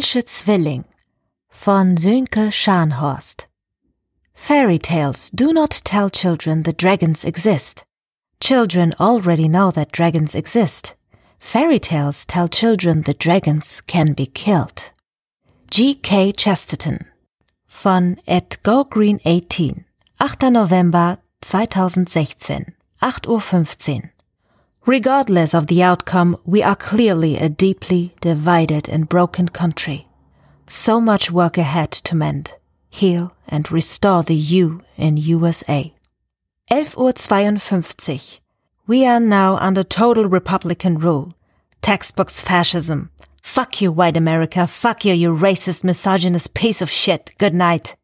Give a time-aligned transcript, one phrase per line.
[0.00, 0.84] Falsche Zwilling
[1.50, 3.46] von Sönke Scharnhorst.
[4.32, 7.84] Fairy tales do not tell children that dragons exist.
[8.40, 10.94] Children already know that dragons exist.
[11.38, 14.90] Fairy tales tell children that dragons can be killed.
[15.70, 16.32] G.K.
[16.32, 17.04] Chesterton
[17.68, 19.84] von Ed Go Green 18,
[20.18, 20.50] 8.
[20.50, 22.72] November 2016,
[23.02, 24.10] 8.15 Uhr.
[24.86, 30.08] Regardless of the outcome, we are clearly a deeply divided and broken country.
[30.66, 32.54] So much work ahead to mend,
[32.88, 35.92] heal and restore the U in USA.
[36.70, 38.40] 11.52 Uhr.
[38.86, 41.34] We are now under total Republican rule.
[41.82, 43.10] Textbooks fascism.
[43.42, 44.66] Fuck you, white America.
[44.66, 47.34] Fuck you, you racist, misogynist piece of shit.
[47.38, 47.96] Good night.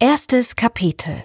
[0.00, 1.24] Erstes Kapitel.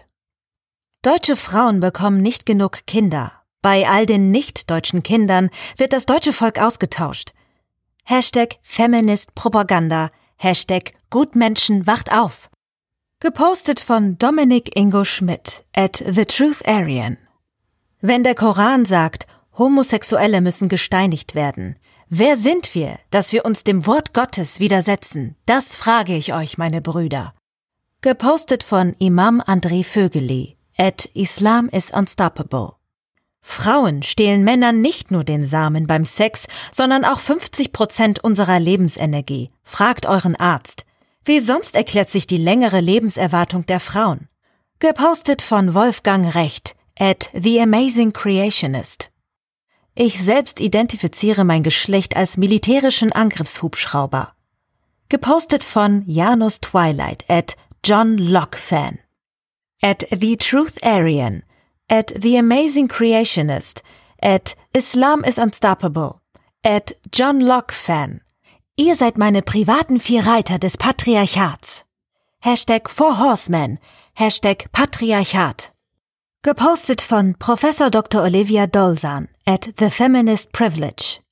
[1.01, 3.31] Deutsche Frauen bekommen nicht genug Kinder.
[3.63, 7.33] Bei all den nicht-deutschen Kindern wird das deutsche Volk ausgetauscht.
[8.03, 10.11] Hashtag Feminist Propaganda.
[10.35, 12.49] Hashtag Gutmenschen wacht auf.
[13.21, 17.17] Gepostet von Dominik Ingo Schmidt at The Truth Aryan.
[18.01, 23.85] Wenn der Koran sagt, Homosexuelle müssen gesteinigt werden, wer sind wir, dass wir uns dem
[23.85, 25.37] Wort Gottes widersetzen?
[25.45, 27.33] Das frage ich euch, meine Brüder.
[28.01, 32.82] Gepostet von Imam André Vögeli at Islam is Unstoppable.
[33.45, 39.51] Frauen stehlen Männern nicht nur den Samen beim Sex, sondern auch 50 Prozent unserer Lebensenergie.
[39.63, 40.85] Fragt euren Arzt.
[41.25, 44.29] Wie sonst erklärt sich die längere Lebenserwartung der Frauen?
[44.79, 49.11] Gepostet von Wolfgang Recht at The Amazing Creationist.
[49.93, 54.33] Ich selbst identifiziere mein Geschlecht als militärischen Angriffshubschrauber.
[55.09, 58.99] Gepostet von Janus Twilight at John Locke Fan.
[59.81, 61.43] At The Truth Aryan
[61.89, 63.81] at The Amazing Creationist,
[64.21, 66.21] at Islam is Unstoppable,
[66.63, 68.21] at John Locke Fan.
[68.75, 71.83] Ihr seid meine privaten vier Reiter des Patriarchats.
[72.39, 73.79] Hashtag Four Horsemen,
[74.13, 75.71] Hashtag Patriarchat.
[76.41, 78.23] Gepostet von Professor Dr.
[78.23, 81.22] Olivia Dolzan at The Feminist Privilege.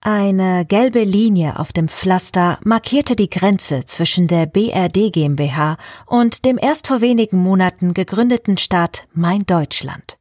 [0.00, 5.76] Eine gelbe Linie auf dem Pflaster markierte die Grenze zwischen der BRD GmbH
[6.06, 10.16] und dem erst vor wenigen Monaten gegründeten Staat Mein Deutschland.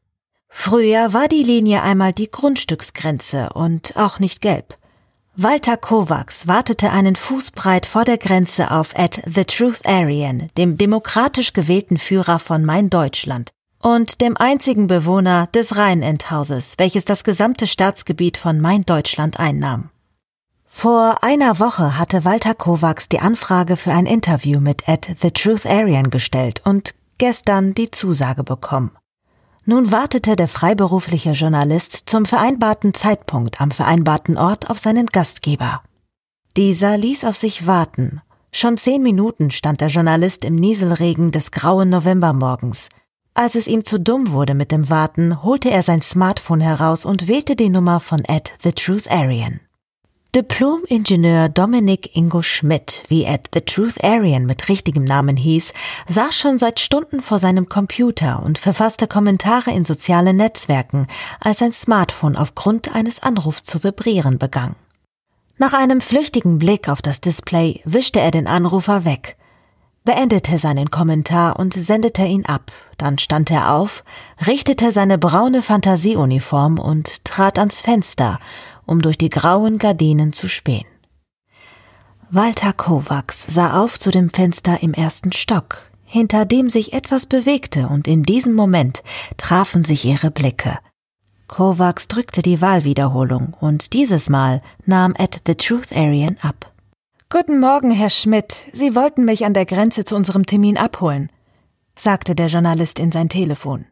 [0.50, 4.78] Früher war die Linie einmal die Grundstücksgrenze und auch nicht gelb.
[5.36, 11.54] Walter Kovacs wartete einen Fußbreit vor der Grenze auf at The Truth Aryan, dem demokratisch
[11.54, 13.52] gewählten Führer von Mein Deutschland,
[13.82, 19.90] und dem einzigen Bewohner des Rheinendhauses, welches das gesamte Staatsgebiet von Main Deutschland einnahm.
[20.66, 25.66] Vor einer Woche hatte Walter Kovacs die Anfrage für ein Interview mit Ed The Truth
[25.66, 28.92] Aryan gestellt und gestern die Zusage bekommen.
[29.66, 35.82] Nun wartete der freiberufliche Journalist zum vereinbarten Zeitpunkt am vereinbarten Ort auf seinen Gastgeber.
[36.56, 38.22] Dieser ließ auf sich warten.
[38.52, 42.90] Schon zehn Minuten stand der Journalist im Nieselregen des grauen Novembermorgens,
[43.38, 47.28] als es ihm zu dumm wurde mit dem Warten, holte er sein Smartphone heraus und
[47.28, 49.59] wählte die Nummer von Ed The Truth Aryan.
[50.36, 55.72] Diplom-Ingenieur Dominik Ingo Schmidt, wie Ed The Truth Aryan mit richtigem Namen hieß,
[56.09, 61.06] saß schon seit Stunden vor seinem Computer und verfasste Kommentare in sozialen Netzwerken,
[61.40, 64.75] als sein Smartphone aufgrund eines Anrufs zu vibrieren begann.
[65.59, 69.37] Nach einem flüchtigen Blick auf das Display wischte er den Anrufer weg
[70.07, 72.72] beendete seinen Kommentar und sendete ihn ab.
[72.97, 74.06] Dann stand er auf,
[74.47, 78.40] richtete seine braune Fantasieuniform und trat ans Fenster,
[78.85, 80.85] um durch die grauen Gardinen zu spähen.
[82.29, 87.89] Walter Kovacs sah auf zu dem Fenster im ersten Stock, hinter dem sich etwas bewegte,
[87.89, 89.03] und in diesem Moment
[89.36, 90.80] trafen sich ihre Blicke.
[91.48, 96.71] Kovacs drückte die Wahlwiederholung, und dieses Mal nahm Ed the Truth Aryan ab.
[97.29, 98.63] Guten Morgen, Herr Schmidt.
[98.71, 101.29] Sie wollten mich an der Grenze zu unserem Termin abholen,
[101.94, 103.85] sagte der Journalist in sein Telefon.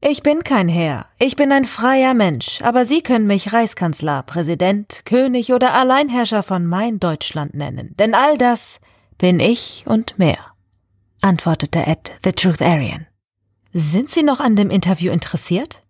[0.00, 5.02] Ich bin kein Herr, ich bin ein freier Mensch, aber Sie können mich Reichskanzler, Präsident,
[5.04, 8.78] König oder Alleinherrscher von mein Deutschland nennen, denn all das
[9.18, 10.38] bin ich und mehr,
[11.20, 13.08] antwortete Ed The Truth Aryan.
[13.72, 15.82] Sind Sie noch an dem Interview interessiert?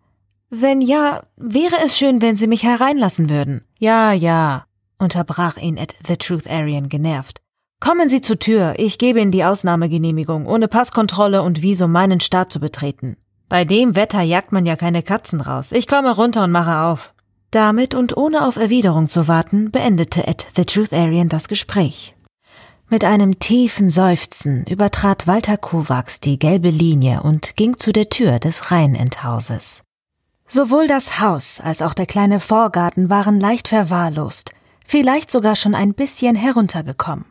[0.48, 3.66] Wenn ja, wäre es schön, wenn Sie mich hereinlassen würden.
[3.78, 4.64] Ja, ja,
[4.98, 7.40] unterbrach ihn Ed The Truth Aryan genervt.
[7.80, 12.52] Kommen Sie zur Tür, ich gebe Ihnen die Ausnahmegenehmigung, ohne Passkontrolle und Visum meinen Staat
[12.52, 13.16] zu betreten.
[13.48, 15.72] Bei dem Wetter jagt man ja keine Katzen raus.
[15.72, 17.14] Ich komme runter und mache auf.
[17.50, 22.14] Damit und ohne auf Erwiderung zu warten, beendete Ed The Truth Aryan das Gespräch.
[22.90, 28.38] Mit einem tiefen Seufzen übertrat Walter Kovacs die gelbe Linie und ging zu der Tür
[28.38, 29.82] des Rheinendhauses.
[30.46, 34.52] Sowohl das Haus als auch der kleine Vorgarten waren leicht verwahrlost,
[34.88, 37.26] vielleicht sogar schon ein bisschen heruntergekommen.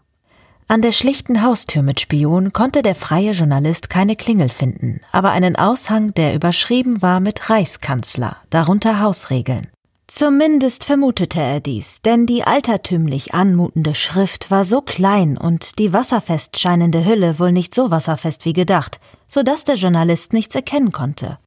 [0.69, 5.55] An der schlichten Haustür mit Spion konnte der freie Journalist keine Klingel finden, aber einen
[5.55, 9.67] Aushang, der überschrieben war mit Reichskanzler, darunter Hausregeln.
[10.07, 16.59] Zumindest vermutete er dies, denn die altertümlich anmutende Schrift war so klein und die wasserfest
[16.59, 21.39] scheinende Hülle wohl nicht so wasserfest wie gedacht, so dass der Journalist nichts erkennen konnte.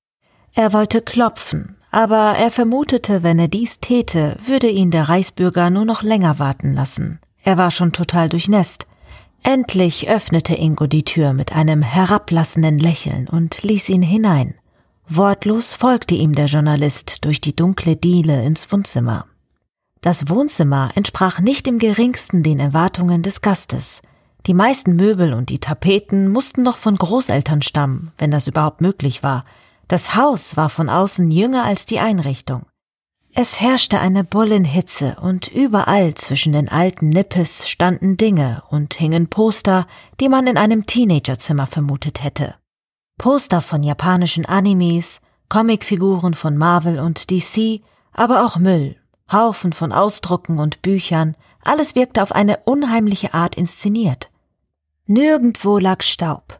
[0.54, 5.84] Er wollte klopfen, aber er vermutete, wenn er dies täte, würde ihn der Reichsbürger nur
[5.84, 7.20] noch länger warten lassen.
[7.42, 8.86] Er war schon total durchnässt.
[9.42, 14.54] Endlich öffnete Ingo die Tür mit einem herablassenden Lächeln und ließ ihn hinein.
[15.08, 19.26] Wortlos folgte ihm der Journalist durch die dunkle Diele ins Wohnzimmer.
[20.02, 24.02] Das Wohnzimmer entsprach nicht im geringsten den Erwartungen des Gastes.
[24.46, 29.22] Die meisten Möbel und die Tapeten mussten noch von Großeltern stammen, wenn das überhaupt möglich
[29.22, 29.44] war.
[29.90, 32.64] Das Haus war von außen jünger als die Einrichtung.
[33.34, 39.88] Es herrschte eine Bullenhitze und überall zwischen den alten Nippes standen Dinge und hingen Poster,
[40.20, 42.54] die man in einem Teenagerzimmer vermutet hätte.
[43.18, 47.80] Poster von japanischen Animes, Comicfiguren von Marvel und DC,
[48.12, 48.94] aber auch Müll,
[49.32, 54.30] Haufen von Ausdrucken und Büchern, alles wirkte auf eine unheimliche Art inszeniert.
[55.06, 56.59] Nirgendwo lag Staub.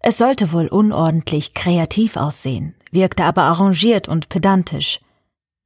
[0.00, 5.00] Es sollte wohl unordentlich kreativ aussehen, wirkte aber arrangiert und pedantisch.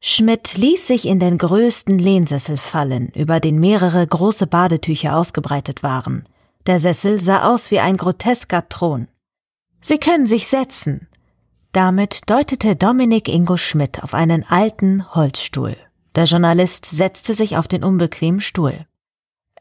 [0.00, 6.24] Schmidt ließ sich in den größten Lehnsessel fallen, über den mehrere große Badetücher ausgebreitet waren.
[6.66, 9.08] Der Sessel sah aus wie ein grotesker Thron.
[9.80, 11.08] Sie können sich setzen.
[11.72, 15.76] Damit deutete Dominik Ingo Schmidt auf einen alten Holzstuhl.
[16.14, 18.86] Der Journalist setzte sich auf den unbequemen Stuhl.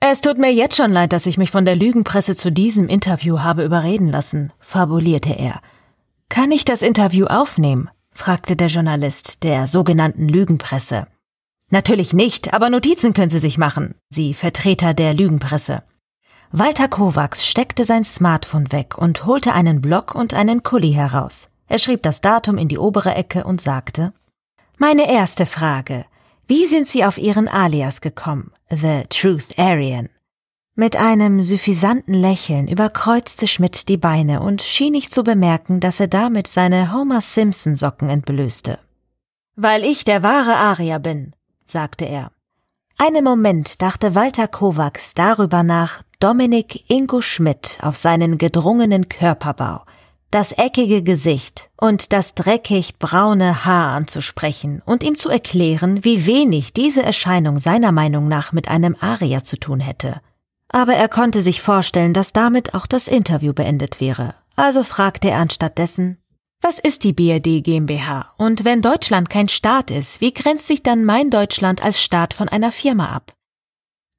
[0.04, 3.42] Es tut mir jetzt schon leid, dass ich mich von der Lügenpresse zu diesem Interview
[3.42, 5.62] habe überreden lassen, fabulierte er.
[6.28, 7.88] Kann ich das Interview aufnehmen?
[8.12, 11.06] fragte der Journalist der sogenannten Lügenpresse.
[11.70, 15.84] Natürlich nicht, aber Notizen können Sie sich machen, Sie Vertreter der Lügenpresse.
[16.52, 21.48] Walter Kovacs steckte sein Smartphone weg und holte einen Block und einen Kuli heraus.
[21.68, 24.14] Er schrieb das Datum in die obere Ecke und sagte,
[24.80, 26.06] Meine erste Frage.
[26.52, 28.52] Wie sind Sie auf Ihren Alias gekommen?
[28.70, 30.10] The Truth Aryan.
[30.76, 36.10] Mit einem suffisanten Lächeln überkreuzte Schmidt die Beine und schien nicht zu bemerken, dass er
[36.10, 38.80] damit seine Homer Simpson Socken entblößte.
[39.56, 41.34] Weil ich der wahre Arier bin,
[41.66, 42.34] sagte er.
[42.98, 49.86] Einen Moment dachte Walter Kovacs darüber nach, Dominik Ingo Schmidt auf seinen gedrungenen Körperbau,
[50.32, 56.74] das eckige Gesicht und das dreckig braune Haar anzusprechen und ihm zu erklären, wie wenig
[56.74, 60.22] diese Erscheinung seiner Meinung nach mit einem Arier zu tun hätte
[60.72, 64.36] aber er konnte sich vorstellen, dass damit auch das Interview beendet wäre.
[64.56, 66.18] Also fragte er anstattdessen,
[66.62, 68.34] was ist die BRD GmbH?
[68.38, 72.50] Und wenn Deutschland kein Staat ist, wie grenzt sich dann mein Deutschland als Staat von
[72.50, 73.34] einer Firma ab?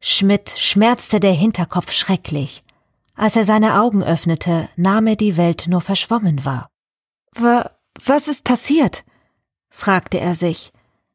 [0.01, 2.65] Schmidt schmerzte der Hinterkopf schrecklich.
[3.23, 6.69] Als er seine Augen öffnete, nahm er die Welt nur verschwommen wahr.
[7.37, 7.71] Wa
[8.05, 9.05] was ist passiert?
[9.71, 10.73] fragte er sich.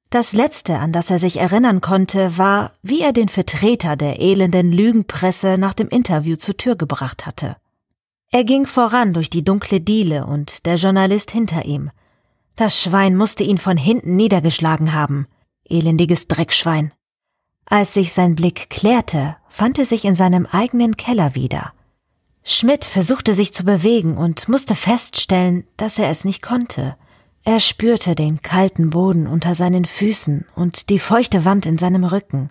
[0.09, 4.71] Das Letzte, an das er sich erinnern konnte, war, wie er den Vertreter der elenden
[4.71, 7.57] Lügenpresse nach dem Interview zur Tür gebracht hatte.
[8.31, 11.91] Er ging voran durch die dunkle Diele und der Journalist hinter ihm.
[12.55, 15.27] Das Schwein musste ihn von hinten niedergeschlagen haben.
[15.65, 16.93] Elendiges Dreckschwein.
[17.65, 21.73] Als sich sein Blick klärte, fand er sich in seinem eigenen Keller wieder.
[22.49, 26.95] Schmidt versuchte sich zu bewegen und musste feststellen, dass er es nicht konnte.
[27.43, 32.47] Er spürte den kalten Boden unter seinen Füßen und die feuchte Wand in seinem Rücken.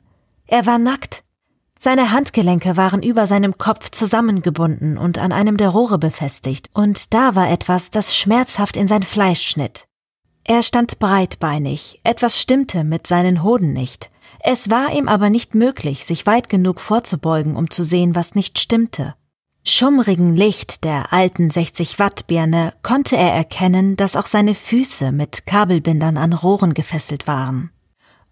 [0.47, 1.25] Er war nackt.
[1.79, 7.35] Seine Handgelenke waren über seinem Kopf zusammengebunden und an einem der Rohre befestigt, und da
[7.35, 9.87] war etwas, das schmerzhaft in sein Fleisch schnitt.
[10.45, 14.11] Er stand breitbeinig, etwas stimmte mit seinen Hoden nicht.
[14.41, 18.59] Es war ihm aber nicht möglich, sich weit genug vorzubeugen, um zu sehen, was nicht
[18.59, 19.15] stimmte
[19.69, 25.47] schummrigen Licht der alten 60 Watt Birne konnte er erkennen, dass auch seine Füße mit
[25.47, 27.71] Kabelbindern an Rohren gefesselt waren.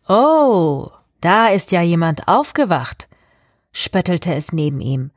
[0.08, 0.88] Oh,
[1.20, 3.08] da ist ja jemand aufgewacht,
[3.72, 5.10] spöttelte es neben ihm.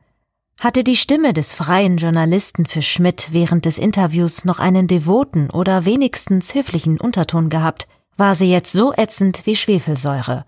[0.58, 5.84] Hatte die Stimme des freien Journalisten für Schmidt während des Interviews noch einen devoten oder
[5.84, 10.44] wenigstens höflichen Unterton gehabt, war sie jetzt so ätzend wie Schwefelsäure.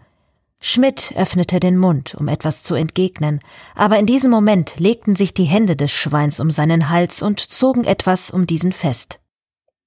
[0.62, 3.40] Schmidt öffnete den Mund, um etwas zu entgegnen,
[3.74, 7.84] aber in diesem Moment legten sich die Hände des Schweins um seinen Hals und zogen
[7.84, 9.20] etwas um diesen fest.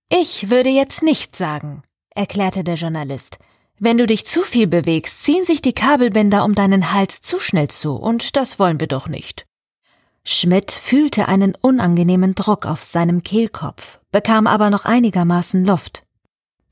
[0.10, 1.84] Ich würde jetzt nicht sagen,
[2.16, 3.38] erklärte der Journalist.
[3.80, 7.68] Wenn du dich zu viel bewegst, ziehen sich die Kabelbänder um deinen Hals zu schnell
[7.68, 9.46] zu, und das wollen wir doch nicht.
[10.24, 16.04] Schmidt fühlte einen unangenehmen Druck auf seinem Kehlkopf, bekam aber noch einigermaßen Luft.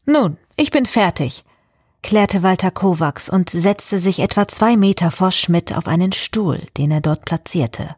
[0.05, 1.43] Nun, ich bin fertig,
[2.03, 6.91] klärte Walter Kovacs und setzte sich etwa zwei Meter vor Schmidt auf einen Stuhl, den
[6.91, 7.95] er dort platzierte.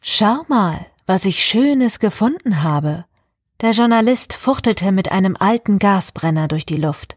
[0.00, 3.04] Schau mal, was ich Schönes gefunden habe.
[3.60, 7.16] Der Journalist fuchtelte mit einem alten Gasbrenner durch die Luft.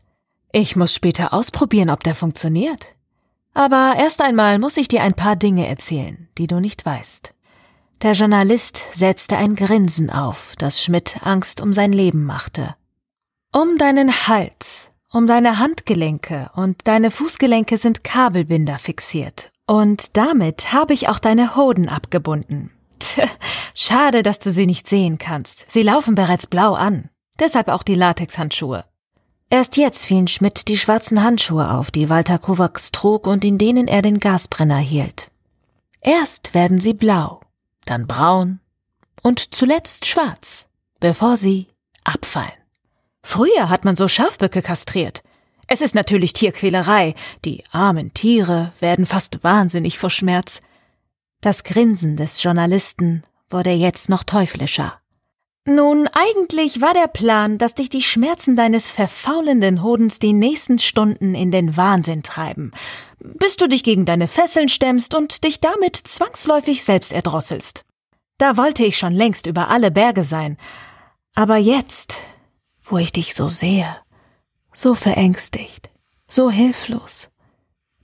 [0.52, 2.96] Ich muss später ausprobieren, ob der funktioniert.
[3.54, 7.34] Aber erst einmal muss ich dir ein paar Dinge erzählen, die du nicht weißt.
[8.04, 12.76] Der Journalist setzte ein Grinsen auf, das Schmidt Angst um sein Leben machte.
[13.52, 19.52] Um deinen Hals, um deine Handgelenke und deine Fußgelenke sind Kabelbinder fixiert.
[19.66, 22.72] Und damit habe ich auch deine Hoden abgebunden.
[23.00, 23.20] Tch,
[23.74, 25.66] schade, dass du sie nicht sehen kannst.
[25.70, 27.10] Sie laufen bereits blau an.
[27.40, 28.86] Deshalb auch die Latexhandschuhe.
[29.50, 33.88] Erst jetzt fielen Schmidt die schwarzen Handschuhe auf, die Walter Kovacs trug und in denen
[33.88, 35.32] er den Gasbrenner hielt.
[36.02, 37.42] Erst werden sie blau
[37.88, 38.60] dann braun
[39.24, 40.68] und zuletzt schwarz,
[41.00, 41.68] bevor sie
[42.04, 42.52] abfallen.
[43.30, 45.22] Früher hat man so Schafböcke kastriert.
[45.68, 47.14] Es ist natürlich Tierquälerei.
[47.44, 50.62] Die armen Tiere werden fast wahnsinnig vor Schmerz.
[51.42, 54.98] Das Grinsen des Journalisten wurde jetzt noch teuflischer.
[55.66, 61.36] Nun, eigentlich war der Plan, dass dich die Schmerzen deines verfaulenden Hodens die nächsten Stunden
[61.36, 62.72] in den Wahnsinn treiben,
[63.20, 67.84] bis du dich gegen deine Fesseln stemmst und dich damit zwangsläufig selbst erdrosselst.
[68.38, 70.56] Da wollte ich schon längst über alle Berge sein.
[71.36, 72.22] Aber jetzt,
[72.90, 73.96] wo ich dich so sehe,
[74.74, 75.90] so verängstigt,
[76.28, 77.30] so hilflos,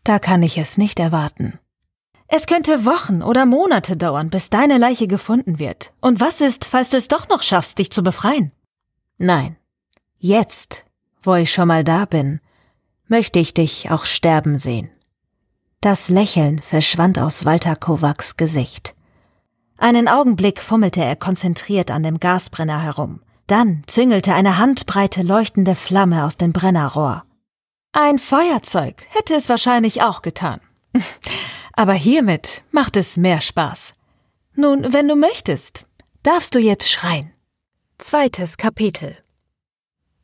[0.03, 1.59] da kann ich es nicht erwarten.
[2.27, 5.93] Es könnte Wochen oder Monate dauern, bis deine Leiche gefunden wird.
[6.01, 8.51] Und was ist, falls du es doch noch schaffst, dich zu befreien?
[9.17, 9.55] Nein.
[10.17, 10.83] Jetzt,
[11.21, 12.39] wo ich schon mal da bin,
[13.07, 14.89] möchte ich dich auch sterben sehen.
[15.81, 18.95] Das Lächeln verschwand aus Walter Kovacs Gesicht.
[19.77, 23.21] Einen Augenblick fummelte er konzentriert an dem Gasbrenner herum.
[23.47, 27.23] Dann züngelte eine handbreite leuchtende Flamme aus dem Brennerrohr.
[27.91, 30.59] Ein Feuerzeug hätte es wahrscheinlich auch getan.
[31.73, 33.93] aber hiermit macht es mehr Spaß.
[34.55, 35.85] Nun, wenn du möchtest,
[36.23, 37.31] darfst du jetzt schreien.
[37.97, 39.17] Zweites Kapitel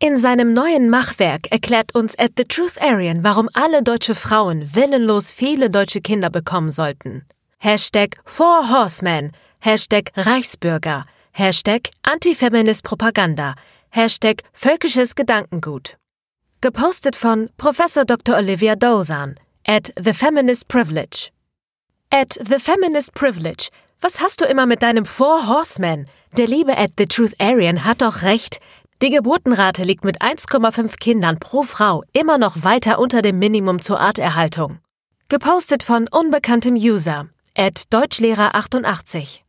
[0.02, 5.30] in seinem neuen Machwerk erklärt uns At the Truth Aryan, warum alle deutsche Frauen willenlos
[5.30, 7.26] viele deutsche Kinder bekommen sollten.
[7.58, 11.06] Hashtag Four Horsemen, Hashtag Reichsbürger,
[11.40, 13.56] Hashtag Antifeminist Propaganda,
[13.92, 15.96] Hashtag Völkisches Gedankengut.
[16.60, 17.78] Gepostet von Prof.
[18.06, 18.36] Dr.
[18.36, 21.32] Olivia Dozan at The Feminist Privilege.
[22.12, 23.70] At The Feminist Privilege.
[24.02, 26.08] Was hast du immer mit deinem Four Horsemen?
[26.36, 28.60] Der liebe at The Truth Aryan hat doch recht.
[29.02, 34.02] Die Geburtenrate liegt mit 1,5 Kindern pro Frau immer noch weiter unter dem Minimum zur
[34.02, 34.80] Arterhaltung.
[35.30, 37.30] Gepostet von unbekanntem User.
[37.56, 39.40] At Deutschlehrer88.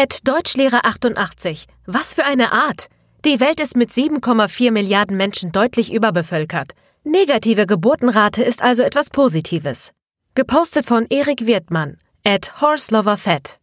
[0.00, 1.66] At Deutschlehrer88.
[1.86, 2.86] Was für eine Art!
[3.24, 6.70] Die Welt ist mit 7,4 Milliarden Menschen deutlich überbevölkert.
[7.02, 9.90] Negative Geburtenrate ist also etwas Positives.
[10.36, 13.58] Gepostet von Erik Wirtmann, at HorseLoverFett.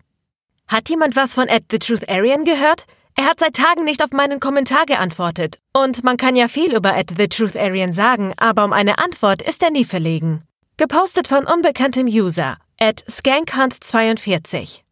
[0.67, 2.85] Hat jemand was von at The Truth gehört?
[3.15, 5.59] Er hat seit Tagen nicht auf meinen Kommentar geantwortet.
[5.71, 7.55] Und man kann ja viel über at The Truth
[7.93, 10.43] sagen, aber um eine Antwort ist er nie verlegen.
[10.75, 14.84] Gepostet von unbekanntem User, at SkankHunt42.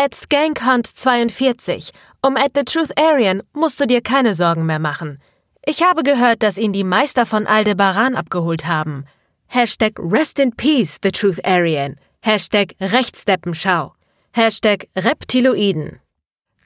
[0.00, 1.90] At SkankHunt42.
[2.22, 5.18] Um at The Truth Arian musst du dir keine Sorgen mehr machen.
[5.66, 9.06] Ich habe gehört, dass ihn die Meister von Aldebaran abgeholt haben.
[9.48, 11.96] Hashtag Rest in Peace, The Truth Aryan.
[12.20, 13.92] Hashtag Rechtsdeppenschau.
[14.30, 15.98] Hashtag Reptiloiden.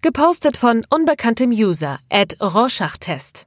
[0.03, 3.47] Gepostet von unbekanntem User at Rorschach-Test.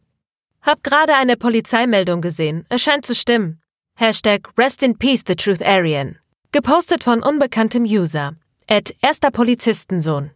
[0.63, 2.65] Hab gerade eine Polizeimeldung gesehen.
[2.69, 3.61] Es scheint zu stimmen.
[3.99, 6.17] Hashtag Rest in Peace, The Truth Aryan.
[6.51, 8.33] Gepostet von unbekanntem User
[8.69, 10.31] at erster Polizistensohn.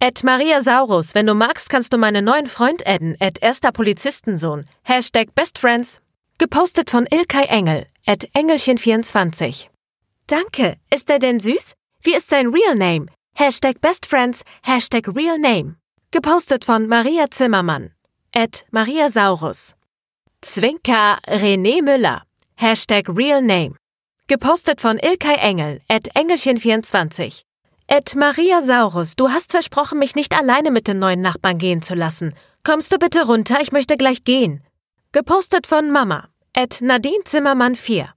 [0.00, 4.64] At Maria Saurus, wenn du magst, kannst du meinen neuen Freund adden, at erster Polizistensohn.
[4.82, 6.00] Hashtag Best Friends.
[6.38, 9.68] Gepostet von Ilkay Engel, at Engelchen24.
[10.26, 10.76] Danke.
[10.90, 11.74] Ist er denn süß?
[12.02, 13.08] Wie ist sein Real Name?
[13.34, 15.76] Hashtag Best Friends, Hashtag Real Name.
[16.10, 17.92] Gepostet von Maria Zimmermann,
[18.34, 19.74] at Maria Saurus.
[20.40, 22.22] Zwinker René Müller,
[22.56, 23.76] Hashtag Real Name.
[24.28, 27.42] Gepostet von Ilkay Engel, at Engelchen24.
[27.92, 31.96] Ed Maria Saurus, du hast versprochen, mich nicht alleine mit den neuen Nachbarn gehen zu
[31.96, 32.34] lassen.
[32.62, 34.62] Kommst du bitte runter, ich möchte gleich gehen.
[35.10, 36.28] Gepostet von Mama.
[36.52, 38.08] Ed Nadine Zimmermann 4.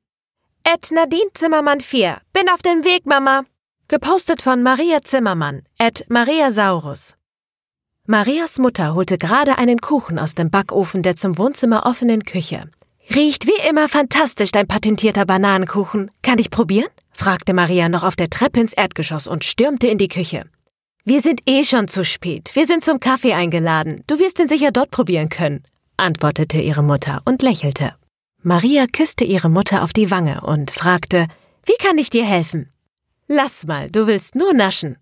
[0.64, 2.22] Ed Nadine Zimmermann 4.
[2.34, 3.46] Bin auf dem Weg, Mama.
[3.88, 5.64] Gepostet von Maria Zimmermann.
[5.80, 7.16] Ed Maria Saurus.
[8.06, 12.70] Marias Mutter holte gerade einen Kuchen aus dem Backofen der zum Wohnzimmer offenen Küche.
[13.10, 16.12] Riecht wie immer fantastisch, dein patentierter Bananenkuchen.
[16.22, 16.92] Kann ich probieren?
[17.14, 20.46] Fragte Maria noch auf der Treppe ins Erdgeschoss und stürmte in die Küche.
[21.06, 22.52] Wir sind eh schon zu spät.
[22.54, 24.04] Wir sind zum Kaffee eingeladen.
[24.08, 25.64] Du wirst ihn sicher dort probieren können,
[25.98, 27.94] antwortete ihre Mutter und lächelte.
[28.42, 31.28] Maria küsste ihre Mutter auf die Wange und fragte,
[31.66, 32.70] wie kann ich dir helfen?
[33.28, 34.98] Lass mal, du willst nur naschen.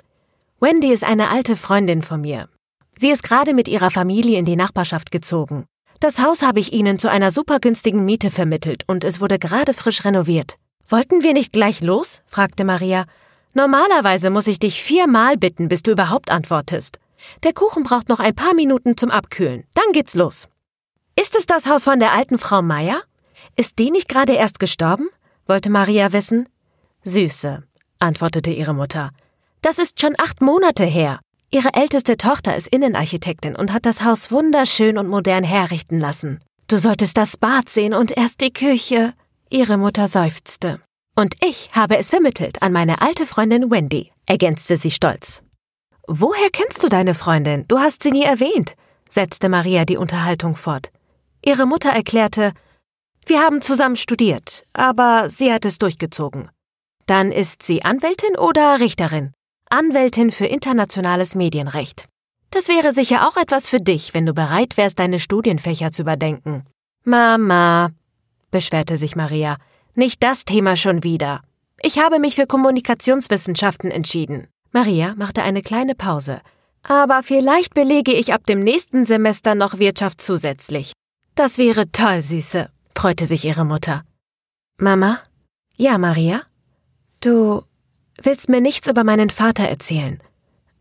[0.60, 2.50] Wendy ist eine alte Freundin von mir.
[2.96, 5.66] Sie ist gerade mit ihrer Familie in die Nachbarschaft gezogen.
[6.00, 10.06] Das Haus habe ich ihnen zu einer supergünstigen Miete vermittelt und es wurde gerade frisch
[10.06, 10.58] renoviert.
[10.92, 12.22] Wollten wir nicht gleich los?
[12.28, 13.06] fragte Maria.
[13.54, 17.00] Normalerweise muss ich dich viermal bitten, bis du überhaupt antwortest.
[17.44, 19.64] Der Kuchen braucht noch ein paar Minuten zum Abkühlen.
[19.74, 20.50] Dann geht's los.
[21.16, 23.02] Ist es das Haus von der alten Frau Meier?
[23.56, 25.08] Ist die nicht gerade erst gestorben?
[25.48, 26.50] wollte Maria wissen.
[27.04, 27.64] Süße,
[28.00, 29.12] antwortete ihre Mutter.
[29.62, 31.22] Das ist schon acht Monate her.
[31.52, 36.40] Ihre älteste Tochter ist Innenarchitektin und hat das Haus wunderschön und modern herrichten lassen.
[36.68, 39.14] Du solltest das Bad sehen und erst die Küche.
[39.54, 40.80] Ihre Mutter seufzte.
[41.14, 45.42] Und ich habe es vermittelt an meine alte Freundin Wendy, ergänzte sie stolz.
[46.08, 47.66] Woher kennst du deine Freundin?
[47.68, 48.76] Du hast sie nie erwähnt,
[49.10, 50.90] setzte Maria die Unterhaltung fort.
[51.44, 52.54] Ihre Mutter erklärte,
[53.26, 56.50] wir haben zusammen studiert, aber sie hat es durchgezogen.
[57.06, 59.34] Dann ist sie Anwältin oder Richterin?
[59.70, 62.08] Anwältin für internationales Medienrecht.
[62.52, 66.64] Das wäre sicher auch etwas für dich, wenn du bereit wärst, deine Studienfächer zu überdenken.
[67.04, 67.90] Mama,
[68.52, 69.58] beschwerte sich Maria,
[69.96, 71.42] nicht das Thema schon wieder.
[71.82, 74.48] Ich habe mich für Kommunikationswissenschaften entschieden.
[74.72, 76.42] Maria machte eine kleine Pause.
[76.84, 80.94] Aber vielleicht belege ich ab dem nächsten Semester noch Wirtschaft zusätzlich.
[81.36, 82.70] Das wäre toll, Süße
[83.02, 84.04] freute sich ihre Mutter.
[84.78, 85.18] Mama?
[85.76, 86.44] Ja, Maria?
[87.20, 87.64] Du
[88.22, 90.22] willst mir nichts über meinen Vater erzählen.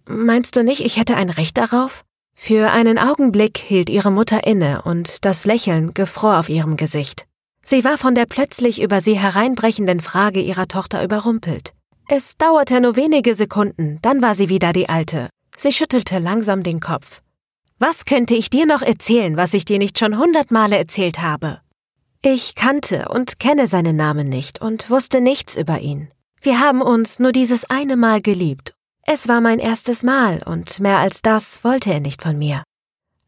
[0.07, 2.05] Meinst du nicht, ich hätte ein Recht darauf?
[2.35, 7.27] Für einen Augenblick hielt ihre Mutter inne und das Lächeln gefror auf ihrem Gesicht.
[7.71, 11.73] Sie war von der plötzlich über sie hereinbrechenden Frage ihrer Tochter überrumpelt.
[12.09, 15.31] Es dauerte nur wenige Sekunden, dann war sie wieder die Alte.
[15.57, 17.23] Sie schüttelte langsam den Kopf.
[17.79, 21.61] Was könnte ich dir noch erzählen, was ich dir nicht schon hundert Male erzählt habe?
[22.23, 26.11] Ich kannte und kenne seinen Namen nicht und wusste nichts über ihn.
[26.43, 28.75] Wir haben uns nur dieses eine Mal geliebt.
[29.07, 32.65] Es war mein erstes Mal und mehr als das wollte er nicht von mir.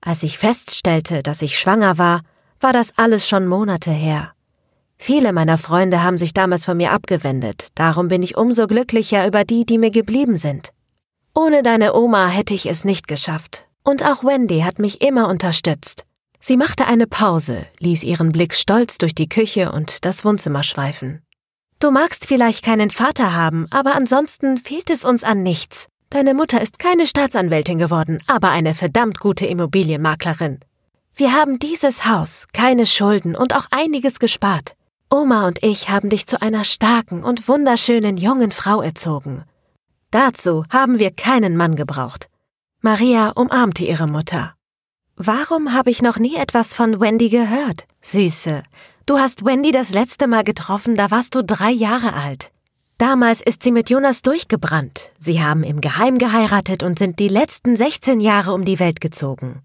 [0.00, 2.22] Als ich feststellte, dass ich schwanger war,
[2.62, 4.32] war das alles schon Monate her.
[4.96, 9.44] Viele meiner Freunde haben sich damals von mir abgewendet, darum bin ich umso glücklicher über
[9.44, 10.70] die, die mir geblieben sind.
[11.34, 13.66] Ohne deine Oma hätte ich es nicht geschafft.
[13.84, 16.04] Und auch Wendy hat mich immer unterstützt.
[16.38, 21.22] Sie machte eine Pause, ließ ihren Blick stolz durch die Küche und das Wohnzimmer schweifen.
[21.78, 25.88] Du magst vielleicht keinen Vater haben, aber ansonsten fehlt es uns an nichts.
[26.10, 30.60] Deine Mutter ist keine Staatsanwältin geworden, aber eine verdammt gute Immobilienmaklerin.
[31.14, 34.76] Wir haben dieses Haus, keine Schulden und auch einiges gespart.
[35.10, 39.44] Oma und ich haben dich zu einer starken und wunderschönen jungen Frau erzogen.
[40.10, 42.28] Dazu haben wir keinen Mann gebraucht.
[42.80, 44.54] Maria umarmte ihre Mutter.
[45.16, 47.84] Warum habe ich noch nie etwas von Wendy gehört?
[48.00, 48.62] Süße,
[49.04, 52.50] du hast Wendy das letzte Mal getroffen, da warst du drei Jahre alt.
[52.96, 55.10] Damals ist sie mit Jonas durchgebrannt.
[55.18, 59.62] Sie haben im Geheim geheiratet und sind die letzten 16 Jahre um die Welt gezogen.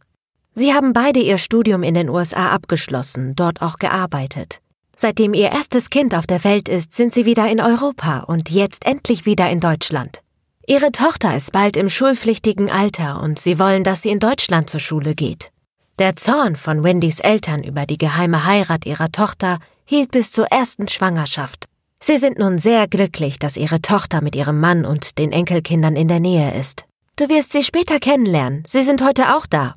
[0.60, 4.60] Sie haben beide ihr Studium in den USA abgeschlossen, dort auch gearbeitet.
[4.96, 8.84] Seitdem ihr erstes Kind auf der Welt ist, sind sie wieder in Europa und jetzt
[8.84, 10.24] endlich wieder in Deutschland.
[10.66, 14.80] Ihre Tochter ist bald im schulpflichtigen Alter und sie wollen, dass sie in Deutschland zur
[14.80, 15.52] Schule geht.
[16.00, 20.88] Der Zorn von Wendys Eltern über die geheime Heirat ihrer Tochter hielt bis zur ersten
[20.88, 21.66] Schwangerschaft.
[22.00, 26.08] Sie sind nun sehr glücklich, dass ihre Tochter mit ihrem Mann und den Enkelkindern in
[26.08, 26.86] der Nähe ist.
[27.16, 29.76] Du wirst sie später kennenlernen, sie sind heute auch da.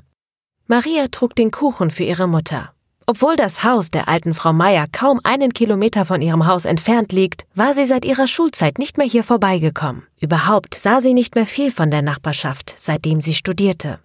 [0.71, 2.73] Maria trug den Kuchen für ihre Mutter.
[3.05, 7.45] Obwohl das Haus der alten Frau Meier kaum einen Kilometer von ihrem Haus entfernt liegt,
[7.57, 10.05] war sie seit ihrer Schulzeit nicht mehr hier vorbeigekommen.
[10.21, 13.99] Überhaupt sah sie nicht mehr viel von der Nachbarschaft, seitdem sie studierte.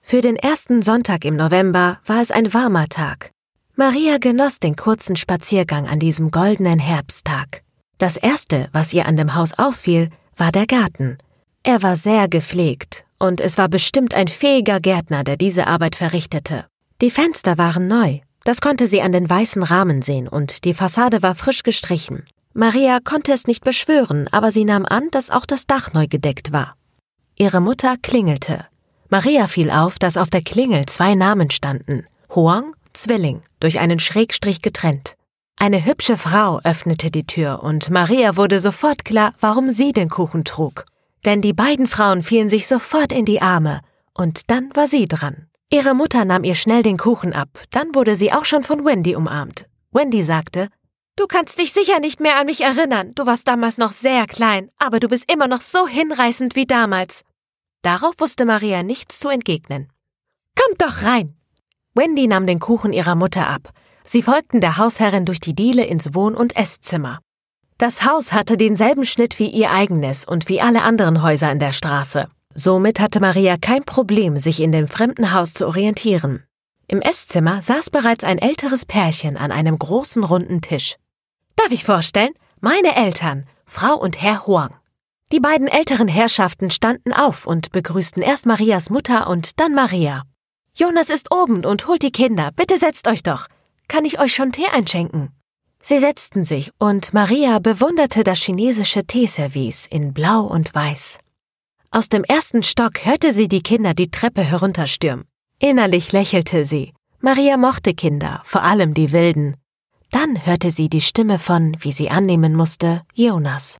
[0.00, 3.30] Für den ersten Sonntag im November war es ein warmer Tag.
[3.76, 7.64] Maria genoss den kurzen Spaziergang an diesem goldenen Herbsttag.
[7.98, 11.18] Das erste, was ihr an dem Haus auffiel, war der Garten.
[11.64, 16.66] Er war sehr gepflegt, und es war bestimmt ein fähiger Gärtner, der diese Arbeit verrichtete.
[17.00, 21.22] Die Fenster waren neu das konnte sie an den weißen Rahmen sehen und die Fassade
[21.22, 22.24] war frisch gestrichen.
[22.54, 26.50] Maria konnte es nicht beschwören, aber sie nahm an, dass auch das Dach neu gedeckt
[26.50, 26.74] war.
[27.36, 28.64] Ihre Mutter klingelte.
[29.10, 32.06] Maria fiel auf, dass auf der Klingel zwei Namen standen.
[32.34, 35.14] Hoang, Zwilling, durch einen Schrägstrich getrennt.
[35.56, 40.44] Eine hübsche Frau öffnete die Tür und Maria wurde sofort klar, warum sie den Kuchen
[40.44, 40.86] trug.
[41.24, 43.80] Denn die beiden Frauen fielen sich sofort in die Arme
[44.14, 45.48] und dann war sie dran.
[45.70, 49.14] Ihre Mutter nahm ihr schnell den Kuchen ab, dann wurde sie auch schon von Wendy
[49.14, 49.66] umarmt.
[49.92, 50.68] Wendy sagte,
[51.16, 54.70] Du kannst dich sicher nicht mehr an mich erinnern, du warst damals noch sehr klein,
[54.78, 57.22] aber du bist immer noch so hinreißend wie damals.
[57.82, 59.92] Darauf wusste Maria nichts zu entgegnen.
[60.56, 61.36] Kommt doch rein!
[61.94, 63.72] Wendy nahm den Kuchen ihrer Mutter ab.
[64.04, 67.18] Sie folgten der Hausherrin durch die Diele ins Wohn- und Esszimmer.
[67.78, 71.72] Das Haus hatte denselben Schnitt wie ihr eigenes und wie alle anderen Häuser in der
[71.72, 72.28] Straße.
[72.52, 76.42] Somit hatte Maria kein Problem, sich in dem fremden Haus zu orientieren.
[76.88, 80.96] Im Esszimmer saß bereits ein älteres Pärchen an einem großen runden Tisch.
[81.54, 82.32] Darf ich vorstellen?
[82.60, 84.74] Meine Eltern, Frau und Herr Huang.
[85.30, 90.24] Die beiden älteren Herrschaften standen auf und begrüßten erst Marias Mutter und dann Maria.
[90.74, 92.50] Jonas ist oben und holt die Kinder.
[92.56, 93.46] Bitte setzt euch doch.
[93.86, 95.37] Kann ich euch schon Tee einschenken?
[95.88, 101.16] Sie setzten sich und Maria bewunderte das chinesische Teeservice in Blau und Weiß.
[101.90, 105.24] Aus dem ersten Stock hörte sie die Kinder die Treppe herunterstürmen.
[105.58, 106.92] Innerlich lächelte sie.
[107.20, 109.56] Maria mochte Kinder, vor allem die wilden.
[110.10, 113.78] Dann hörte sie die Stimme von, wie sie annehmen musste, Jonas.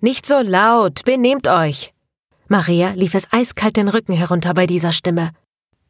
[0.00, 1.92] Nicht so laut, benehmt euch.
[2.46, 5.32] Maria lief es eiskalt den Rücken herunter bei dieser Stimme.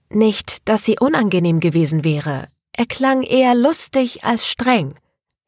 [0.09, 2.49] Nicht, dass sie unangenehm gewesen wäre.
[2.73, 4.95] Er klang eher lustig als streng.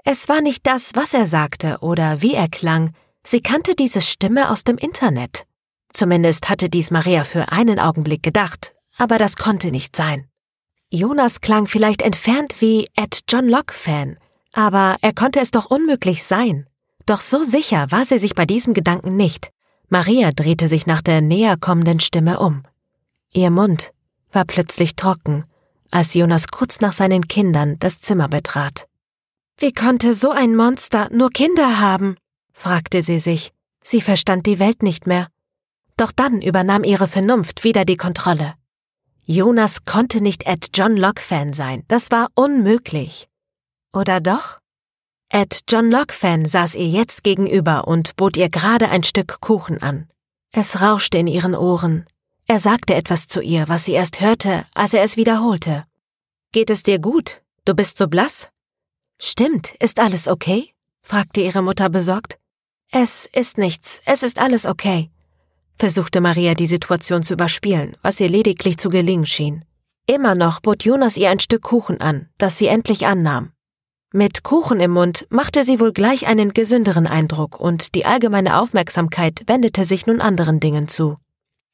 [0.06, 2.92] Es war nicht das, was er sagte oder wie er klang.
[3.22, 5.46] Sie kannte diese Stimme aus dem Internet.
[5.94, 10.28] Zumindest hatte dies Maria für einen Augenblick gedacht, aber das konnte nicht sein.
[10.90, 14.18] Jonas klang vielleicht entfernt wie Ed John Locke-Fan,
[14.52, 16.66] aber er konnte es doch unmöglich sein.
[17.06, 19.52] Doch so sicher war sie sich bei diesem Gedanken nicht.
[19.88, 22.62] Maria drehte sich nach der näher kommenden Stimme um.
[23.32, 23.92] Ihr Mund
[24.32, 25.46] war plötzlich trocken,
[25.90, 28.86] als Jonas kurz nach seinen Kindern das Zimmer betrat.
[29.58, 32.16] Wie konnte so ein Monster nur Kinder haben?
[32.52, 33.52] fragte sie sich.
[33.82, 35.28] Sie verstand die Welt nicht mehr.
[35.96, 38.54] Doch dann übernahm ihre Vernunft wieder die Kontrolle.
[39.26, 43.28] Jonas konnte nicht Ed John Locke-Fan sein, das war unmöglich.
[43.92, 44.58] Oder doch?
[45.30, 50.08] Ed John Locke-Fan saß ihr jetzt gegenüber und bot ihr gerade ein Stück Kuchen an.
[50.52, 52.06] Es rauschte in ihren Ohren.
[52.46, 55.84] Er sagte etwas zu ihr, was sie erst hörte, als er es wiederholte.
[56.52, 57.42] Geht es dir gut?
[57.64, 58.48] Du bist so blass?
[59.26, 60.74] Stimmt, ist alles okay?
[61.00, 62.38] fragte ihre Mutter besorgt.
[62.92, 65.10] Es ist nichts, es ist alles okay,
[65.78, 69.64] versuchte Maria die Situation zu überspielen, was ihr lediglich zu gelingen schien.
[70.06, 73.52] Immer noch bot Jonas ihr ein Stück Kuchen an, das sie endlich annahm.
[74.12, 79.44] Mit Kuchen im Mund machte sie wohl gleich einen gesünderen Eindruck und die allgemeine Aufmerksamkeit
[79.46, 81.16] wendete sich nun anderen Dingen zu.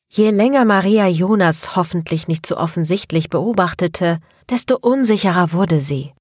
[0.08, 6.12] Je länger Maria Jonas hoffentlich nicht so offensichtlich beobachtete, desto unsicherer wurde sie.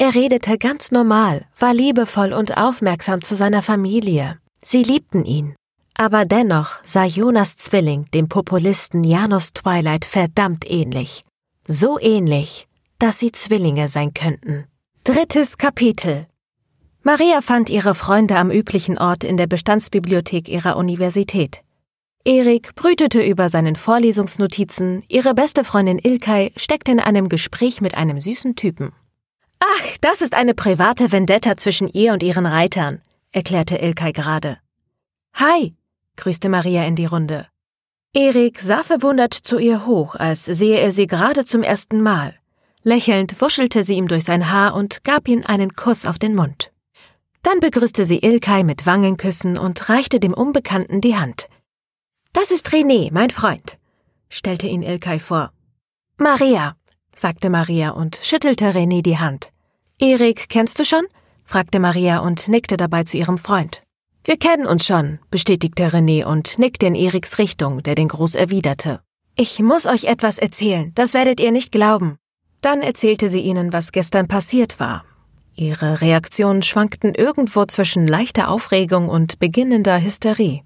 [0.00, 4.38] Er redete ganz normal, war liebevoll und aufmerksam zu seiner Familie.
[4.62, 5.54] Sie liebten ihn.
[5.92, 11.22] Aber dennoch sah Jonas Zwilling dem Populisten Janus Twilight verdammt ähnlich.
[11.68, 12.66] So ähnlich,
[12.98, 14.64] dass sie Zwillinge sein könnten.
[15.04, 16.26] Drittes Kapitel
[17.04, 21.60] Maria fand ihre Freunde am üblichen Ort in der Bestandsbibliothek ihrer Universität.
[22.24, 28.18] Erik brütete über seinen Vorlesungsnotizen, ihre beste Freundin Ilkay steckte in einem Gespräch mit einem
[28.18, 28.92] süßen Typen.
[29.60, 34.58] Ach, das ist eine private Vendetta zwischen ihr und ihren Reitern, erklärte Ilkay gerade.
[35.34, 35.74] Hi,
[36.16, 37.46] grüßte Maria in die Runde.
[38.12, 42.34] Erik sah verwundert zu ihr hoch, als sehe er sie gerade zum ersten Mal.
[42.82, 46.72] Lächelnd wuschelte sie ihm durch sein Haar und gab ihm einen Kuss auf den Mund.
[47.42, 51.48] Dann begrüßte sie Ilkay mit Wangenküssen und reichte dem Unbekannten die Hand.
[52.32, 53.78] Das ist René, mein Freund,
[54.28, 55.52] stellte ihn Ilkay vor.
[56.16, 56.76] Maria,
[57.14, 59.50] sagte Maria und schüttelte René die Hand.
[59.98, 61.04] Erik kennst du schon?
[61.44, 63.82] fragte Maria und nickte dabei zu ihrem Freund.
[64.24, 69.00] Wir kennen uns schon, bestätigte René und nickte in Eriks Richtung, der den Gruß erwiderte.
[69.34, 72.18] Ich muss euch etwas erzählen, das werdet ihr nicht glauben.
[72.60, 75.04] Dann erzählte sie ihnen, was gestern passiert war.
[75.54, 80.62] Ihre Reaktionen schwankten irgendwo zwischen leichter Aufregung und beginnender Hysterie.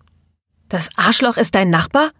[0.68, 2.10] Das Arschloch ist dein Nachbar?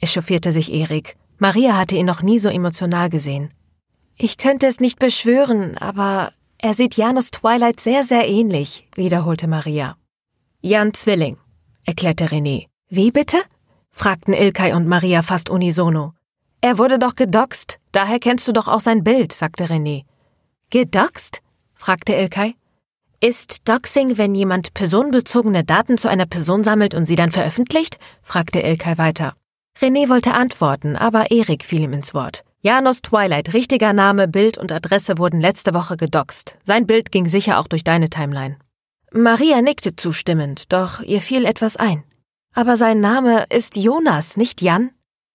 [0.00, 1.16] echauffierte sich Erik.
[1.38, 3.50] Maria hatte ihn noch nie so emotional gesehen.
[4.22, 9.96] Ich könnte es nicht beschwören, aber er sieht Janus Twilight sehr, sehr ähnlich, wiederholte Maria.
[10.60, 11.38] Jan Zwilling,
[11.86, 12.66] erklärte René.
[12.90, 13.38] Wie bitte?
[13.90, 16.12] fragten Ilkay und Maria fast unisono.
[16.60, 20.04] Er wurde doch gedoxt, daher kennst du doch auch sein Bild, sagte René.
[20.68, 21.40] Gedoxt?
[21.72, 22.56] fragte Ilkay.
[23.20, 27.98] Ist Doxing, wenn jemand personenbezogene Daten zu einer Person sammelt und sie dann veröffentlicht?
[28.20, 29.32] fragte Ilkay weiter.
[29.80, 32.44] René wollte antworten, aber Erik fiel ihm ins Wort.
[32.62, 36.58] Janus Twilight, richtiger Name, Bild und Adresse wurden letzte Woche gedoxt.
[36.62, 38.58] Sein Bild ging sicher auch durch deine Timeline.
[39.12, 42.04] Maria nickte zustimmend, doch ihr fiel etwas ein.
[42.54, 44.90] Aber sein Name ist Jonas, nicht Jan?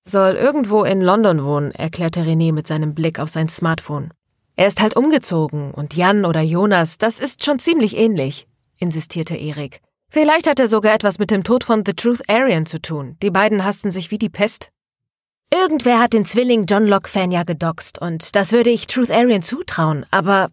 [0.07, 4.11] Soll irgendwo in London wohnen, erklärte René mit seinem Blick auf sein Smartphone.
[4.55, 9.81] Er ist halt umgezogen und Jan oder Jonas, das ist schon ziemlich ähnlich, insistierte Erik.
[10.11, 13.17] Vielleicht hat er sogar etwas mit dem Tod von The Truth Aryan zu tun.
[13.23, 14.69] Die beiden hassten sich wie die Pest.
[15.55, 20.05] Irgendwer hat den Zwilling John Locke-Fan ja gedoxt und das würde ich Truth Aryan zutrauen,
[20.11, 20.49] aber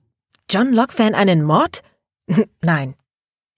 [0.48, 1.82] John Lockfan einen Mord?
[2.62, 2.94] Nein.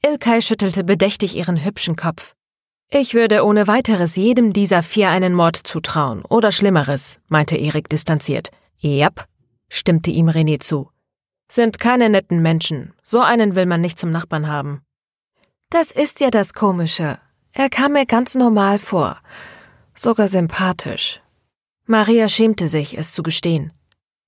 [0.02, 2.35] Ilkay schüttelte bedächtig ihren hübschen Kopf.
[2.88, 8.50] Ich würde ohne weiteres jedem dieser vier einen Mord zutrauen, oder Schlimmeres, meinte Erik distanziert.
[8.76, 9.26] Jap,
[9.68, 10.90] stimmte ihm René zu.
[11.50, 14.80] Sind keine netten Menschen, so einen will man nicht zum Nachbarn haben.
[15.68, 17.18] Das ist ja das Komische.
[17.52, 19.18] Er kam mir ganz normal vor,
[19.94, 21.20] sogar sympathisch.
[21.86, 23.70] Maria schämte sich, es zu gestehen.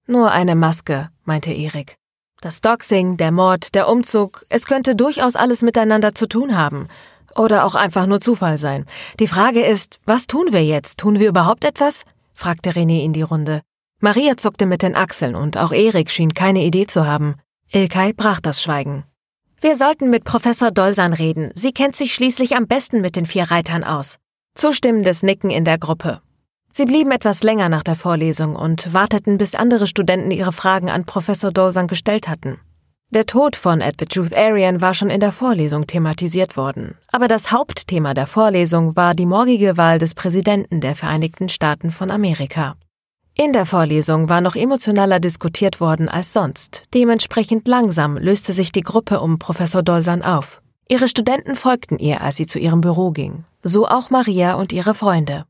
[0.07, 1.97] Nur eine Maske, meinte Erik.
[2.43, 6.89] Das Doxing, der Mord, der Umzug, es könnte durchaus alles miteinander zu tun haben.
[7.35, 8.85] Oder auch einfach nur Zufall sein.
[9.21, 10.99] Die Frage ist, was tun wir jetzt?
[10.99, 12.05] Tun wir überhaupt etwas?
[12.35, 13.63] fragte René in die Runde.
[14.01, 17.37] Maria zuckte mit den Achseln und auch Erik schien keine Idee zu haben.
[17.73, 19.05] Ilkay brach das Schweigen.
[19.59, 21.51] Wir sollten mit Professor Dolsan reden.
[21.55, 24.19] Sie kennt sich schließlich am besten mit den vier Reitern aus.
[24.55, 26.21] Zustimmendes Nicken in der Gruppe.
[26.77, 31.07] Sie blieben etwas länger nach der Vorlesung und warteten, bis andere Studenten ihre Fragen an
[31.07, 32.61] Professor Dolsan gestellt hatten.
[33.09, 37.29] Der Tod von At the Truth Arian war schon in der Vorlesung thematisiert worden, aber
[37.29, 42.77] das Hauptthema der Vorlesung war die morgige Wahl des Präsidenten der Vereinigten Staaten von Amerika.
[43.33, 46.83] In der Vorlesung war noch emotionaler diskutiert worden als sonst.
[46.93, 50.61] Dementsprechend langsam löste sich die Gruppe um Professor Dolsan auf.
[50.87, 53.45] Ihre Studenten folgten ihr, als sie zu ihrem Büro ging.
[53.63, 55.47] So auch Maria und ihre Freunde.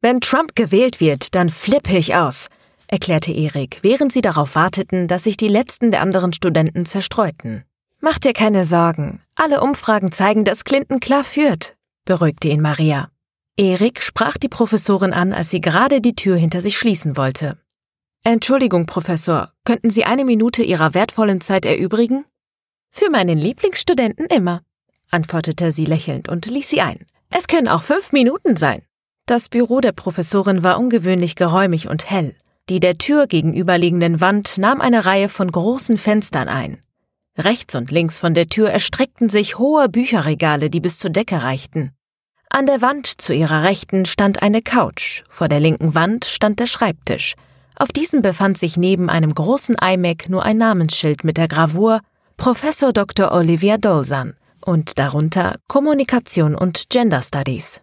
[0.00, 2.48] Wenn Trump gewählt wird, dann flippe ich aus,
[2.86, 7.64] erklärte Erik, während sie darauf warteten, dass sich die letzten der anderen Studenten zerstreuten.
[8.00, 9.20] Mach dir keine Sorgen.
[9.34, 13.10] Alle Umfragen zeigen, dass Clinton klar führt, beruhigte ihn Maria.
[13.56, 17.58] Erik sprach die Professorin an, als sie gerade die Tür hinter sich schließen wollte.
[18.22, 22.24] Entschuldigung, Professor, könnten Sie eine Minute Ihrer wertvollen Zeit erübrigen?
[22.90, 24.62] Für meinen Lieblingsstudenten immer,
[25.10, 27.06] antwortete sie lächelnd und ließ sie ein.
[27.30, 28.82] Es können auch fünf Minuten sein.
[29.28, 32.34] Das Büro der Professorin war ungewöhnlich geräumig und hell.
[32.70, 36.82] Die der Tür gegenüberliegenden Wand nahm eine Reihe von großen Fenstern ein.
[37.36, 41.92] Rechts und links von der Tür erstreckten sich hohe Bücherregale, die bis zur Decke reichten.
[42.48, 46.66] An der Wand zu ihrer Rechten stand eine Couch, vor der linken Wand stand der
[46.66, 47.34] Schreibtisch.
[47.76, 52.00] Auf diesem befand sich neben einem großen iMac nur ein Namensschild mit der Gravur
[52.38, 53.30] Professor Dr.
[53.30, 57.82] Olivia Dolzan und darunter Kommunikation und Gender Studies.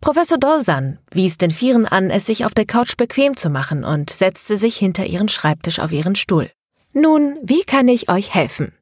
[0.00, 4.08] Professor Dolsan wies den Vieren an, es sich auf der Couch bequem zu machen und
[4.08, 6.50] setzte sich hinter ihren Schreibtisch auf ihren Stuhl.
[6.94, 8.72] Nun, wie kann ich euch helfen?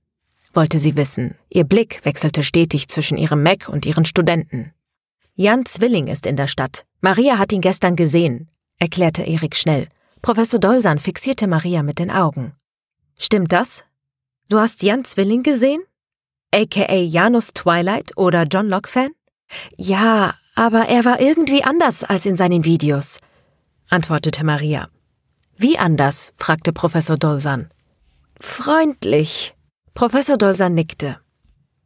[0.55, 1.37] wollte sie wissen.
[1.51, 4.73] Ihr Blick wechselte stetig zwischen ihrem Mac und ihren Studenten.
[5.35, 6.85] Jan Zwilling ist in der Stadt.
[7.01, 9.89] Maria hat ihn gestern gesehen, erklärte Erik schnell.
[10.23, 12.55] Professor Dolsan fixierte Maria mit den Augen.
[13.19, 13.85] Stimmt das?
[14.49, 15.83] Du hast Jan Zwilling gesehen?
[16.53, 19.11] AKA Janus Twilight oder John Locke Fan?
[19.77, 23.21] Ja, aber er war irgendwie anders als in seinen Videos,
[23.91, 24.89] antwortete Maria.
[25.57, 26.33] Wie anders?
[26.37, 27.69] fragte Professor Dolsan.
[28.41, 29.55] Freundlich.
[29.95, 31.21] Professor Dolsan nickte.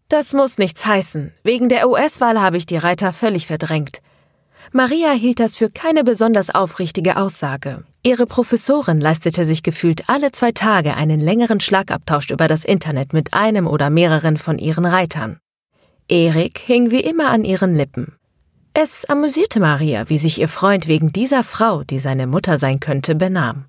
[0.09, 1.35] Das muss nichts heißen.
[1.43, 4.01] Wegen der US-Wahl habe ich die Reiter völlig verdrängt.
[4.73, 7.85] Maria hielt das für keine besonders aufrichtige Aussage.
[8.03, 13.35] Ihre Professorin leistete sich gefühlt alle zwei Tage einen längeren Schlagabtausch über das Internet mit
[13.35, 15.41] einem oder mehreren von ihren Reitern.
[16.09, 18.17] Erik hing wie immer an ihren Lippen.
[18.75, 23.15] Es amüsierte Maria, wie sich ihr Freund wegen dieser Frau, die seine Mutter sein könnte,
[23.15, 23.67] benahm.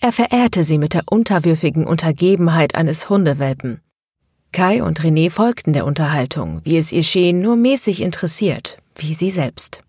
[0.00, 3.80] Er verehrte sie mit der unterwürfigen Untergebenheit eines Hundewelpen.
[4.52, 9.30] Kai und René folgten der Unterhaltung, wie es ihr schien, nur mäßig interessiert, wie sie
[9.30, 9.80] selbst.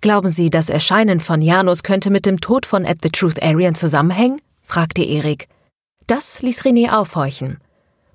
[0.00, 3.74] Glauben Sie, das Erscheinen von Janus könnte mit dem Tod von At the Truth Arian
[3.74, 4.40] zusammenhängen?
[4.62, 5.48] fragte Erik.
[6.06, 7.58] Das ließ René aufhorchen.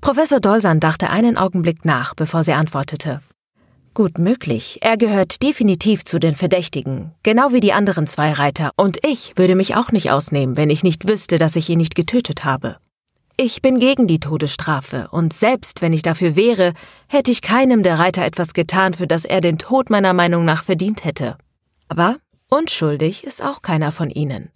[0.02, 3.22] Professor Dolsan dachte einen Augenblick nach, bevor sie antwortete.
[4.00, 4.78] Gut möglich.
[4.80, 9.56] Er gehört definitiv zu den Verdächtigen, genau wie die anderen zwei Reiter, und ich würde
[9.56, 12.78] mich auch nicht ausnehmen, wenn ich nicht wüsste, dass ich ihn nicht getötet habe.
[13.36, 16.72] Ich bin gegen die Todesstrafe, und selbst wenn ich dafür wäre,
[17.10, 20.64] hätte ich keinem der Reiter etwas getan, für das er den Tod meiner Meinung nach
[20.64, 21.38] verdient hätte.
[21.90, 22.16] Aber
[22.50, 24.50] unschuldig ist auch keiner von ihnen.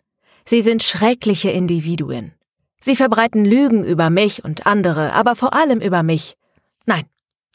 [0.45, 2.31] Sie sind schreckliche Individuen.
[2.79, 6.37] Sie verbreiten Lügen über mich und andere, aber vor allem über mich.
[6.85, 7.03] Nein,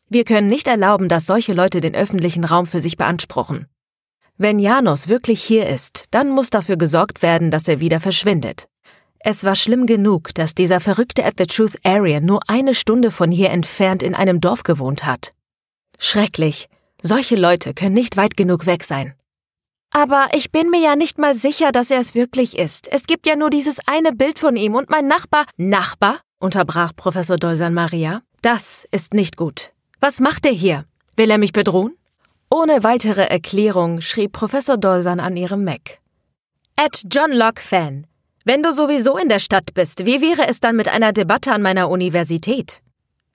[0.09, 3.67] wir können nicht erlauben, dass solche Leute den öffentlichen Raum für sich beanspruchen.
[4.37, 8.69] Wenn Janos wirklich hier ist, dann muss dafür gesorgt werden, dass er wieder verschwindet.
[9.19, 13.33] Es war schlimm genug, dass dieser verrückte At the Truth Area nur eine Stunde von
[13.33, 15.33] hier entfernt in einem Dorf gewohnt hat.
[15.99, 16.69] Schrecklich.
[17.03, 19.15] Solche Leute können nicht weit genug weg sein.
[19.91, 22.89] Aber ich bin mir ja nicht mal sicher, dass er es wirklich ist.
[22.93, 25.47] Es gibt ja nur dieses eine Bild von ihm und mein Nachbar.
[25.57, 26.21] Nachbar?
[26.41, 28.23] unterbrach Professor Dolsan Maria.
[28.43, 29.73] Das ist nicht gut.
[30.01, 30.85] Was macht er hier?
[31.17, 31.97] Will er mich bedrohen?
[32.51, 35.99] Ohne weitere Erklärung schrieb Professor Dolsan an ihrem Mac.
[36.77, 38.07] At John Locke Fan.
[38.45, 41.63] Wenn du sowieso in der Stadt bist, wie wäre es dann mit einer Debatte an
[41.63, 42.81] meiner Universität?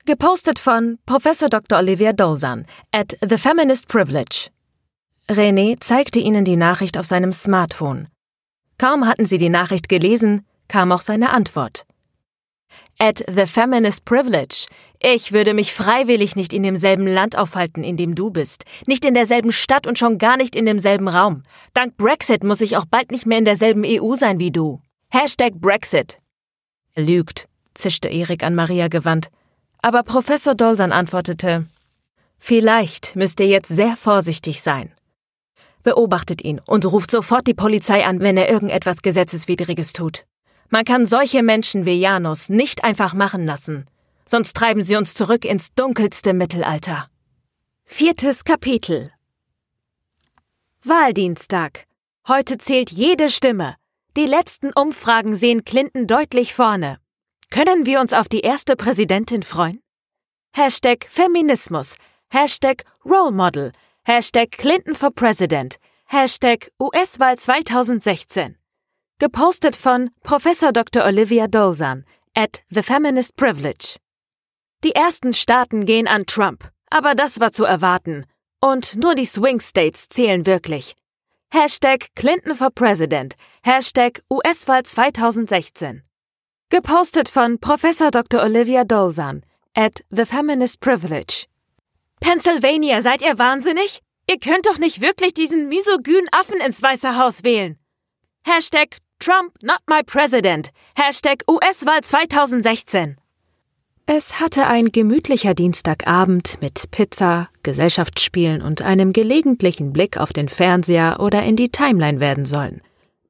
[0.05, 1.79] Gepostet von Professor Dr.
[1.79, 4.47] Olivia Dolzan at The Feminist Privilege.
[5.29, 8.07] René zeigte ihnen die Nachricht auf seinem Smartphone.
[8.77, 11.85] Kaum hatten sie die Nachricht gelesen, kam auch seine Antwort.
[12.99, 14.67] At The Feminist Privilege.
[15.05, 19.13] Ich würde mich freiwillig nicht in demselben Land aufhalten, in dem du bist, nicht in
[19.13, 21.43] derselben Stadt und schon gar nicht in demselben Raum.
[21.73, 24.79] Dank Brexit muss ich auch bald nicht mehr in derselben EU sein wie du.
[25.09, 26.19] Hashtag Brexit.
[26.95, 29.27] Er lügt, zischte Erik an Maria gewandt.
[29.81, 31.65] Aber Professor Dolsan antwortete,
[32.37, 34.93] Vielleicht müsst ihr jetzt sehr vorsichtig sein.
[35.83, 40.23] Beobachtet ihn und ruft sofort die Polizei an, wenn er irgendetwas Gesetzeswidriges tut.
[40.69, 43.85] Man kann solche Menschen wie Janus nicht einfach machen lassen,
[44.25, 47.09] sonst treiben sie uns zurück ins dunkelste Mittelalter.
[47.85, 49.11] Viertes Kapitel
[50.83, 51.85] Wahldienstag.
[52.27, 53.75] Heute zählt jede Stimme.
[54.15, 56.99] Die letzten Umfragen sehen Clinton deutlich vorne.
[57.51, 59.81] Können wir uns auf die erste Präsidentin freuen?
[60.55, 61.95] Hashtag Feminismus,
[62.29, 63.71] Hashtag Role Model,
[64.05, 68.57] Hashtag Clinton for President, Hashtag US-Wahl 2016.
[69.19, 71.05] Gepostet von Professor Dr.
[71.05, 72.05] Olivia Dolzan
[72.35, 73.97] at The Feminist Privilege.
[74.83, 78.25] Die ersten Staaten gehen an Trump, aber das war zu erwarten.
[78.61, 80.95] Und nur die Swing States zählen wirklich.
[81.53, 86.03] Hashtag Clinton for President, Hashtag US-Wahl 2016.
[86.69, 88.41] Gepostet von Professor Dr.
[88.41, 89.43] Olivia Dolzan
[89.73, 91.45] at The Feminist Privilege.
[92.19, 94.01] Pennsylvania, seid ihr wahnsinnig?
[94.27, 97.77] Ihr könnt doch nicht wirklich diesen misogynen Affen ins Weiße Haus wählen.
[98.45, 100.71] Hashtag Trump not my president.
[100.97, 103.17] Hashtag US-Wahl 2016.
[104.05, 111.21] Es hatte ein gemütlicher Dienstagabend mit Pizza, Gesellschaftsspielen und einem gelegentlichen Blick auf den Fernseher
[111.21, 112.81] oder in die Timeline werden sollen.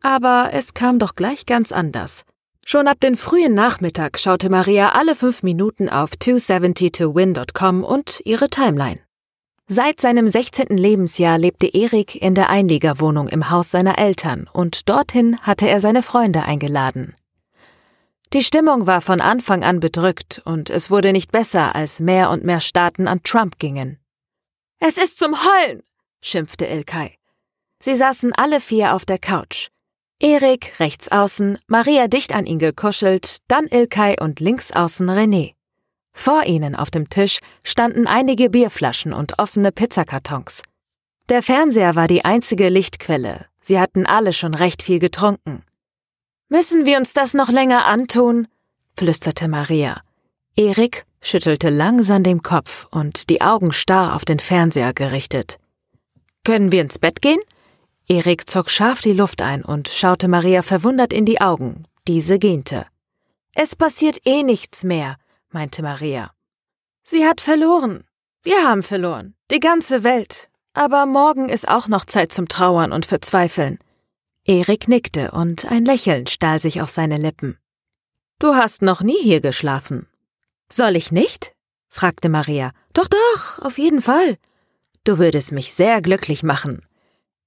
[0.01, 2.23] Aber es kam doch gleich ganz anders.
[2.65, 8.99] Schon ab den frühen Nachmittag schaute Maria alle fünf Minuten auf 270towin.com und ihre Timeline.
[9.67, 10.75] Seit seinem 16.
[10.75, 16.01] Lebensjahr lebte Erik in der Einliegerwohnung im Haus seiner Eltern und dorthin hatte er seine
[16.01, 17.13] Freunde eingeladen.
[18.34, 22.43] Die Stimmung war von Anfang an bedrückt und es wurde nicht besser, als mehr und
[22.43, 24.00] mehr Staaten an Trump gingen.
[24.80, 25.84] Es ist zum Heulen,
[26.19, 27.15] schimpfte Ilkay.
[27.80, 29.69] Sie saßen alle vier auf der Couch.
[30.19, 35.54] Erik rechts außen, Maria dicht an ihn gekuschelt, dann Ilkay und links außen René.
[36.12, 40.63] Vor ihnen auf dem Tisch standen einige Bierflaschen und offene Pizzakartons.
[41.30, 43.46] Der Fernseher war die einzige Lichtquelle.
[43.62, 45.63] Sie hatten alle schon recht viel getrunken.
[46.53, 48.47] Müssen wir uns das noch länger antun?
[48.95, 50.03] flüsterte Maria.
[50.55, 55.57] Erik schüttelte langsam den Kopf und die Augen starr auf den Fernseher gerichtet.
[56.43, 57.39] Können wir ins Bett gehen?
[58.07, 61.85] Erik zog scharf die Luft ein und schaute Maria verwundert in die Augen.
[62.07, 62.85] Diese gähnte.
[63.55, 65.17] Es passiert eh nichts mehr,
[65.49, 66.29] meinte Maria.
[67.03, 68.03] Sie hat verloren.
[68.43, 69.33] Wir haben verloren.
[69.49, 70.51] Die ganze Welt.
[70.75, 73.79] Aber morgen ist auch noch Zeit zum Trauern und Verzweifeln.
[74.45, 77.58] Erik nickte und ein Lächeln stahl sich auf seine Lippen.
[78.39, 80.08] Du hast noch nie hier geschlafen.
[80.69, 81.53] Soll ich nicht?
[81.88, 82.71] fragte Maria.
[82.93, 84.38] Doch, doch, auf jeden Fall.
[85.06, 86.86] Du würdest mich sehr glücklich machen.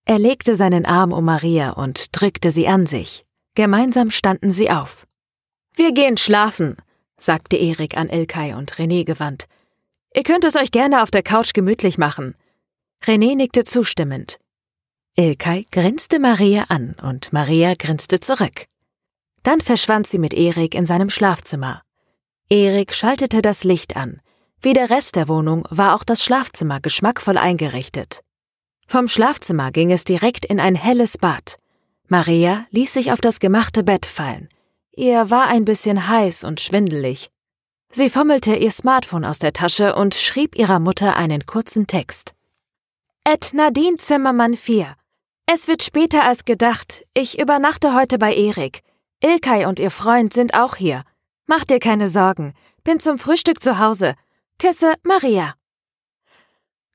[0.06, 3.26] Er legte seinen Arm um Maria und drückte sie an sich.
[3.54, 5.06] Gemeinsam standen sie auf.
[5.74, 6.76] Wir gehen schlafen,
[7.18, 9.46] sagte Erik an Ilkay und René gewandt.
[10.14, 12.36] Ihr könnt es euch gerne auf der Couch gemütlich machen.
[13.04, 14.38] René nickte zustimmend.
[15.18, 18.66] Ilkay grinste Maria an und Maria grinste zurück.
[19.42, 21.80] Dann verschwand sie mit Erik in seinem Schlafzimmer.
[22.50, 24.20] Erik schaltete das Licht an.
[24.60, 28.20] Wie der Rest der Wohnung war auch das Schlafzimmer geschmackvoll eingerichtet.
[28.86, 31.56] Vom Schlafzimmer ging es direkt in ein helles Bad.
[32.08, 34.50] Maria ließ sich auf das gemachte Bett fallen.
[34.94, 37.30] Ihr war ein bisschen heiß und schwindelig.
[37.90, 42.34] Sie fummelte ihr Smartphone aus der Tasche und schrieb ihrer Mutter einen kurzen Text.
[43.24, 44.94] Ed Nadine Zimmermann 4.
[45.48, 47.04] Es wird später als gedacht.
[47.14, 48.82] Ich übernachte heute bei Erik.
[49.22, 51.04] Ilkay und ihr Freund sind auch hier.
[51.46, 52.52] Mach dir keine Sorgen.
[52.82, 54.16] Bin zum Frühstück zu Hause.
[54.58, 55.54] Küsse, Maria.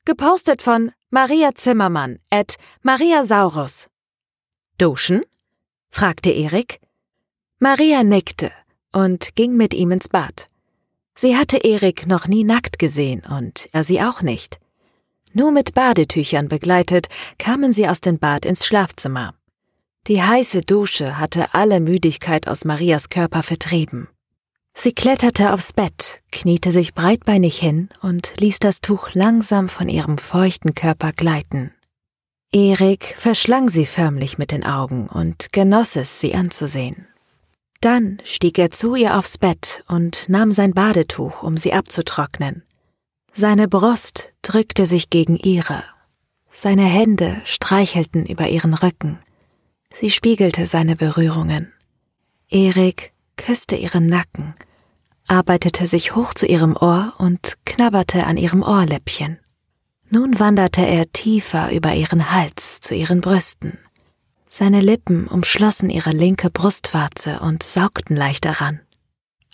[0.04, 3.88] Gepostet von Maria Zimmermann at Maria Saurus.
[4.76, 5.22] Duschen?
[5.88, 6.78] fragte Erik.
[7.58, 8.52] Maria nickte
[8.92, 10.48] und ging mit ihm ins Bad.
[11.14, 14.61] Sie hatte Erik noch nie nackt gesehen und er sie auch nicht.
[15.34, 17.08] Nur mit Badetüchern begleitet
[17.38, 19.34] kamen sie aus dem Bad ins Schlafzimmer.
[20.08, 24.08] Die heiße Dusche hatte alle Müdigkeit aus Marias Körper vertrieben.
[24.74, 30.18] Sie kletterte aufs Bett, kniete sich breitbeinig hin und ließ das Tuch langsam von ihrem
[30.18, 31.72] feuchten Körper gleiten.
[32.52, 37.06] Erik verschlang sie förmlich mit den Augen und genoss es, sie anzusehen.
[37.80, 42.64] Dann stieg er zu ihr aufs Bett und nahm sein Badetuch, um sie abzutrocknen.
[43.34, 45.82] Seine Brust drückte sich gegen ihre.
[46.50, 49.18] Seine Hände streichelten über ihren Rücken.
[49.94, 51.72] Sie spiegelte seine Berührungen.
[52.50, 54.54] Erik küsste ihren Nacken,
[55.26, 59.38] arbeitete sich hoch zu ihrem Ohr und knabberte an ihrem Ohrläppchen.
[60.10, 63.78] Nun wanderte er tiefer über ihren Hals zu ihren Brüsten.
[64.46, 68.80] Seine Lippen umschlossen ihre linke Brustwarze und saugten leicht daran.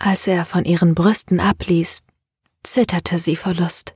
[0.00, 2.02] Als er von ihren Brüsten abließ,
[2.62, 3.94] zitterte sie vor Lust.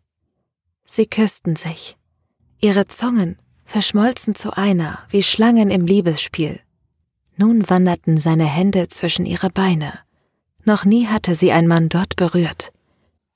[0.85, 1.97] Sie küssten sich.
[2.61, 6.61] Ihre Zungen verschmolzen zu einer, wie Schlangen im Liebesspiel.
[7.37, 9.99] Nun wanderten seine Hände zwischen ihre Beine.
[10.65, 12.73] Noch nie hatte sie ein Mann dort berührt.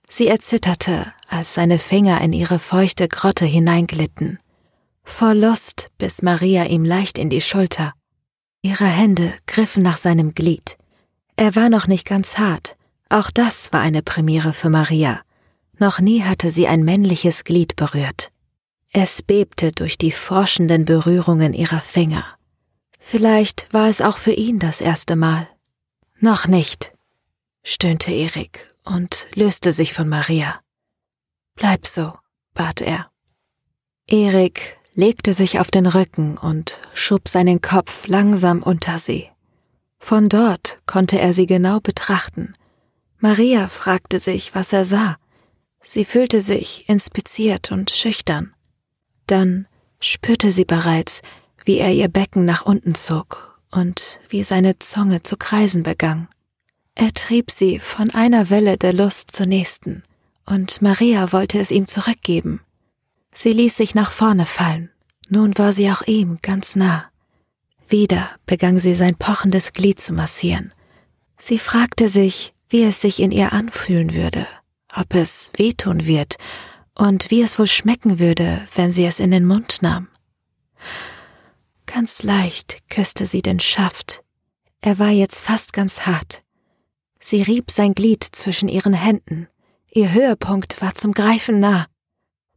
[0.09, 4.39] Sie erzitterte, als seine Finger in ihre feuchte Grotte hineinglitten.
[5.03, 7.93] Vor Lust biss Maria ihm leicht in die Schulter.
[8.63, 10.77] Ihre Hände griffen nach seinem Glied.
[11.37, 12.77] Er war noch nicht ganz hart.
[13.09, 15.21] Auch das war eine Premiere für Maria.
[15.79, 18.33] Noch nie hatte sie ein männliches Glied berührt.
[18.93, 22.25] Es bebte durch die forschenden Berührungen ihrer Finger.
[22.99, 25.47] Vielleicht war es auch für ihn das erste Mal.
[26.19, 26.95] Noch nicht,
[27.63, 30.59] stöhnte Erik und löste sich von Maria.
[31.55, 32.15] Bleib so,
[32.55, 33.11] bat er.
[34.09, 39.29] Erik legte sich auf den Rücken und schob seinen Kopf langsam unter sie.
[39.99, 42.55] Von dort konnte er sie genau betrachten.
[43.27, 45.17] Maria fragte sich, was er sah.
[45.83, 48.55] Sie fühlte sich inspiziert und schüchtern.
[49.27, 49.67] Dann
[49.99, 51.23] spürte sie bereits,
[51.65, 56.29] wie er ihr Becken nach unten zog und wie seine Zunge zu kreisen begann.
[56.95, 60.05] Er trieb sie von einer Welle der Lust zur nächsten,
[60.45, 62.61] und Maria wollte es ihm zurückgeben.
[63.35, 64.93] Sie ließ sich nach vorne fallen.
[65.29, 67.07] Nun war sie auch ihm ganz nah.
[67.89, 70.73] Wieder begann sie sein pochendes Glied zu massieren.
[71.41, 74.47] Sie fragte sich, wie es sich in ihr anfühlen würde,
[74.95, 76.37] ob es wehtun wird
[76.95, 80.09] und wie es wohl schmecken würde, wenn sie es in den Mund nahm.
[81.87, 84.25] Ganz leicht küsste sie den Schaft.
[84.81, 86.43] Er war jetzt fast ganz hart.
[87.21, 89.49] Sie rieb sein Glied zwischen ihren Händen.
[89.91, 91.87] Ihr Höhepunkt war zum Greifen nah.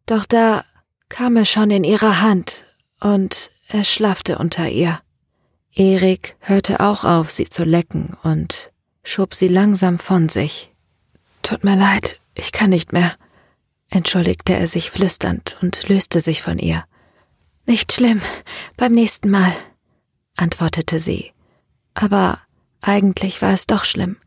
[0.05, 0.63] Doch da
[1.07, 2.65] kam er schon in ihre Hand
[2.99, 4.99] und er schlaffte unter ihr.
[5.73, 8.71] Erik hörte auch auf, sie zu lecken und
[9.09, 10.71] schob sie langsam von sich.
[11.41, 13.15] Tut mir leid, ich kann nicht mehr,
[13.89, 16.83] entschuldigte er sich flüsternd und löste sich von ihr.
[17.65, 18.21] Nicht schlimm,
[18.77, 19.51] beim nächsten Mal,
[20.35, 21.31] antwortete sie.
[21.95, 22.39] Aber
[22.81, 24.17] eigentlich war es doch schlimm.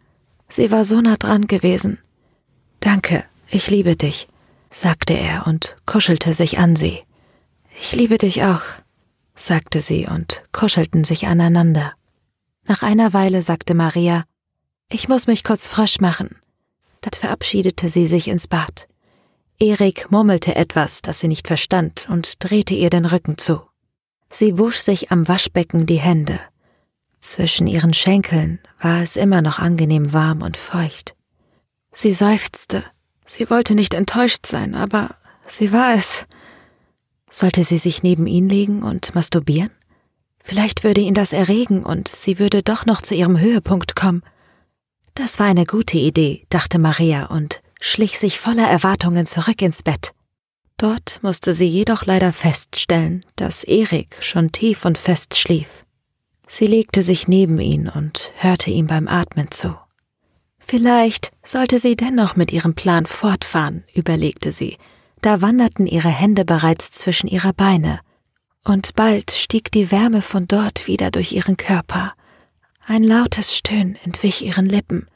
[0.48, 1.98] Sie war so nah dran gewesen.
[2.80, 4.26] Danke, ich liebe dich,
[4.70, 6.98] sagte er und kuschelte sich an sie.
[7.80, 8.62] Ich liebe dich auch,
[9.36, 11.92] sagte sie und kuschelten sich aneinander.
[12.66, 14.24] Nach einer Weile sagte Maria,
[14.92, 16.36] ich muss mich kurz frisch machen.
[17.00, 18.88] Dann verabschiedete sie sich ins Bad.
[19.58, 23.62] Erik murmelte etwas, das sie nicht verstand, und drehte ihr den Rücken zu.
[24.30, 26.38] Sie wusch sich am Waschbecken die Hände.
[27.20, 31.14] Zwischen ihren Schenkeln war es immer noch angenehm warm und feucht.
[31.92, 32.82] Sie seufzte.
[33.24, 35.14] Sie wollte nicht enttäuscht sein, aber
[35.46, 36.24] sie war es.
[37.30, 39.70] Sollte sie sich neben ihn legen und masturbieren?
[40.42, 44.22] Vielleicht würde ihn das erregen und sie würde doch noch zu ihrem Höhepunkt kommen.
[45.14, 50.12] Das war eine gute Idee, dachte Maria und schlich sich voller Erwartungen zurück ins Bett.
[50.78, 55.84] Dort musste sie jedoch leider feststellen, dass Erik schon tief und fest schlief.
[56.48, 59.76] Sie legte sich neben ihn und hörte ihm beim Atmen zu.
[60.58, 64.78] Vielleicht sollte sie dennoch mit ihrem Plan fortfahren, überlegte sie.
[65.20, 68.00] Da wanderten ihre Hände bereits zwischen ihrer Beine,
[68.64, 72.14] und bald stieg die Wärme von dort wieder durch ihren Körper.
[72.92, 75.06] Ein lautes Stöhnen entwich ihren Lippen.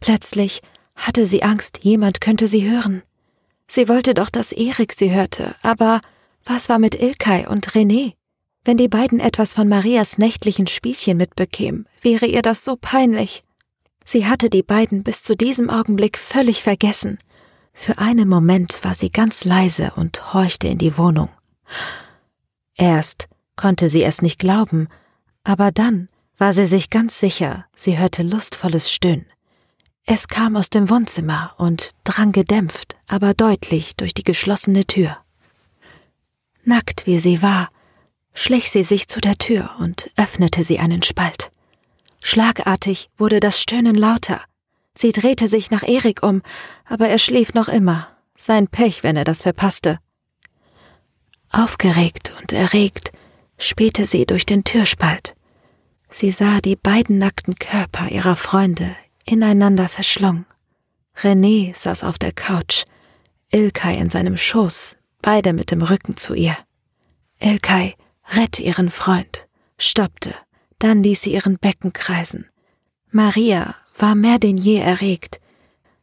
[0.00, 0.60] Plötzlich
[0.94, 3.02] hatte sie Angst, jemand könnte sie hören.
[3.66, 6.02] Sie wollte doch, dass Erik sie hörte, aber
[6.44, 8.12] was war mit Ilkay und René?
[8.66, 13.44] Wenn die beiden etwas von Marias nächtlichen Spielchen mitbekämen, wäre ihr das so peinlich.
[14.04, 17.16] Sie hatte die beiden bis zu diesem Augenblick völlig vergessen.
[17.72, 21.30] Für einen Moment war sie ganz leise und horchte in die Wohnung.
[22.74, 24.88] Erst konnte sie es nicht glauben,
[25.44, 29.26] aber dann war sie sich ganz sicher, sie hörte lustvolles Stöhnen.
[30.04, 35.18] Es kam aus dem Wohnzimmer und drang gedämpft, aber deutlich durch die geschlossene Tür.
[36.64, 37.68] Nackt wie sie war,
[38.34, 41.50] schlich sie sich zu der Tür und öffnete sie einen Spalt.
[42.22, 44.42] Schlagartig wurde das Stöhnen lauter.
[44.94, 46.42] Sie drehte sich nach Erik um,
[46.84, 48.08] aber er schlief noch immer.
[48.36, 49.98] Sein Pech, wenn er das verpasste.
[51.50, 53.12] Aufgeregt und erregt
[53.58, 55.35] spähte sie durch den Türspalt.
[56.18, 58.96] Sie sah die beiden nackten Körper ihrer Freunde
[59.26, 60.46] ineinander verschlungen.
[61.14, 62.84] René saß auf der Couch,
[63.50, 66.56] Ilkay in seinem Schoß, beide mit dem Rücken zu ihr.
[67.38, 67.96] Ilkay
[68.34, 69.46] rette ihren Freund,
[69.76, 70.34] stoppte,
[70.78, 72.46] dann ließ sie ihren Becken kreisen.
[73.10, 75.38] Maria war mehr denn je erregt.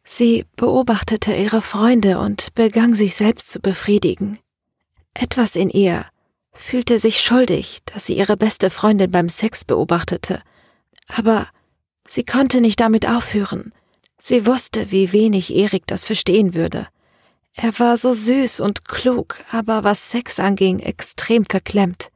[0.03, 4.37] Sie beobachtete ihre Freunde und begann sich selbst zu befriedigen.
[5.15, 6.05] Etwas in ihr
[6.53, 10.41] fühlte sich schuldig, dass sie ihre beste Freundin beim Sex beobachtete,
[11.07, 11.47] aber
[12.07, 13.73] sie konnte nicht damit aufhören.
[14.19, 16.87] Sie wusste, wie wenig Erik das verstehen würde.
[17.55, 22.09] Er war so süß und klug, aber was Sex anging, extrem verklemmt.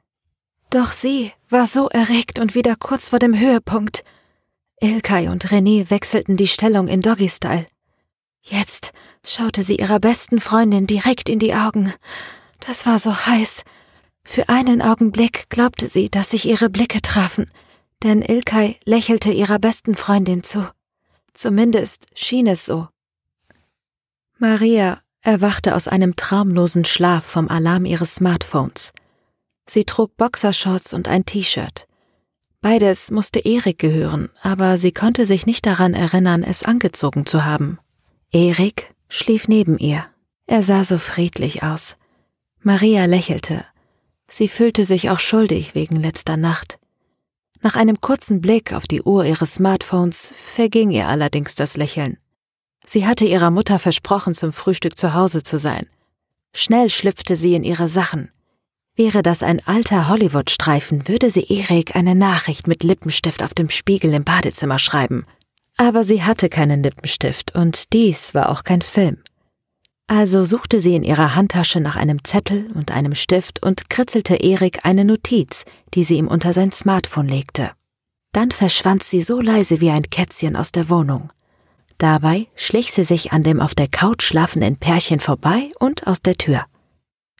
[0.69, 4.03] Doch sie war so erregt und wieder kurz vor dem Höhepunkt.
[4.79, 7.67] Ilkay und René wechselten die Stellung in Doggy-Style.
[8.41, 8.93] Jetzt
[9.25, 11.93] schaute sie ihrer besten Freundin direkt in die Augen.
[12.65, 13.63] Das war so heiß.
[14.29, 17.49] Für einen Augenblick glaubte sie, dass sich ihre Blicke trafen,
[18.03, 20.69] denn Ilkay lächelte ihrer besten Freundin zu.
[21.33, 22.89] Zumindest schien es so.
[24.37, 28.91] Maria erwachte aus einem traumlosen Schlaf vom Alarm ihres Smartphones.
[29.65, 31.87] Sie trug Boxershorts und ein T-Shirt.
[32.59, 37.79] Beides musste Erik gehören, aber sie konnte sich nicht daran erinnern, es angezogen zu haben.
[38.31, 40.05] Erik schlief neben ihr.
[40.47, 41.95] Er sah so friedlich aus.
[42.61, 43.65] Maria lächelte.
[44.29, 46.77] Sie fühlte sich auch schuldig wegen letzter Nacht.
[47.61, 52.17] Nach einem kurzen Blick auf die Uhr ihres Smartphones verging ihr allerdings das Lächeln.
[52.85, 55.87] Sie hatte ihrer Mutter versprochen, zum Frühstück zu Hause zu sein.
[56.53, 58.31] Schnell schlüpfte sie in ihre Sachen.
[58.95, 64.13] Wäre das ein alter Hollywood-Streifen, würde sie Erik eine Nachricht mit Lippenstift auf dem Spiegel
[64.13, 65.25] im Badezimmer schreiben.
[65.77, 69.17] Aber sie hatte keinen Lippenstift und dies war auch kein Film.
[70.07, 74.85] Also suchte sie in ihrer Handtasche nach einem Zettel und einem Stift und kritzelte Erik
[74.85, 77.71] eine Notiz, die sie ihm unter sein Smartphone legte.
[78.31, 81.33] Dann verschwand sie so leise wie ein Kätzchen aus der Wohnung.
[81.97, 86.35] Dabei schlich sie sich an dem auf der Couch schlafenden Pärchen vorbei und aus der
[86.35, 86.65] Tür.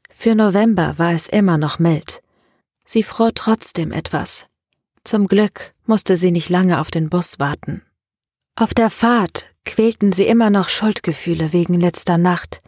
[0.09, 2.21] Für November war es immer noch mild.
[2.83, 4.47] Sie fror trotzdem etwas.
[5.03, 7.83] Zum Glück musste sie nicht lange auf den Bus warten.
[8.59, 12.63] Auf der Fahrt quälten sie immer noch Schuldgefühle wegen letzter Nacht.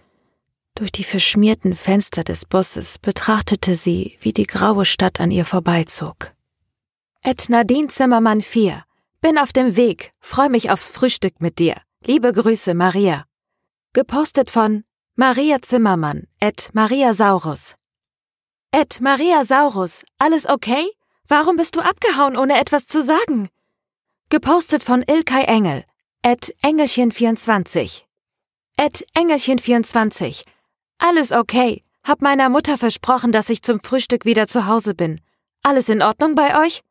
[0.75, 6.31] Durch die verschmierten Fenster des Busses betrachtete sie, wie die graue Stadt an ihr vorbeizog.
[7.23, 8.83] Ed Nadine Zimmermann 4
[9.19, 11.81] bin auf dem Weg, freu mich aufs Frühstück mit dir.
[12.05, 13.25] Liebe Grüße, Maria.
[13.93, 14.83] Gepostet von
[15.15, 17.73] Maria Zimmermann, Ed Maria Saurus.
[18.71, 20.87] Ed Maria Saurus, alles okay?
[21.27, 23.49] Warum bist du abgehauen, ohne etwas zu sagen?
[24.31, 25.85] Gepostet von Ilkay Engel,
[26.21, 28.03] Ed Engelchen24.
[28.77, 30.43] Ed Engelchen24.
[30.99, 31.83] Alles okay.
[32.03, 35.19] Hab meiner Mutter versprochen, dass ich zum Frühstück wieder zu Hause bin.
[35.63, 36.81] Alles in Ordnung bei euch?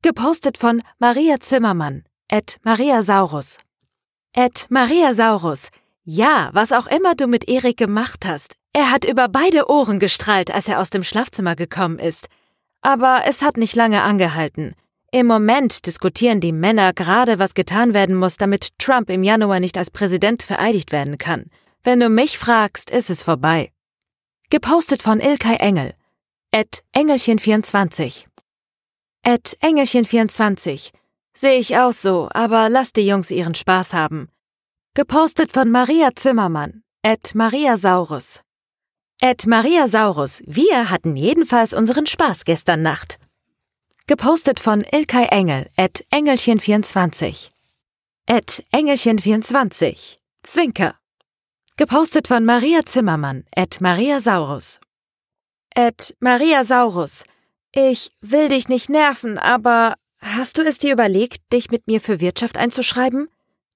[0.00, 3.58] Gepostet von Maria Zimmermann, Ed Maria Saurus.
[4.32, 5.68] Ed Maria Saurus.
[6.04, 8.54] Ja, was auch immer du mit Erik gemacht hast.
[8.72, 12.28] Er hat über beide Ohren gestrahlt, als er aus dem Schlafzimmer gekommen ist.
[12.80, 14.74] Aber es hat nicht lange angehalten.
[15.14, 19.76] Im Moment diskutieren die Männer gerade, was getan werden muss, damit Trump im Januar nicht
[19.76, 21.50] als Präsident vereidigt werden kann.
[21.84, 23.72] Wenn du mich fragst, ist es vorbei.
[24.48, 25.92] Gepostet von Ilkay Engel.
[26.50, 28.24] Ed Engelchen24.
[29.22, 30.92] Ed Engelchen24.
[31.34, 34.30] Sehe ich auch so, aber lass die Jungs ihren Spaß haben.
[34.94, 36.84] Gepostet von Maria Zimmermann.
[37.02, 38.40] Ed Maria Saurus.
[39.20, 40.42] Ed Maria Saurus.
[40.46, 43.18] Wir hatten jedenfalls unseren Spaß gestern Nacht.
[44.08, 45.70] Gepostet von Ilkay Engel.
[45.76, 47.50] Ed Engelchen24.
[48.26, 50.16] Ed Engelchen24.
[50.42, 50.96] Zwinker.
[51.76, 53.44] Gepostet von Maria Zimmermann.
[53.52, 54.80] Ed Maria Saurus.
[55.76, 57.22] Ed Maria Saurus.
[57.70, 62.20] Ich will dich nicht nerven, aber hast du es dir überlegt, dich mit mir für
[62.20, 63.28] Wirtschaft einzuschreiben?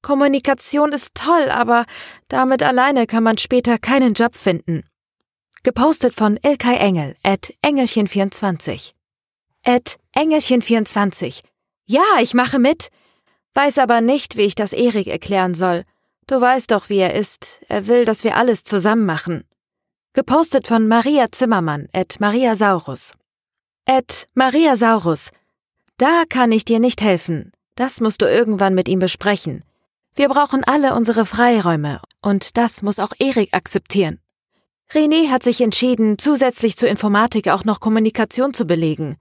[0.03, 1.87] Kommunikation ist toll, aber
[2.27, 4.89] damit alleine kann man später keinen Job finden.
[5.63, 8.93] Gepostet von Ilkay Engel at Engelchen24.
[9.65, 11.43] At Engelchen24.
[11.85, 12.89] Ja, ich mache mit.
[13.53, 15.85] Weiß aber nicht, wie ich das Erik erklären soll.
[16.27, 17.61] Du weißt doch, wie er ist.
[17.69, 19.45] Er will, dass wir alles zusammen machen.
[20.15, 23.13] Gepostet von Maria Zimmermann at Maria Saurus.
[23.85, 25.31] Ed Maria Saurus.
[25.99, 27.53] Da kann ich dir nicht helfen.
[27.75, 29.65] Das musst du irgendwann mit ihm besprechen.
[30.15, 34.19] Wir brauchen alle unsere Freiräume und das muss auch Erik akzeptieren.
[34.91, 39.19] René hat sich entschieden, zusätzlich zur Informatik auch noch Kommunikation zu belegen.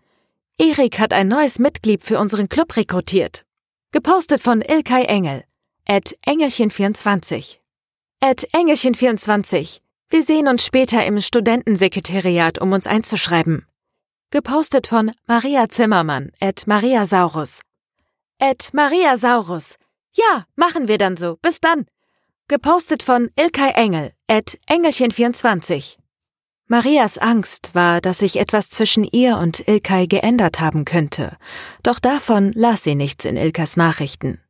[0.58, 3.44] Erik hat ein neues Mitglied für unseren Club rekrutiert.
[3.92, 5.44] Gepostet von Ilkay Engel.
[5.86, 7.58] At Engelchen24.
[8.22, 9.82] At Engelchen24.
[10.08, 13.66] Wir sehen uns später im Studentensekretariat, um uns einzuschreiben.
[14.32, 17.60] Gepostet von Maria Zimmermann, at Mariasaurus.
[18.40, 19.76] At Mariasaurus.
[20.14, 21.38] Ja, machen wir dann so.
[21.42, 21.86] Bis dann.
[22.48, 25.98] Gepostet von Ilkay Engel, at Engelchen24.
[26.68, 31.38] Marias Angst war, dass sich etwas zwischen ihr und Ilkay geändert haben könnte,
[31.84, 34.42] doch davon las sie nichts in Ilkas Nachrichten.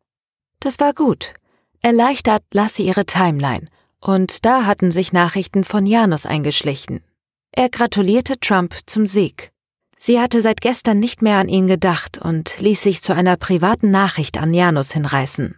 [0.62, 1.34] Das war gut.
[1.82, 3.68] Erleichtert las sie ihre Timeline,
[4.00, 7.04] und da hatten sich Nachrichten von Janus eingeschlichen.
[7.52, 9.52] Er gratulierte Trump zum Sieg.
[9.98, 13.92] Sie hatte seit gestern nicht mehr an ihn gedacht und ließ sich zu einer privaten
[13.92, 15.58] Nachricht an Janus hinreißen.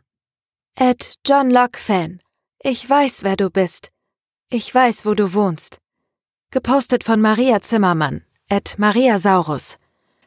[0.76, 2.20] Ed John Locke Fan,
[2.64, 3.90] ich weiß, wer du bist.
[4.50, 5.80] Ich weiß, wo du wohnst.
[6.50, 9.78] Gepostet von Maria Zimmermann, Ed Maria Saurus.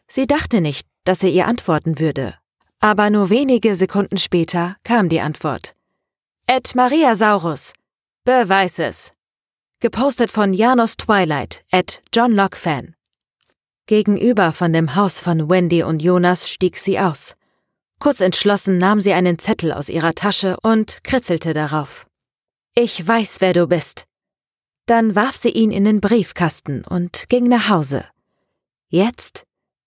[0.07, 2.35] Sie dachte nicht, dass er ihr antworten würde.
[2.79, 5.75] Aber nur wenige Sekunden später kam die Antwort.
[6.47, 7.73] Ed Maria Saurus.
[8.25, 9.13] Beweis es.
[9.81, 12.95] Gepostet von Janos Twilight, Ed John Locke Fan.
[13.87, 17.35] Gegenüber von dem Haus von Wendy und Jonas stieg sie aus.
[17.99, 22.07] Kurz entschlossen nahm sie einen Zettel aus ihrer Tasche und kritzelte darauf.
[22.75, 24.05] Ich weiß, wer du bist.
[24.91, 28.07] Dann warf sie ihn in den Briefkasten und ging nach Hause.
[28.89, 29.45] Jetzt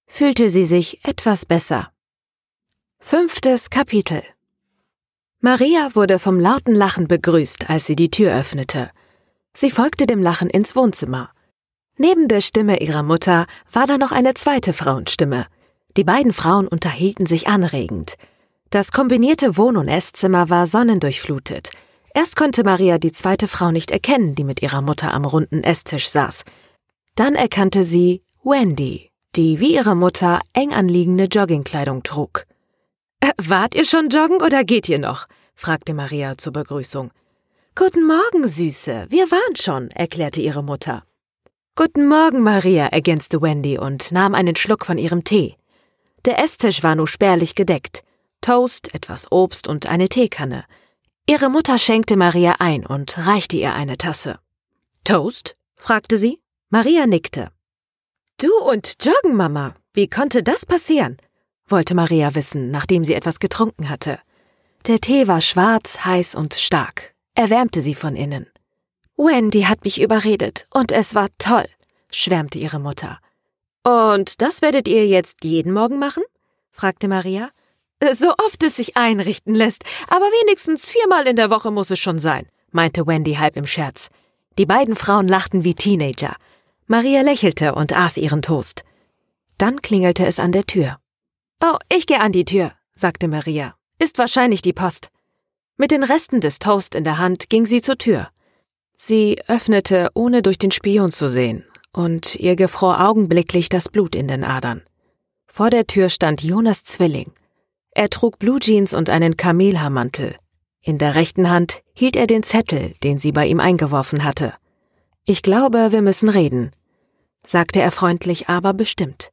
[0.07, 1.91] fühlte sie sich etwas besser.
[2.99, 4.23] Fünftes Kapitel
[5.41, 8.91] Maria wurde vom lauten Lachen begrüßt, als sie die Tür öffnete.
[9.53, 11.31] Sie folgte dem Lachen ins Wohnzimmer.
[11.97, 15.47] Neben der Stimme ihrer Mutter war da noch eine zweite Frauenstimme.
[15.97, 18.15] Die beiden Frauen unterhielten sich anregend.
[18.69, 21.71] Das kombinierte Wohn- und Esszimmer war sonnendurchflutet.
[22.15, 26.09] Erst konnte Maria die zweite Frau nicht erkennen, die mit ihrer Mutter am runden Esstisch
[26.09, 26.43] saß.
[27.15, 32.45] Dann erkannte sie Wendy, die wie ihre Mutter eng anliegende Joggingkleidung trug.
[33.19, 35.27] Äh, wart ihr schon joggen oder geht ihr noch?
[35.55, 37.11] fragte Maria zur Begrüßung.
[37.75, 41.03] Guten Morgen, Süße, wir waren schon, erklärte ihre Mutter.
[41.75, 45.55] Guten Morgen, Maria, ergänzte Wendy und nahm einen Schluck von ihrem Tee.
[46.25, 48.03] Der Esstisch war nur spärlich gedeckt.
[48.41, 50.65] Toast, etwas Obst und eine Teekanne.
[51.25, 54.39] Ihre Mutter schenkte Maria ein und reichte ihr eine Tasse.
[55.05, 55.55] Toast?
[55.75, 56.41] fragte sie.
[56.69, 57.49] Maria nickte.
[58.37, 59.73] Du und Joggen, Mama.
[59.93, 61.17] Wie konnte das passieren?
[61.65, 64.19] wollte Maria wissen, nachdem sie etwas getrunken hatte.
[64.85, 67.15] Der Tee war schwarz, heiß und stark.
[67.35, 68.47] Er wärmte sie von innen.
[69.15, 71.65] Wendy hat mich überredet und es war toll,
[72.11, 73.19] schwärmte ihre Mutter.
[73.83, 76.23] Und das werdet ihr jetzt jeden Morgen machen?
[76.69, 77.49] fragte Maria.
[78.11, 82.19] So oft es sich einrichten lässt, aber wenigstens viermal in der Woche muss es schon
[82.19, 84.09] sein, meinte Wendy halb im Scherz.
[84.57, 86.35] Die beiden Frauen lachten wie Teenager.
[86.85, 88.83] Maria lächelte und aß ihren Toast.
[89.57, 90.97] Dann klingelte es an der Tür.
[91.61, 93.75] Oh, ich gehe an die Tür, sagte Maria.
[93.99, 95.09] Ist wahrscheinlich die Post.
[95.77, 98.29] Mit den Resten des Toast in der Hand ging sie zur Tür.
[98.95, 104.27] Sie öffnete, ohne durch den Spion zu sehen, und ihr gefror augenblicklich das Blut in
[104.27, 104.83] den Adern.
[105.47, 107.31] Vor der Tür stand Jonas Zwilling,
[107.95, 110.35] er trug Blue Jeans und einen Kamelhaarmantel.
[110.81, 114.53] In der rechten Hand hielt er den Zettel, den sie bei ihm eingeworfen hatte.
[115.25, 116.71] Ich glaube, wir müssen reden,
[117.45, 119.29] sagte er freundlich, aber bestimmt.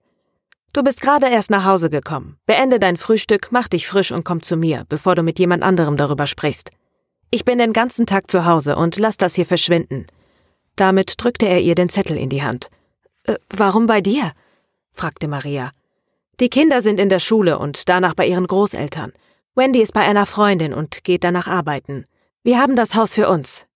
[0.73, 2.37] Du bist gerade erst nach Hause gekommen.
[2.47, 5.97] Beende dein Frühstück, mach dich frisch und komm zu mir, bevor du mit jemand anderem
[5.97, 6.71] darüber sprichst.
[7.33, 10.07] Ich bin den ganzen Tag zu Hause und lass das hier verschwinden.
[10.77, 12.71] Damit drückte er ihr den Zettel in die Hand.
[13.25, 14.33] Äh, warum bei dir?
[14.93, 15.73] fragte Maria.
[16.41, 19.12] Die Kinder sind in der Schule und danach bei ihren Großeltern.
[19.55, 22.07] Wendy ist bei einer Freundin und geht danach arbeiten.
[22.43, 23.66] Wir haben das Haus für uns,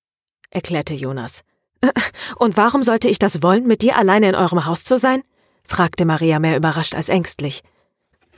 [0.48, 1.42] erklärte Jonas.
[2.38, 5.22] Und warum sollte ich das wollen, mit dir alleine in eurem Haus zu sein?
[5.68, 7.62] fragte Maria mehr überrascht als ängstlich.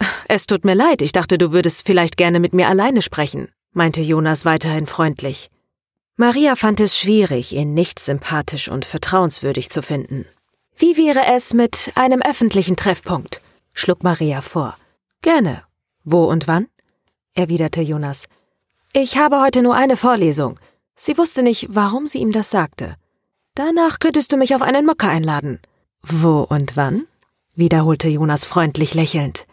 [0.29, 4.01] Es tut mir leid, ich dachte, du würdest vielleicht gerne mit mir alleine sprechen, meinte
[4.01, 5.49] Jonas weiterhin freundlich.
[6.17, 10.27] Maria fand es schwierig, ihn nicht sympathisch und vertrauenswürdig zu finden.
[10.77, 13.41] Wie wäre es mit einem öffentlichen Treffpunkt?
[13.77, 14.77] Schlug Maria vor.
[15.23, 15.63] Gerne.
[16.03, 16.67] Wo und wann?
[17.35, 18.27] erwiderte Jonas.
[18.93, 20.59] Ich habe heute nur eine Vorlesung.
[20.97, 22.97] Sie wusste nicht, warum sie ihm das sagte.
[23.55, 25.61] Danach könntest du mich auf einen Mocker einladen.
[26.03, 27.05] Wo und wann?
[27.55, 29.47] wiederholte Jonas freundlich lächelnd.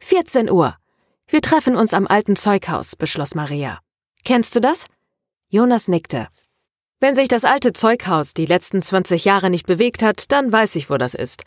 [0.00, 0.76] 14 Uhr.
[1.26, 3.80] Wir treffen uns am alten Zeughaus, beschloss Maria.
[4.24, 4.86] Kennst du das?
[5.48, 6.28] Jonas nickte.
[7.00, 10.90] Wenn sich das alte Zeughaus die letzten 20 Jahre nicht bewegt hat, dann weiß ich,
[10.90, 11.44] wo das ist.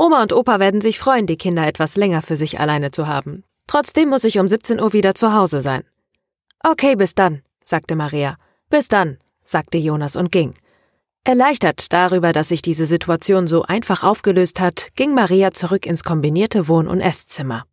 [0.00, 3.44] Oma und Opa werden sich freuen, die Kinder etwas länger für sich alleine zu haben.
[3.66, 5.84] Trotzdem muss ich um 17 Uhr wieder zu Hause sein.
[6.64, 8.38] Okay, bis dann, sagte Maria.
[8.70, 10.54] Bis dann, sagte Jonas und ging.
[11.22, 16.66] Erleichtert darüber, dass sich diese Situation so einfach aufgelöst hat, ging Maria zurück ins kombinierte
[16.66, 17.66] Wohn- und Esszimmer.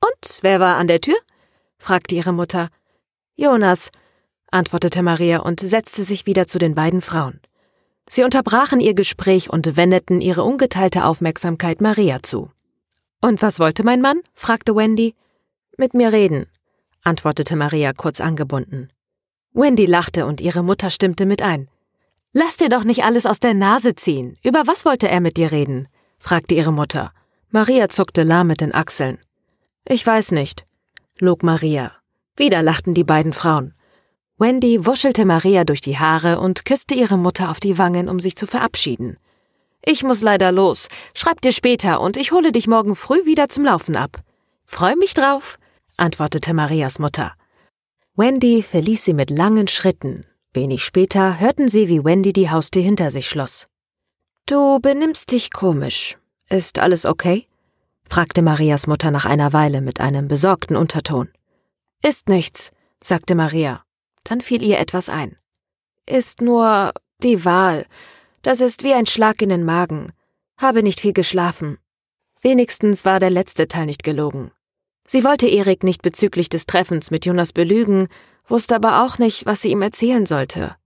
[0.00, 1.16] Und wer war an der Tür?
[1.78, 2.68] fragte ihre Mutter.
[3.34, 3.90] Jonas,
[4.52, 7.40] antwortete Maria und setzte sich wieder zu den beiden Frauen.
[8.08, 12.50] Sie unterbrachen ihr Gespräch und wendeten ihre ungeteilte Aufmerksamkeit Maria zu.
[13.20, 14.20] Und was wollte mein Mann?
[14.34, 15.14] fragte Wendy.
[15.78, 16.46] Mit mir reden,
[17.02, 18.90] antwortete Maria kurz angebunden.
[19.52, 21.68] Wendy lachte und ihre Mutter stimmte mit ein.
[22.32, 24.36] Lass dir doch nicht alles aus der Nase ziehen.
[24.42, 25.88] Über was wollte er mit dir reden?
[26.18, 27.12] fragte ihre Mutter.
[27.50, 29.18] Maria zuckte lahm mit den Achseln.
[29.84, 30.66] Ich weiß nicht,
[31.20, 31.92] log Maria.
[32.36, 33.73] Wieder lachten die beiden Frauen.
[34.36, 38.34] Wendy wuschelte Maria durch die Haare und küsste ihre Mutter auf die Wangen, um sich
[38.34, 39.16] zu verabschieden.
[39.86, 40.88] Ich muss leider los.
[41.14, 44.22] Schreib dir später und ich hole dich morgen früh wieder zum Laufen ab.
[44.66, 45.56] Freu mich drauf,
[45.96, 47.32] antwortete Marias Mutter.
[48.16, 50.26] Wendy verließ sie mit langen Schritten.
[50.52, 53.68] Wenig später hörten sie, wie Wendy die Haustür hinter sich schloss.
[54.46, 56.18] Du benimmst dich komisch.
[56.48, 57.46] Ist alles okay?
[58.08, 61.28] fragte Marias Mutter nach einer Weile mit einem besorgten Unterton.
[62.02, 62.72] Ist nichts,
[63.02, 63.84] sagte Maria.
[64.24, 65.36] Dann fiel ihr etwas ein.
[66.06, 67.86] Ist nur die Wahl.
[68.42, 70.12] Das ist wie ein Schlag in den Magen.
[70.58, 71.78] Habe nicht viel geschlafen.
[72.42, 74.50] Wenigstens war der letzte Teil nicht gelogen.
[75.06, 78.08] Sie wollte Erik nicht bezüglich des Treffens mit Jonas belügen,
[78.46, 80.76] wusste aber auch nicht, was sie ihm erzählen sollte.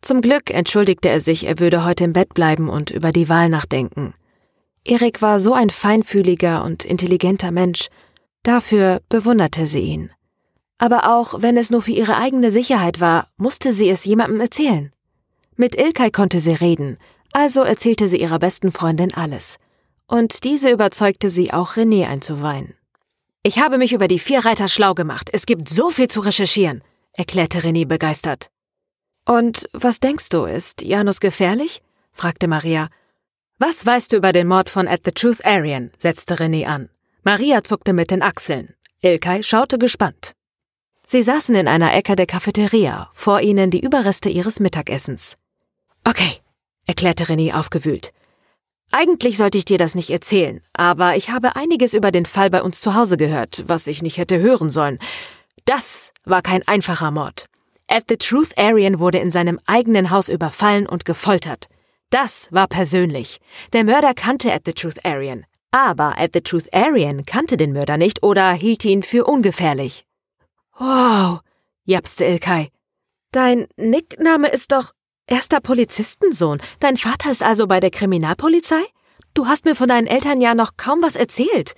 [0.00, 3.48] Zum Glück entschuldigte er sich, er würde heute im Bett bleiben und über die Wahl
[3.48, 4.12] nachdenken.
[4.84, 7.88] Erik war so ein feinfühliger und intelligenter Mensch,
[8.42, 10.10] dafür bewunderte sie ihn.
[10.78, 14.92] Aber auch wenn es nur für ihre eigene Sicherheit war, musste sie es jemandem erzählen.
[15.56, 16.98] Mit Ilkay konnte sie reden,
[17.32, 19.58] also erzählte sie ihrer besten Freundin alles.
[20.06, 22.74] Und diese überzeugte sie auch René einzuweihen.
[23.42, 25.30] Ich habe mich über die vier Reiter schlau gemacht.
[25.32, 28.48] Es gibt so viel zu recherchieren, erklärte René begeistert.
[29.26, 31.82] Und was denkst du, ist Janus gefährlich?
[32.12, 32.88] fragte Maria.
[33.58, 35.90] Was weißt du über den Mord von At the Truth Arian?
[35.98, 36.90] setzte René an.
[37.22, 38.74] Maria zuckte mit den Achseln.
[39.00, 40.34] Ilkay schaute gespannt.
[41.06, 45.36] Sie saßen in einer Ecke der Cafeteria, vor ihnen die Überreste ihres Mittagessens.
[46.04, 46.40] Okay,
[46.86, 48.12] erklärte René aufgewühlt.
[48.90, 52.62] Eigentlich sollte ich dir das nicht erzählen, aber ich habe einiges über den Fall bei
[52.62, 54.98] uns zu Hause gehört, was ich nicht hätte hören sollen.
[55.64, 57.46] Das war kein einfacher Mord.
[57.88, 61.68] At the Truth Arian wurde in seinem eigenen Haus überfallen und gefoltert.
[62.10, 63.40] Das war persönlich.
[63.72, 65.44] Der Mörder kannte At the Truth Arian.
[65.70, 70.06] Aber At the Truth Arian kannte den Mörder nicht oder hielt ihn für ungefährlich.
[70.76, 71.40] Wow,
[71.84, 72.68] japste Ilkay.
[73.32, 74.92] Dein Nickname ist doch
[75.26, 76.60] erster Polizistensohn.
[76.80, 78.82] Dein Vater ist also bei der Kriminalpolizei?
[79.34, 81.74] Du hast mir von deinen Eltern ja noch kaum was erzählt.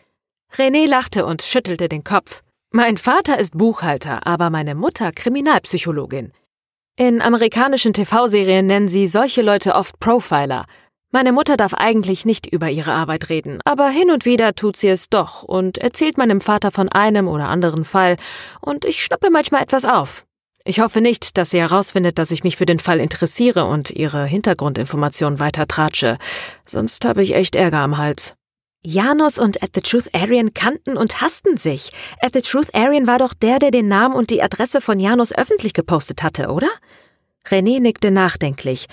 [0.55, 2.43] René lachte und schüttelte den Kopf.
[2.71, 6.33] Mein Vater ist Buchhalter, aber meine Mutter Kriminalpsychologin.
[6.97, 10.65] In amerikanischen TV-Serien nennen sie solche Leute oft Profiler.
[11.17, 14.89] Meine Mutter darf eigentlich nicht über ihre Arbeit reden, aber hin und wieder tut sie
[14.89, 18.19] es doch und erzählt meinem Vater von einem oder anderen Fall,
[18.61, 20.27] und ich schnappe manchmal etwas auf.
[20.67, 24.27] Ich hoffe nicht, dass sie herausfindet, dass ich mich für den Fall interessiere und ihre
[24.27, 26.19] Hintergrundinformationen weiter tratsche,
[26.67, 28.35] sonst habe ich echt Ärger am Hals.
[28.85, 31.93] Janus und At the Truth Arian kannten und hassten sich.
[32.21, 35.35] At the Truth Arian war doch der, der den Namen und die Adresse von Janus
[35.35, 36.69] öffentlich gepostet hatte, oder?
[37.49, 38.87] René nickte nachdenklich.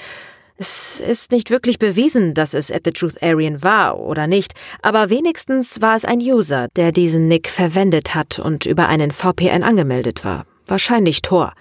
[0.58, 5.10] Es ist nicht wirklich bewiesen, dass es At the Truth Arian war oder nicht, aber
[5.10, 10.24] wenigstens war es ein User, der diesen Nick verwendet hat und über einen VPN angemeldet
[10.24, 10.46] war.
[10.68, 11.54] Wahrscheinlich Tor.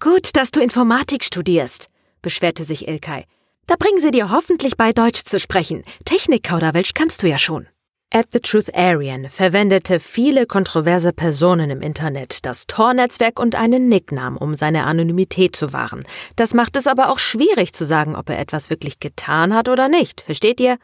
[0.00, 1.88] Gut, dass du Informatik studierst,
[2.22, 3.24] beschwerte sich Ilkay.
[3.66, 5.84] Da bringen sie dir hoffentlich bei Deutsch zu sprechen.
[6.04, 7.68] Technik-Kauderwelsch kannst du ja schon.
[8.12, 14.36] At the Truth Arian verwendete viele kontroverse Personen im Internet das Tor-Netzwerk und einen Nicknamen,
[14.36, 16.02] um seine Anonymität zu wahren.
[16.34, 19.88] Das macht es aber auch schwierig zu sagen, ob er etwas wirklich getan hat oder
[19.88, 20.22] nicht.
[20.22, 20.78] Versteht ihr?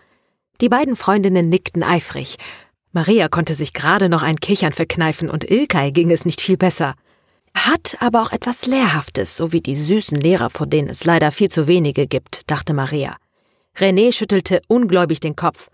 [0.60, 2.36] Die beiden Freundinnen nickten eifrig.
[2.92, 6.94] Maria konnte sich gerade noch ein Kichern verkneifen und Ilkay ging es nicht viel besser.
[7.56, 11.50] Hat aber auch etwas Lehrhaftes, so wie die süßen Lehrer, von denen es leider viel
[11.50, 13.16] zu wenige gibt, dachte Maria.
[13.76, 15.70] René schüttelte ungläubig den Kopf.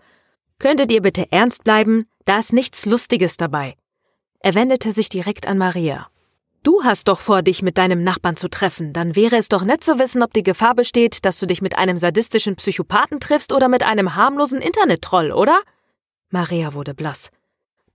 [0.63, 2.07] Könntet ihr bitte ernst bleiben?
[2.23, 3.75] Da ist nichts Lustiges dabei.
[4.39, 6.07] Er wendete sich direkt an Maria.
[6.63, 8.93] Du hast doch vor, dich mit deinem Nachbarn zu treffen.
[8.93, 11.77] Dann wäre es doch nett zu wissen, ob die Gefahr besteht, dass du dich mit
[11.77, 15.59] einem sadistischen Psychopathen triffst oder mit einem harmlosen Internet-Troll, oder?
[16.29, 17.29] Maria wurde blass.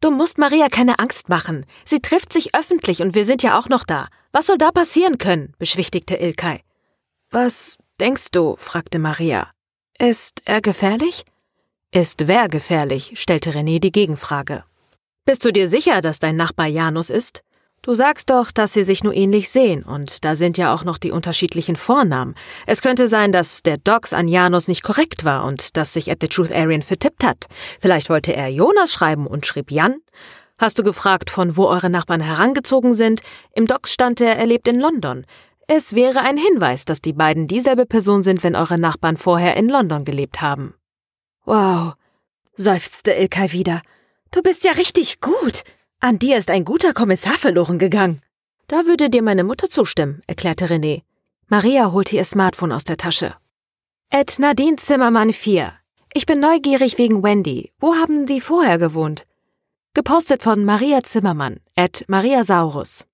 [0.03, 1.65] Du musst Maria keine Angst machen.
[1.87, 4.09] Sie trifft sich öffentlich und wir sind ja auch noch da.
[4.31, 5.55] Was soll da passieren können?
[5.59, 6.61] beschwichtigte Ilkay.
[7.31, 8.57] Was denkst du?
[8.59, 9.51] fragte Maria.
[9.99, 11.25] Ist er gefährlich?
[11.91, 13.15] Ist wer gefährlich?
[13.15, 14.65] stellte René die Gegenfrage.
[15.25, 17.43] Bist du dir sicher, dass dein Nachbar Janus ist?
[17.81, 20.99] Du sagst doch, dass sie sich nur ähnlich sehen, und da sind ja auch noch
[20.99, 22.35] die unterschiedlichen Vornamen.
[22.67, 26.19] Es könnte sein, dass der Docs an Janus nicht korrekt war und dass sich At
[26.21, 27.47] the Truth Arian vertippt hat.
[27.81, 29.97] Vielleicht wollte er Jonas schreiben und schrieb Jan.
[30.59, 33.23] Hast du gefragt, von wo eure Nachbarn herangezogen sind?
[33.55, 35.25] Im Docs stand er, er lebt in London.
[35.67, 39.71] Es wäre ein Hinweis, dass die beiden dieselbe Person sind, wenn eure Nachbarn vorher in
[39.71, 40.75] London gelebt haben.
[41.49, 41.95] Wow,
[42.57, 43.81] seufzte Ilkay wieder.
[44.33, 45.65] Du bist ja richtig gut.
[45.99, 48.21] An dir ist ein guter Kommissar verloren gegangen.
[48.67, 51.05] Da würde dir meine Mutter zustimmen, erklärte René.
[51.47, 53.35] Maria holte ihr Smartphone aus der Tasche.
[54.11, 55.73] Ed Nadine Zimmermann 4.
[56.13, 57.73] Ich bin neugierig wegen Wendy.
[57.79, 59.27] Wo haben die vorher gewohnt?
[59.95, 63.07] Gepostet von Maria Zimmermann, Ed Maria Saurus.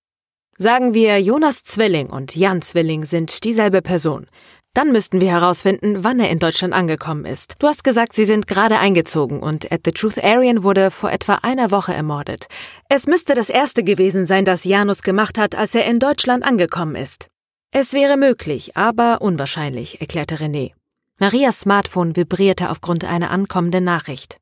[0.59, 4.27] Sagen wir, Jonas Zwilling und Jan Zwilling sind dieselbe Person.
[4.75, 7.55] Dann müssten wir herausfinden, wann er in Deutschland angekommen ist.
[7.61, 11.37] Du hast gesagt, sie sind gerade eingezogen und At the Truth Aryan wurde vor etwa
[11.37, 12.49] einer Woche ermordet.
[12.89, 16.97] Es müsste das erste gewesen sein, das Janus gemacht hat, als er in Deutschland angekommen
[16.97, 17.29] ist.
[17.71, 20.73] Es wäre möglich, aber unwahrscheinlich, erklärte René.
[21.21, 24.39] Marias Smartphone vibrierte aufgrund einer ankommenden Nachricht.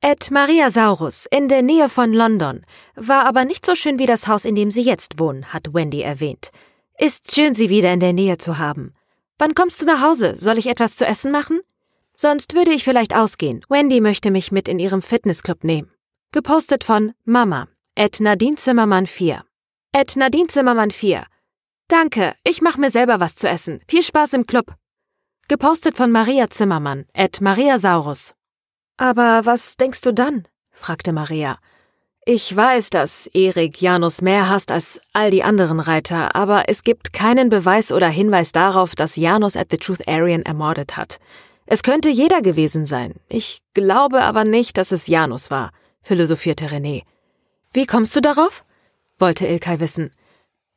[0.00, 2.64] Ed Maria Saurus, in der Nähe von London.
[2.94, 6.00] War aber nicht so schön wie das Haus, in dem Sie jetzt wohnen, hat Wendy
[6.00, 6.50] erwähnt.
[6.96, 8.92] Ist schön, Sie wieder in der Nähe zu haben.
[9.38, 10.34] Wann kommst du nach Hause?
[10.36, 11.60] Soll ich etwas zu essen machen?
[12.16, 13.64] Sonst würde ich vielleicht ausgehen.
[13.68, 15.90] Wendy möchte mich mit in ihrem Fitnessclub nehmen.
[16.32, 19.44] Gepostet von Mama, Ed Nadine Zimmermann 4.
[19.92, 21.24] Ed Nadine Zimmermann 4.
[21.86, 23.80] Danke, ich mach mir selber was zu essen.
[23.86, 24.74] Viel Spaß im Club.
[25.46, 28.34] Gepostet von Maria Zimmermann, Ed Maria Saurus.
[28.98, 30.46] Aber was denkst du dann?
[30.72, 31.58] fragte Maria.
[32.30, 37.14] Ich weiß, dass Erik Janus mehr hasst als all die anderen Reiter, aber es gibt
[37.14, 41.20] keinen Beweis oder Hinweis darauf, dass Janus at the Truth Aryan ermordet hat.
[41.64, 43.14] Es könnte jeder gewesen sein.
[43.30, 45.70] Ich glaube aber nicht, dass es Janus war,
[46.02, 47.04] philosophierte René.
[47.72, 48.62] Wie kommst du darauf?
[49.18, 50.10] wollte Ilkay wissen.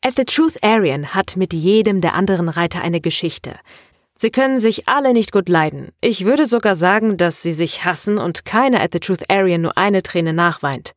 [0.01, 3.55] At the Truth Aryan hat mit jedem der anderen Reiter eine Geschichte.
[4.15, 5.91] Sie können sich alle nicht gut leiden.
[5.99, 9.77] Ich würde sogar sagen, dass sie sich hassen und keiner at the Truth Aryan nur
[9.77, 10.93] eine Träne nachweint.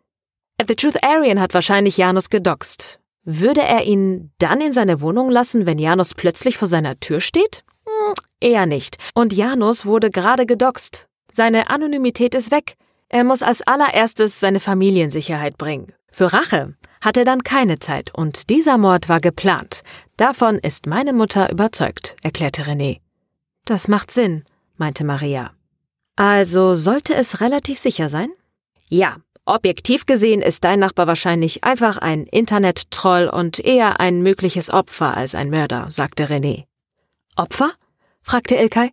[0.60, 3.00] The Truth Aryan hat wahrscheinlich Janus gedoxt.
[3.24, 7.64] Würde er ihn dann in seine Wohnung lassen, wenn Janus plötzlich vor seiner Tür steht?
[7.86, 8.98] Hm, eher nicht.
[9.14, 11.08] Und Janus wurde gerade gedoxt.
[11.32, 12.76] Seine Anonymität ist weg.
[13.08, 15.92] Er muss als allererstes seine Familiensicherheit bringen.
[16.12, 19.82] Für Rache hat er dann keine Zeit und dieser Mord war geplant.
[20.16, 23.00] Davon ist meine Mutter überzeugt, erklärte René.
[23.64, 24.44] Das macht Sinn,
[24.76, 25.50] meinte Maria.
[26.16, 28.30] Also sollte es relativ sicher sein?
[28.88, 35.16] Ja, Objektiv gesehen ist dein Nachbar wahrscheinlich einfach ein Internet-Troll und eher ein mögliches Opfer
[35.16, 36.64] als ein Mörder, sagte René.
[37.36, 37.72] Opfer?
[38.22, 38.90] fragte Ilkay.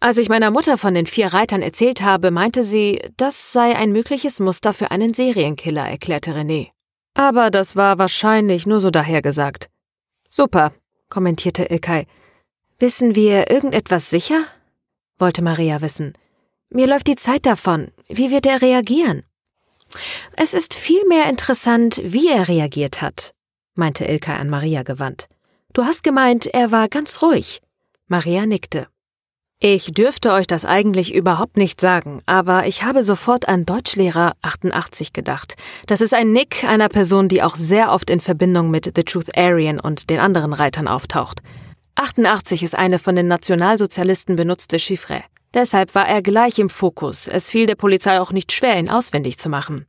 [0.00, 3.92] Als ich meiner Mutter von den vier Reitern erzählt habe, meinte sie, das sei ein
[3.92, 6.70] mögliches Muster für einen Serienkiller, erklärte René.
[7.14, 9.68] Aber das war wahrscheinlich nur so dahergesagt.
[10.28, 10.72] Super,
[11.08, 12.06] kommentierte Ilkay.
[12.80, 14.44] Wissen wir irgendetwas sicher?
[15.18, 16.12] wollte Maria wissen.
[16.70, 17.92] Mir läuft die Zeit davon.
[18.08, 19.24] Wie wird er reagieren?
[20.36, 23.32] Es ist vielmehr interessant, wie er reagiert hat,
[23.74, 25.28] meinte Ilka an Maria gewandt.
[25.72, 27.60] Du hast gemeint, er war ganz ruhig.
[28.06, 28.88] Maria nickte.
[29.60, 35.12] Ich dürfte euch das eigentlich überhaupt nicht sagen, aber ich habe sofort an Deutschlehrer 88
[35.12, 35.56] gedacht.
[35.88, 39.36] Das ist ein Nick einer Person, die auch sehr oft in Verbindung mit The Truth
[39.36, 41.40] Aryan und den anderen Reitern auftaucht.
[41.96, 45.24] 88 ist eine von den Nationalsozialisten benutzte Chiffre.
[45.54, 47.26] Deshalb war er gleich im Fokus.
[47.26, 49.86] Es fiel der Polizei auch nicht schwer, ihn auswendig zu machen.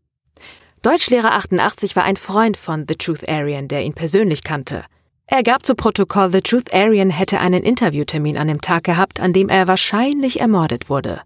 [0.82, 4.86] Deutschlehrer 88 war ein Freund von The Truth Aryan, der ihn persönlich kannte.
[5.28, 9.34] Er gab zu Protokoll, The Truth Aryan hätte einen Interviewtermin an dem Tag gehabt, an
[9.34, 11.22] dem er wahrscheinlich ermordet wurde.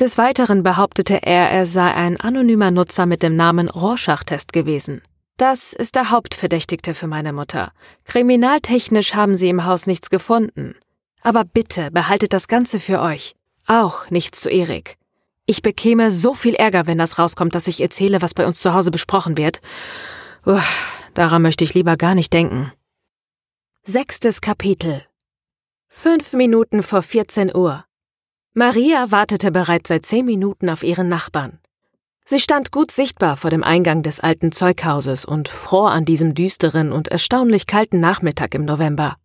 [0.00, 5.02] Des Weiteren behauptete er, er sei ein anonymer Nutzer mit dem Namen Rorschach-Test gewesen.
[5.36, 7.72] Das ist der Hauptverdächtigte für meine Mutter.
[8.04, 10.76] Kriminaltechnisch haben sie im Haus nichts gefunden.
[11.22, 13.34] Aber bitte behaltet das Ganze für euch.
[13.66, 14.96] Auch nichts zu Erik.
[15.46, 18.74] Ich bekäme so viel Ärger, wenn das rauskommt, dass ich erzähle, was bei uns zu
[18.74, 19.60] Hause besprochen wird.
[20.44, 22.72] Uff, daran möchte ich lieber gar nicht denken.
[23.82, 25.04] Sechstes Kapitel.
[25.88, 27.84] Fünf Minuten vor 14 Uhr.
[28.54, 31.58] Maria wartete bereits seit zehn Minuten auf ihren Nachbarn.
[32.24, 36.90] Sie stand gut sichtbar vor dem Eingang des alten Zeughauses und fror an diesem düsteren
[36.90, 39.16] und erstaunlich kalten Nachmittag im November.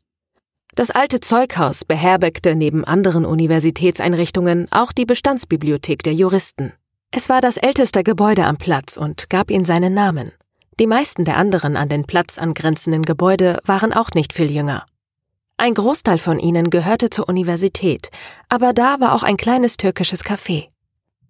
[0.80, 6.72] Das alte Zeughaus beherbergte neben anderen Universitätseinrichtungen auch die Bestandsbibliothek der Juristen.
[7.12, 10.32] Es war das älteste Gebäude am Platz und gab ihn seinen Namen.
[10.80, 14.86] Die meisten der anderen an den Platz angrenzenden Gebäude waren auch nicht viel jünger.
[15.58, 18.10] Ein Großteil von ihnen gehörte zur Universität,
[18.48, 20.68] aber da war auch ein kleines türkisches Café.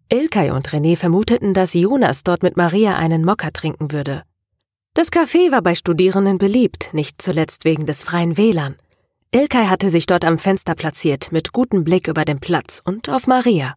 [0.09, 4.21] Ilkay und René vermuteten, dass Jonas dort mit Maria einen Mokka trinken würde.
[4.93, 8.75] Das Café war bei Studierenden beliebt, nicht zuletzt wegen des freien WLAN.
[9.31, 13.27] Ilkay hatte sich dort am Fenster platziert, mit gutem Blick über den Platz und auf
[13.27, 13.75] Maria.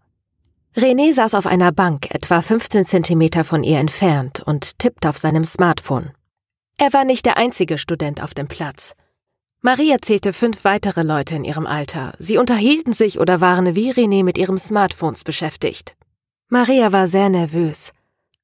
[0.75, 5.45] René saß auf einer Bank, etwa 15 Zentimeter von ihr entfernt, und tippte auf seinem
[5.45, 6.13] Smartphone.
[6.79, 8.95] Er war nicht der einzige Student auf dem Platz.
[9.61, 12.15] Maria zählte fünf weitere Leute in ihrem Alter.
[12.19, 15.95] Sie unterhielten sich oder waren wie René mit ihrem Smartphones beschäftigt.
[16.49, 17.93] Maria war sehr nervös.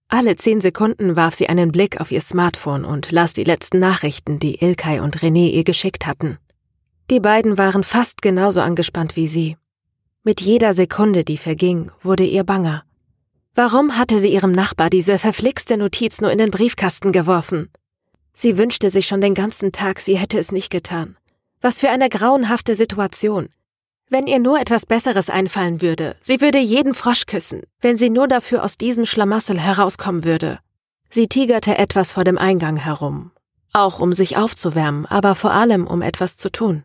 [0.08, 4.38] Alle zehn Sekunden warf sie einen Blick auf ihr Smartphone und las die letzten Nachrichten,
[4.38, 6.38] die Ilkay und René ihr geschickt hatten.
[7.10, 9.56] Die beiden waren fast genauso angespannt wie sie.
[10.24, 12.84] Mit jeder Sekunde, die verging, wurde ihr banger.
[13.54, 17.70] Warum hatte sie ihrem Nachbar diese verflixte Notiz nur in den Briefkasten geworfen?
[18.34, 21.16] Sie wünschte sich schon den ganzen Tag, sie hätte es nicht getan.
[21.60, 23.48] Was für eine grauenhafte Situation.
[24.10, 28.28] Wenn ihr nur etwas Besseres einfallen würde, sie würde jeden Frosch küssen, wenn sie nur
[28.28, 30.60] dafür aus diesem Schlamassel herauskommen würde.
[31.10, 33.32] Sie tigerte etwas vor dem Eingang herum,
[33.72, 36.84] auch um sich aufzuwärmen, aber vor allem um etwas zu tun.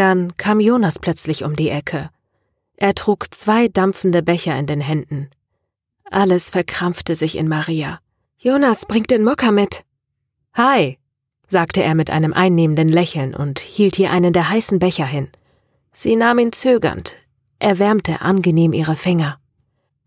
[0.00, 2.08] Dann kam Jonas plötzlich um die Ecke.
[2.78, 5.28] Er trug zwei dampfende Becher in den Händen.
[6.10, 8.00] Alles verkrampfte sich in Maria.
[8.38, 9.84] Jonas bringt den Mokka mit,
[10.54, 10.96] Hi,
[11.48, 15.28] sagte er mit einem einnehmenden Lächeln und hielt ihr einen der heißen Becher hin.
[15.92, 17.18] Sie nahm ihn zögernd,
[17.58, 19.38] erwärmte angenehm ihre Finger.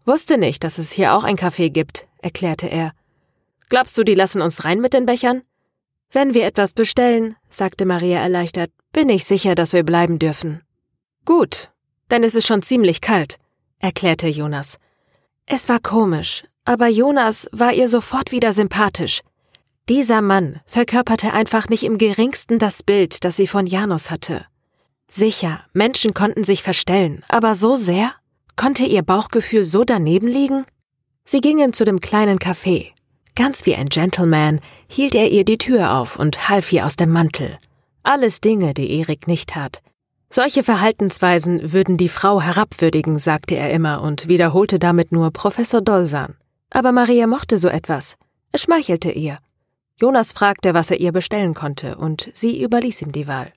[0.08, 2.94] Wusste nicht, dass es hier auch ein Café gibt, erklärte er.
[3.70, 5.44] Glaubst du, die lassen uns rein mit den Bechern?
[6.10, 10.62] Wenn wir etwas bestellen, sagte Maria erleichtert, bin ich sicher, dass wir bleiben dürfen.
[11.26, 11.72] Gut,
[12.12, 13.38] denn es ist schon ziemlich kalt,
[13.80, 14.78] erklärte Jonas.
[15.46, 19.22] Es war komisch, aber Jonas war ihr sofort wieder sympathisch.
[19.90, 24.46] Dieser Mann verkörperte einfach nicht im geringsten das Bild, das sie von Janus hatte.
[25.10, 28.14] Sicher, Menschen konnten sich verstellen, aber so sehr?
[28.56, 30.66] Konnte ihr Bauchgefühl so daneben liegen?
[31.26, 32.92] Sie gingen zu dem kleinen Café.
[33.36, 37.12] Ganz wie ein Gentleman hielt er ihr die Tür auf und half ihr aus dem
[37.12, 37.58] Mantel.
[38.04, 39.82] Alles Dinge, die Erik nicht tat.
[40.30, 46.36] Solche Verhaltensweisen würden die Frau herabwürdigen, sagte er immer und wiederholte damit nur Professor Dolsan.
[46.70, 48.18] Aber Maria mochte so etwas.
[48.52, 49.38] Es schmeichelte ihr.
[50.02, 53.54] Jonas fragte, was er ihr bestellen konnte, und sie überließ ihm die Wahl.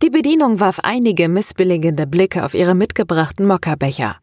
[0.00, 4.16] Die Bedienung warf einige missbilligende Blicke auf ihre mitgebrachten Mokkabecher.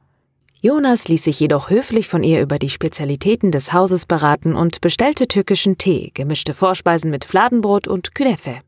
[0.62, 5.28] Jonas ließ sich jedoch höflich von ihr über die Spezialitäten des Hauses beraten und bestellte
[5.28, 8.60] türkischen Tee, gemischte Vorspeisen mit Fladenbrot und Künefe.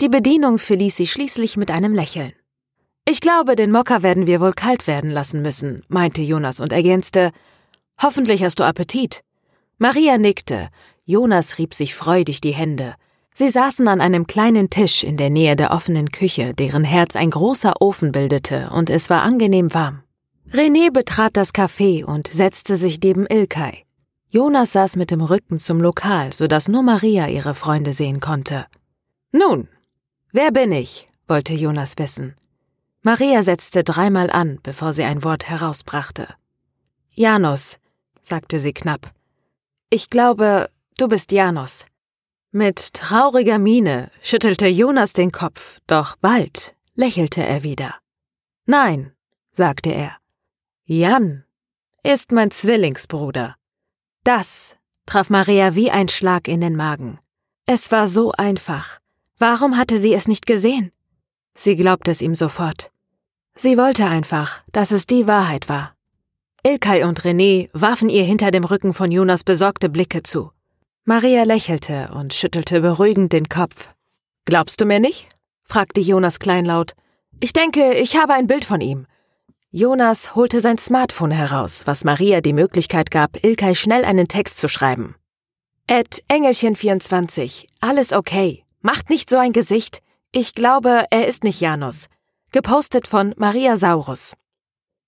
[0.00, 2.32] Die Bedienung verließ sie schließlich mit einem Lächeln.
[3.06, 7.32] Ich glaube, den Mokka werden wir wohl kalt werden lassen müssen, meinte Jonas und ergänzte,
[8.00, 9.22] Hoffentlich hast du Appetit.
[9.76, 10.70] Maria nickte,
[11.04, 12.94] Jonas rieb sich freudig die Hände.
[13.34, 17.30] Sie saßen an einem kleinen Tisch in der Nähe der offenen Küche, deren Herz ein
[17.30, 20.02] großer Ofen bildete, und es war angenehm warm.
[20.50, 23.84] René betrat das Café und setzte sich neben Ilkay.
[24.30, 28.66] Jonas saß mit dem Rücken zum Lokal, so dass nur Maria ihre Freunde sehen konnte.
[29.32, 29.68] Nun,
[30.32, 31.08] wer bin ich?
[31.28, 32.36] wollte Jonas wissen.
[33.02, 36.28] Maria setzte dreimal an, bevor sie ein Wort herausbrachte.
[37.08, 37.78] Janus,
[38.20, 39.12] sagte sie knapp.
[39.90, 40.68] Ich glaube,
[41.00, 41.86] Du bist Janos.
[42.52, 47.94] Mit trauriger Miene schüttelte Jonas den Kopf, doch bald lächelte er wieder.
[48.66, 49.14] Nein,
[49.50, 50.18] sagte er.
[50.84, 51.46] Jan
[52.02, 53.56] ist mein Zwillingsbruder.
[54.24, 54.76] Das
[55.06, 57.18] traf Maria wie ein Schlag in den Magen.
[57.64, 58.99] Es war so einfach.
[59.42, 60.92] Warum hatte sie es nicht gesehen?
[61.54, 62.90] Sie glaubte es ihm sofort.
[63.54, 65.94] Sie wollte einfach, dass es die Wahrheit war.
[66.62, 70.52] Ilkay und René warfen ihr hinter dem Rücken von Jonas besorgte Blicke zu.
[71.06, 73.88] Maria lächelte und schüttelte beruhigend den Kopf.
[74.44, 75.28] Glaubst du mir nicht?
[75.64, 76.92] fragte Jonas kleinlaut.
[77.40, 79.06] Ich denke, ich habe ein Bild von ihm.
[79.70, 84.68] Jonas holte sein Smartphone heraus, was Maria die Möglichkeit gab, Ilkay schnell einen Text zu
[84.68, 85.14] schreiben.
[85.86, 88.64] Ed Engelchen24, alles okay.
[88.82, 90.00] Macht nicht so ein Gesicht.
[90.32, 92.06] Ich glaube, er ist nicht Janus.
[92.50, 94.34] Gepostet von Maria Saurus.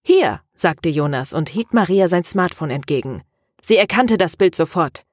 [0.02, 3.22] Hier, sagte Jonas und hielt Maria sein Smartphone entgegen.
[3.62, 5.04] Sie erkannte das Bild sofort.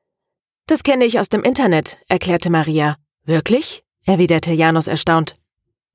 [0.67, 2.97] Das kenne ich aus dem Internet, erklärte Maria.
[3.23, 3.83] Wirklich?
[4.05, 5.35] erwiderte Janus erstaunt.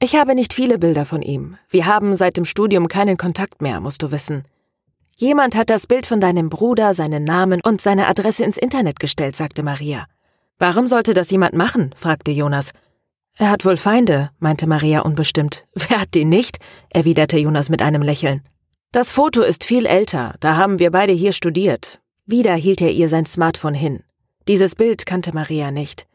[0.01, 1.59] Ich habe nicht viele Bilder von ihm.
[1.69, 4.45] Wir haben seit dem Studium keinen Kontakt mehr, musst du wissen.
[5.17, 9.37] Jemand hat das Bild von deinem Bruder, seinen Namen und seine Adresse ins Internet gestellt,
[9.37, 10.07] sagte Maria.
[10.59, 11.95] Warum sollte das jemand machen?
[11.97, 12.73] fragte Jonas.
[13.37, 15.65] Er hat wohl Feinde, meinte Maria unbestimmt.
[15.75, 16.59] Wer hat die nicht?
[16.91, 18.43] erwiderte Jonas mit einem Lächeln.
[18.93, 22.01] Das Foto ist viel älter, da haben wir beide hier studiert.
[22.27, 24.05] Wieder hielt er ihr sein Smartphone hin.
[24.47, 26.07] Dieses Bild kannte Maria nicht.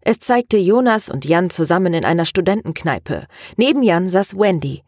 [0.00, 3.26] Es zeigte Jonas und Jan zusammen in einer Studentenkneipe.
[3.56, 4.82] Neben Jan saß Wendy.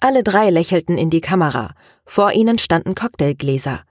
[0.00, 1.74] Alle drei lächelten in die Kamera.
[2.04, 3.82] Vor ihnen standen Cocktailgläser.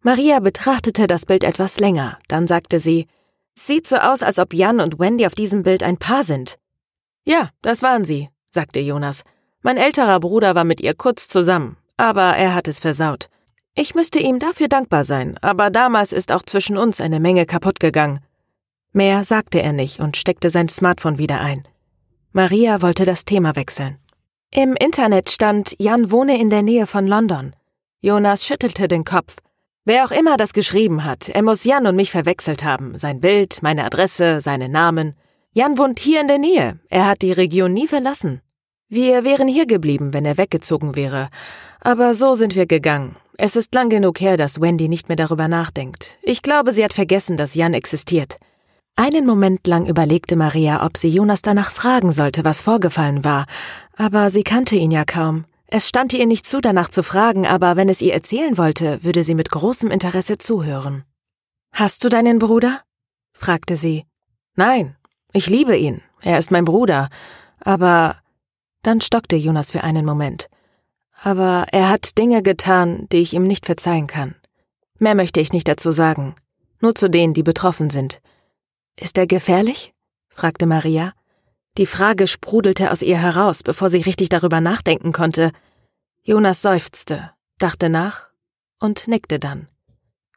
[0.00, 2.18] Maria betrachtete das Bild etwas länger.
[2.28, 3.06] Dann sagte sie,
[3.58, 6.58] Sieht so aus, als ob Jan und Wendy auf diesem Bild ein Paar sind.
[7.24, 9.24] Ja, das waren sie, sagte Jonas.
[9.62, 13.28] Mein älterer Bruder war mit ihr kurz zusammen, aber er hat es versaut.
[13.74, 17.80] Ich müsste ihm dafür dankbar sein, aber damals ist auch zwischen uns eine Menge kaputt
[17.80, 18.20] gegangen.
[18.92, 21.66] Mehr sagte er nicht und steckte sein Smartphone wieder ein.
[22.30, 23.98] Maria wollte das Thema wechseln.
[24.52, 27.56] Im Internet stand, Jan wohne in der Nähe von London.
[27.98, 29.34] Jonas schüttelte den Kopf.
[29.88, 32.98] Wer auch immer das geschrieben hat, er muss Jan und mich verwechselt haben.
[32.98, 35.14] Sein Bild, meine Adresse, seinen Namen.
[35.54, 36.78] Jan wohnt hier in der Nähe.
[36.90, 38.42] Er hat die Region nie verlassen.
[38.90, 41.30] Wir wären hier geblieben, wenn er weggezogen wäre.
[41.80, 43.16] Aber so sind wir gegangen.
[43.38, 46.18] Es ist lang genug her, dass Wendy nicht mehr darüber nachdenkt.
[46.20, 48.36] Ich glaube, sie hat vergessen, dass Jan existiert.
[48.94, 53.46] Einen Moment lang überlegte Maria, ob sie Jonas danach fragen sollte, was vorgefallen war,
[53.96, 55.46] aber sie kannte ihn ja kaum.
[55.70, 59.22] Es stand ihr nicht zu, danach zu fragen, aber wenn es ihr erzählen wollte, würde
[59.22, 61.04] sie mit großem Interesse zuhören.
[61.72, 62.80] Hast du deinen Bruder?
[63.34, 64.04] fragte sie.
[64.56, 64.96] Nein,
[65.32, 66.00] ich liebe ihn.
[66.22, 67.10] Er ist mein Bruder.
[67.60, 68.16] Aber
[68.82, 70.48] dann stockte Jonas für einen Moment.
[71.22, 74.36] Aber er hat Dinge getan, die ich ihm nicht verzeihen kann.
[74.98, 76.34] Mehr möchte ich nicht dazu sagen.
[76.80, 78.20] Nur zu denen, die betroffen sind.
[78.96, 79.92] Ist er gefährlich?
[80.30, 81.12] fragte Maria.
[81.76, 85.52] Die Frage sprudelte aus ihr heraus, bevor sie richtig darüber nachdenken konnte.
[86.22, 88.28] Jonas seufzte, dachte nach
[88.80, 89.68] und nickte dann.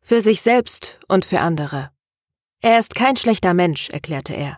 [0.02, 1.92] Für sich selbst und für andere.
[2.62, 4.58] Er ist kein schlechter Mensch, erklärte er.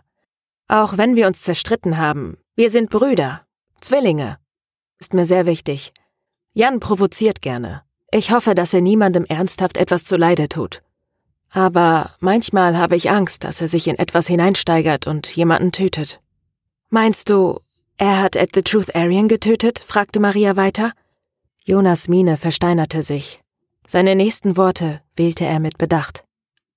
[0.68, 3.42] Auch wenn wir uns zerstritten haben, wir sind Brüder,
[3.80, 4.38] Zwillinge.
[4.98, 5.92] Ist mir sehr wichtig.
[6.52, 7.82] Jan provoziert gerne.
[8.10, 10.82] Ich hoffe, dass er niemandem ernsthaft etwas zuleide tut.
[11.50, 16.20] Aber manchmal habe ich Angst, dass er sich in etwas hineinsteigert und jemanden tötet.
[16.94, 17.58] Meinst du,
[17.96, 19.80] er hat at the Truth Aryan getötet?
[19.80, 20.92] fragte Maria weiter.
[21.64, 23.40] Jonas Miene versteinerte sich.
[23.84, 26.22] Seine nächsten Worte wählte er mit Bedacht.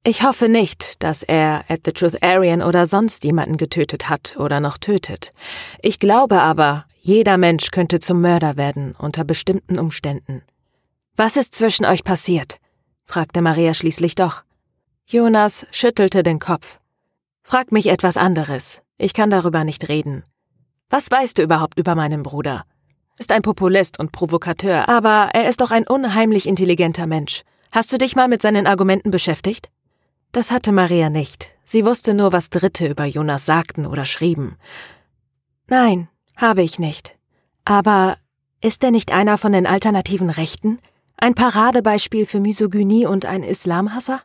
[0.04, 4.60] Ich hoffe nicht, dass er at the Truth Aryan oder sonst jemanden getötet hat oder
[4.60, 5.34] noch tötet.
[5.84, 10.42] Ich glaube aber, jeder Mensch könnte zum Mörder werden unter bestimmten Umständen.
[11.16, 12.58] Was ist zwischen euch passiert?
[13.06, 14.42] fragte Maria schließlich doch.
[15.06, 16.80] Jonas schüttelte den Kopf.
[17.50, 18.82] Frag mich etwas anderes.
[18.98, 20.26] Ich kann darüber nicht reden.
[20.90, 22.66] Was weißt du überhaupt über meinen Bruder?
[23.18, 27.44] Ist ein Populist und Provokateur, aber er ist doch ein unheimlich intelligenter Mensch.
[27.72, 29.70] Hast du dich mal mit seinen Argumenten beschäftigt?
[30.34, 31.48] Das hatte Maria nicht.
[31.64, 34.58] Sie wusste nur, was Dritte über Jonas sagten oder schrieben.
[35.68, 37.18] Nein, habe ich nicht.
[37.64, 38.18] Aber
[38.60, 40.80] ist er nicht einer von den alternativen Rechten?
[41.16, 44.22] Ein Paradebeispiel für Misogynie und ein Islamhasser?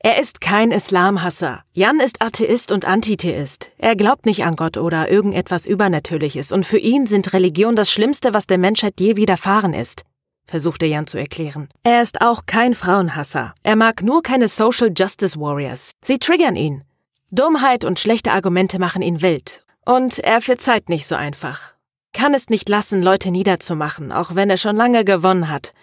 [0.00, 1.64] Er ist kein Islamhasser.
[1.72, 3.70] Jan ist Atheist und Antitheist.
[3.78, 8.32] Er glaubt nicht an Gott oder irgendetwas Übernatürliches und für ihn sind Religion das Schlimmste,
[8.32, 10.04] was der Menschheit je widerfahren ist
[10.48, 11.68] versuchte Jan zu erklären.
[11.84, 13.54] Er ist auch kein Frauenhasser.
[13.62, 15.92] Er mag nur keine Social Justice Warriors.
[16.02, 16.82] Sie triggern ihn.
[17.30, 19.64] Dummheit und schlechte Argumente machen ihn wild.
[19.84, 21.74] Und er verzeiht nicht so einfach.
[22.14, 25.74] Kann es nicht lassen, Leute niederzumachen, auch wenn er schon lange gewonnen hat.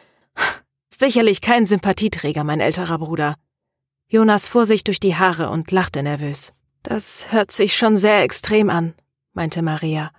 [0.89, 3.35] Sicherlich kein Sympathieträger, mein älterer Bruder.
[4.07, 6.53] Jonas fuhr sich durch die Haare und lachte nervös.
[6.83, 8.93] Das hört sich schon sehr extrem an,
[9.33, 10.11] meinte Maria.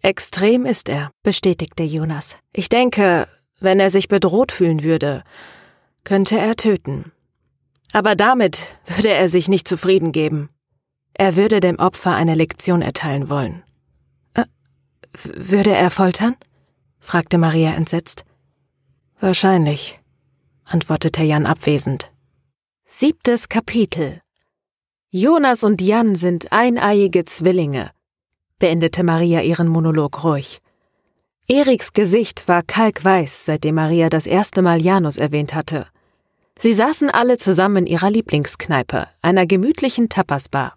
[0.00, 2.36] Extrem ist er, bestätigte Jonas.
[2.52, 3.28] Ich denke,
[3.60, 5.22] wenn er sich bedroht fühlen würde,
[6.02, 7.12] könnte er töten.
[7.92, 10.48] Aber damit würde er sich nicht zufrieden geben.
[11.14, 13.62] Er würde dem Opfer eine Lektion erteilen wollen.
[14.34, 14.44] Äh,
[15.22, 16.34] würde er foltern?
[16.98, 18.24] fragte Maria entsetzt.
[19.20, 20.00] Wahrscheinlich,
[20.64, 22.10] antwortete Jan abwesend.
[22.94, 24.20] Siebtes Kapitel
[25.08, 27.90] Jonas und Jan sind eineiige Zwillinge,
[28.58, 30.60] beendete Maria ihren Monolog ruhig.
[31.48, 35.86] Eriks Gesicht war kalkweiß, seitdem Maria das erste Mal Janus erwähnt hatte.
[36.58, 40.76] Sie saßen alle zusammen in ihrer Lieblingskneipe, einer gemütlichen Tapasbar.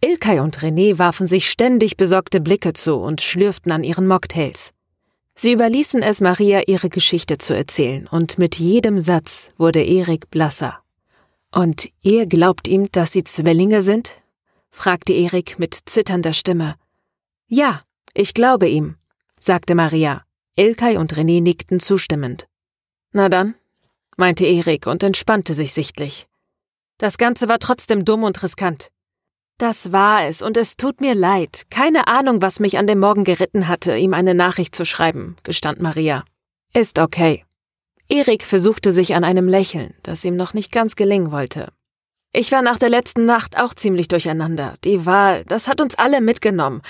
[0.00, 4.72] Ilkay und René warfen sich ständig besorgte Blicke zu und schlürften an ihren Mocktails.
[5.34, 10.82] Sie überließen es Maria, ihre Geschichte zu erzählen, und mit jedem Satz wurde Erik blasser.
[11.52, 14.22] Und ihr glaubt ihm, dass sie Zwillinge sind?
[14.70, 16.76] fragte Erik mit zitternder Stimme.
[17.46, 17.82] Ja,
[18.14, 18.96] ich glaube ihm,
[19.40, 20.22] sagte Maria.
[20.56, 22.46] Ilkay und René nickten zustimmend.
[23.12, 23.54] Na dann,
[24.16, 26.26] meinte Erik und entspannte sich sichtlich.
[26.98, 28.90] Das Ganze war trotzdem dumm und riskant.
[29.56, 31.66] Das war es, und es tut mir leid.
[31.70, 35.80] Keine Ahnung, was mich an dem Morgen geritten hatte, ihm eine Nachricht zu schreiben, gestand
[35.80, 36.24] Maria.
[36.74, 37.44] Ist okay.
[38.08, 41.72] Erik versuchte sich an einem Lächeln, das ihm noch nicht ganz gelingen wollte.
[42.32, 44.76] Ich war nach der letzten Nacht auch ziemlich durcheinander.
[44.84, 46.82] Die Wahl, das hat uns alle mitgenommen.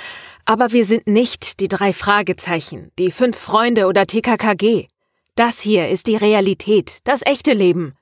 [0.45, 4.89] Aber wir sind nicht die drei Fragezeichen, die fünf Freunde oder TKKG.
[5.35, 7.93] Das hier ist die Realität, das echte Leben.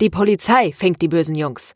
[0.00, 1.74] Die Polizei fängt die bösen Jungs.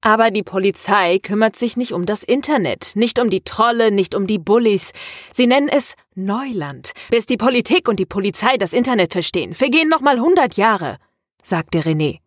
[0.00, 4.26] Aber die Polizei kümmert sich nicht um das Internet, nicht um die Trolle, nicht um
[4.26, 4.92] die Bullies.
[5.32, 6.92] Sie nennen es Neuland.
[7.10, 10.98] Bis die Politik und die Polizei das Internet verstehen, vergehen noch mal hundert Jahre,
[11.42, 12.20] sagte René.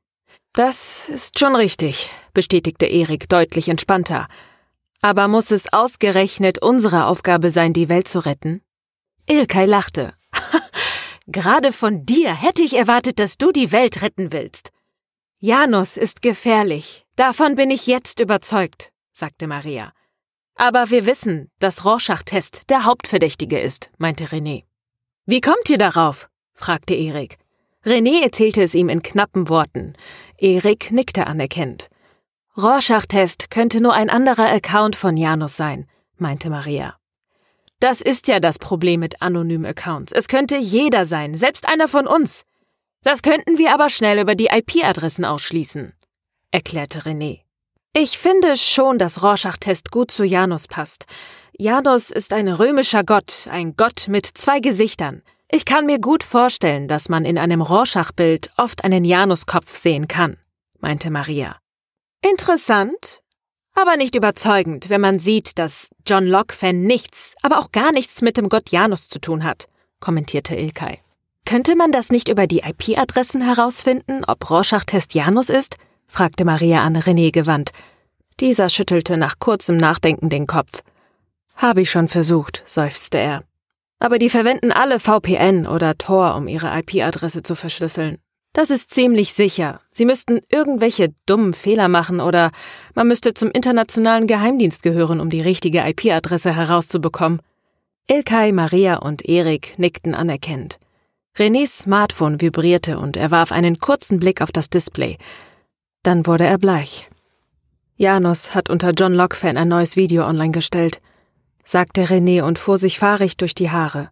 [0.53, 4.27] Das ist schon richtig, bestätigte Erik deutlich entspannter.
[5.01, 8.61] Aber muss es ausgerechnet unsere Aufgabe sein, die Welt zu retten?
[9.27, 10.13] Ilkay lachte.
[11.27, 14.71] Gerade von dir hätte ich erwartet, dass du die Welt retten willst.
[15.39, 17.05] Janus ist gefährlich.
[17.19, 19.91] Davon bin ich jetzt überzeugt, sagte Maria.
[20.55, 24.63] Aber wir wissen, dass Rorschach-Test der Hauptverdächtige ist, meinte René.
[25.25, 26.29] Wie kommt ihr darauf?
[26.53, 27.37] fragte Erik.
[27.85, 29.97] René erzählte es ihm in knappen Worten.
[30.37, 31.89] Erik nickte anerkennend.
[32.55, 36.95] Rorschach-Test könnte nur ein anderer Account von Janus sein, meinte Maria.
[37.81, 40.13] Das ist ja das Problem mit anonymen Accounts.
[40.13, 42.43] Es könnte jeder sein, selbst einer von uns.
[43.03, 45.91] Das könnten wir aber schnell über die IP-Adressen ausschließen,
[46.51, 47.41] erklärte René.
[47.93, 51.05] Ich finde schon, dass Rorschach-Test gut zu Janus passt.
[51.57, 55.23] Janus ist ein römischer Gott, ein Gott mit zwei Gesichtern.
[55.51, 60.37] Ich kann mir gut vorstellen, dass man in einem Rorschach-Bild oft einen Januskopf sehen kann,
[60.79, 61.57] meinte Maria.
[62.21, 63.21] Interessant,
[63.73, 68.37] aber nicht überzeugend, wenn man sieht, dass John Locke-Fan nichts, aber auch gar nichts mit
[68.37, 69.67] dem Gott Janus zu tun hat,
[69.99, 70.99] kommentierte Ilkay.
[71.45, 75.77] Könnte man das nicht über die IP-Adressen herausfinden, ob Rorschach-Test Janus ist?
[76.09, 77.71] Fragte Maria an René gewandt.
[78.41, 80.81] Dieser schüttelte nach kurzem Nachdenken den Kopf.
[81.55, 83.43] Habe ich schon versucht, seufzte er.
[83.99, 88.17] Aber die verwenden alle VPN oder Tor, um ihre IP-Adresse zu verschlüsseln.
[88.53, 89.79] Das ist ziemlich sicher.
[89.91, 92.49] Sie müssten irgendwelche dummen Fehler machen oder
[92.95, 97.39] man müsste zum internationalen Geheimdienst gehören, um die richtige IP-Adresse herauszubekommen.
[98.07, 100.79] Ilkay, Maria und Erik nickten anerkennend.
[101.37, 105.17] Renés Smartphone vibrierte und er warf einen kurzen Blick auf das Display.
[106.03, 107.09] Dann wurde er bleich.
[107.97, 111.01] Janus hat unter John Lockfan ein neues Video online gestellt,
[111.65, 114.09] sagte René und fuhr sich fahrig durch die Haare.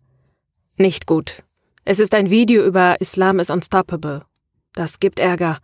[0.76, 1.44] Nicht gut.
[1.86, 4.26] Es ist ein Video über Islam is Unstoppable.
[4.74, 5.60] Das gibt Ärger.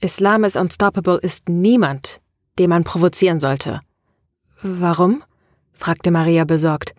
[0.00, 2.22] Islam is Unstoppable ist niemand,
[2.58, 3.80] den man provozieren sollte.
[4.62, 5.22] Warum?
[5.74, 6.94] fragte Maria besorgt.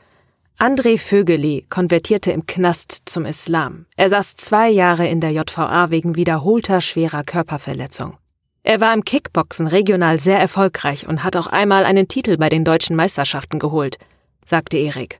[0.59, 3.87] André Vögeli konvertierte im Knast zum Islam.
[3.95, 8.17] Er saß zwei Jahre in der JVA wegen wiederholter schwerer Körperverletzung.
[8.63, 12.63] Er war im Kickboxen regional sehr erfolgreich und hat auch einmal einen Titel bei den
[12.63, 13.97] deutschen Meisterschaften geholt,
[14.45, 15.19] sagte Erik.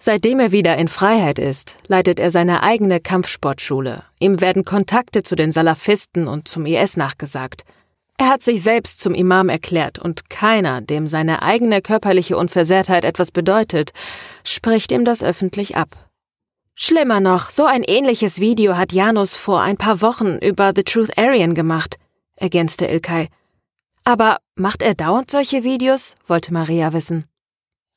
[0.00, 4.04] Seitdem er wieder in Freiheit ist, leitet er seine eigene Kampfsportschule.
[4.18, 7.64] Ihm werden Kontakte zu den Salafisten und zum IS nachgesagt.
[8.16, 13.30] Er hat sich selbst zum Imam erklärt und keiner, dem seine eigene körperliche Unversehrtheit etwas
[13.30, 13.92] bedeutet,
[14.44, 15.96] spricht ihm das öffentlich ab.
[16.76, 21.16] Schlimmer noch, so ein ähnliches Video hat Janus vor ein paar Wochen über The Truth
[21.16, 21.96] Aryan gemacht,
[22.36, 23.28] ergänzte Ilkay.
[24.04, 26.14] Aber macht er dauernd solche Videos?
[26.26, 27.24] wollte Maria wissen.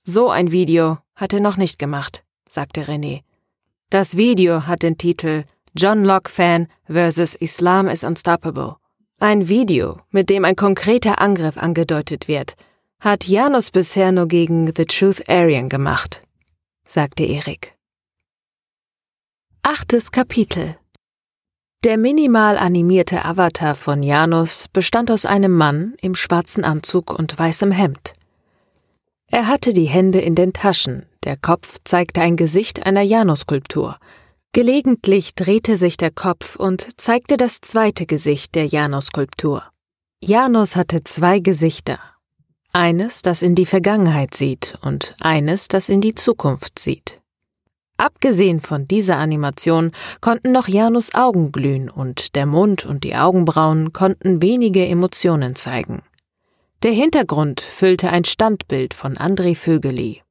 [0.03, 3.23] So ein Video hat er noch nicht gemacht, sagte René.
[3.89, 5.43] Das Video hat den Titel
[5.75, 7.35] John Locke Fan vs.
[7.35, 8.77] Islam is Unstoppable.
[9.19, 12.55] Ein Video, mit dem ein konkreter Angriff angedeutet wird,
[12.99, 16.23] hat Janus bisher nur gegen The Truth Aryan gemacht,
[16.87, 17.75] sagte Erik.
[19.61, 20.77] Achtes Kapitel
[21.83, 27.71] Der minimal animierte Avatar von Janus bestand aus einem Mann im schwarzen Anzug und weißem
[27.71, 28.13] Hemd.
[29.29, 33.97] Er hatte die Hände in den Taschen, der Kopf zeigte ein Gesicht einer Janus-Skulptur.
[34.53, 39.63] Gelegentlich drehte sich der Kopf und zeigte das zweite Gesicht der Janus-Skulptur.
[40.19, 41.99] Janus hatte zwei Gesichter.
[42.73, 47.16] Eines, das in die Vergangenheit sieht und eines, das in die Zukunft sieht.
[47.97, 49.91] Abgesehen von dieser Animation
[50.21, 56.03] konnten noch Janus Augen glühen und der Mund und die Augenbrauen konnten wenige Emotionen zeigen.
[56.83, 60.21] Der Hintergrund füllte ein Standbild von André Vögeli.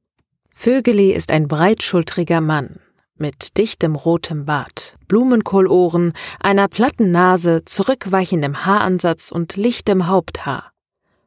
[0.55, 2.79] Vögeli ist ein breitschultriger Mann
[3.19, 10.71] mit dichtem rotem Bart, Blumenkohlohren, einer platten Nase, zurückweichendem Haaransatz und lichtem Haupthaar.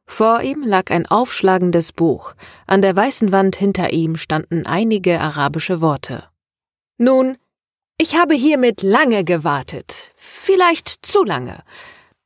[0.07, 2.35] Vor ihm lag ein aufschlagendes Buch,
[2.67, 6.25] an der weißen Wand hinter ihm standen einige arabische Worte.
[7.03, 7.39] Nun,
[7.97, 11.63] ich habe hiermit lange gewartet, vielleicht zu lange.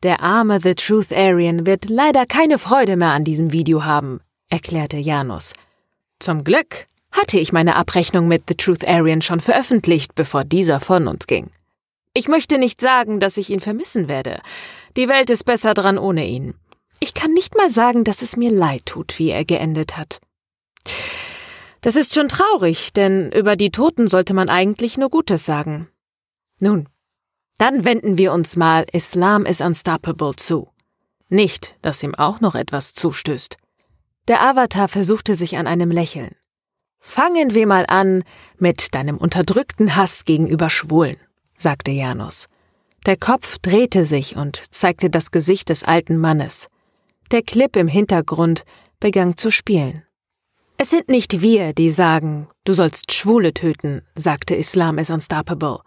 [0.02, 4.18] Der arme The Truth Aryan wird leider keine Freude mehr an diesem Video haben,
[4.50, 5.52] erklärte Janus.
[6.18, 11.06] Zum Glück hatte ich meine Abrechnung mit The Truth Aryan schon veröffentlicht, bevor dieser von
[11.06, 11.52] uns ging.
[12.12, 14.42] Ich möchte nicht sagen, dass ich ihn vermissen werde.
[14.96, 16.54] Die Welt ist besser dran ohne ihn.
[16.98, 20.20] Ich kann nicht mal sagen, dass es mir leid tut, wie er geendet hat.
[21.84, 25.86] Das ist schon traurig, denn über die Toten sollte man eigentlich nur Gutes sagen.
[26.58, 26.88] Nun,
[27.58, 30.70] dann wenden wir uns mal Islam is Unstoppable zu.
[31.28, 33.58] Nicht, dass ihm auch noch etwas zustößt.
[34.28, 36.34] Der Avatar versuchte sich an einem Lächeln.
[37.00, 38.24] Fangen wir mal an
[38.56, 41.18] mit deinem unterdrückten Hass gegenüber Schwulen,
[41.58, 42.48] sagte Janus.
[43.04, 46.70] Der Kopf drehte sich und zeigte das Gesicht des alten Mannes.
[47.30, 48.64] Der Clip im Hintergrund
[49.00, 50.03] begann zu spielen.
[50.76, 55.78] Es sind nicht wir, die sagen, du sollst Schwule töten, sagte Islam is unstoppable,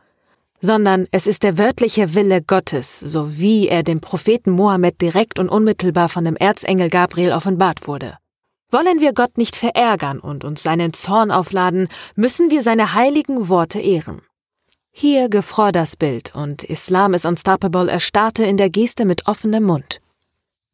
[0.61, 5.49] sondern es ist der wörtliche Wille Gottes, so wie er dem Propheten Mohammed direkt und
[5.49, 8.17] unmittelbar von dem Erzengel Gabriel offenbart wurde.
[8.71, 13.79] Wollen wir Gott nicht verärgern und uns seinen Zorn aufladen, müssen wir seine heiligen Worte
[13.79, 14.21] ehren.
[14.91, 20.01] Hier gefror das Bild und Islam is Unstoppable erstarrte in der Geste mit offenem Mund.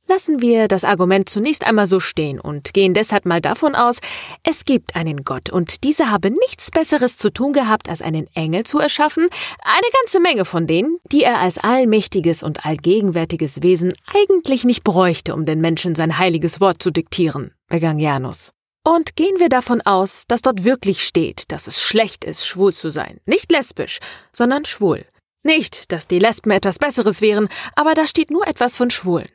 [0.07, 3.99] Lassen wir das Argument zunächst einmal so stehen und gehen deshalb mal davon aus,
[4.43, 8.63] es gibt einen Gott und dieser habe nichts Besseres zu tun gehabt, als einen Engel
[8.63, 9.29] zu erschaffen,
[9.63, 15.33] eine ganze Menge von denen, die er als allmächtiges und allgegenwärtiges Wesen eigentlich nicht bräuchte,
[15.33, 18.51] um den Menschen sein heiliges Wort zu diktieren, begann Janus.
[18.85, 22.89] Und gehen wir davon aus, dass dort wirklich steht, dass es schlecht ist, schwul zu
[22.89, 23.21] sein.
[23.25, 23.99] Nicht lesbisch,
[24.33, 25.05] sondern schwul.
[25.43, 29.27] Nicht, dass die Lesben etwas Besseres wären, aber da steht nur etwas von Schwulen.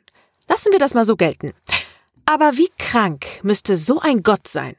[0.49, 1.53] Lassen wir das mal so gelten.
[2.25, 4.75] Aber wie krank müsste so ein Gott sein?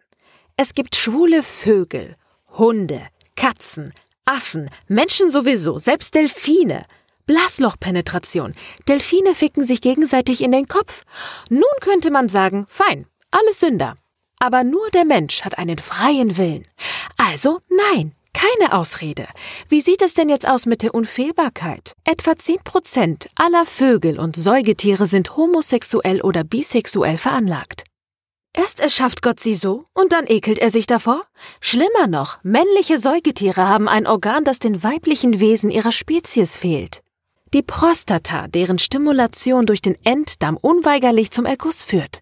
[0.56, 2.16] Es gibt schwule Vögel,
[2.58, 3.00] Hunde,
[3.36, 3.94] Katzen,
[4.24, 6.84] Affen, Menschen sowieso, selbst Delfine.
[7.26, 8.54] Blaslochpenetration.
[8.88, 11.04] Delfine ficken sich gegenseitig in den Kopf.
[11.48, 13.96] Nun könnte man sagen, fein, alles Sünder.
[14.40, 16.66] Aber nur der Mensch hat einen freien Willen.
[17.16, 19.26] Also nein, keine Ausrede.
[19.68, 21.94] Wie sieht es denn jetzt aus mit der Unfehlbarkeit?
[22.04, 27.84] Etwa 10 Prozent aller Vögel und Säugetiere sind homosexuell oder bisexuell veranlagt.
[28.52, 31.22] Erst erschafft Gott sie so und dann ekelt er sich davor?
[31.60, 37.02] Schlimmer noch, männliche Säugetiere haben ein Organ, das den weiblichen Wesen ihrer Spezies fehlt.
[37.52, 42.20] Die Prostata, deren Stimulation durch den Enddarm unweigerlich zum Erguss führt.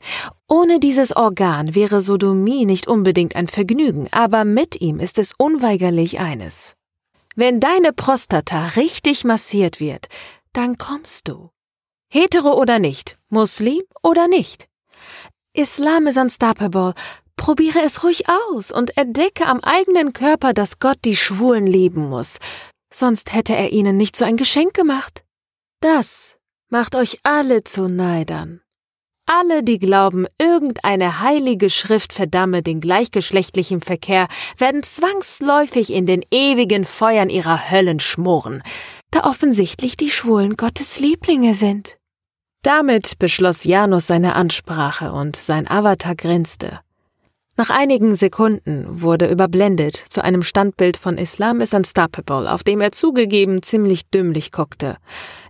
[0.48, 6.18] Ohne dieses Organ wäre Sodomie nicht unbedingt ein Vergnügen, aber mit ihm ist es unweigerlich
[6.18, 6.76] eines.
[7.36, 10.06] Wenn deine Prostata richtig massiert wird,
[10.54, 11.50] dann kommst du.
[12.10, 14.66] Hetero oder nicht, Muslim oder nicht.
[15.52, 16.94] Islam is unstoppable.
[17.36, 22.38] Probiere es ruhig aus und entdecke am eigenen Körper, dass Gott die Schwulen lieben muss
[22.92, 25.24] sonst hätte er ihnen nicht so ein Geschenk gemacht.
[25.80, 26.38] Das
[26.68, 28.60] macht euch alle zu Neidern.
[29.30, 36.86] Alle, die glauben, irgendeine heilige Schrift verdamme den gleichgeschlechtlichen Verkehr, werden zwangsläufig in den ewigen
[36.86, 38.62] Feuern ihrer Höllen schmoren,
[39.10, 41.98] da offensichtlich die Schwulen Gottes Lieblinge sind.
[42.62, 46.80] Damit beschloss Janus seine Ansprache und sein Avatar grinste.
[47.58, 52.92] Nach einigen Sekunden wurde überblendet zu einem Standbild von Islam is Unstoppable, auf dem er
[52.92, 54.96] zugegeben ziemlich dümmlich guckte.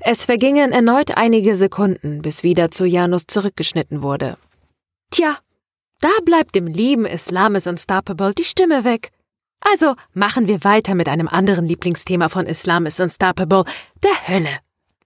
[0.01, 4.39] Es vergingen erneut einige Sekunden, bis wieder zu Janus zurückgeschnitten wurde.
[5.10, 5.36] Tja,
[6.01, 9.10] da bleibt dem lieben Islam is Unstoppable die Stimme weg.
[9.60, 13.64] Also machen wir weiter mit einem anderen Lieblingsthema von Islam is Unstoppable,
[14.02, 14.56] der Hölle,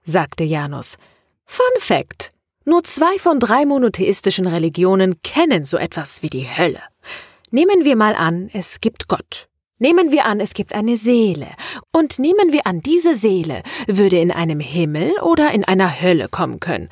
[0.03, 0.95] sagte Janus.
[1.43, 2.29] Fun Fact.
[2.63, 6.79] Nur zwei von drei monotheistischen Religionen kennen so etwas wie die Hölle.
[7.55, 9.47] Nehmen wir mal an, es gibt Gott.
[9.77, 11.45] Nehmen wir an, es gibt eine Seele.
[11.91, 16.59] Und nehmen wir an, diese Seele würde in einem Himmel oder in einer Hölle kommen
[16.59, 16.89] können.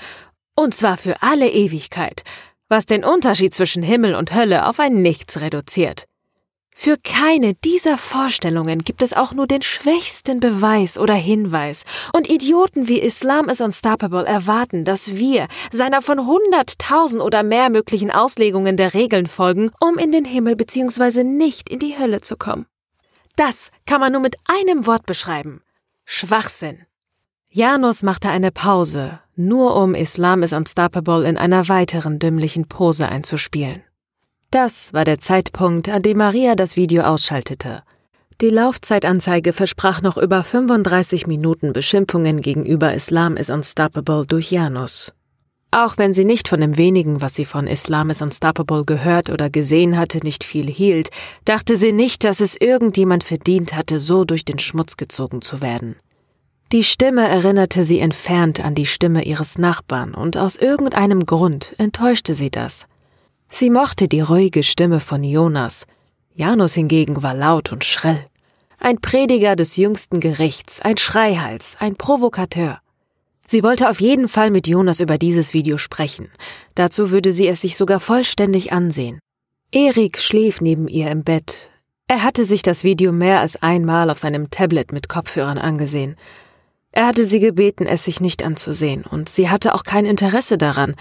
[0.56, 2.22] Und zwar für alle Ewigkeit,
[2.70, 6.06] was den Unterschied zwischen Himmel und Hölle auf ein Nichts reduziert.
[6.84, 12.88] Für keine dieser Vorstellungen gibt es auch nur den schwächsten Beweis oder Hinweis, und Idioten
[12.88, 18.96] wie Islam is Unstoppable erwarten, dass wir seiner von hunderttausend oder mehr möglichen Auslegungen der
[18.96, 21.24] Regeln folgen, um in den Himmel bzw.
[21.24, 22.66] nicht in die Hölle zu kommen.
[23.36, 25.62] Das kann man nur mit einem Wort beschreiben.
[26.04, 26.88] Schwachsinn.
[27.52, 33.84] Janus machte eine Pause, nur um Islam is Unstoppable in einer weiteren dümmlichen Pose einzuspielen.
[34.52, 37.84] Das war der Zeitpunkt, an dem Maria das Video ausschaltete.
[38.42, 45.14] Die Laufzeitanzeige versprach noch über 35 Minuten Beschimpfungen gegenüber Islam is Unstoppable durch Janus.
[45.72, 49.50] Auch wenn sie nicht von dem wenigen, was sie von Islam is Unstoppable gehört oder
[49.50, 51.12] gesehen hatte, nicht viel hielt,
[51.46, 55.96] dachte sie nicht, dass es irgendjemand verdient hatte, so durch den Schmutz gezogen zu werden.
[56.74, 62.34] Die Stimme erinnerte sie entfernt an die Stimme ihres Nachbarn, und aus irgendeinem Grund enttäuschte
[62.34, 62.88] sie das.
[63.54, 65.86] Sie mochte die ruhige Stimme von Jonas.
[66.34, 68.26] Janus hingegen war laut und schrill.
[68.80, 72.80] Ein Prediger des jüngsten Gerichts, ein Schreihals, ein Provokateur.
[73.48, 76.30] Sie wollte auf jeden Fall mit Jonas über dieses Video sprechen.
[76.76, 79.20] Dazu würde sie es sich sogar vollständig ansehen.
[79.74, 81.70] Erik schlief neben ihr im Bett.
[82.08, 86.16] Er hatte sich das Video mehr als einmal auf seinem Tablet mit Kopfhörern angesehen.
[86.94, 90.96] Er hatte sie gebeten, es sich nicht anzusehen, und sie hatte auch kein Interesse daran,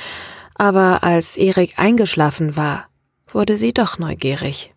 [0.61, 2.87] aber als Erik eingeschlafen war,
[3.29, 4.75] wurde sie doch neugierig.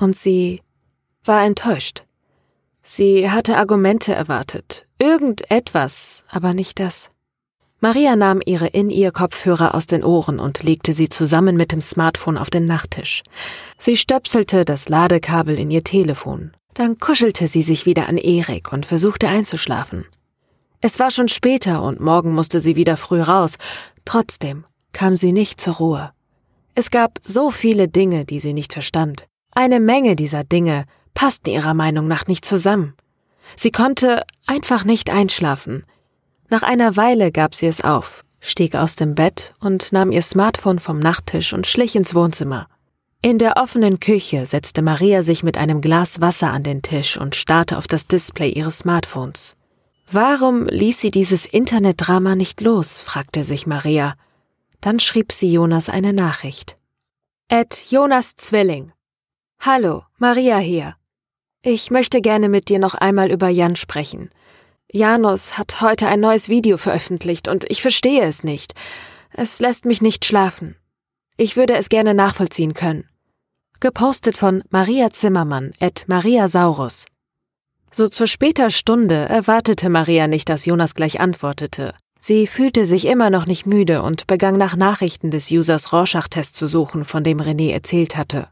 [0.00, 0.62] Und sie
[1.26, 2.04] war enttäuscht.
[2.82, 7.10] Sie hatte Argumente erwartet, irgendetwas, aber nicht das.
[7.78, 12.48] Maria nahm ihre In-Ear-Kopfhörer aus den Ohren und legte sie zusammen mit dem Smartphone auf
[12.48, 13.22] den Nachttisch.
[13.78, 16.52] Sie stöpselte das Ladekabel in ihr Telefon.
[16.72, 20.06] Dann kuschelte sie sich wieder an Erik und versuchte einzuschlafen.
[20.80, 23.58] Es war schon später und morgen musste sie wieder früh raus.
[24.06, 26.12] Trotzdem kam sie nicht zur Ruhe.
[26.74, 29.26] Es gab so viele Dinge, die sie nicht verstand.
[29.50, 32.94] Eine Menge dieser Dinge passten ihrer Meinung nach nicht zusammen.
[33.56, 35.84] Sie konnte einfach nicht einschlafen.
[36.48, 40.78] Nach einer Weile gab sie es auf, stieg aus dem Bett und nahm ihr Smartphone
[40.78, 42.68] vom Nachttisch und schlich ins Wohnzimmer.
[43.20, 47.36] In der offenen Küche setzte Maria sich mit einem Glas Wasser an den Tisch und
[47.36, 49.56] starrte auf das Display ihres Smartphones.
[50.10, 52.98] Warum ließ sie dieses Internetdrama nicht los?
[52.98, 54.14] fragte sich Maria.
[54.82, 56.76] Dann schrieb sie Jonas eine Nachricht.
[57.48, 58.92] Ed Jonas Zwilling.
[59.60, 60.96] Hallo, Maria hier.
[61.62, 64.30] Ich möchte gerne mit dir noch einmal über Jan sprechen.
[64.90, 68.74] Janus hat heute ein neues Video veröffentlicht und ich verstehe es nicht.
[69.30, 70.74] Es lässt mich nicht schlafen.
[71.36, 73.08] Ich würde es gerne nachvollziehen können.
[73.78, 77.06] Gepostet von Maria Zimmermann et Maria Saurus.
[77.92, 81.94] So zur später Stunde erwartete Maria nicht, dass Jonas gleich antwortete.
[82.24, 86.68] Sie fühlte sich immer noch nicht müde und begann nach Nachrichten des Users Rorschach-Test zu
[86.68, 88.46] suchen, von dem René erzählt hatte.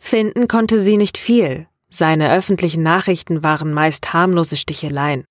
[0.00, 1.68] Finden konnte sie nicht viel.
[1.88, 5.22] Seine öffentlichen Nachrichten waren meist harmlose Sticheleien.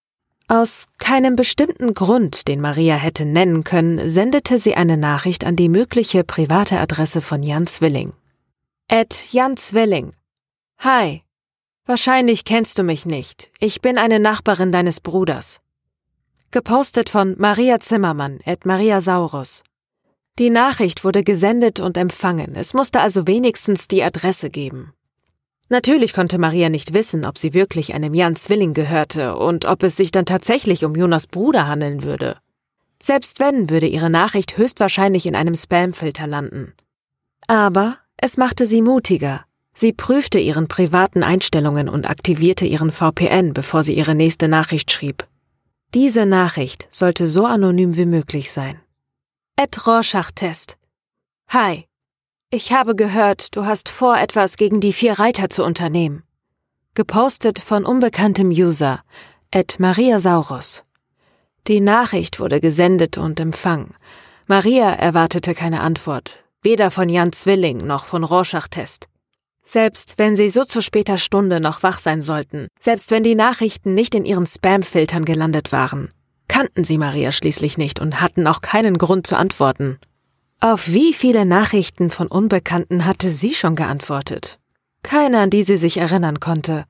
[0.48, 5.68] Aus keinem bestimmten Grund, den Maria hätte nennen können, sendete sie eine Nachricht an die
[5.68, 8.14] mögliche private Adresse von Jan Zwilling.
[8.88, 10.14] Ed Jan Zwilling.
[10.78, 11.24] Hi.
[11.86, 13.50] Wahrscheinlich kennst du mich nicht.
[13.60, 15.60] Ich bin eine Nachbarin deines Bruders.
[16.54, 19.64] Gepostet von Maria Zimmermann, Ed Maria Saurus.
[20.38, 22.54] Die Nachricht wurde gesendet und empfangen.
[22.54, 24.94] Es musste also wenigstens die Adresse geben.
[25.70, 29.96] Natürlich konnte Maria nicht wissen, ob sie wirklich einem Jan Zwilling gehörte und ob es
[29.96, 32.38] sich dann tatsächlich um Jonas Bruder handeln würde.
[33.02, 36.74] Selbst wenn, würde ihre Nachricht höchstwahrscheinlich in einem Spamfilter landen.
[37.48, 39.44] Aber es machte sie mutiger.
[39.74, 45.26] Sie prüfte ihren privaten Einstellungen und aktivierte ihren VPN, bevor sie ihre nächste Nachricht schrieb.
[45.94, 48.82] Diese Nachricht sollte so anonym wie möglich sein.
[49.56, 50.78] Ed Rorschach-Test.
[51.50, 51.86] Hi,
[52.50, 56.24] ich habe gehört, du hast vor, etwas gegen die vier Reiter zu unternehmen.
[56.96, 59.04] Gepostet von unbekanntem User,
[59.52, 60.84] Ed Maria Saurus.
[61.68, 63.94] Die Nachricht wurde gesendet und empfangen.
[64.48, 69.10] Maria erwartete keine Antwort, weder von Jan Zwilling noch von Rorschach-Test.
[69.66, 73.94] Selbst wenn sie so zu später Stunde noch wach sein sollten, selbst wenn die Nachrichten
[73.94, 76.12] nicht in ihren Spam-Filtern gelandet waren,
[76.48, 80.00] kannten sie Maria schließlich nicht und hatten auch keinen Grund zu antworten.
[80.60, 84.60] Auf wie viele Nachrichten von Unbekannten hatte sie schon geantwortet?
[85.02, 86.86] Keine, an die sie sich erinnern konnte.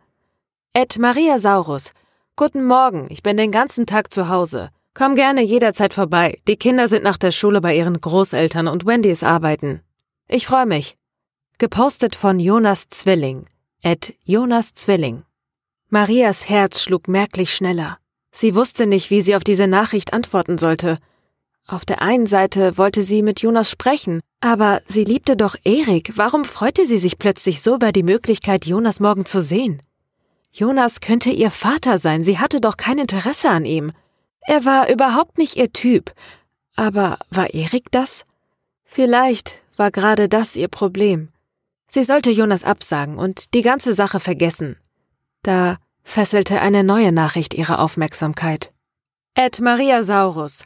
[0.74, 1.94] Ed Maria Saurus.
[2.36, 4.70] Guten Morgen, ich bin den ganzen Tag zu Hause.
[4.94, 6.40] Komm gerne jederzeit vorbei.
[6.48, 9.82] Die Kinder sind nach der Schule bei ihren Großeltern und Wendy ist arbeiten.
[10.28, 10.98] Ich freue mich.
[11.64, 13.46] Gepostet von Jonas Zwilling.
[13.82, 15.24] Ed Jonas Zwilling.
[15.88, 18.00] Marias Herz schlug merklich schneller.
[18.34, 21.00] Sie wusste nicht, wie sie auf diese Nachricht antworten sollte.
[21.66, 26.12] Auf der einen Seite wollte sie mit Jonas sprechen, aber sie liebte doch Erik.
[26.18, 29.82] Warum freute sie sich plötzlich so über die Möglichkeit, Jonas morgen zu sehen?
[30.52, 33.94] Jonas könnte ihr Vater sein, sie hatte doch kein Interesse an ihm.
[34.42, 36.12] Er war überhaupt nicht ihr Typ.
[36.76, 38.26] Aber war Erik das?
[38.84, 41.30] Vielleicht war gerade das ihr Problem.
[41.94, 44.78] Sie sollte Jonas absagen und die ganze Sache vergessen.
[45.44, 48.74] Da fesselte eine neue Nachricht ihre Aufmerksamkeit.
[49.36, 50.64] Ed Maria Saurus,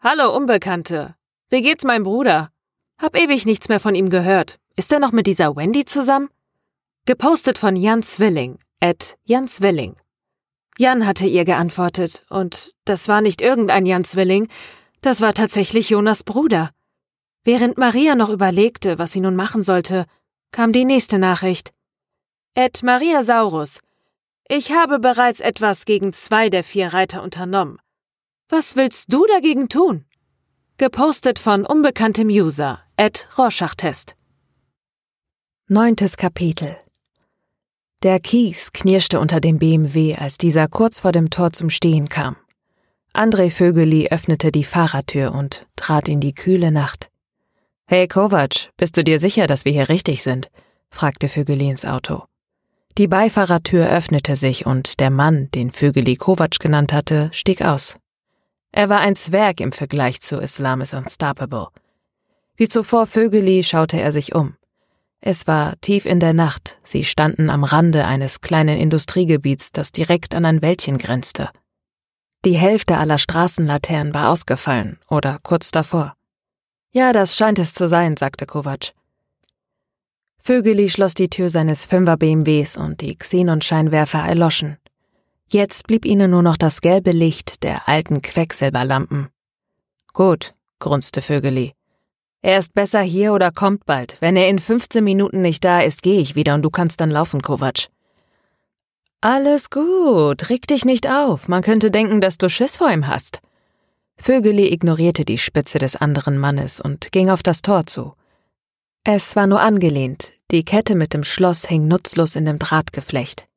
[0.00, 1.14] Hallo, Unbekannte.
[1.50, 2.50] Wie geht's meinem Bruder?
[2.96, 4.58] Hab ewig nichts mehr von ihm gehört.
[4.74, 6.30] Ist er noch mit dieser Wendy zusammen?
[7.04, 9.96] Gepostet von Jan Zwilling, at Jan Zwilling.
[10.78, 14.48] Jan hatte ihr geantwortet, und das war nicht irgendein Jan Zwilling,
[15.02, 16.70] das war tatsächlich Jonas Bruder.
[17.44, 20.06] Während Maria noch überlegte, was sie nun machen sollte,
[20.52, 21.72] kam die nächste Nachricht.
[22.54, 23.80] Ed Maria Saurus.
[24.48, 27.78] Ich habe bereits etwas gegen zwei der vier Reiter unternommen.
[28.50, 30.04] Was willst du dagegen tun?
[30.76, 34.14] Gepostet von unbekanntem User, Ed Rorschach-Test.
[35.68, 36.76] Neuntes Kapitel
[38.02, 42.36] Der Kies knirschte unter dem BMW, als dieser kurz vor dem Tor zum Stehen kam.
[43.14, 47.11] André Vögeli öffnete die Fahrertür und trat in die kühle Nacht.
[47.86, 50.48] Hey Kovac, bist du dir sicher, dass wir hier richtig sind?
[50.90, 52.24] fragte Vögeli ins Auto.
[52.98, 57.96] Die Beifahrertür öffnete sich und der Mann, den Vögeli Kovac genannt hatte, stieg aus.
[58.70, 61.68] Er war ein Zwerg im Vergleich zu Islam is Unstoppable.
[62.56, 64.56] Wie zuvor Vögeli schaute er sich um.
[65.20, 70.34] Es war tief in der Nacht, sie standen am Rande eines kleinen Industriegebiets, das direkt
[70.34, 71.50] an ein Wäldchen grenzte.
[72.44, 76.14] Die Hälfte aller Straßenlaternen war ausgefallen oder kurz davor.
[76.94, 78.92] Ja, das scheint es zu sein, sagte Kovac.
[80.38, 84.76] Vögeli schloss die Tür seines Fünfer BMWs und die Xenonscheinwerfer erloschen.
[85.48, 89.28] Jetzt blieb ihnen nur noch das gelbe Licht der alten Quecksilberlampen.
[90.12, 91.72] Gut, grunzte Vögeli.
[92.42, 94.18] Er ist besser hier oder kommt bald.
[94.20, 97.10] Wenn er in 15 Minuten nicht da ist, gehe ich wieder und du kannst dann
[97.10, 97.86] laufen, Kovac.
[99.22, 101.48] Alles gut, reg dich nicht auf.
[101.48, 103.40] Man könnte denken, dass du Schiss vor ihm hast.
[104.24, 108.14] Vögeli ignorierte die Spitze des anderen Mannes und ging auf das Tor zu.
[109.02, 113.48] Es war nur angelehnt, die Kette mit dem Schloss hing nutzlos in dem Drahtgeflecht.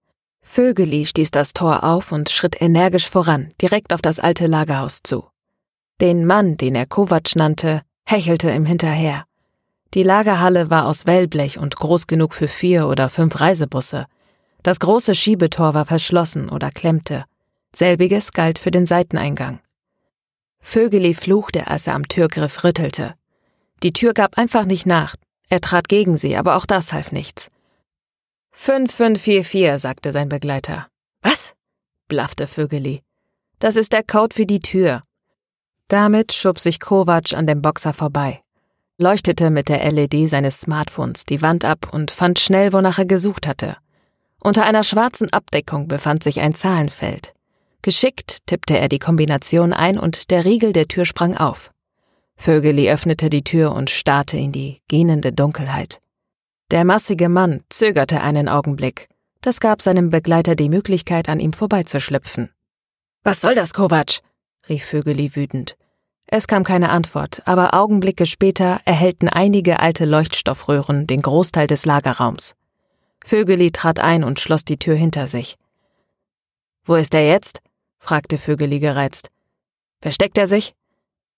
[0.42, 5.28] Vögeli stieß das Tor auf und schritt energisch voran, direkt auf das alte Lagerhaus zu.
[6.02, 9.26] Den Mann, den er Kovac nannte, hechelte ihm hinterher.
[9.94, 14.08] Die Lagerhalle war aus Wellblech und groß genug für vier oder fünf Reisebusse.
[14.64, 17.26] Das große Schiebetor war verschlossen oder klemmte.
[17.76, 19.60] Selbiges galt für den Seiteneingang.
[20.66, 23.14] Vögeli fluchte, als er am Türgriff rüttelte.
[23.84, 25.16] Die Tür gab einfach nicht nach,
[25.48, 27.52] er trat gegen sie, aber auch das half nichts.
[28.52, 30.88] 5544, sagte sein Begleiter.
[31.22, 31.54] Was?
[32.08, 33.04] blaffte Vögeli.
[33.60, 35.04] Das ist der Code für die Tür.
[35.88, 38.42] Damit schob sich Kovac an dem Boxer vorbei,
[38.98, 43.46] leuchtete mit der LED seines Smartphones die Wand ab und fand schnell, wonach er gesucht
[43.46, 43.78] hatte.
[44.42, 47.36] Unter einer schwarzen Abdeckung befand sich ein Zahlenfeld.
[47.86, 51.72] Geschickt tippte er die Kombination ein und der Riegel der Tür sprang auf.
[52.36, 56.02] Vögeli öffnete die Tür und starrte in die gähnende Dunkelheit.
[56.72, 59.08] Der massige Mann zögerte einen Augenblick.
[59.42, 62.50] Das gab seinem Begleiter die Möglichkeit, an ihm vorbeizuschlüpfen.
[63.24, 64.22] Was soll das, Kovac?
[64.68, 65.78] rief Vögeli wütend.
[66.26, 72.56] Es kam keine Antwort, aber Augenblicke später erhellten einige alte Leuchtstoffröhren den Großteil des Lagerraums.
[73.24, 75.56] Vögeli trat ein und schloss die Tür hinter sich.
[76.84, 77.62] Wo ist er jetzt?
[78.06, 79.30] Fragte Vögeli gereizt.
[80.00, 80.76] Versteckt er sich?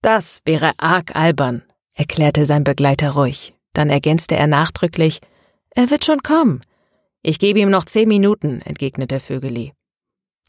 [0.02, 1.64] Das wäre arg albern,
[1.96, 3.54] erklärte sein Begleiter ruhig.
[3.72, 5.22] Dann ergänzte er nachdrücklich,
[5.70, 6.62] er wird schon kommen.
[7.22, 9.74] Ich gebe ihm noch zehn Minuten, entgegnete Vögeli.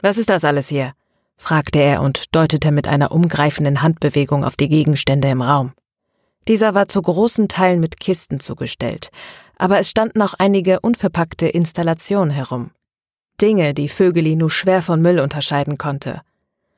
[0.01, 0.93] Was ist das alles hier?
[1.37, 5.71] fragte er und deutete mit einer umgreifenden Handbewegung auf die Gegenstände im Raum.
[6.49, 9.09] Dieser war zu großen Teilen mit Kisten zugestellt,
[9.55, 12.71] aber es standen auch einige unverpackte Installationen herum.
[13.41, 16.21] Dinge, die Vögeli nur schwer von Müll unterscheiden konnte.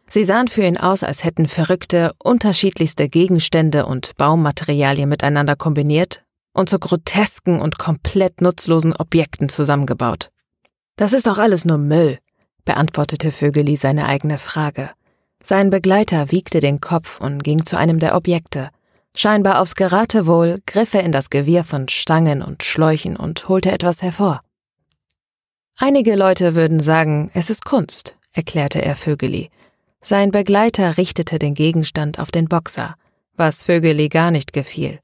[0.07, 6.23] Sie sahen für ihn aus, als hätten Verrückte unterschiedlichste Gegenstände und Baumaterialien miteinander kombiniert
[6.53, 10.29] und zu grotesken und komplett nutzlosen Objekten zusammengebaut.
[10.97, 12.19] Das ist doch alles nur Müll,
[12.65, 14.89] beantwortete Vögeli seine eigene Frage.
[15.43, 18.69] Sein Begleiter wiegte den Kopf und ging zu einem der Objekte.
[19.15, 24.01] Scheinbar aufs Geratewohl griff er in das Gewirr von Stangen und Schläuchen und holte etwas
[24.01, 24.41] hervor.
[25.83, 29.49] Einige Leute würden sagen, es ist Kunst, erklärte er Vögeli,
[29.99, 32.93] sein Begleiter richtete den Gegenstand auf den Boxer,
[33.35, 34.99] was Vögeli gar nicht gefiel.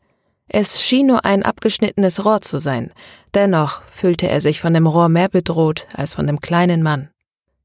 [0.47, 2.91] Es schien nur ein abgeschnittenes Rohr zu sein,
[3.33, 7.09] dennoch fühlte er sich von dem Rohr mehr bedroht als von dem kleinen Mann.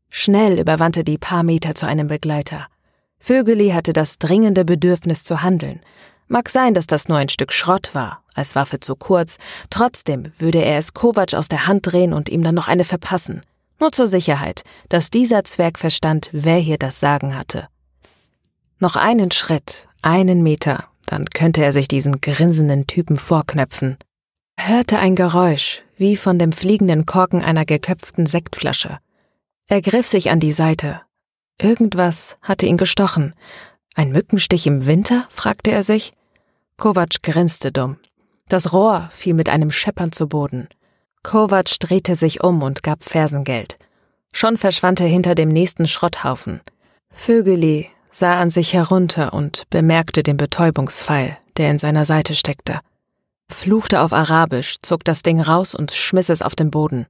[0.08, 2.66] Schnell überwandte die paar Meter zu einem Begleiter.
[3.18, 5.82] Vögeli hatte das dringende Bedürfnis zu handeln.
[6.32, 9.36] Mag sein, dass das nur ein Stück Schrott war, als Waffe zu kurz,
[9.68, 13.42] trotzdem würde er es Kovac aus der Hand drehen und ihm dann noch eine verpassen.
[13.78, 17.68] Nur zur Sicherheit, dass dieser Zwerg verstand, wer hier das Sagen hatte.
[18.78, 23.98] Noch einen Schritt, einen Meter, dann könnte er sich diesen grinsenden Typen vorknöpfen.
[24.58, 29.00] hörte ein Geräusch, wie von dem fliegenden Korken einer geköpften Sektflasche.
[29.66, 31.02] Er griff sich an die Seite.
[31.60, 33.34] Irgendwas hatte ihn gestochen.
[33.94, 35.26] Ein Mückenstich im Winter?
[35.28, 36.14] fragte er sich.
[36.82, 37.96] Kovac grinste dumm.
[38.48, 40.68] Das Rohr fiel mit einem Scheppern zu Boden.
[41.22, 43.76] Kovac drehte sich um und gab Fersengeld.
[44.32, 46.60] Schon verschwand er hinter dem nächsten Schrotthaufen.
[47.08, 52.80] Vögeli sah an sich herunter und bemerkte den Betäubungspfeil, der in seiner Seite steckte.
[53.48, 57.06] Fluchte auf Arabisch, zog das Ding raus und schmiss es auf den Boden.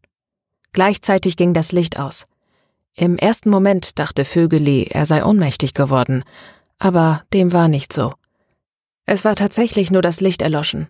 [0.74, 2.26] Gleichzeitig ging das Licht aus.
[2.92, 6.24] Im ersten Moment dachte Vögeli, er sei ohnmächtig geworden,
[6.78, 8.12] aber dem war nicht so.
[9.06, 10.88] Es war tatsächlich nur das Licht erloschen.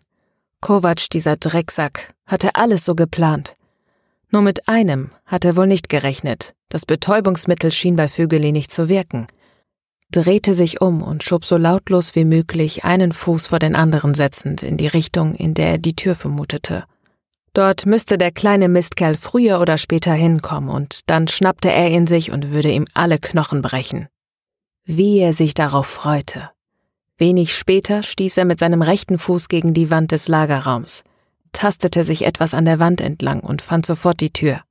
[0.60, 3.56] Kovac, dieser Drecksack, hatte alles so geplant.
[4.30, 6.54] Nur mit einem hat er wohl nicht gerechnet.
[6.68, 9.26] Das Betäubungsmittel schien bei Vögeli nicht zu wirken.
[10.10, 14.62] Drehte sich um und schob so lautlos wie möglich einen Fuß vor den anderen setzend
[14.62, 16.84] in die Richtung, in der er die Tür vermutete.
[17.54, 22.30] Dort müsste der kleine Mistkerl früher oder später hinkommen und dann schnappte er ihn sich
[22.30, 24.08] und würde ihm alle Knochen brechen.
[24.84, 26.50] Wie er sich darauf freute.
[27.22, 31.04] Wenig später stieß er mit seinem rechten Fuß gegen die Wand des Lagerraums,
[31.52, 34.62] tastete sich etwas an der Wand entlang und fand sofort die Tür.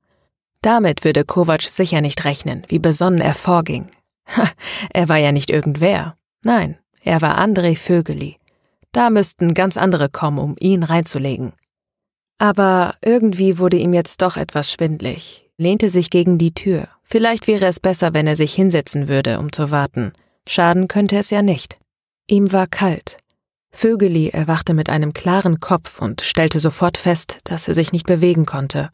[0.60, 3.86] Damit würde Kovac sicher nicht rechnen, wie besonnen er vorging.
[4.36, 4.46] Ha,
[4.92, 6.14] er war ja nicht irgendwer.
[6.42, 8.36] Nein, er war André Vögeli.
[8.92, 11.54] Da müssten ganz andere kommen, um ihn reinzulegen.
[12.36, 16.88] Aber irgendwie wurde ihm jetzt doch etwas schwindlig, lehnte sich gegen die Tür.
[17.02, 20.12] Vielleicht wäre es besser, wenn er sich hinsetzen würde, um zu warten.
[20.46, 21.78] Schaden könnte es ja nicht.
[22.32, 23.18] Ihm war kalt.
[23.72, 28.46] Vögeli erwachte mit einem klaren Kopf und stellte sofort fest, dass er sich nicht bewegen
[28.46, 28.88] konnte.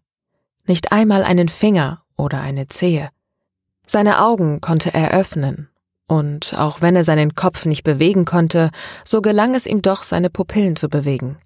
[0.66, 3.10] Nicht einmal einen Finger oder eine Zehe.
[3.86, 5.68] Seine Augen konnte er öffnen,
[6.08, 8.72] und auch wenn er seinen Kopf nicht bewegen konnte,
[9.04, 11.38] so gelang es ihm doch, seine Pupillen zu bewegen.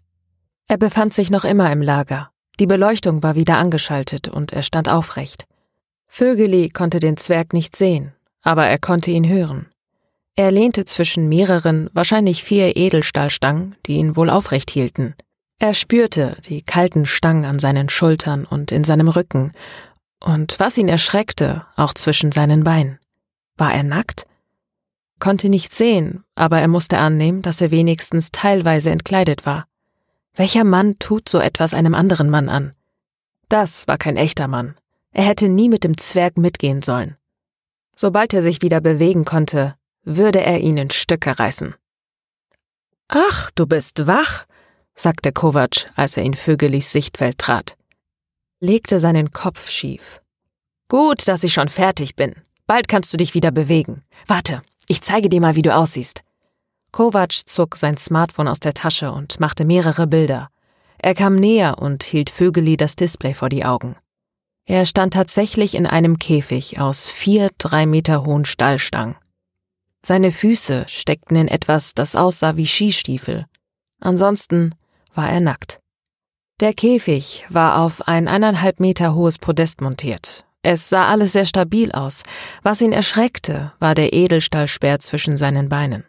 [0.69, 2.31] Er befand sich noch immer im Lager.
[2.59, 5.45] Die Beleuchtung war wieder angeschaltet und er stand aufrecht.
[6.07, 9.72] Vögeli konnte den Zwerg nicht sehen, aber er konnte ihn hören.
[10.35, 15.15] Er lehnte zwischen mehreren, wahrscheinlich vier Edelstahlstangen, die ihn wohl aufrecht hielten.
[15.59, 19.53] Er spürte die kalten Stangen an seinen Schultern und in seinem Rücken,
[20.21, 22.99] und was ihn erschreckte, auch zwischen seinen Beinen.
[23.57, 24.27] War er nackt?
[25.19, 29.67] Konnte nicht sehen, aber er musste annehmen, dass er wenigstens teilweise entkleidet war.
[30.35, 32.75] Welcher Mann tut so etwas einem anderen Mann an?
[33.49, 34.77] Das war kein echter Mann.
[35.13, 37.17] Er hätte nie mit dem Zwerg mitgehen sollen.
[37.95, 41.75] Sobald er sich wieder bewegen konnte, würde er ihn in Stücke reißen.
[43.09, 44.47] Ach, du bist wach,
[44.95, 47.77] sagte Kovac, als er in Vögelis Sichtfeld trat.
[48.61, 50.21] Legte seinen Kopf schief.
[50.89, 52.35] Gut, dass ich schon fertig bin.
[52.67, 54.03] Bald kannst du dich wieder bewegen.
[54.27, 56.23] Warte, ich zeige dir mal, wie du aussiehst.
[56.93, 60.49] Kovac zog sein Smartphone aus der Tasche und machte mehrere Bilder.
[60.99, 63.97] Er kam näher und hielt Vögeli das Display vor die Augen.
[64.65, 69.17] Er stand tatsächlich in einem Käfig aus vier drei Meter hohen Stallstangen.
[70.05, 73.47] Seine Füße steckten in etwas, das aussah wie Skistiefel.
[74.01, 74.75] Ansonsten
[75.15, 75.79] war er nackt.
[76.61, 80.45] Der Käfig war auf ein eineinhalb Meter hohes Podest montiert.
[80.63, 82.23] Es sah alles sehr stabil aus.
[82.63, 86.05] Was ihn erschreckte, war der Edelstahlsperr zwischen seinen Beinen.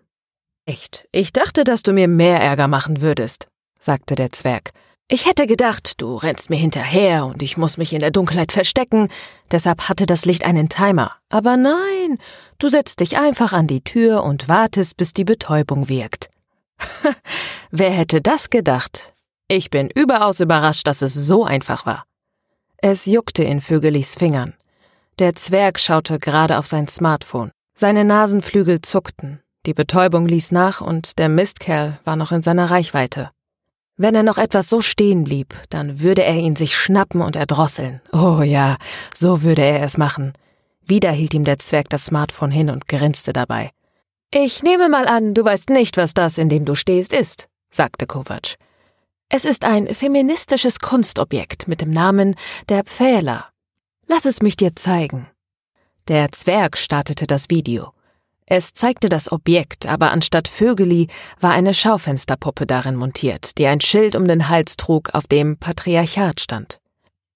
[0.65, 3.47] Echt, ich dachte, dass du mir mehr Ärger machen würdest,
[3.79, 4.71] sagte der Zwerg.
[5.09, 9.09] Ich hätte gedacht, du rennst mir hinterher und ich muss mich in der Dunkelheit verstecken,
[9.51, 11.11] deshalb hatte das Licht einen Timer.
[11.29, 12.17] Aber nein,
[12.63, 16.29] du setzt dich einfach an die Tür und wartest, bis die Betäubung wirkt.
[17.71, 19.13] Wer hätte das gedacht?
[19.49, 22.05] Ich bin überaus überrascht, dass es so einfach war.
[22.77, 24.53] Es juckte in Vögelis Fingern.
[25.19, 27.51] Der Zwerg schaute gerade auf sein Smartphone.
[27.75, 33.31] Seine Nasenflügel zuckten, die Betäubung ließ nach und der Mistkerl war noch in seiner Reichweite.
[33.97, 38.01] Wenn er noch etwas so stehen blieb, dann würde er ihn sich schnappen und erdrosseln.
[38.11, 38.77] Oh ja,
[39.13, 40.33] so würde er es machen.
[40.85, 43.71] Wieder hielt ihm der Zwerg das Smartphone hin und grinste dabei.
[44.31, 48.07] Ich nehme mal an, du weißt nicht, was das, in dem du stehst, ist, sagte
[48.07, 48.55] Kovac.
[49.29, 52.35] Es ist ein feministisches Kunstobjekt mit dem Namen
[52.69, 53.49] der Pfähler.
[54.07, 55.27] Lass es mich dir zeigen.
[56.07, 57.93] Der Zwerg startete das Video.
[58.45, 61.07] Es zeigte das Objekt, aber anstatt Vögeli
[61.39, 66.41] war eine Schaufensterpuppe darin montiert, die ein Schild um den Hals trug, auf dem Patriarchat
[66.41, 66.79] stand.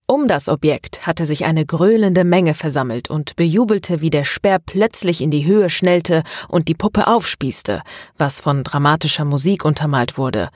[0.09, 5.21] Um das Objekt hatte sich eine gröhlende Menge versammelt und bejubelte, wie der Speer plötzlich
[5.21, 7.81] in die Höhe schnellte und die Puppe aufspießte,
[8.17, 10.47] was von dramatischer Musik untermalt wurde.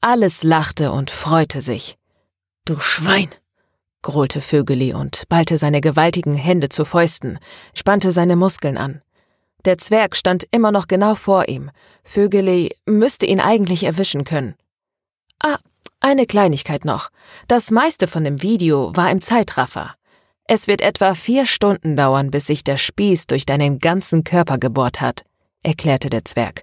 [0.00, 1.98] Alles lachte und freute sich.
[2.64, 3.28] Du Schwein!
[4.02, 7.40] grollte Vögeli und ballte seine gewaltigen Hände zu Fäusten,
[7.74, 9.02] spannte seine Muskeln an.
[9.64, 11.70] Der Zwerg stand immer noch genau vor ihm.
[12.04, 14.54] Vögeli müsste ihn eigentlich erwischen können.
[15.40, 15.58] Ah,
[16.02, 17.08] eine Kleinigkeit noch.
[17.48, 19.94] Das meiste von dem Video war im Zeitraffer.
[20.44, 25.00] Es wird etwa vier Stunden dauern, bis sich der Spieß durch deinen ganzen Körper gebohrt
[25.00, 25.24] hat,
[25.62, 26.62] erklärte der Zwerg.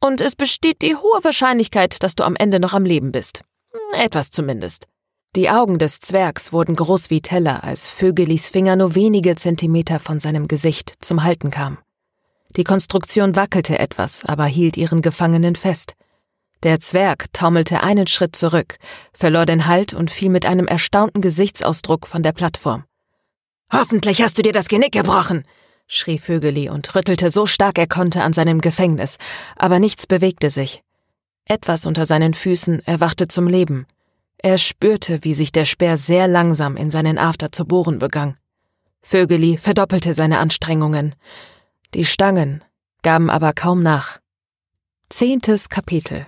[0.00, 3.42] Und es besteht die hohe Wahrscheinlichkeit, dass du am Ende noch am Leben bist.
[3.92, 4.86] Etwas zumindest.
[5.34, 10.20] Die Augen des Zwergs wurden groß wie Teller, als Vögelis Finger nur wenige Zentimeter von
[10.20, 11.78] seinem Gesicht zum Halten kam.
[12.56, 15.94] Die Konstruktion wackelte etwas, aber hielt ihren Gefangenen fest.
[16.62, 18.76] Der Zwerg taumelte einen Schritt zurück,
[19.12, 22.84] verlor den Halt und fiel mit einem erstaunten Gesichtsausdruck von der Plattform.
[23.72, 25.44] Hoffentlich hast du dir das Genick gebrochen,
[25.88, 29.16] schrie Vögeli und rüttelte so stark er konnte an seinem Gefängnis,
[29.56, 30.82] aber nichts bewegte sich.
[31.46, 33.86] Etwas unter seinen Füßen erwachte zum Leben.
[34.38, 38.36] Er spürte, wie sich der Speer sehr langsam in seinen After zu bohren begann.
[39.02, 41.16] Vögeli verdoppelte seine Anstrengungen.
[41.94, 42.62] Die Stangen
[43.02, 44.20] gaben aber kaum nach.
[45.08, 46.26] Zehntes Kapitel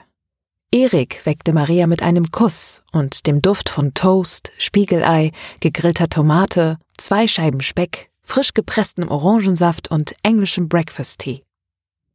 [0.74, 5.30] Erik weckte Maria mit einem Kuss und dem Duft von Toast, Spiegelei,
[5.60, 11.44] gegrillter Tomate, zwei Scheiben Speck, frisch gepresstem Orangensaft und englischem Breakfast Tea.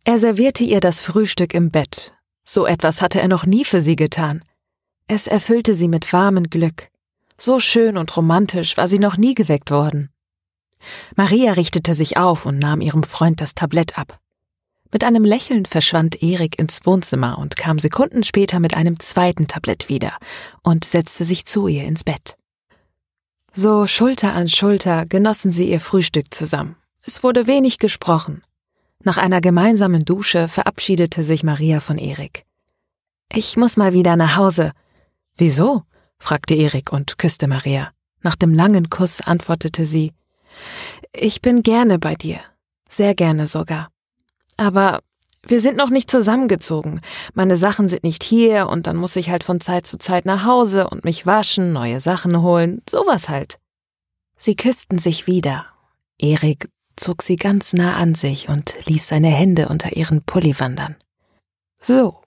[0.03, 2.13] Er servierte ihr das Frühstück im Bett.
[2.43, 4.43] So etwas hatte er noch nie für sie getan.
[5.07, 6.89] Es erfüllte sie mit warmem Glück.
[7.37, 10.09] So schön und romantisch war sie noch nie geweckt worden.
[11.15, 14.19] Maria richtete sich auf und nahm ihrem Freund das Tablett ab.
[14.91, 19.87] Mit einem Lächeln verschwand Erik ins Wohnzimmer und kam Sekunden später mit einem zweiten Tablett
[19.87, 20.13] wieder
[20.63, 22.37] und setzte sich zu ihr ins Bett.
[23.53, 26.75] So Schulter an Schulter genossen sie ihr Frühstück zusammen.
[27.03, 28.43] Es wurde wenig gesprochen.
[29.03, 32.45] Nach einer gemeinsamen Dusche verabschiedete sich Maria von Erik.
[33.31, 34.73] Ich muss mal wieder nach Hause.
[35.37, 35.83] Wieso?
[36.17, 37.91] fragte Erik und küsste Maria.
[38.21, 40.11] Nach dem langen Kuss antwortete sie
[41.13, 42.39] Ich bin gerne bei dir.
[42.89, 43.89] Sehr gerne sogar.
[44.59, 44.99] Aber
[45.47, 46.99] wir sind noch nicht zusammengezogen.
[47.33, 50.43] Meine Sachen sind nicht hier und dann muss ich halt von Zeit zu Zeit nach
[50.43, 53.57] Hause und mich waschen, neue Sachen holen, sowas halt.
[54.37, 55.65] Sie küssten sich wieder.
[56.17, 60.97] Erik zog sie ganz nah an sich und ließ seine Hände unter ihren Pulli wandern.
[61.77, 62.19] So,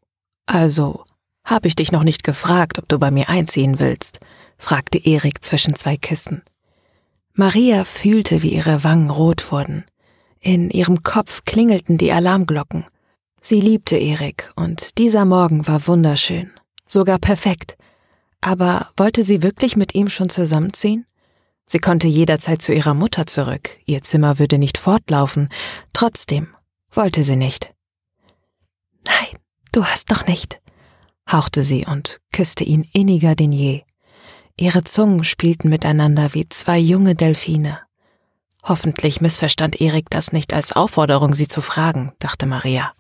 [0.47, 1.05] also,
[1.45, 4.21] hab ich dich noch nicht gefragt, ob du bei mir einziehen willst,
[4.57, 6.43] fragte Erik zwischen zwei Kissen.
[7.35, 9.85] Maria fühlte, wie ihre Wangen rot wurden.
[10.45, 12.85] In ihrem Kopf klingelten die Alarmglocken.
[13.41, 16.51] Sie liebte Erik, und dieser Morgen war wunderschön,
[16.85, 17.77] sogar perfekt.
[18.41, 21.07] Aber wollte sie wirklich mit ihm schon zusammenziehen?
[21.65, 25.49] Sie konnte jederzeit zu ihrer Mutter zurück, ihr Zimmer würde nicht fortlaufen,
[25.93, 26.49] trotzdem
[26.91, 27.73] wollte sie nicht.
[29.07, 29.39] Nein,
[29.71, 30.61] du hast noch nicht,
[31.31, 33.83] hauchte sie und küsste ihn inniger denn je.
[34.57, 37.79] Ihre Zungen spielten miteinander wie zwei junge Delfine.
[38.65, 42.93] Hoffentlich missverstand Erik das nicht als Aufforderung, sie zu fragen, dachte Maria.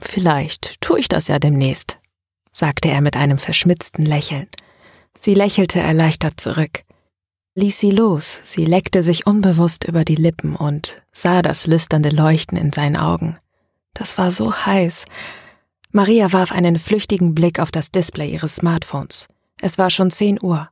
[0.00, 1.98] Vielleicht tue ich das ja demnächst,
[2.50, 4.48] sagte er mit einem verschmitzten Lächeln.
[5.18, 6.82] Sie lächelte erleichtert zurück.
[7.54, 12.58] Ließ sie los, sie leckte sich unbewusst über die Lippen und sah das lüsternde Leuchten
[12.58, 13.38] in seinen Augen.
[13.94, 15.04] Das war so heiß.
[15.92, 19.28] Maria warf einen flüchtigen Blick auf das Display ihres Smartphones.
[19.60, 20.68] Es war schon zehn Uhr.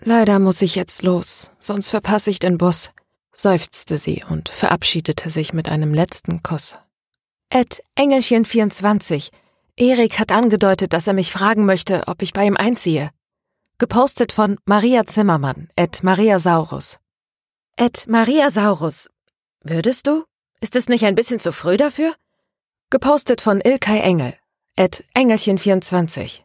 [0.00, 2.92] Leider muss ich jetzt los, sonst verpasse ich den Bus
[3.38, 6.78] seufzte sie und verabschiedete sich mit einem letzten Kuss.
[7.50, 9.30] Ed Engelchen24.
[9.76, 13.10] Erik hat angedeutet, dass er mich fragen möchte, ob ich bei ihm einziehe.
[13.78, 16.98] Gepostet von Maria Zimmermann, Ed Maria Saurus.
[17.76, 19.08] Ed Maria Saurus.
[19.62, 20.24] Würdest du?
[20.60, 22.12] Ist es nicht ein bisschen zu früh dafür?
[22.90, 24.34] Gepostet von Ilkay Engel,
[24.74, 26.40] Ed Engelchen24.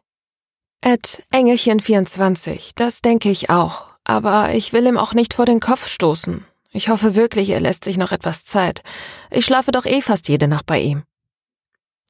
[0.80, 5.88] Ed Engelchen24, das denke ich auch, aber ich will ihm auch nicht vor den Kopf
[5.88, 6.46] stoßen.
[6.76, 8.82] Ich hoffe wirklich, er lässt sich noch etwas Zeit.
[9.30, 11.04] Ich schlafe doch eh fast jede Nacht bei ihm.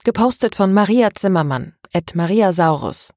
[0.04, 3.12] Gepostet von Maria Zimmermann, et Maria Saurus.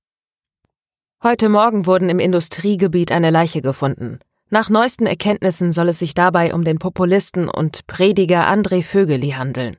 [1.23, 4.19] Heute Morgen wurden im Industriegebiet eine Leiche gefunden.
[4.49, 9.77] Nach neuesten Erkenntnissen soll es sich dabei um den Populisten und Prediger André Vögeli handeln.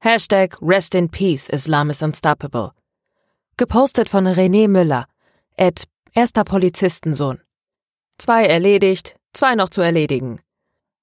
[0.00, 2.72] Hashtag Rest in Peace, Islam is Unstoppable.
[3.56, 5.06] Gepostet von René Müller,
[5.56, 7.40] et erster Polizistensohn.
[8.18, 10.38] Zwei erledigt, zwei noch zu erledigen.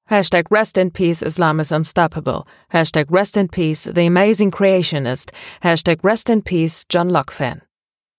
[0.10, 2.48] Hashtag Rest in Peace Islam is Unstoppable.
[2.74, 5.30] Hashtag Rest in Peace The Amazing Creationist.
[5.62, 7.62] Hashtag Rest in Peace John Locke Fan.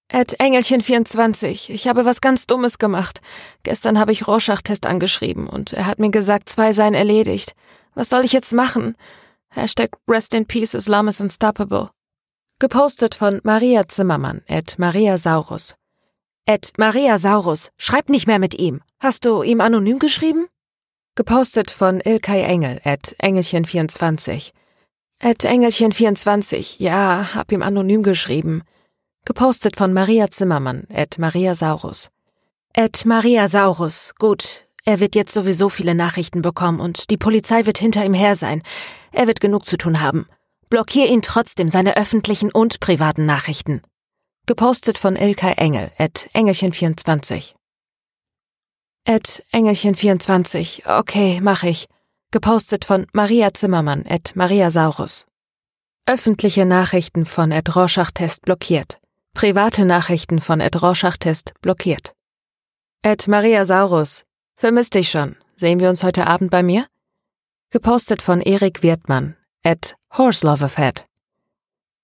[0.08, 3.20] Ed Engelchen24, ich habe was ganz Dummes gemacht.
[3.64, 7.54] Gestern habe ich Rorschach-Test angeschrieben und er hat mir gesagt, zwei seien erledigt.
[7.96, 8.96] Was soll ich jetzt machen?
[9.48, 11.90] Hashtag Rest in Peace Islam is Unstoppable.
[12.60, 15.74] Gepostet von Maria Zimmermann, Ed Maria Saurus.
[16.46, 18.80] Ed Maria Saurus, schreib nicht mehr mit ihm.
[19.00, 20.46] Hast du ihm anonym geschrieben?
[21.20, 24.52] Gepostet von Ilkay Engel at Engelchen24.
[25.20, 28.62] At Engelchen24, ja, hab ihm anonym geschrieben.
[29.26, 32.08] Gepostet von Maria Zimmermann at Maria Saurus.
[32.74, 34.64] At Maria Saurus, gut.
[34.86, 38.62] Er wird jetzt sowieso viele Nachrichten bekommen und die Polizei wird hinter ihm her sein.
[39.12, 40.26] Er wird genug zu tun haben.
[40.70, 43.82] Blockier ihn trotzdem seine öffentlichen und privaten Nachrichten.
[44.46, 47.59] Gepostet von Ilkay Engel at Engelchen24.
[49.04, 50.98] Ed Engelchen24.
[50.98, 51.88] Okay, mach ich.
[52.30, 55.26] Gepostet von Maria Zimmermann, Ed Maria Saurus.
[56.06, 59.00] Öffentliche Nachrichten von Ed Rorschach-Test blockiert.
[59.34, 62.14] Private Nachrichten von Ed Rorschach-Test blockiert.
[63.02, 64.24] Ed Maria Saurus.
[64.56, 65.36] Vermisst dich schon.
[65.56, 66.86] Sehen wir uns heute Abend bei mir?
[67.70, 71.06] Gepostet von Erik Wirtmann, Ed Horseloverfat.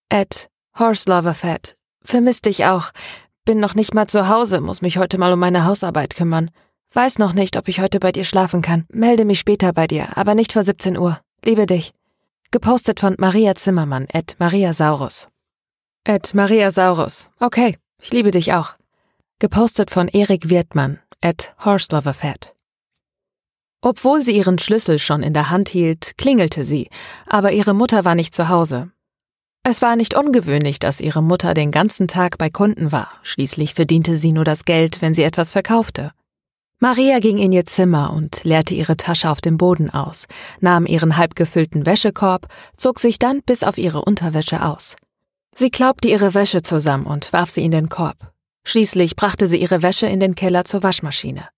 [0.08, 0.48] Ed
[0.78, 1.76] Horseloverfat.
[2.02, 2.92] Vermisst dich auch.
[3.44, 6.50] Bin noch nicht mal zu Hause, muss mich heute mal um meine Hausarbeit kümmern.
[6.96, 8.86] Weiß noch nicht, ob ich heute bei dir schlafen kann.
[8.90, 11.20] Melde mich später bei dir, aber nicht vor 17 Uhr.
[11.44, 11.92] Liebe dich.
[12.50, 15.28] Gepostet von Maria Zimmermann, at Maria Saurus.
[16.08, 17.28] At Maria Saurus.
[17.38, 18.76] Okay, ich liebe dich auch.
[19.40, 22.54] Gepostet von Erik Wirtmann, at Horseloverfat.
[23.82, 26.88] Obwohl sie ihren Schlüssel schon in der Hand hielt, klingelte sie,
[27.26, 28.90] aber ihre Mutter war nicht zu Hause.
[29.64, 34.16] Es war nicht ungewöhnlich, dass ihre Mutter den ganzen Tag bei Kunden war, schließlich verdiente
[34.16, 36.12] sie nur das Geld, wenn sie etwas verkaufte.
[36.78, 40.26] Maria ging in ihr Zimmer und leerte ihre Tasche auf dem Boden aus,
[40.60, 44.94] nahm ihren halbgefüllten Wäschekorb, zog sich dann bis auf ihre Unterwäsche aus.
[45.54, 48.30] Sie klaubte ihre Wäsche zusammen und warf sie in den Korb.
[48.64, 51.48] Schließlich brachte sie ihre Wäsche in den Keller zur Waschmaschine.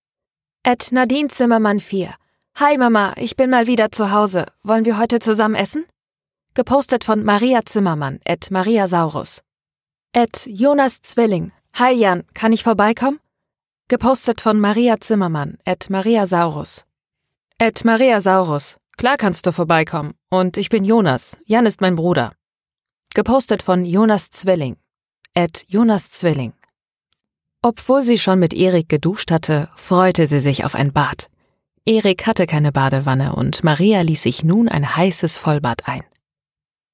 [0.63, 2.13] Ed Nadine Zimmermann 4.
[2.55, 4.45] Hi Mama, ich bin mal wieder zu Hause.
[4.63, 5.85] Wollen wir heute zusammen essen?
[6.53, 9.41] Gepostet von Maria Zimmermann, Ed Maria Saurus.
[10.13, 11.51] Ed Jonas Zwilling.
[11.73, 13.19] Hi Jan, kann ich vorbeikommen?
[13.91, 16.85] Gepostet von Maria Zimmermann, at Maria Saurus.
[17.57, 18.77] At Maria Saurus.
[18.97, 20.13] Klar kannst du vorbeikommen.
[20.29, 21.37] Und ich bin Jonas.
[21.45, 22.31] Jan ist mein Bruder.
[23.15, 24.77] Gepostet von Jonas Zwilling.
[25.33, 26.53] At Jonas Zwilling.
[27.63, 31.27] Obwohl sie schon mit Erik geduscht hatte, freute sie sich auf ein Bad.
[31.83, 36.03] Erik hatte keine Badewanne und Maria ließ sich nun ein heißes Vollbad ein.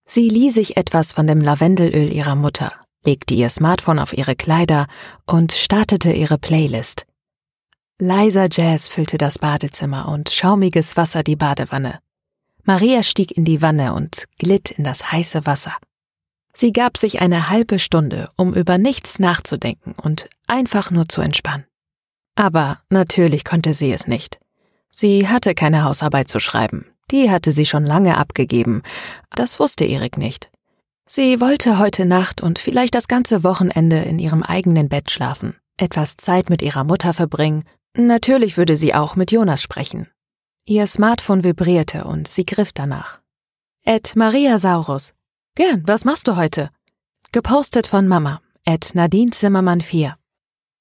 [0.06, 2.72] Sie lieh sich etwas von dem Lavendelöl ihrer Mutter,
[3.06, 4.88] legte ihr Smartphone auf ihre Kleider
[5.26, 7.06] und startete ihre Playlist.
[7.98, 12.00] Leiser Jazz füllte das Badezimmer und schaumiges Wasser die Badewanne.
[12.64, 15.74] Maria stieg in die Wanne und glitt in das heiße Wasser.
[16.52, 21.66] Sie gab sich eine halbe Stunde, um über nichts nachzudenken und einfach nur zu entspannen.
[22.36, 24.40] Aber natürlich konnte sie es nicht.
[24.90, 26.88] Sie hatte keine Hausarbeit zu schreiben.
[27.12, 28.82] Die hatte sie schon lange abgegeben.
[29.32, 30.50] Das wusste Erik nicht.
[31.08, 36.18] Sie wollte heute Nacht und vielleicht das ganze Wochenende in ihrem eigenen Bett schlafen, etwas
[36.18, 37.64] Zeit mit ihrer Mutter verbringen.
[37.96, 40.10] Natürlich würde sie auch mit Jonas sprechen.
[40.66, 43.20] Ihr Smartphone vibrierte und sie griff danach.
[43.84, 45.14] Ed Maria Saurus.
[45.54, 46.72] Gern, was machst du heute?
[47.32, 48.42] Gepostet von Mama.
[48.66, 50.18] Ed Nadine Zimmermann 4.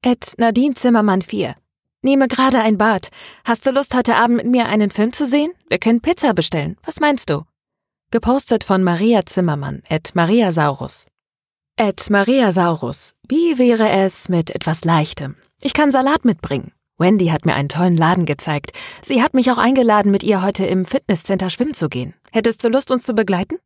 [0.02, 1.54] Ed Nadine Zimmermann 4.
[2.00, 3.10] Nehme gerade ein Bad.
[3.44, 5.52] Hast du Lust, heute Abend mit mir einen Film zu sehen?
[5.68, 6.78] Wir können Pizza bestellen.
[6.84, 7.44] Was meinst du?
[8.14, 11.08] Gepostet von Maria Zimmermann, at Maria Saurus.
[11.76, 13.16] At Maria Saurus.
[13.26, 15.34] Wie wäre es mit etwas Leichtem?
[15.60, 16.70] Ich kann Salat mitbringen.
[16.96, 18.70] Wendy hat mir einen tollen Laden gezeigt.
[19.02, 22.14] Sie hat mich auch eingeladen, mit ihr heute im Fitnesscenter schwimmen zu gehen.
[22.30, 23.58] Hättest du Lust, uns zu begleiten?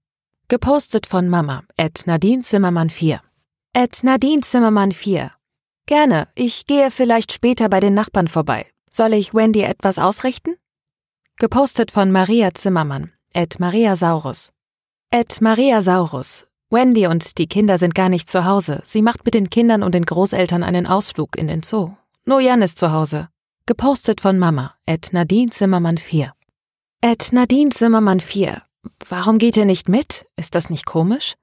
[0.49, 3.21] Gepostet von Mama, at Nadine Zimmermann 4.
[3.75, 5.31] At Nadine Zimmermann 4.
[5.85, 8.67] Gerne, ich gehe vielleicht später bei den Nachbarn vorbei.
[8.89, 10.57] Soll ich Wendy etwas ausrichten?
[11.37, 14.53] Gepostet von Maria Zimmermann, Ed Maria Saurus.
[15.11, 16.47] Ed Maria Saurus.
[16.71, 18.81] Wendy und die Kinder sind gar nicht zu Hause.
[18.85, 21.91] Sie macht mit den Kindern und den Großeltern einen Ausflug in den Zoo.
[22.25, 23.29] Nur Jan ist zu Hause.
[23.67, 24.75] Gepostet von Mama.
[24.87, 26.33] Ed Nadine Zimmermann 4.
[27.03, 28.63] Ed Nadine Zimmermann 4.
[29.11, 30.25] Warum geht ihr nicht mit?
[30.37, 31.35] Ist das nicht komisch?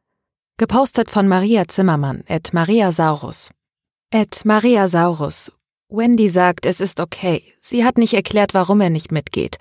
[0.58, 2.24] Gepostet von Maria Zimmermann.
[2.26, 3.52] Ed Maria Saurus.
[4.10, 5.52] Ed Maria Saurus.
[5.88, 7.54] Wendy sagt, es ist okay.
[7.60, 9.58] Sie hat nicht erklärt, warum er nicht mitgeht.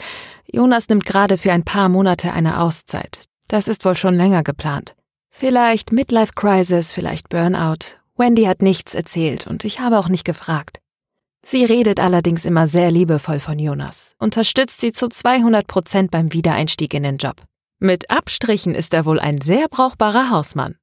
[0.51, 3.23] Jonas nimmt gerade für ein paar Monate eine Auszeit.
[3.49, 4.95] Das ist wohl schon länger geplant.
[5.31, 7.97] Vielleicht Midlife Crisis, vielleicht Burnout.
[8.17, 10.79] Wendy hat nichts erzählt und ich habe auch nicht gefragt.
[11.45, 16.95] Sie redet allerdings immer sehr liebevoll von Jonas, unterstützt sie zu 200 Prozent beim Wiedereinstieg
[16.95, 17.43] in den Job.
[17.81, 20.77] Mit Abstrichen ist er wohl ein sehr brauchbarer Hausmann.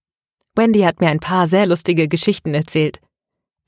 [0.56, 3.00] Wendy hat mir ein paar sehr lustige Geschichten erzählt.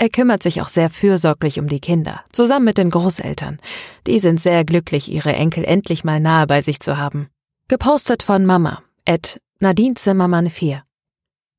[0.04, 3.62] Er kümmert sich auch sehr fürsorglich um die Kinder, zusammen mit den Großeltern.
[4.06, 7.30] Die sind sehr glücklich, ihre Enkel endlich mal nahe bei sich zu haben.
[7.70, 10.84] Gepostet von Mama, Ed Nadine Zimmermann 4.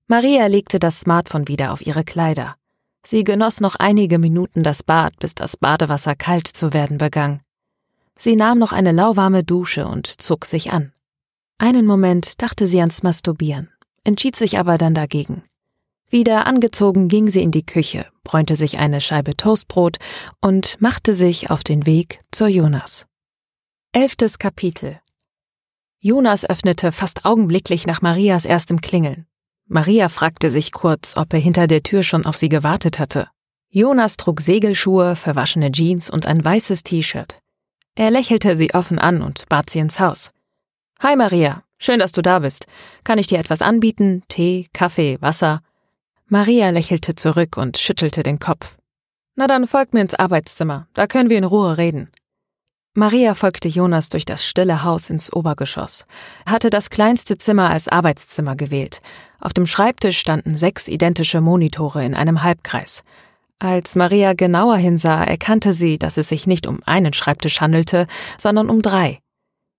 [0.09, 2.57] Maria legte das Smartphone wieder auf ihre Kleider.
[3.03, 7.41] Sie genoss noch einige Minuten das Bad, bis das Badewasser kalt zu werden begann.
[8.15, 10.93] Sie nahm noch eine lauwarme Dusche und zog sich an.
[11.57, 13.71] Einen Moment dachte sie ans Masturbieren,
[14.05, 15.45] entschied sich aber dann dagegen.
[16.15, 19.97] Wieder angezogen ging sie in die Küche, bräunte sich eine Scheibe Toastbrot
[20.41, 23.07] und machte sich auf den Weg zur Jonas.
[23.91, 25.01] Elftes Kapitel
[25.99, 29.27] Jonas öffnete fast augenblicklich nach Marias erstem Klingeln.
[29.67, 33.27] Maria fragte sich kurz, ob er hinter der Tür schon auf sie gewartet hatte.
[33.69, 37.39] Jonas trug Segelschuhe, verwaschene Jeans und ein weißes T-Shirt.
[37.97, 40.31] Er lächelte sie offen an und bat sie ins Haus.
[41.01, 42.67] Hi Maria, schön, dass du da bist.
[43.03, 44.23] Kann ich dir etwas anbieten?
[44.29, 45.61] Tee, Kaffee, Wasser?
[46.29, 48.79] Maria lächelte zurück und schüttelte den Kopf.
[49.37, 52.11] Na dann folgt mir ins Arbeitszimmer, da können wir in Ruhe reden.
[52.95, 56.07] Maria folgte Jonas durch das stille Haus ins Obergeschoss,
[56.47, 59.01] hatte das kleinste Zimmer als Arbeitszimmer gewählt.
[59.41, 63.03] Auf dem Schreibtisch standen sechs identische Monitore in einem Halbkreis.
[63.59, 68.07] Als Maria genauer hinsah, erkannte sie, dass es sich nicht um einen Schreibtisch handelte,
[68.39, 69.19] sondern um drei.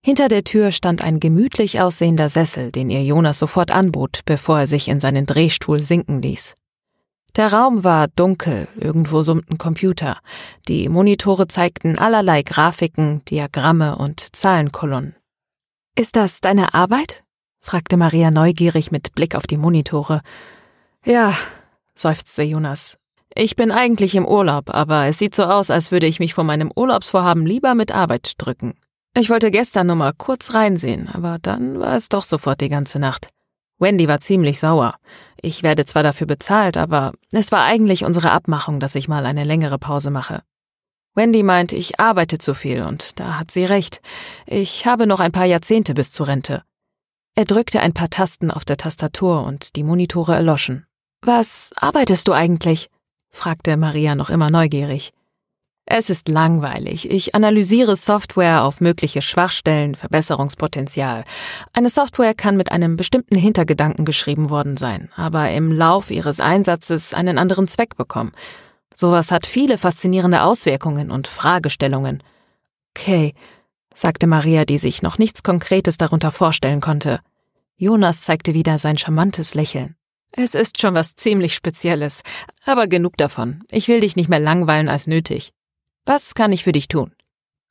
[0.06, 4.68] Hinter der Tür stand ein gemütlich aussehender Sessel, den ihr Jonas sofort anbot, bevor er
[4.68, 6.53] sich in seinen Drehstuhl sinken ließ.
[7.36, 10.19] Der Raum war dunkel, irgendwo summten Computer.
[10.68, 15.15] Die Monitore zeigten allerlei Grafiken, Diagramme und Zahlenkolonnen.
[15.95, 17.23] Ist das deine Arbeit?
[17.60, 20.22] fragte Maria neugierig mit Blick auf die Monitore.
[21.03, 21.34] Ja,
[21.95, 22.99] seufzte Jonas.
[23.34, 26.44] Ich bin eigentlich im Urlaub, aber es sieht so aus, als würde ich mich vor
[26.44, 28.76] meinem Urlaubsvorhaben lieber mit Arbeit drücken.
[29.18, 33.00] Ich wollte gestern nur mal kurz reinsehen, aber dann war es doch sofort die ganze
[33.00, 33.30] Nacht.
[33.80, 34.96] Wendy war ziemlich sauer.
[35.42, 39.46] Ich werde zwar dafür bezahlt, aber es war eigentlich unsere Abmachung, dass ich mal eine
[39.46, 40.44] längere Pause mache.
[41.14, 44.02] Wendy meint, ich arbeite zu viel und da hat sie recht.
[44.46, 46.64] Ich habe noch ein paar Jahrzehnte bis zur Rente.
[47.36, 50.86] Er drückte ein paar Tasten auf der Tastatur und die Monitore erloschen.
[51.22, 52.90] Was arbeitest du eigentlich?
[53.30, 55.14] fragte Maria noch immer neugierig.
[55.88, 57.12] Es ist langweilig.
[57.12, 61.24] Ich analysiere Software auf mögliche Schwachstellen, Verbesserungspotenzial.
[61.74, 67.14] Eine Software kann mit einem bestimmten Hintergedanken geschrieben worden sein, aber im Lauf ihres Einsatzes
[67.14, 68.32] einen anderen Zweck bekommen.
[68.95, 72.24] Sowas hat viele faszinierende Auswirkungen und Fragestellungen.
[72.98, 73.36] Okay,
[73.94, 77.20] sagte Maria, die sich noch nichts Konkretes darunter vorstellen konnte.
[77.78, 79.95] Jonas zeigte wieder sein charmantes Lächeln.
[80.32, 82.24] Es ist schon was ziemlich Spezielles,
[82.66, 83.64] aber genug davon.
[83.70, 85.53] Ich will dich nicht mehr langweilen als nötig.
[86.06, 87.11] Was kann ich für dich tun?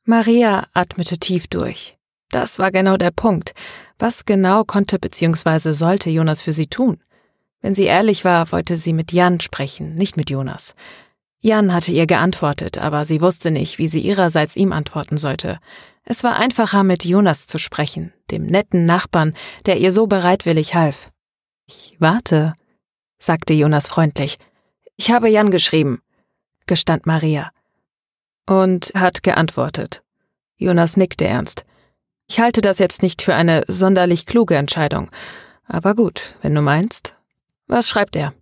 [0.03, 1.95] Maria atmete tief durch.
[2.29, 3.53] Das war genau der Punkt.
[3.97, 5.71] Was genau konnte bzw.
[5.71, 7.01] sollte Jonas für sie tun?
[7.61, 10.75] Wenn sie ehrlich war, wollte sie mit Jan sprechen, nicht mit Jonas.
[11.39, 15.59] Jan hatte ihr geantwortet, aber sie wusste nicht, wie sie ihrerseits ihm antworten sollte.
[16.03, 19.33] Es war einfacher, mit Jonas zu sprechen, dem netten Nachbarn,
[19.65, 21.09] der ihr so bereitwillig half.
[21.67, 22.53] Ich warte,
[23.17, 24.37] sagte Jonas freundlich.
[24.97, 26.01] Ich habe Jan geschrieben,
[26.67, 27.51] gestand Maria.
[28.45, 30.03] Und hat geantwortet.
[30.57, 31.65] Jonas nickte ernst.
[32.27, 35.09] Ich halte das jetzt nicht für eine sonderlich kluge Entscheidung.
[35.67, 37.15] Aber gut, wenn du meinst.
[37.67, 38.33] Was schreibt er?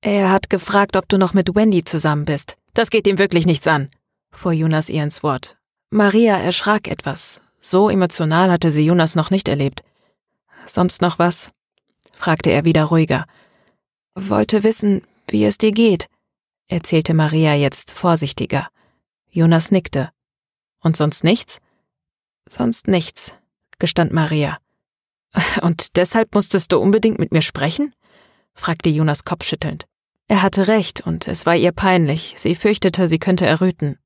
[0.00, 2.56] Er hat gefragt, ob du noch mit Wendy zusammen bist.
[2.74, 3.90] Das geht ihm wirklich nichts an,
[4.30, 5.56] fuhr Jonas ihr ins Wort.
[5.90, 7.40] Maria erschrak etwas.
[7.58, 9.82] So emotional hatte sie Jonas noch nicht erlebt.
[10.66, 11.50] Sonst noch was?
[12.12, 13.26] fragte er wieder ruhiger.
[14.14, 16.06] Wollte wissen, wie es dir geht,
[16.68, 18.68] erzählte Maria jetzt vorsichtiger.
[19.36, 20.08] Jonas nickte.
[20.80, 21.60] Und sonst nichts?
[22.48, 23.34] Sonst nichts,
[23.78, 24.56] gestand Maria.
[25.60, 27.94] Und deshalb musstest du unbedingt mit mir sprechen?
[28.54, 29.84] fragte Jonas kopfschüttelnd.
[30.26, 32.32] Er hatte recht, und es war ihr peinlich.
[32.38, 33.98] Sie fürchtete, sie könnte erröten.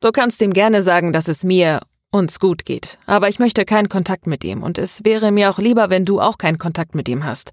[0.00, 1.80] Du kannst ihm gerne sagen, dass es mir,
[2.10, 5.58] uns gut geht, aber ich möchte keinen Kontakt mit ihm, und es wäre mir auch
[5.58, 7.52] lieber, wenn du auch keinen Kontakt mit ihm hast.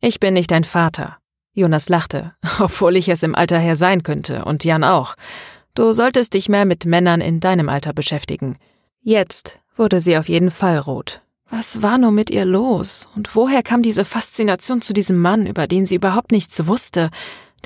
[0.00, 1.18] Ich bin nicht dein Vater.
[1.54, 5.16] Jonas lachte, obwohl ich es im Alter her sein könnte, und Jan auch.
[5.74, 8.58] Du solltest dich mehr mit Männern in deinem Alter beschäftigen.
[9.00, 11.22] Jetzt wurde sie auf jeden Fall rot.
[11.48, 13.08] Was war nur mit ihr los?
[13.16, 17.10] Und woher kam diese Faszination zu diesem Mann, über den sie überhaupt nichts wusste,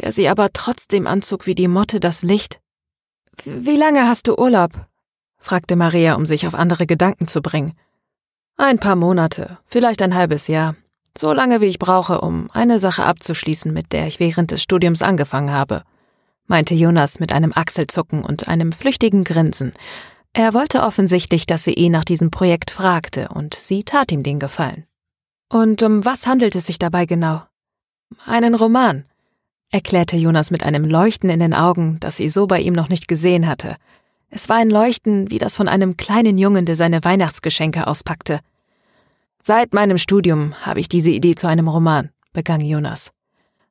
[0.00, 2.60] der sie aber trotzdem anzog wie die Motte das Licht?
[3.44, 4.70] Wie lange hast du Urlaub?
[5.38, 7.74] fragte Maria, um sich auf andere Gedanken zu bringen.
[8.56, 10.74] Ein paar Monate, vielleicht ein halbes Jahr.
[11.16, 15.02] So lange, wie ich brauche, um eine Sache abzuschließen, mit der ich während des Studiums
[15.02, 15.82] angefangen habe,
[16.46, 19.72] meinte Jonas mit einem Achselzucken und einem flüchtigen Grinsen.
[20.32, 24.38] Er wollte offensichtlich, dass sie ihn nach diesem Projekt fragte, und sie tat ihm den
[24.38, 24.84] Gefallen.
[25.48, 27.42] Und um was handelt es sich dabei genau?
[28.26, 29.04] Einen Roman,
[29.70, 33.08] erklärte Jonas mit einem Leuchten in den Augen, das sie so bei ihm noch nicht
[33.08, 33.76] gesehen hatte.
[34.28, 38.40] Es war ein Leuchten wie das von einem kleinen Jungen, der seine Weihnachtsgeschenke auspackte.
[39.42, 43.12] Seit meinem Studium habe ich diese Idee zu einem Roman, begann Jonas.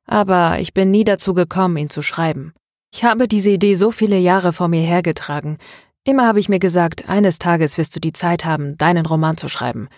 [0.06, 2.54] Aber ich bin nie dazu gekommen, ihn zu schreiben.
[2.96, 5.58] Ich habe diese Idee so viele Jahre vor mir hergetragen.
[6.04, 9.48] Immer habe ich mir gesagt, eines Tages wirst du die Zeit haben, deinen Roman zu
[9.48, 9.88] schreiben.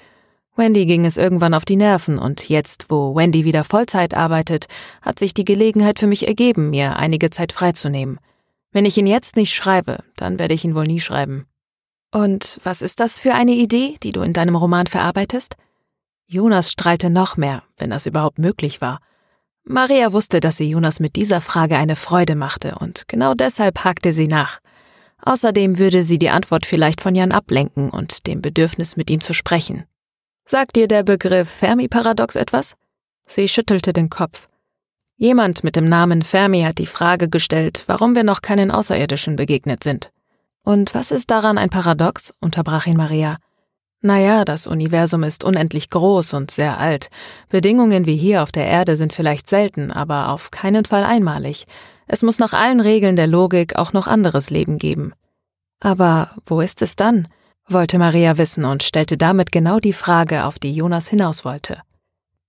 [0.57, 4.67] Wendy ging es irgendwann auf die Nerven und jetzt, wo Wendy wieder Vollzeit arbeitet,
[5.01, 8.19] hat sich die Gelegenheit für mich ergeben, mir einige Zeit freizunehmen.
[8.73, 11.45] Wenn ich ihn jetzt nicht schreibe, dann werde ich ihn wohl nie schreiben.
[12.13, 15.55] Und was ist das für eine Idee, die du in deinem Roman verarbeitest?
[16.27, 18.99] Jonas strahlte noch mehr, wenn das überhaupt möglich war.
[19.71, 24.15] Maria wusste, dass sie Jonas mit dieser Frage eine Freude machte, und genau deshalb hakte
[24.15, 24.61] sie nach.
[25.21, 29.35] Außerdem würde sie die Antwort vielleicht von Jan ablenken und dem Bedürfnis, mit ihm zu
[29.35, 29.85] sprechen.
[30.47, 32.77] Sagt dir der Begriff Fermi-Paradox etwas?
[33.27, 34.49] Sie schüttelte den Kopf.
[35.17, 39.85] Jemand mit dem Namen Fermi hat die Frage gestellt, warum wir noch keinen Außerirdischen begegnet
[39.85, 40.11] sind.
[40.65, 42.33] Und was ist daran ein Paradox?
[42.41, 43.37] unterbrach ihn Maria.
[44.01, 47.11] Naja, das Universum ist unendlich groß und sehr alt.
[47.49, 51.67] Bedingungen wie hier auf der Erde sind vielleicht selten, aber auf keinen Fall einmalig.
[52.07, 55.13] Es muss nach allen Regeln der Logik auch noch anderes Leben geben.
[55.81, 57.29] Aber wo ist es dann?
[57.71, 61.83] wollte Maria wissen und stellte damit genau die Frage, auf die Jonas hinaus wollte.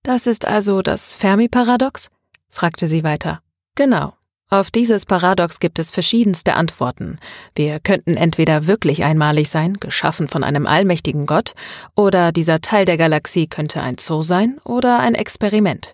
[0.03, 2.09] Das ist also das Fermi-Paradox?
[2.49, 3.41] fragte sie weiter.
[3.75, 4.13] Genau.
[4.51, 7.19] Auf dieses Paradox gibt es verschiedenste Antworten.
[7.53, 11.53] Wir könnten entweder wirklich einmalig sein, geschaffen von einem allmächtigen Gott,
[11.95, 15.93] oder dieser Teil der Galaxie könnte ein Zoo sein oder ein Experiment.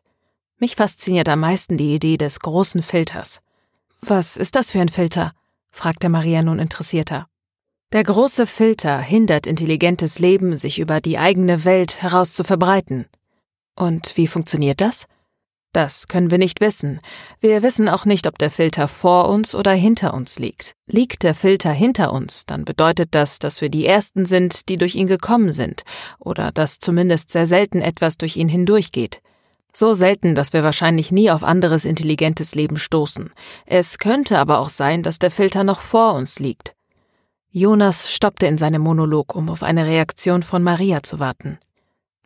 [0.58, 3.42] Mich fasziniert am meisten die Idee des großen Filters.
[4.00, 5.34] Was ist das für ein Filter?
[5.70, 7.28] fragte Maria nun interessierter.
[7.92, 13.08] Der große Filter hindert intelligentes Leben, sich über die eigene Welt heraus zu verbreiten.
[13.76, 15.08] Und wie funktioniert das?
[15.76, 17.02] Das können wir nicht wissen.
[17.42, 20.74] Wir wissen auch nicht, ob der Filter vor uns oder hinter uns liegt.
[20.88, 24.96] Liegt der Filter hinter uns, dann bedeutet das, dass wir die Ersten sind, die durch
[24.96, 25.84] ihn gekommen sind,
[26.18, 29.20] oder dass zumindest sehr selten etwas durch ihn hindurchgeht.
[29.74, 33.34] So selten, dass wir wahrscheinlich nie auf anderes intelligentes Leben stoßen.
[33.66, 36.74] Es könnte aber auch sein, dass der Filter noch vor uns liegt.
[37.52, 41.60] Jonas stoppte in seinem Monolog, um auf eine Reaktion von Maria zu warten.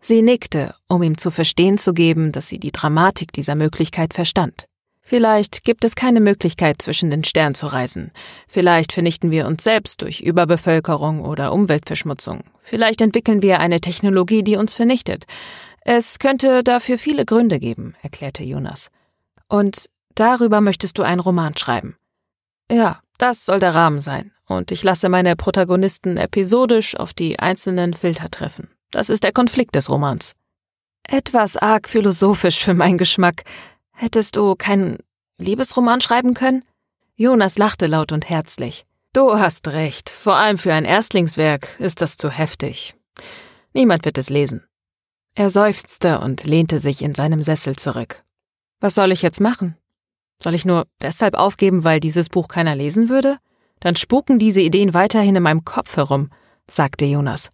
[0.02, 4.66] Sie nickte, um ihm zu verstehen zu geben, dass sie die Dramatik dieser Möglichkeit verstand.
[5.02, 8.12] Vielleicht gibt es keine Möglichkeit, zwischen den Sternen zu reisen.
[8.48, 12.44] Vielleicht vernichten wir uns selbst durch Überbevölkerung oder Umweltverschmutzung.
[12.62, 15.26] Vielleicht entwickeln wir eine Technologie, die uns vernichtet.
[15.82, 18.92] Es könnte dafür viele Gründe geben, erklärte Jonas.
[19.48, 21.96] Und darüber möchtest du einen Roman schreiben.
[22.72, 24.32] Ja, das soll der Rahmen sein.
[24.48, 28.70] Und ich lasse meine Protagonisten episodisch auf die einzelnen Filter treffen.
[28.92, 30.36] Das ist der Konflikt des Romans.
[31.04, 33.44] Etwas arg philosophisch für meinen Geschmack.
[33.92, 34.98] Hättest du keinen
[35.38, 36.64] Liebesroman schreiben können?
[37.16, 38.86] Jonas lachte laut und herzlich.
[39.14, 40.10] Du hast recht.
[40.10, 42.96] Vor allem für ein Erstlingswerk ist das zu heftig.
[43.74, 44.66] Niemand wird es lesen.
[45.36, 48.24] Er seufzte und lehnte sich in seinem Sessel zurück.
[48.80, 49.78] Was soll ich jetzt machen?
[50.42, 53.38] Soll ich nur deshalb aufgeben, weil dieses Buch keiner lesen würde?
[53.80, 56.30] Dann spuken diese Ideen weiterhin in meinem Kopf herum,
[56.70, 57.50] sagte Jonas.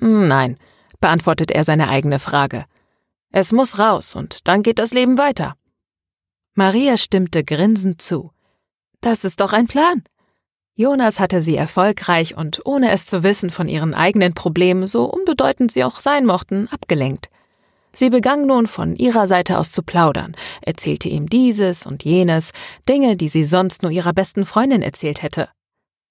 [0.00, 0.58] Hm, nein,
[1.00, 2.66] beantwortet er seine eigene Frage.
[3.32, 5.56] Es muss raus und dann geht das Leben weiter.
[6.54, 8.30] Maria stimmte grinsend zu.
[9.00, 10.02] Das ist doch ein Plan.
[10.74, 15.72] Jonas hatte sie erfolgreich und ohne es zu wissen von ihren eigenen Problemen, so unbedeutend
[15.72, 17.30] sie auch sein mochten, abgelenkt.
[17.92, 22.52] Sie begann nun von ihrer Seite aus zu plaudern, erzählte ihm dieses und jenes,
[22.86, 25.48] Dinge, die sie sonst nur ihrer besten Freundin erzählt hätte.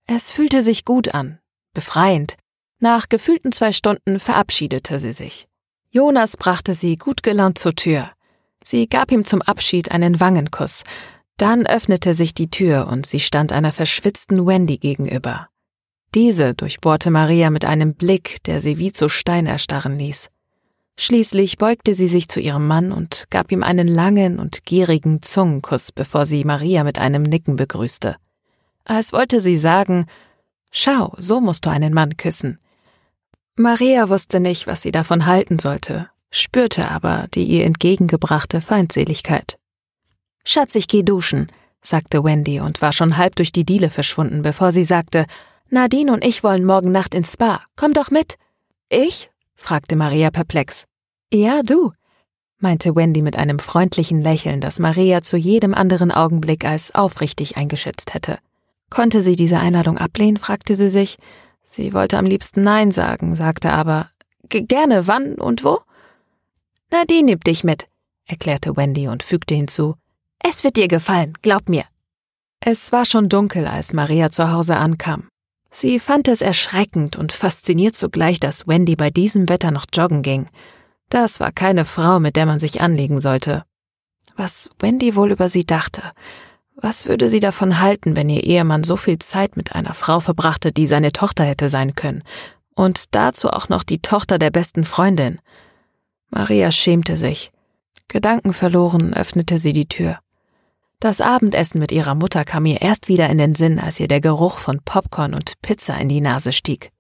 [0.07, 1.37] Es fühlte sich gut an,
[1.75, 2.37] befreiend,
[2.79, 5.47] nach gefühlten zwei Stunden verabschiedete sie sich.
[5.89, 8.11] Jonas brachte sie gut gelaunt zur Tür.
[8.63, 10.83] Sie gab ihm zum Abschied einen Wangenkuss.
[11.37, 15.47] Dann öffnete sich die Tür und sie stand einer verschwitzten Wendy gegenüber.
[16.13, 20.29] Diese durchbohrte Maria mit einem Blick, der sie wie zu Stein erstarren ließ.
[20.97, 25.91] Schließlich beugte sie sich zu ihrem Mann und gab ihm einen langen und gierigen Zungenkuss,
[25.91, 28.15] bevor sie Maria mit einem Nicken begrüßte.
[28.85, 30.05] Als wollte sie sagen,
[30.71, 32.59] Schau, so musst du einen Mann küssen.
[33.57, 39.57] Maria wusste nicht, was sie davon halten sollte, spürte aber die ihr entgegengebrachte Feindseligkeit.
[40.43, 41.49] Schatz, ich geh duschen,
[41.81, 45.25] sagte Wendy und war schon halb durch die Diele verschwunden, bevor sie sagte,
[45.69, 47.61] Nadine und ich wollen morgen Nacht ins Spa.
[47.77, 48.35] Komm doch mit.
[48.89, 49.31] Ich?
[49.55, 50.85] fragte Maria perplex.
[51.31, 51.93] Ja, du,
[52.59, 58.13] meinte Wendy mit einem freundlichen Lächeln, das Maria zu jedem anderen Augenblick als aufrichtig eingeschätzt
[58.13, 58.37] hätte.
[58.89, 61.17] Konnte sie diese Einladung ablehnen, fragte sie sich.
[61.65, 64.09] Sie wollte am liebsten Nein sagen, sagte aber
[64.49, 65.79] gerne wann und wo?
[66.91, 67.87] Na, die nimmt dich mit,
[68.25, 69.95] erklärte Wendy und fügte hinzu.
[70.39, 71.85] Es wird dir gefallen, glaub mir.
[72.59, 75.27] Es war schon dunkel, als Maria zu Hause ankam.
[75.71, 80.47] Sie fand es erschreckend und fasziniert zugleich, dass Wendy bei diesem Wetter noch joggen ging.
[81.09, 83.65] Das war keine Frau, mit der man sich anlegen sollte.
[84.37, 86.01] Was Wendy wohl über sie dachte,
[86.75, 90.71] was würde sie davon halten, wenn ihr Ehemann so viel Zeit mit einer Frau verbrachte,
[90.71, 92.23] die seine Tochter hätte sein können?
[92.75, 95.39] Und dazu auch noch die Tochter der besten Freundin.
[96.29, 97.51] Maria schämte sich.
[98.09, 100.19] Gedankenverloren öffnete sie die Tür.
[100.99, 104.21] Das Abendessen mit ihrer Mutter kam ihr erst wieder in den Sinn, als ihr der
[104.21, 106.91] Geruch von Popcorn und Pizza in die Nase stieg.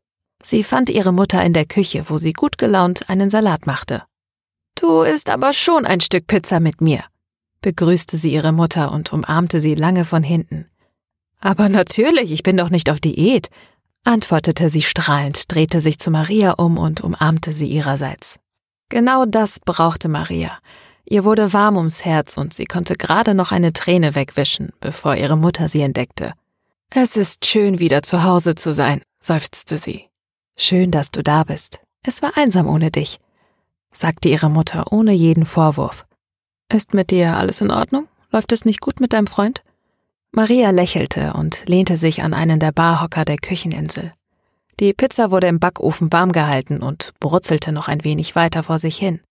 [0.43, 4.03] Sie fand ihre Mutter in der Küche, wo sie gut gelaunt einen Salat machte.
[4.75, 7.03] Du isst aber schon ein Stück Pizza mit mir,
[7.61, 10.67] begrüßte sie ihre Mutter und umarmte sie lange von hinten.
[11.39, 13.49] Aber natürlich, ich bin doch nicht auf Diät,
[14.03, 18.39] antwortete sie strahlend, drehte sich zu Maria um und umarmte sie ihrerseits.
[18.89, 20.59] Genau das brauchte Maria.
[21.05, 25.37] Ihr wurde warm ums Herz und sie konnte gerade noch eine Träne wegwischen, bevor ihre
[25.37, 26.33] Mutter sie entdeckte.
[26.89, 30.07] Es ist schön, wieder zu Hause zu sein, seufzte sie.
[30.57, 31.79] Schön, dass du da bist.
[32.03, 33.19] Es war einsam ohne dich,
[33.91, 36.05] sagte ihre Mutter ohne jeden Vorwurf.
[36.71, 38.07] Ist mit dir alles in Ordnung?
[38.31, 39.63] Läuft es nicht gut mit deinem Freund?
[40.31, 44.11] Maria lächelte und lehnte sich an einen der Barhocker der Kücheninsel.
[44.79, 48.97] Die Pizza wurde im Backofen warm gehalten und brutzelte noch ein wenig weiter vor sich
[48.97, 49.21] hin.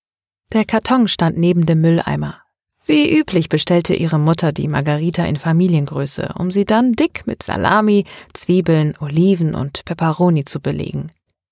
[0.53, 2.41] Der Karton stand neben dem Mülleimer.
[2.87, 8.05] Wie üblich bestellte ihre Mutter die Margarita in Familiengröße, um sie dann dick mit Salami,
[8.33, 11.09] Zwiebeln, Oliven und Peperoni zu belegen.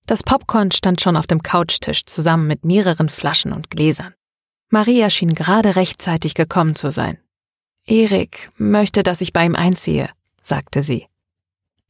[0.06, 4.14] Das Popcorn stand schon auf dem Couchtisch zusammen mit mehreren Flaschen und Gläsern.
[4.72, 7.18] Maria schien gerade rechtzeitig gekommen zu sein.
[7.84, 10.08] Erik möchte, dass ich bei ihm einziehe,
[10.40, 11.08] sagte sie.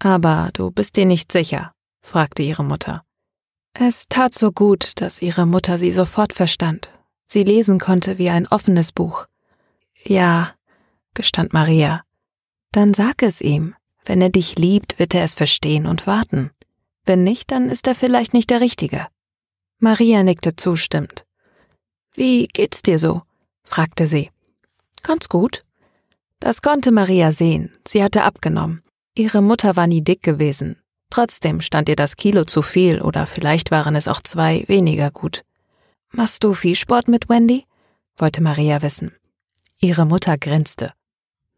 [0.00, 1.72] Aber du bist dir nicht sicher?
[2.00, 3.04] fragte ihre Mutter.
[3.72, 6.88] Es tat so gut, dass ihre Mutter sie sofort verstand.
[7.24, 9.26] Sie lesen konnte wie ein offenes Buch.
[10.02, 10.50] Ja,
[11.14, 12.02] gestand Maria.
[12.72, 13.76] Dann sag es ihm.
[14.04, 16.50] Wenn er dich liebt, wird er es verstehen und warten.
[17.04, 19.06] Wenn nicht, dann ist er vielleicht nicht der Richtige.
[19.78, 21.24] Maria nickte zustimmend.
[22.14, 23.22] Wie geht's dir so?
[23.64, 24.30] fragte sie.
[25.02, 25.62] Ganz gut.
[26.40, 27.72] Das konnte Maria sehen.
[27.86, 28.82] Sie hatte abgenommen.
[29.14, 30.76] Ihre Mutter war nie dick gewesen.
[31.10, 35.42] Trotzdem stand ihr das Kilo zu viel oder vielleicht waren es auch zwei weniger gut.
[36.10, 37.66] Machst du viel Sport mit Wendy?
[38.16, 39.12] wollte Maria wissen.
[39.80, 40.92] Ihre Mutter grinste.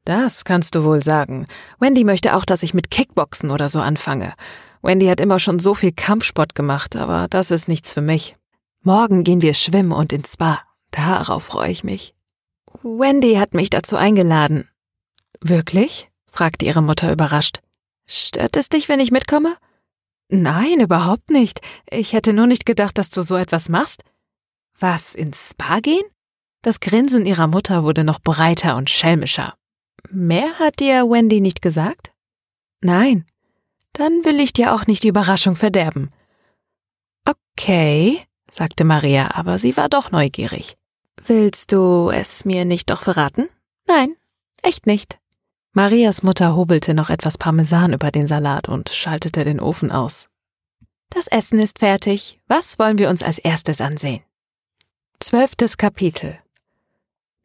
[0.05, 1.47] Das kannst du wohl sagen.
[1.79, 4.35] Wendy möchte auch, dass ich mit Kickboxen oder so anfange.
[4.83, 8.37] Wendy hat immer schon so viel Kampfsport gemacht, aber das ist nichts für mich.
[8.87, 10.63] Morgen gehen wir schwimmen und ins Spa.
[10.91, 12.15] Darauf freue ich mich.
[12.83, 14.69] Wendy hat mich dazu eingeladen.
[15.41, 16.11] Wirklich?
[16.31, 17.61] fragte ihre Mutter überrascht.
[18.07, 19.57] Stört es dich, wenn ich mitkomme?
[20.29, 21.63] Nein, überhaupt nicht.
[21.91, 24.05] Ich hätte nur nicht gedacht, dass du so etwas machst.
[24.79, 26.05] Was, ins Spa gehen?
[26.61, 29.55] Das Grinsen ihrer Mutter wurde noch breiter und schelmischer.
[30.11, 32.13] Mehr hat dir Wendy nicht gesagt?
[32.83, 33.25] Nein.
[33.95, 36.11] Dann will ich dir auch nicht die Überraschung verderben.
[37.25, 38.21] Okay,
[38.55, 40.77] sagte Maria, aber sie war doch neugierig.
[41.27, 43.49] Willst du es mir nicht doch verraten?
[43.87, 44.15] Nein,
[44.63, 45.19] echt nicht.
[45.73, 50.29] Marias Mutter hobelte noch etwas Parmesan über den Salat und schaltete den Ofen aus.
[51.11, 52.41] Das Essen ist fertig.
[52.47, 54.23] Was wollen wir uns als erstes ansehen?
[55.19, 56.39] Zwölftes Kapitel.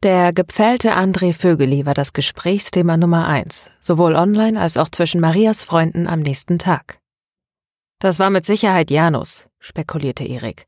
[0.04, 5.64] Der gepfählte André Vögeli war das Gesprächsthema Nummer eins, sowohl online als auch zwischen Marias
[5.64, 7.00] Freunden am nächsten Tag.
[7.98, 10.66] Das war mit Sicherheit Janus, spekulierte Erik.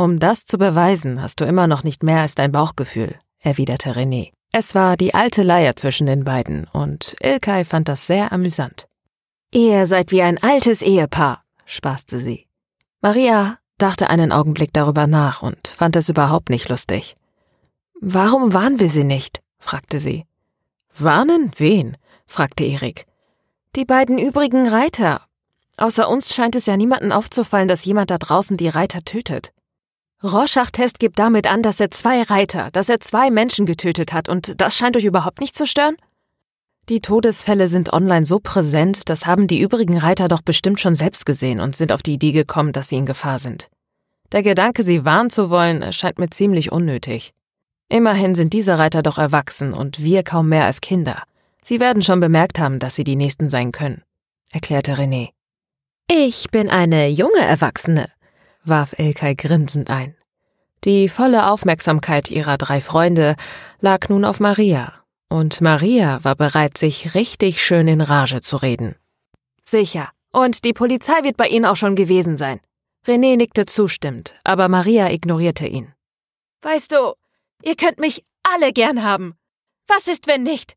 [0.00, 4.30] Um das zu beweisen, hast du immer noch nicht mehr als dein Bauchgefühl, erwiderte René.
[4.50, 8.86] Es war die alte Leier zwischen den beiden, und Ilkay fand das sehr amüsant.
[9.52, 12.46] Ihr seid wie ein altes Ehepaar, spaßte sie.
[13.02, 17.14] Maria dachte einen Augenblick darüber nach und fand es überhaupt nicht lustig.
[18.00, 19.42] Warum warnen wir sie nicht?
[19.58, 20.24] fragte sie.
[20.96, 21.50] Warnen?
[21.58, 21.98] Wen?
[22.26, 23.04] fragte Erik.
[23.76, 25.20] Die beiden übrigen Reiter.
[25.76, 29.52] Außer uns scheint es ja niemanden aufzufallen, dass jemand da draußen die Reiter tötet.
[30.22, 34.60] Rorschach-Test gibt damit an, dass er zwei Reiter, dass er zwei Menschen getötet hat, und
[34.60, 35.96] das scheint euch überhaupt nicht zu stören?
[36.90, 41.24] Die Todesfälle sind online so präsent, das haben die übrigen Reiter doch bestimmt schon selbst
[41.24, 43.68] gesehen und sind auf die Idee gekommen, dass sie in Gefahr sind.
[44.32, 47.32] Der Gedanke, sie warnen zu wollen, erscheint mir ziemlich unnötig.
[47.88, 51.22] Immerhin sind diese Reiter doch erwachsen und wir kaum mehr als Kinder.
[51.62, 54.02] Sie werden schon bemerkt haben, dass sie die Nächsten sein können,
[54.52, 55.30] erklärte René.
[56.08, 58.10] Ich bin eine junge Erwachsene,
[58.64, 60.16] warf Ilkay grinsend ein.
[60.84, 63.36] Die volle Aufmerksamkeit ihrer drei Freunde
[63.80, 64.92] lag nun auf Maria,
[65.28, 68.96] und Maria war bereit, sich richtig schön in Rage zu reden.
[69.62, 72.60] Sicher, und die Polizei wird bei Ihnen auch schon gewesen sein.
[73.06, 75.92] René nickte zustimmend, aber Maria ignorierte ihn.
[76.62, 77.14] Weißt du,
[77.62, 79.36] ihr könnt mich alle gern haben.
[79.86, 80.76] Was ist, wenn nicht?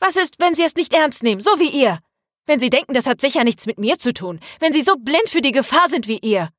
[0.00, 1.98] Was ist, wenn Sie es nicht ernst nehmen, so wie ihr?
[2.46, 5.28] Wenn Sie denken, das hat sicher nichts mit mir zu tun, wenn Sie so blind
[5.28, 6.50] für die Gefahr sind wie ihr.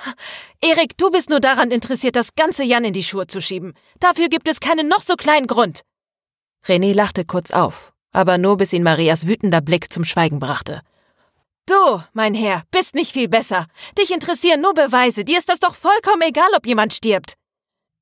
[0.60, 3.74] Erik, du bist nur daran interessiert, das ganze Jan in die Schuhe zu schieben.
[4.00, 5.82] Dafür gibt es keinen noch so kleinen Grund.
[6.64, 10.82] René lachte kurz auf, aber nur bis ihn Marias wütender Blick zum Schweigen brachte.
[11.66, 13.66] Du, mein Herr, bist nicht viel besser.
[13.98, 15.24] Dich interessieren nur Beweise.
[15.24, 17.34] Dir ist das doch vollkommen egal, ob jemand stirbt.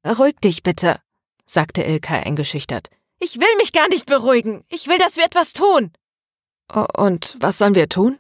[0.07, 0.99] Ruhig dich bitte,
[1.45, 2.89] sagte Ilka eingeschüchtert.
[3.19, 4.65] Ich will mich gar nicht beruhigen.
[4.69, 5.93] Ich will, dass wir etwas tun.
[6.97, 8.19] Und was sollen wir tun?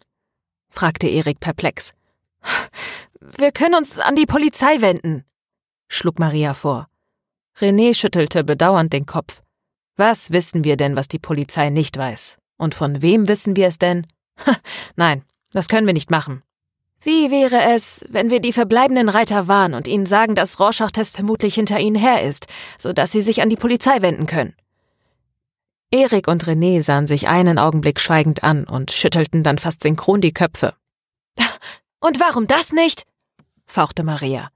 [0.69, 1.95] fragte Erik perplex.
[3.21, 5.25] Wir können uns an die Polizei wenden,
[5.89, 6.89] schlug Maria vor.
[7.59, 9.43] René schüttelte bedauernd den Kopf.
[9.97, 12.39] Was wissen wir denn, was die Polizei nicht weiß?
[12.57, 14.07] Und von wem wissen wir es denn?
[14.97, 15.23] Nein,
[15.53, 16.43] das können wir nicht machen.
[17.03, 21.55] Wie wäre es, wenn wir die verbleibenden Reiter warnen und ihnen sagen, dass Rorschach-Test vermutlich
[21.55, 22.47] hinter ihnen her ist,
[22.79, 24.55] so dass sie sich an die Polizei wenden können?
[25.91, 30.33] Erik und René sahen sich einen Augenblick schweigend an und schüttelten dann fast synchron die
[30.33, 30.75] Köpfe.
[32.01, 33.06] Und warum das nicht?
[33.66, 34.51] fauchte Maria.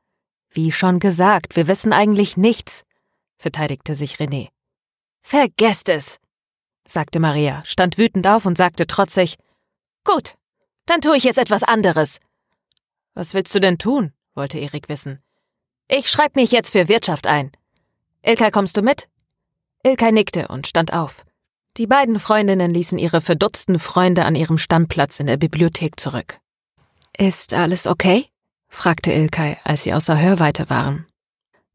[0.50, 2.84] Wie schon gesagt, wir wissen eigentlich nichts,
[3.36, 4.48] verteidigte sich René.
[5.20, 6.18] Vergesst es,
[6.86, 9.36] sagte Maria, stand wütend auf und sagte trotzig,
[10.04, 10.34] Gut,
[10.86, 12.18] dann tue ich jetzt etwas anderes.
[13.14, 14.12] Was willst du denn tun?
[14.34, 15.22] wollte Erik wissen.
[15.88, 17.52] Ich schreib mich jetzt für Wirtschaft ein.
[18.22, 19.08] Ilkay, kommst du mit?
[19.82, 21.24] Ilkay nickte und stand auf.
[21.76, 26.38] Die beiden Freundinnen ließen ihre verdutzten Freunde an ihrem Standplatz in der Bibliothek zurück.
[27.16, 28.28] Ist alles okay?
[28.68, 31.06] fragte Ilkay, als sie außer Hörweite waren.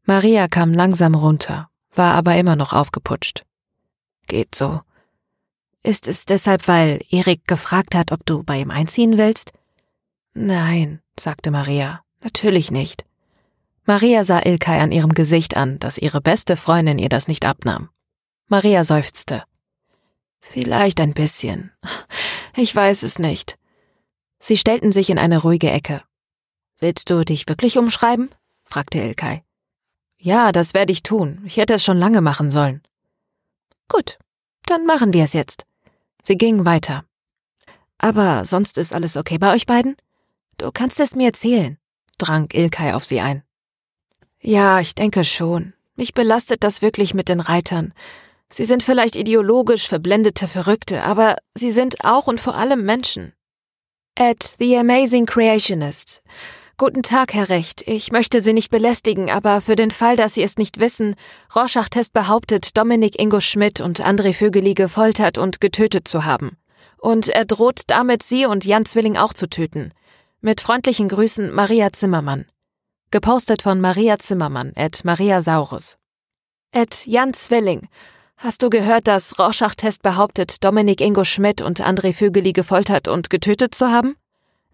[0.04, 3.44] Maria kam langsam runter, war aber immer noch aufgeputscht.
[4.26, 4.80] geht so.
[5.82, 9.52] Ist es deshalb, weil Erik gefragt hat, ob du bei ihm einziehen willst?
[10.34, 13.04] Nein, sagte Maria, natürlich nicht.
[13.84, 17.88] Maria sah Ilkay an ihrem Gesicht an, dass ihre beste Freundin ihr das nicht abnahm.
[18.46, 19.44] Maria seufzte.
[20.40, 21.72] Vielleicht ein bisschen.
[22.56, 23.59] Ich weiß es nicht.
[24.40, 26.02] Sie stellten sich in eine ruhige Ecke.
[26.80, 28.30] Willst du dich wirklich umschreiben?
[28.64, 29.42] fragte Ilkay.
[30.18, 31.42] Ja, das werde ich tun.
[31.44, 32.82] Ich hätte es schon lange machen sollen.
[33.88, 34.18] Gut,
[34.66, 35.66] dann machen wir es jetzt.
[36.22, 37.04] Sie gingen weiter.
[37.98, 39.96] Aber sonst ist alles okay bei euch beiden?
[40.56, 41.78] Du kannst es mir erzählen,
[42.18, 43.42] drang Ilkay auf sie ein.
[44.40, 45.74] Ja, ich denke schon.
[45.96, 47.92] Mich belastet das wirklich mit den Reitern.
[48.50, 53.34] Sie sind vielleicht ideologisch verblendete Verrückte, aber sie sind auch und vor allem Menschen.
[54.22, 56.20] At The Amazing Creationist.
[56.76, 57.88] Guten Tag, Herr Recht.
[57.88, 61.14] Ich möchte Sie nicht belästigen, aber für den Fall, dass Sie es nicht wissen,
[61.56, 66.58] Rorschach-Test behauptet, Dominik Ingo Schmidt und André Vögeli gefoltert und getötet zu haben.
[66.98, 69.94] Und er droht damit, Sie und Jan Zwilling auch zu töten.
[70.42, 72.44] Mit freundlichen Grüßen, Maria Zimmermann.
[73.10, 75.96] Gepostet von Maria Zimmermann, at Maria Saurus.
[76.72, 77.88] At Jan Zwilling.
[78.42, 83.74] Hast du gehört, dass Rorschach-Test behauptet, Dominik Ingo Schmidt und André Vögeli gefoltert und getötet
[83.74, 84.16] zu haben?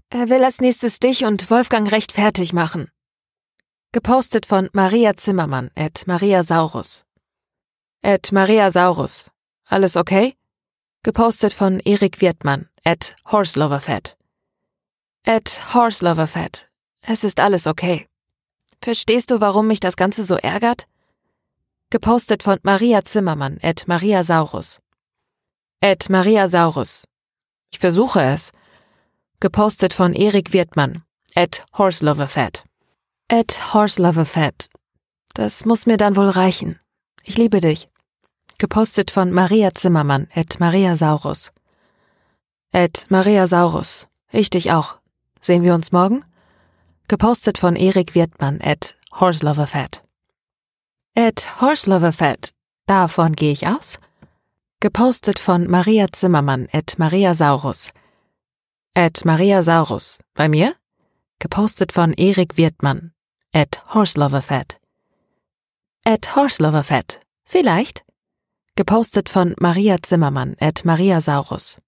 [0.09, 2.93] Er will als nächstes dich und Wolfgang recht fertig machen.
[3.91, 7.05] Gepostet von Maria Zimmermann, at Maria Saurus.
[8.03, 9.33] At Maria Saurus.
[9.65, 10.37] Alles okay?
[11.03, 14.17] Gepostet von Erik Wirtmann, at Horseloverfett.
[15.25, 16.71] At Horseloverfett.
[17.03, 18.07] Es ist alles okay.
[18.81, 20.87] Verstehst du, warum mich das Ganze so ärgert?
[21.91, 24.81] Gepostet von Maria Zimmermann, at Maria Saurus.
[25.81, 27.07] At Maria Saurus.
[27.71, 28.51] Ich versuche es.
[29.39, 31.05] Gepostet von Erik Wirtmann,
[31.37, 32.65] at Horseloverfett.
[33.31, 34.69] At Horseloverfett.
[35.35, 36.81] Das muss mir dann wohl reichen.
[37.23, 37.89] Ich liebe dich.
[38.59, 41.53] Gepostet von Maria Zimmermann, at Maria Saurus.
[42.73, 44.09] At Maria Saurus.
[44.33, 44.99] Ich dich auch.
[45.41, 46.25] Sehen wir uns morgen?
[47.07, 50.03] Gepostet von Erik Wirtmann, at Horseloverfett.
[51.19, 52.53] At Horseloverfett.
[52.87, 53.99] Davon gehe ich aus.
[54.81, 57.91] Gepostet von Maria Zimmermann, at Maria Saurus.
[58.95, 60.19] At Maria Saurus.
[60.35, 60.77] Bei mir?
[61.39, 63.13] Gepostet von Erik Wirtmann,
[63.55, 64.79] at Horseloverfett.
[66.05, 67.23] At Horseloverfett.
[67.47, 68.05] Vielleicht?
[68.75, 71.79] Gepostet von Maria Zimmermann, at Maria Saurus.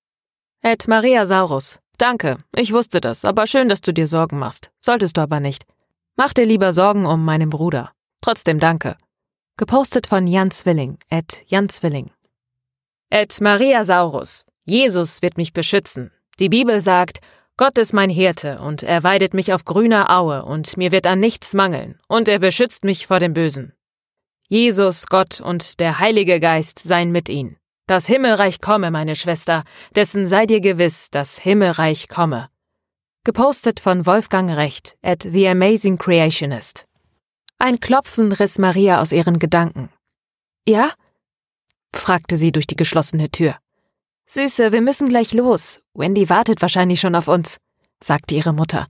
[0.62, 1.80] At Maria Saurus.
[1.98, 4.70] Danke, ich wusste das, aber schön, dass du dir Sorgen machst.
[4.80, 5.66] Solltest du aber nicht.
[6.16, 7.92] Mach dir lieber Sorgen um meinen Bruder.
[8.22, 8.96] Trotzdem danke.
[9.58, 12.12] Gepostet von Jan Zwilling, at Jan Zwilling.
[13.10, 14.46] At Maria Saurus.
[14.64, 16.12] Jesus wird mich beschützen.
[16.38, 17.18] Die Bibel sagt,
[17.56, 21.18] Gott ist mein Hirte, und er weidet mich auf grüner Aue, und mir wird an
[21.18, 23.72] nichts mangeln, und er beschützt mich vor dem Bösen.
[24.48, 27.56] Jesus, Gott und der Heilige Geist seien mit ihnen.
[27.88, 29.64] Das Himmelreich komme, meine Schwester,
[29.96, 32.48] dessen sei dir gewiss, das Himmelreich komme.
[33.24, 36.87] Gepostet von Wolfgang Recht at The Amazing Creationist.
[37.60, 39.90] Ein Klopfen riss Maria aus ihren Gedanken.
[40.66, 40.92] Ja?
[41.92, 43.56] fragte sie durch die geschlossene Tür.
[44.26, 45.80] Süße, wir müssen gleich los.
[45.94, 47.58] Wendy wartet wahrscheinlich schon auf uns,
[48.00, 48.86] sagte ihre Mutter.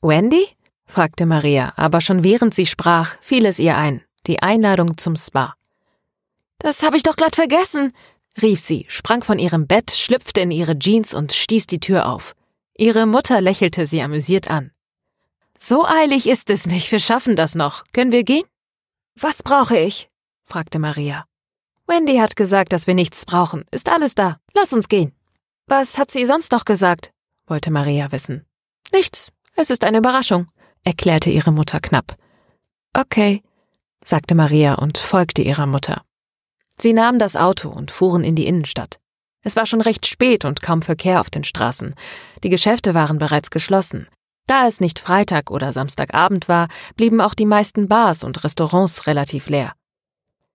[0.00, 0.46] Wendy?
[0.86, 5.54] fragte Maria, aber schon während sie sprach, fiel es ihr ein, die Einladung zum Spa.
[6.58, 7.92] Das habe ich doch glatt vergessen,
[8.40, 12.34] rief sie, sprang von ihrem Bett, schlüpfte in ihre Jeans und stieß die Tür auf.
[12.76, 14.70] Ihre Mutter lächelte sie amüsiert an.
[15.58, 17.84] So eilig ist es nicht, wir schaffen das noch.
[17.92, 18.44] Können wir gehen?
[19.18, 20.10] Was brauche ich?
[20.44, 21.24] fragte Maria.
[21.86, 23.64] Wendy hat gesagt, dass wir nichts brauchen.
[23.70, 24.38] Ist alles da.
[24.52, 25.12] Lass uns gehen.
[25.66, 27.10] Was hat sie sonst noch gesagt?
[27.46, 28.46] wollte Maria wissen.
[28.92, 29.30] Nichts.
[29.56, 30.48] Es ist eine Überraschung,
[30.82, 32.16] erklärte ihre Mutter knapp.
[32.92, 33.42] Okay,
[34.04, 36.02] sagte Maria und folgte ihrer Mutter.
[36.78, 38.98] Sie nahmen das Auto und fuhren in die Innenstadt.
[39.42, 41.94] Es war schon recht spät und kaum Verkehr auf den Straßen.
[42.42, 44.08] Die Geschäfte waren bereits geschlossen.
[44.46, 49.48] Da es nicht Freitag oder Samstagabend war, blieben auch die meisten Bars und Restaurants relativ
[49.48, 49.72] leer.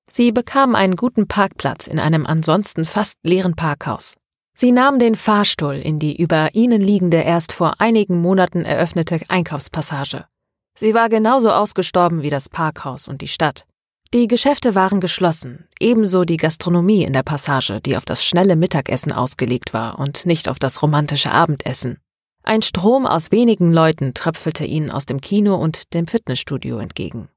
[0.09, 4.15] Sie bekamen einen guten Parkplatz in einem ansonsten fast leeren Parkhaus.
[4.53, 10.25] Sie nahmen den Fahrstuhl in die über ihnen liegende erst vor einigen Monaten eröffnete Einkaufspassage.
[10.75, 13.65] Sie war genauso ausgestorben wie das Parkhaus und die Stadt.
[14.13, 19.11] Die Geschäfte waren geschlossen, ebenso die Gastronomie in der Passage, die auf das schnelle Mittagessen
[19.11, 21.99] ausgelegt war und nicht auf das romantische Abendessen.
[22.49, 27.29] Ein Strom aus wenigen Leuten tröpfelte ihnen aus dem Kino und dem Fitnessstudio entgegen.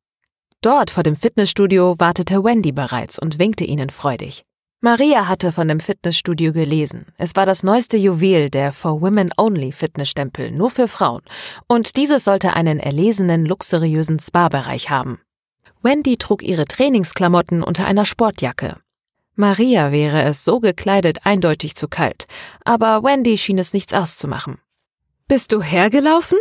[0.63, 4.47] Dort vor dem Fitnessstudio wartete Wendy bereits und winkte ihnen freudig.
[4.81, 7.09] Maria hatte von dem Fitnessstudio gelesen.
[7.19, 11.21] Es war das neueste Juwel der For Women Only Fitnessstempel, nur für Frauen,
[11.67, 15.21] und dieses sollte einen erlesenen, luxuriösen Spa-Bereich haben.
[15.83, 18.77] Wendy trug ihre Trainingsklamotten unter einer Sportjacke.
[19.35, 22.25] Maria wäre es so gekleidet eindeutig zu kalt,
[22.65, 24.62] aber Wendy schien es nichts auszumachen.
[25.28, 26.39] Bist du hergelaufen?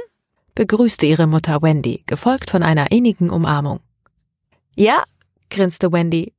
[0.55, 3.79] begrüßte ihre Mutter Wendy, gefolgt von einer innigen Umarmung.
[4.75, 5.03] Ja,
[5.49, 6.33] grinste Wendy.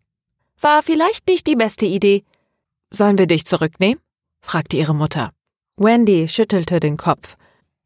[0.61, 2.25] War vielleicht nicht die beste Idee.
[2.91, 4.01] Sollen wir dich zurücknehmen?
[4.41, 5.33] fragte ihre Mutter.
[5.77, 7.37] Wendy schüttelte den Kopf.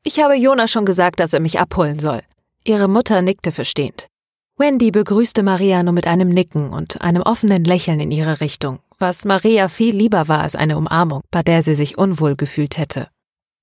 [0.03, 2.23] Ich habe Jonas schon gesagt, dass er mich abholen soll.
[2.65, 4.09] Ihre Mutter nickte verstehend.
[4.59, 9.25] Wendy begrüßte Maria nur mit einem Nicken und einem offenen Lächeln in ihre Richtung, was
[9.25, 13.09] Maria viel lieber war als eine Umarmung, bei der sie sich unwohl gefühlt hätte.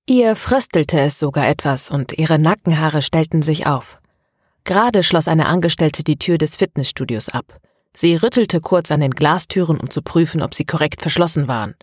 [0.06, 3.98] Ihr fröstelte es sogar etwas und ihre Nackenhaare stellten sich auf.
[4.64, 7.58] Gerade schloss eine Angestellte die Tür des Fitnessstudios ab.
[7.94, 11.74] Sie rüttelte kurz an den Glastüren, um zu prüfen, ob sie korrekt verschlossen waren.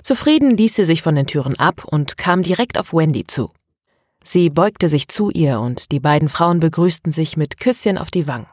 [0.00, 3.50] Zufrieden ließ sie sich von den Türen ab und kam direkt auf Wendy zu.
[4.24, 8.26] Sie beugte sich zu ihr und die beiden Frauen begrüßten sich mit Küsschen auf die
[8.26, 8.46] Wangen.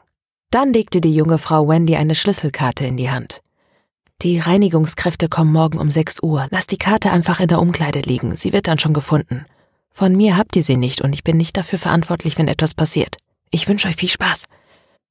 [0.50, 3.40] Dann legte die junge Frau Wendy eine Schlüsselkarte in die Hand.
[4.22, 6.46] Die Reinigungskräfte kommen morgen um 6 Uhr.
[6.50, 8.36] Lass die Karte einfach in der Umkleide liegen.
[8.36, 9.44] Sie wird dann schon gefunden.
[9.90, 13.16] Von mir habt ihr sie nicht und ich bin nicht dafür verantwortlich, wenn etwas passiert.
[13.50, 14.46] Ich wünsche euch viel Spaß.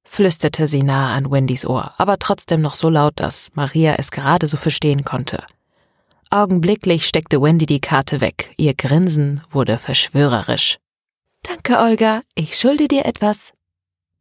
[0.03, 4.47] flüsterte sie nahe an Wendys Ohr, aber trotzdem noch so laut, dass Maria es gerade
[4.47, 5.45] so verstehen konnte.
[6.30, 8.51] Augenblicklich steckte Wendy die Karte weg.
[8.57, 10.77] Ihr Grinsen wurde verschwörerisch.
[11.43, 12.21] Danke, Olga.
[12.35, 13.53] Ich schulde dir etwas.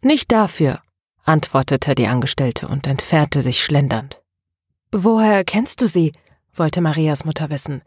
[0.02, 0.80] Nicht dafür,
[1.24, 4.21] antwortete die Angestellte und entfernte sich schlendernd.
[4.94, 6.12] Woher kennst du sie?
[6.54, 7.80] wollte Marias Mutter wissen.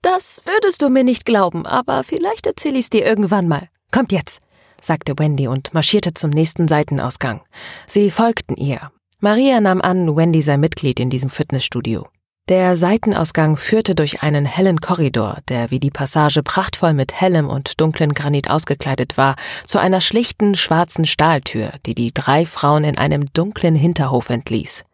[0.00, 3.68] Das würdest du mir nicht glauben, aber vielleicht erzähl ich's dir irgendwann mal.
[3.90, 4.40] Kommt jetzt,
[4.80, 7.40] sagte Wendy und marschierte zum nächsten Seitenausgang.
[7.88, 8.92] Sie folgten ihr.
[9.18, 12.06] Maria nahm an, Wendy sei Mitglied in diesem Fitnessstudio.
[12.48, 17.80] Der Seitenausgang führte durch einen hellen Korridor, der wie die Passage prachtvoll mit hellem und
[17.80, 19.34] dunklen Granit ausgekleidet war,
[19.66, 24.84] zu einer schlichten schwarzen Stahltür, die die drei Frauen in einem dunklen Hinterhof entließ.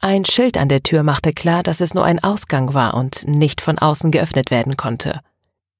[0.00, 3.60] Ein Schild an der Tür machte klar, dass es nur ein Ausgang war und nicht
[3.60, 5.20] von außen geöffnet werden konnte.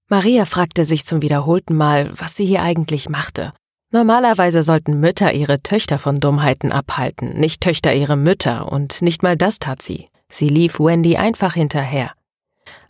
[0.08, 3.52] Maria fragte sich zum wiederholten Mal, was sie hier eigentlich machte.
[3.92, 9.36] Normalerweise sollten Mütter ihre Töchter von Dummheiten abhalten, nicht Töchter ihre Mütter, und nicht mal
[9.36, 10.08] das tat sie.
[10.28, 12.12] Sie lief Wendy einfach hinterher.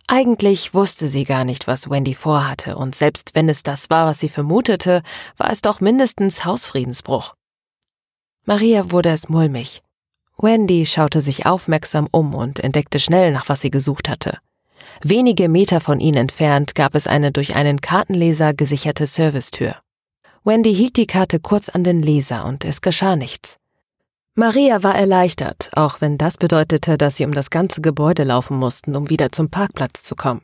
[0.07, 4.21] Eigentlich wusste sie gar nicht, was Wendy vorhatte, und selbst wenn es das war, was
[4.21, 5.03] sie vermutete,
[5.37, 7.35] war es doch mindestens Hausfriedensbruch.
[8.45, 9.83] Maria wurde es mulmig.
[10.39, 14.39] Wendy schaute sich aufmerksam um und entdeckte schnell, nach was sie gesucht hatte.
[15.03, 19.77] Wenige Meter von ihnen entfernt gab es eine durch einen Kartenleser gesicherte Servicetür.
[20.45, 23.59] Wendy hielt die Karte kurz an den Leser und es geschah nichts.
[24.35, 28.95] Maria war erleichtert, auch wenn das bedeutete, dass sie um das ganze Gebäude laufen mussten,
[28.95, 30.43] um wieder zum Parkplatz zu kommen.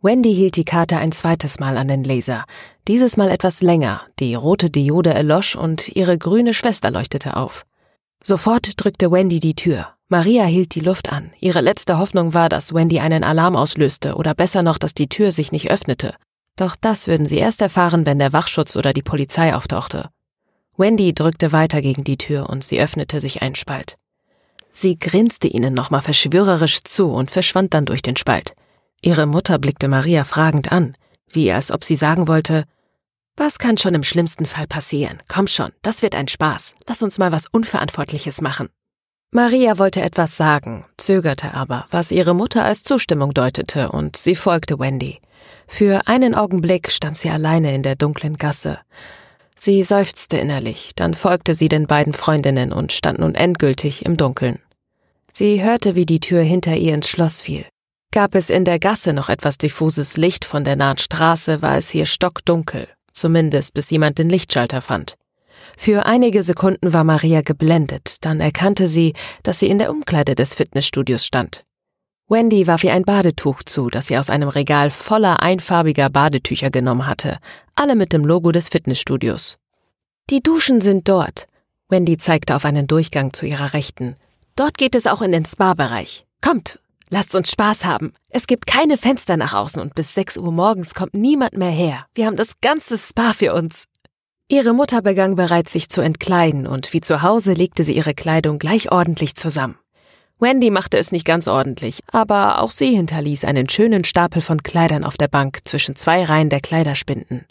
[0.00, 2.44] Wendy hielt die Karte ein zweites Mal an den Laser,
[2.86, 7.66] dieses Mal etwas länger, die rote Diode erlosch und ihre grüne Schwester leuchtete auf.
[8.22, 9.88] Sofort drückte Wendy die Tür.
[10.08, 11.30] Maria hielt die Luft an.
[11.38, 15.32] Ihre letzte Hoffnung war, dass Wendy einen Alarm auslöste oder besser noch, dass die Tür
[15.32, 16.14] sich nicht öffnete.
[16.56, 20.08] Doch das würden sie erst erfahren, wenn der Wachschutz oder die Polizei auftauchte.
[20.76, 23.96] Wendy drückte weiter gegen die Tür und sie öffnete sich ein Spalt.
[24.70, 28.54] Sie grinste ihnen nochmal verschwörerisch zu und verschwand dann durch den Spalt.
[29.02, 30.94] Ihre Mutter blickte Maria fragend an,
[31.30, 32.64] wie als ob sie sagen wollte,
[33.38, 35.22] was kann schon im schlimmsten Fall passieren?
[35.28, 36.74] Komm schon, das wird ein Spaß.
[36.86, 38.68] Lass uns mal was Unverantwortliches machen.
[39.30, 44.78] Maria wollte etwas sagen, zögerte aber, was ihre Mutter als Zustimmung deutete, und sie folgte
[44.78, 45.20] Wendy.
[45.66, 48.80] Für einen Augenblick stand sie alleine in der dunklen Gasse.
[49.54, 54.62] Sie seufzte innerlich, dann folgte sie den beiden Freundinnen und stand nun endgültig im Dunkeln.
[55.30, 57.66] Sie hörte, wie die Tür hinter ihr ins Schloss fiel.
[58.12, 61.90] Gab es in der Gasse noch etwas diffuses Licht von der nahen Straße, war es
[61.90, 62.88] hier stockdunkel
[63.18, 65.16] zumindest bis jemand den Lichtschalter fand.
[65.76, 70.54] Für einige Sekunden war Maria geblendet, dann erkannte sie, dass sie in der Umkleide des
[70.54, 71.64] Fitnessstudios stand.
[72.28, 77.06] Wendy warf ihr ein Badetuch zu, das sie aus einem Regal voller einfarbiger Badetücher genommen
[77.06, 77.38] hatte,
[77.74, 79.56] alle mit dem Logo des Fitnessstudios.
[80.28, 81.46] Die Duschen sind dort.
[81.88, 84.16] Wendy zeigte auf einen Durchgang zu ihrer Rechten.
[84.56, 86.26] Dort geht es auch in den Spa-Bereich.
[86.42, 88.12] Kommt, Lasst uns Spaß haben.
[88.28, 92.04] Es gibt keine Fenster nach außen und bis 6 Uhr morgens kommt niemand mehr her.
[92.14, 93.84] Wir haben das ganze Spa für uns.
[94.48, 98.58] Ihre Mutter begann bereits sich zu entkleiden und wie zu Hause legte sie ihre Kleidung
[98.58, 99.78] gleich ordentlich zusammen.
[100.38, 105.02] Wendy machte es nicht ganz ordentlich, aber auch sie hinterließ einen schönen Stapel von Kleidern
[105.02, 107.46] auf der Bank zwischen zwei Reihen der Kleiderspinden.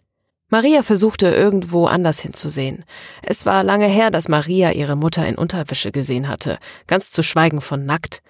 [0.50, 2.86] Maria versuchte irgendwo anders hinzusehen.
[3.22, 7.60] Es war lange her, dass Maria ihre Mutter in Unterwäsche gesehen hatte, ganz zu schweigen
[7.60, 8.22] von nackt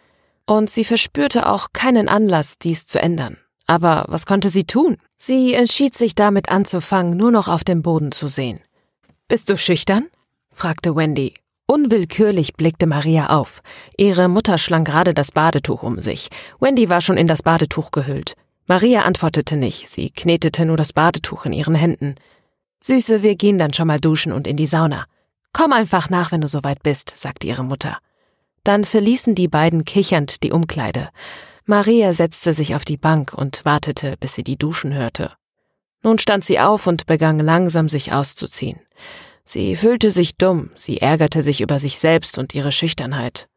[0.48, 3.38] und sie verspürte auch keinen Anlass, dies zu ändern.
[3.68, 4.98] Aber was konnte sie tun?
[5.18, 8.60] Sie entschied sich damit anzufangen, nur noch auf dem Boden zu sehen.
[9.28, 10.07] Bist du schüchtern?
[10.52, 11.34] fragte Wendy.
[11.68, 13.61] Unwillkürlich blickte Maria auf.
[13.98, 16.30] Ihre Mutter schlang gerade das Badetuch um sich.
[16.61, 18.36] Wendy war schon in das Badetuch gehüllt.
[18.68, 22.15] Maria antwortete nicht, sie knetete nur das Badetuch in ihren Händen.
[22.82, 25.06] Süße, wir gehen dann schon mal duschen und in die Sauna.
[25.52, 27.98] Komm einfach nach, wenn du soweit bist, sagte ihre Mutter.
[28.68, 31.07] Dann verließen die beiden kichernd die Umkleide.
[31.64, 35.31] Maria setzte sich auf die Bank und wartete, bis sie die Duschen hörte.
[36.03, 38.81] Nun stand sie auf und begann langsam sich auszuziehen.
[39.45, 43.48] Sie fühlte sich dumm, sie ärgerte sich über sich selbst und ihre Schüchternheit.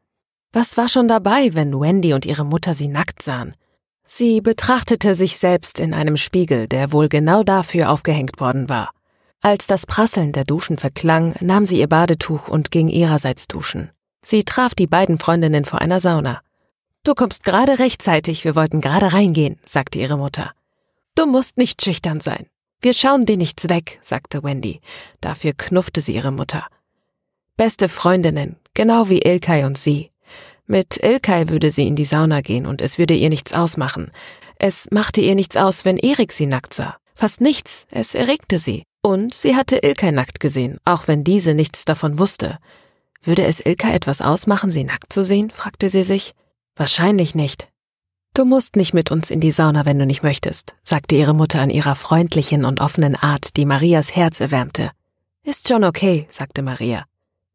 [0.53, 3.57] Was war schon dabei, wenn Wendy und ihre Mutter sie nackt sahen?
[4.05, 8.93] Sie betrachtete sich selbst in einem Spiegel, der wohl genau dafür aufgehängt worden war.
[9.41, 13.91] Als das Prasseln der Duschen verklang, nahm sie ihr Badetuch und ging ihrerseits duschen.
[14.31, 16.40] Sie traf die beiden Freundinnen vor einer Sauna.
[17.02, 20.52] Du kommst gerade rechtzeitig, wir wollten gerade reingehen, sagte ihre Mutter.
[21.16, 22.47] Du musst nicht schüchtern sein.
[22.81, 24.82] Wir schauen dir nichts weg, sagte Wendy.
[25.20, 26.65] Dafür knuffte sie ihre Mutter.
[27.57, 30.12] Beste Freundinnen, genau wie Ilkay und sie.
[30.69, 34.12] Mit Ilkay würde sie in die Sauna gehen und es würde ihr nichts ausmachen.
[34.61, 36.98] Es machte ihr nichts aus, wenn Erik sie nackt sah.
[37.16, 38.85] Fast nichts, es erregte sie.
[39.02, 42.61] Und sie hatte Ilkay nackt gesehen, auch wenn diese nichts davon wusste.
[43.22, 45.51] Würde es Ilkay etwas ausmachen, sie nackt zu sehen?
[45.51, 46.32] fragte sie sich.
[46.76, 47.68] Wahrscheinlich nicht.
[48.32, 51.62] Du musst nicht mit uns in die Sauna, wenn du nicht möchtest, sagte ihre Mutter
[51.62, 54.90] in ihrer freundlichen und offenen Art, die Marias Herz erwärmte.
[55.44, 57.05] Ist schon okay, sagte Maria.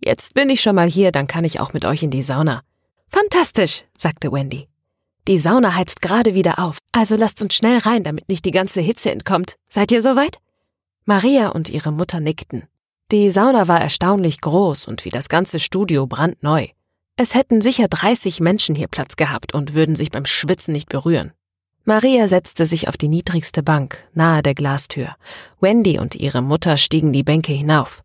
[0.04, 2.62] Jetzt bin ich schon mal hier, dann kann ich auch mit euch in die Sauna.
[3.08, 4.68] Fantastisch, sagte Wendy.
[5.28, 8.82] Die Sauna heizt gerade wieder auf, also lasst uns schnell rein, damit nicht die ganze
[8.82, 9.56] Hitze entkommt.
[9.70, 10.38] Seid ihr soweit?
[11.06, 12.68] Maria und ihre Mutter nickten.
[13.12, 16.68] Die Sauna war erstaunlich groß und wie das ganze Studio brandneu.
[17.18, 21.32] Es hätten sicher 30 Menschen hier Platz gehabt und würden sich beim Schwitzen nicht berühren.
[21.84, 25.16] Maria setzte sich auf die niedrigste Bank, nahe der Glastür.
[25.62, 28.02] Wendy und ihre Mutter stiegen die Bänke hinauf.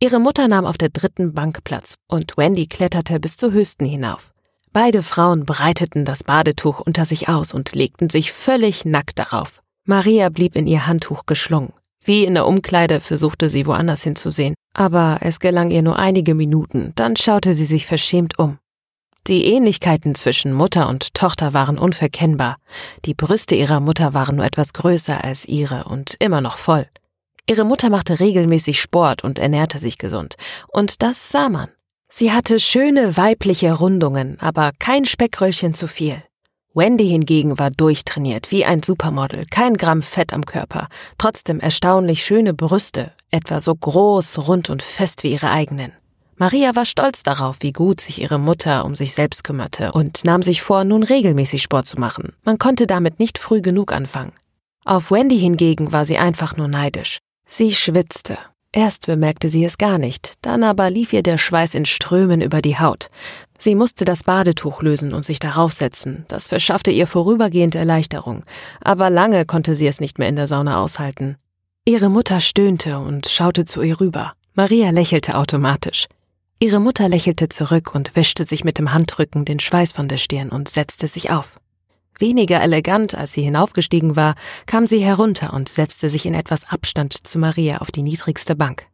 [0.00, 4.34] Ihre Mutter nahm auf der dritten Bank Platz und Wendy kletterte bis zur höchsten hinauf.
[4.72, 9.62] Beide Frauen breiteten das Badetuch unter sich aus und legten sich völlig nackt darauf.
[9.84, 11.72] Maria blieb in ihr Handtuch geschlungen.
[12.04, 16.92] Wie in der Umkleide versuchte sie woanders hinzusehen, aber es gelang ihr nur einige Minuten,
[16.96, 18.58] dann schaute sie sich verschämt um.
[19.26, 22.56] Die Ähnlichkeiten zwischen Mutter und Tochter waren unverkennbar.
[23.06, 26.86] Die Brüste ihrer Mutter waren nur etwas größer als ihre und immer noch voll.
[27.48, 30.34] Ihre Mutter machte regelmäßig Sport und ernährte sich gesund,
[30.68, 31.68] und das sah man.
[32.10, 36.22] Sie hatte schöne weibliche Rundungen, aber kein Speckröllchen zu viel.
[36.76, 40.88] Wendy hingegen war durchtrainiert, wie ein Supermodel, kein Gramm Fett am Körper,
[41.18, 45.92] trotzdem erstaunlich schöne Brüste, etwa so groß, rund und fest wie ihre eigenen.
[46.36, 50.42] Maria war stolz darauf, wie gut sich ihre Mutter um sich selbst kümmerte und nahm
[50.42, 52.32] sich vor, nun regelmäßig Sport zu machen.
[52.42, 54.32] Man konnte damit nicht früh genug anfangen.
[54.84, 57.18] Auf Wendy hingegen war sie einfach nur neidisch.
[57.46, 58.36] Sie schwitzte,
[58.76, 62.60] Erst bemerkte sie es gar nicht, dann aber lief ihr der Schweiß in Strömen über
[62.60, 63.08] die Haut.
[63.56, 66.24] Sie musste das Badetuch lösen und sich darauf setzen.
[66.26, 68.42] Das verschaffte ihr vorübergehend Erleichterung,
[68.82, 71.36] aber lange konnte sie es nicht mehr in der Sauna aushalten.
[71.84, 74.32] Ihre Mutter stöhnte und schaute zu ihr rüber.
[74.54, 76.08] Maria lächelte automatisch.
[76.58, 80.48] Ihre Mutter lächelte zurück und wischte sich mit dem Handrücken den Schweiß von der Stirn
[80.48, 81.60] und setzte sich auf.
[82.18, 84.34] Weniger elegant, als sie hinaufgestiegen war,
[84.66, 88.86] kam sie herunter und setzte sich in etwas Abstand zu Maria auf die niedrigste Bank.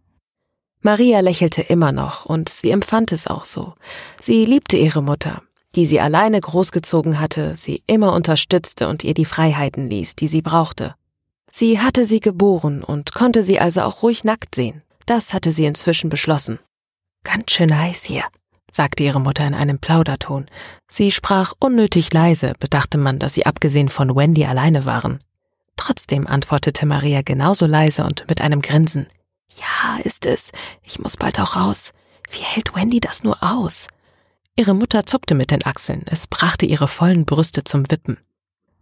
[0.83, 3.75] Maria lächelte immer noch, und sie empfand es auch so.
[4.19, 5.43] Sie liebte ihre Mutter,
[5.77, 10.41] die sie alleine großgezogen hatte, sie immer unterstützte und ihr die Freiheiten ließ, die sie
[10.41, 10.95] brauchte.
[11.51, 14.83] Sie hatte sie geboren und konnte sie also auch ruhig nackt sehen.
[15.05, 16.59] Das hatte sie inzwischen beschlossen.
[17.25, 18.25] Ganz schön heiß hier,
[18.73, 20.47] sagte ihre Mutter in einem Plauderton.
[20.91, 25.21] Sie sprach unnötig leise, bedachte man, dass sie abgesehen von Wendy alleine waren.
[25.77, 29.07] Trotzdem antwortete Maria genauso leise und mit einem Grinsen.
[29.57, 30.51] Ja, ist es.
[30.83, 31.93] Ich muss bald auch raus.
[32.31, 33.87] Wie hält Wendy das nur aus?
[34.57, 38.19] Ihre Mutter zuckte mit den Achseln, es brachte ihre vollen Brüste zum Wippen.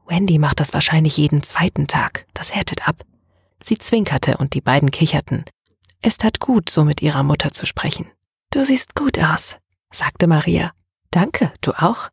[0.07, 3.05] Wendy macht das wahrscheinlich jeden zweiten Tag, das härtet ab.
[3.63, 5.45] Sie zwinkerte und die beiden kicherten.
[6.01, 8.11] Es tat gut, so mit ihrer Mutter zu sprechen.
[8.51, 9.59] Du siehst gut aus,
[9.93, 10.73] sagte Maria.
[11.11, 12.09] Danke, du auch?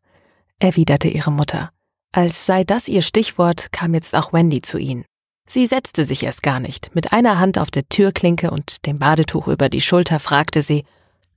[0.60, 1.72] erwiderte ihre Mutter.
[2.12, 5.04] Als sei das ihr Stichwort, kam jetzt auch Wendy zu ihnen.
[5.48, 6.96] Sie setzte sich erst gar nicht.
[6.96, 10.86] Mit einer Hand auf der Türklinke und dem Badetuch über die Schulter fragte sie,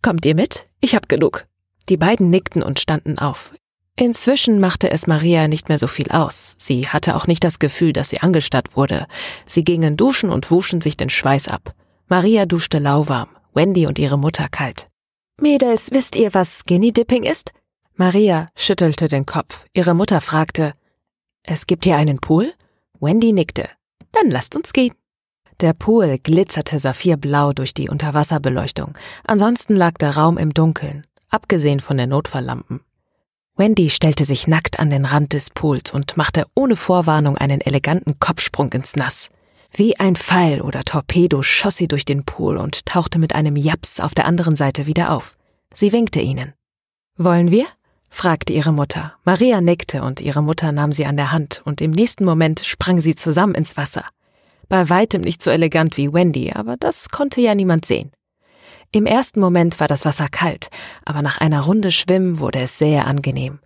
[0.03, 0.69] Kommt ihr mit?
[0.81, 1.47] Ich hab genug.
[1.89, 3.53] Die beiden nickten und standen auf.
[3.97, 6.55] Inzwischen machte es Maria nicht mehr so viel aus.
[6.57, 9.09] Sie hatte auch nicht das Gefühl, dass sie angestarrt wurde.
[9.45, 11.75] Sie gingen duschen und wuschen sich den Schweiß ab.
[12.07, 14.89] Maria duschte lauwarm, Wendy und ihre Mutter kalt.
[15.41, 17.53] Mädels, wisst ihr, was Skinny Dipping ist?
[17.95, 19.67] Maria schüttelte den Kopf.
[19.73, 20.75] Ihre Mutter fragte,
[21.45, 22.53] es gibt hier einen Pool?
[23.01, 23.69] Wendy nickte.
[24.13, 24.95] Dann lasst uns gehen.
[25.61, 28.99] Der Pool glitzerte saphirblau durch die Unterwasserbeleuchtung.
[29.25, 32.81] Ansonsten lag der Raum im Dunkeln, abgesehen von den Notfalllampen.
[33.57, 38.19] Wendy stellte sich nackt an den Rand des Pools und machte ohne Vorwarnung einen eleganten
[38.19, 39.31] Kopfsprung ins Nass.
[39.73, 44.01] Wie ein Pfeil oder Torpedo schoss sie durch den Pool und tauchte mit einem Japs
[44.01, 45.37] auf der anderen Seite wieder auf.
[45.73, 46.55] Sie winkte ihnen.
[47.17, 47.67] Wollen wir?
[48.11, 49.15] fragte ihre Mutter.
[49.25, 53.01] Maria nickte und ihre Mutter nahm sie an der Hand und im nächsten Moment sprang
[53.01, 54.05] sie zusammen ins Wasser.
[54.69, 58.13] Bei weitem nicht so elegant wie Wendy, aber das konnte ja niemand sehen.
[58.91, 60.69] Im ersten Moment war das Wasser kalt,
[61.05, 63.59] aber nach einer Runde Schwimmen wurde es sehr angenehm.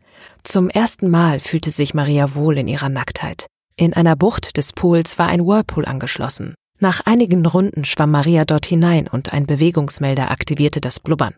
[0.42, 3.46] Zum ersten Mal fühlte sich Maria wohl in ihrer Nacktheit.
[3.76, 6.54] In einer Bucht des Pools war ein Whirlpool angeschlossen.
[6.78, 11.34] Nach einigen Runden schwamm Maria dort hinein und ein Bewegungsmelder aktivierte das Blubbern.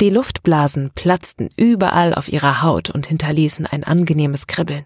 [0.00, 4.84] Die Luftblasen platzten überall auf ihrer Haut und hinterließen ein angenehmes Kribbeln.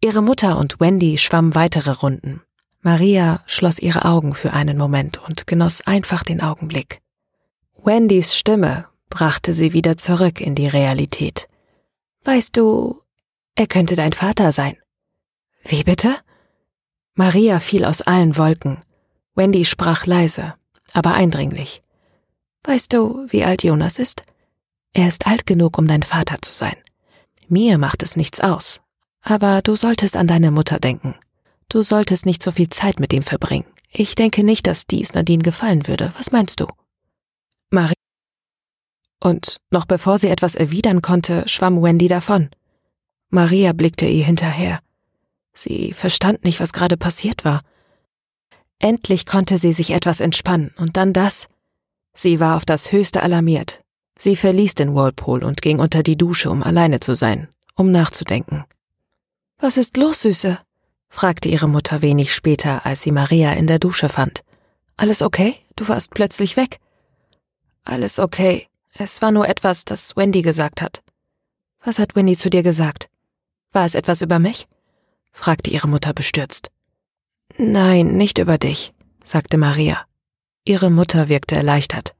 [0.00, 2.42] Ihre Mutter und Wendy schwammen weitere Runden.
[2.80, 7.00] Maria schloss ihre Augen für einen Moment und genoss einfach den Augenblick.
[7.84, 11.46] Wendys Stimme brachte sie wieder zurück in die Realität.
[12.24, 13.00] Weißt du,
[13.54, 14.76] er könnte dein Vater sein.
[15.68, 16.16] Wie bitte?
[17.14, 18.78] Maria fiel aus allen Wolken.
[19.34, 20.54] Wendy sprach leise,
[20.92, 21.82] aber eindringlich.
[22.64, 24.22] Weißt du, wie alt Jonas ist?
[24.92, 26.76] Er ist alt genug, um dein Vater zu sein.
[27.48, 28.80] Mir macht es nichts aus.
[29.22, 31.16] Aber du solltest an deine Mutter denken.
[31.68, 33.66] Du solltest nicht so viel Zeit mit ihm verbringen.
[33.90, 36.12] Ich denke nicht, dass dies Nadine gefallen würde.
[36.16, 36.66] Was meinst du?
[37.70, 37.94] Marie.
[39.20, 42.50] Und noch bevor sie etwas erwidern konnte, schwamm Wendy davon.
[43.30, 44.80] Maria blickte ihr hinterher.
[45.56, 47.62] Sie verstand nicht, was gerade passiert war.
[48.78, 51.48] Endlich konnte sie sich etwas entspannen, und dann das.
[52.12, 53.82] Sie war auf das Höchste alarmiert.
[54.18, 58.64] Sie verließ den Whirlpool und ging unter die Dusche, um alleine zu sein, um nachzudenken.
[59.58, 60.58] Was ist los, Süße?
[61.08, 64.42] fragte ihre Mutter wenig später, als sie Maria in der Dusche fand.
[64.98, 65.56] Alles okay?
[65.74, 66.78] Du warst plötzlich weg.
[67.84, 68.66] Alles okay.
[68.92, 71.02] Es war nur etwas, das Wendy gesagt hat.
[71.82, 73.08] Was hat Wendy zu dir gesagt?
[73.72, 74.66] War es etwas über mich?
[75.36, 76.70] Fragte ihre Mutter bestürzt.
[77.58, 78.92] Nein, nicht über dich,
[79.22, 80.04] sagte Maria.
[80.64, 82.14] Ihre Mutter wirkte erleichtert.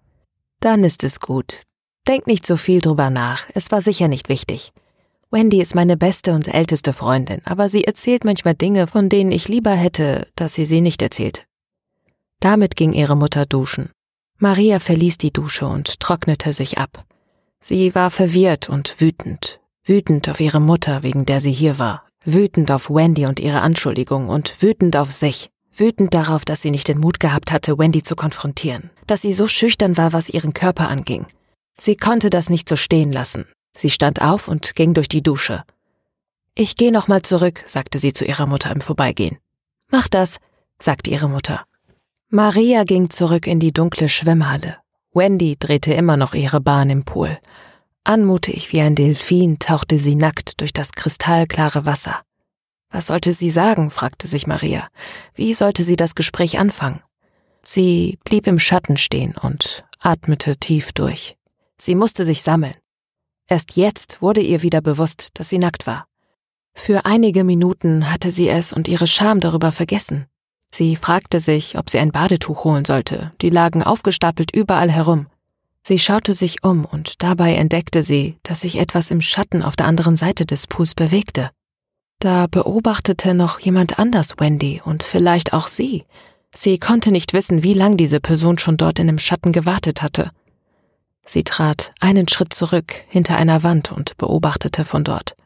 [0.61, 1.63] Dann ist es gut.
[2.07, 3.45] Denk nicht so viel drüber nach.
[3.55, 4.73] Es war sicher nicht wichtig.
[5.31, 9.49] Wendy ist meine beste und älteste Freundin, aber sie erzählt manchmal Dinge, von denen ich
[9.49, 11.47] lieber hätte, dass sie sie nicht erzählt.
[12.41, 13.91] Damit ging ihre Mutter duschen.
[14.39, 17.05] Maria verließ die Dusche und trocknete sich ab.
[17.61, 22.71] Sie war verwirrt und wütend, wütend auf ihre Mutter, wegen der sie hier war, wütend
[22.71, 26.99] auf Wendy und ihre Anschuldigung und wütend auf sich, wütend darauf, dass sie nicht den
[26.99, 31.27] Mut gehabt hatte, Wendy zu konfrontieren, dass sie so schüchtern war, was ihren Körper anging.
[31.79, 33.47] Sie konnte das nicht so stehen lassen,
[33.77, 35.63] Sie stand auf und ging durch die Dusche.
[36.55, 39.37] Ich geh noch mal zurück, sagte sie zu ihrer Mutter im Vorbeigehen.
[39.91, 40.39] Mach das,
[40.79, 41.65] sagte ihre Mutter.
[42.31, 44.79] Maria ging zurück in die dunkle Schwimmhalle.
[45.13, 47.39] Wendy drehte immer noch ihre Bahn im Pool.
[48.07, 52.23] Anmutig wie ein Delfin tauchte sie nackt durch das kristallklare Wasser.
[52.89, 53.91] Was sollte sie sagen?
[53.91, 54.87] fragte sich Maria.
[55.35, 57.01] Wie sollte sie das Gespräch anfangen?
[57.63, 61.37] Sie blieb im Schatten stehen und atmete tief durch.
[61.79, 62.77] Sie musste sich sammeln.
[63.49, 66.07] Erst jetzt wurde ihr wieder bewusst, dass sie nackt war.
[66.77, 70.27] Für einige Minuten hatte sie es und ihre Scham darüber vergessen.
[70.71, 75.27] Sie fragte sich, ob sie ein Badetuch holen sollte, die lagen aufgestapelt überall herum.
[75.89, 79.87] Sie schaute sich um und dabei entdeckte sie, dass sich etwas im Schatten auf der
[79.87, 81.53] anderen Seite des Pools bewegte.
[82.19, 86.05] Da beobachtete noch jemand anders Wendy und vielleicht auch sie.
[86.53, 90.33] Sie konnte nicht wissen, wie lang diese Person schon dort in dem Schatten gewartet hatte.
[91.25, 95.37] Sie trat einen Schritt zurück hinter einer Wand und beobachtete von dort.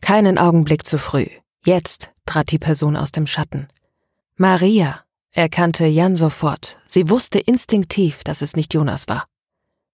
[0.00, 1.26] Keinen Augenblick zu früh.
[1.62, 3.68] Jetzt trat die Person aus dem Schatten.
[4.34, 6.78] Maria erkannte Jan sofort.
[6.88, 9.27] Sie wusste instinktiv, dass es nicht Jonas war.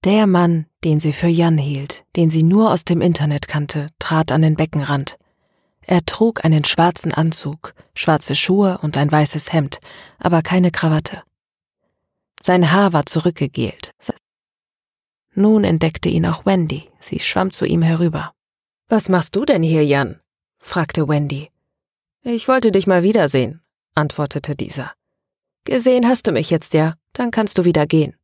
[0.05, 4.33] Der Mann, den sie für Jan hielt, den sie nur aus dem Internet kannte, trat
[4.33, 5.19] an den Beckenrand.
[5.81, 9.81] Er trug einen schwarzen Anzug, schwarze Schuhe und ein weißes Hemd,
[10.19, 11.23] aber keine Krawatte.
[12.43, 13.93] Sein Haar war zurückgegelt,
[15.35, 16.85] nun entdeckte ihn auch Wendy.
[17.01, 18.33] Sie schwamm zu ihm herüber.
[18.89, 20.21] Was machst du denn hier, Jan?
[20.59, 21.51] fragte Wendy.
[22.23, 23.61] Ich wollte dich mal wiedersehen,
[23.95, 24.93] antwortete dieser.
[25.65, 28.15] Gesehen hast du mich jetzt ja, dann kannst du wieder gehen.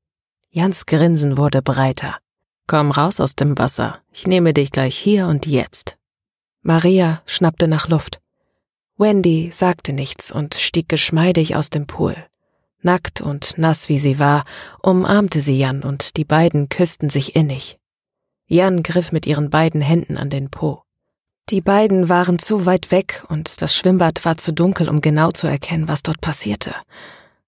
[0.53, 2.19] Jans Grinsen wurde breiter.
[2.67, 5.97] Komm raus aus dem Wasser, ich nehme dich gleich hier und jetzt.
[6.63, 8.21] Maria schnappte nach Luft.
[8.99, 12.17] Wendy sagte nichts und stieg geschmeidig aus dem Pool.
[12.83, 14.43] Nackt und nass wie sie war,
[14.83, 17.79] umarmte sie Jan und die beiden küssten sich innig.
[18.47, 20.83] Jan griff mit ihren beiden Händen an den Po.
[21.51, 25.47] Die beiden waren zu weit weg und das Schwimmbad war zu dunkel, um genau zu
[25.47, 26.75] erkennen, was dort passierte.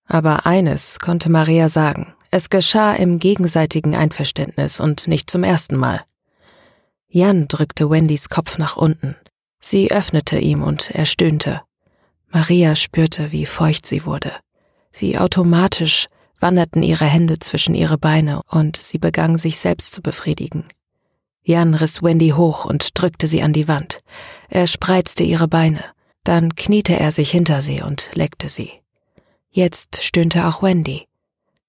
[0.07, 2.15] Aber eines konnte Maria sagen.
[2.35, 6.03] Es geschah im gegenseitigen Einverständnis und nicht zum ersten Mal.
[7.07, 9.17] Jan drückte Wendys Kopf nach unten.
[9.61, 11.61] Sie öffnete ihm und er stöhnte.
[12.31, 14.33] Maria spürte, wie feucht sie wurde.
[14.93, 16.09] Wie automatisch
[16.41, 20.65] wanderten ihre Hände zwischen ihre Beine und sie begann sich selbst zu befriedigen.
[21.43, 23.99] Jan riss Wendy hoch und drückte sie an die Wand.
[24.49, 25.85] Er spreizte ihre Beine.
[26.25, 28.71] Dann kniete er sich hinter sie und leckte sie.
[29.51, 31.07] Jetzt stöhnte auch Wendy.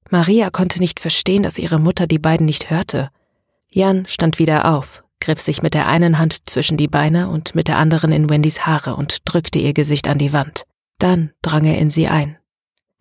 [0.10, 3.10] Maria konnte nicht verstehen, dass ihre Mutter die beiden nicht hörte.
[3.70, 7.68] Jan stand wieder auf, griff sich mit der einen Hand zwischen die Beine und mit
[7.68, 10.66] der anderen in Wendys Haare und drückte ihr Gesicht an die Wand.
[11.00, 12.38] Dann drang er in sie ein.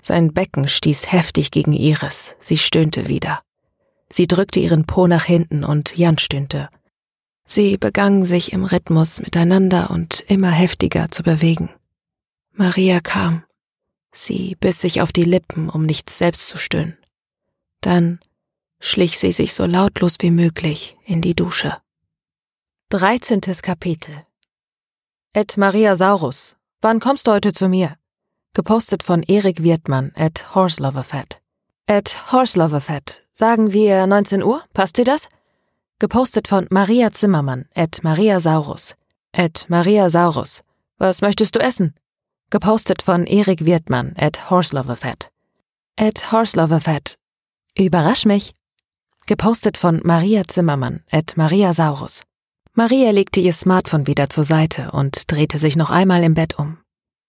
[0.03, 3.43] Sein Becken stieß heftig gegen ihres, sie stöhnte wieder.
[4.09, 6.69] Sie drückte ihren Po nach hinten und Jan stöhnte.
[7.45, 11.71] Sie begannen sich im Rhythmus miteinander und immer heftiger zu bewegen.
[12.53, 13.45] Maria kam.
[14.13, 16.99] Sie biss sich auf die Lippen, um nichts selbst zu stöhnen.
[17.81, 18.21] Dann
[18.79, 21.79] schlich sie sich so lautlos wie möglich in die Dusche.
[22.91, 23.41] 13.
[23.63, 24.27] Kapitel
[25.33, 27.97] Ed Maria Saurus, wann kommst du heute zu mir?
[28.53, 31.41] Gepostet von Erik Wirtmann at Horseloverfett.
[31.87, 35.27] At Horseloverfett, sagen wir 19 Uhr, passt dir das?
[35.99, 38.95] Gepostet von Maria Zimmermann at Maria Saurus.
[39.33, 40.63] At Maria Saurus,
[40.99, 41.95] was möchtest du essen?
[42.53, 45.31] Gepostet von Erik Wirtmann at Horseloverfett.
[45.97, 47.17] At Horseloverfett,
[47.79, 48.53] überrasch mich.
[49.27, 52.21] Gepostet von Maria Zimmermann at Maria Saurus.
[52.75, 56.77] Maria legte ihr Smartphone wieder zur Seite und drehte sich noch einmal im Bett um.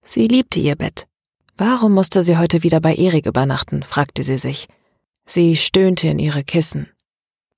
[0.03, 1.07] Sie liebte ihr Bett.
[1.55, 4.67] Warum musste sie heute wieder bei Erik übernachten, fragte sie sich.
[5.25, 6.91] Sie stöhnte in ihre Kissen.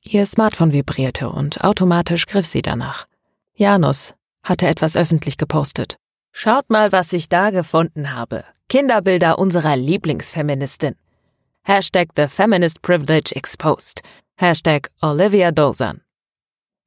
[0.04, 3.08] Ihr Smartphone vibrierte und automatisch griff sie danach.
[3.56, 4.14] Janus
[4.44, 5.98] hatte etwas öffentlich gepostet.
[6.38, 8.44] Schaut mal, was ich da gefunden habe.
[8.68, 10.98] Kinderbilder unserer Lieblingsfeministin.
[11.66, 14.02] Hashtag The Feminist Privilege Exposed.
[14.36, 16.02] Hashtag Olivia Dolzan.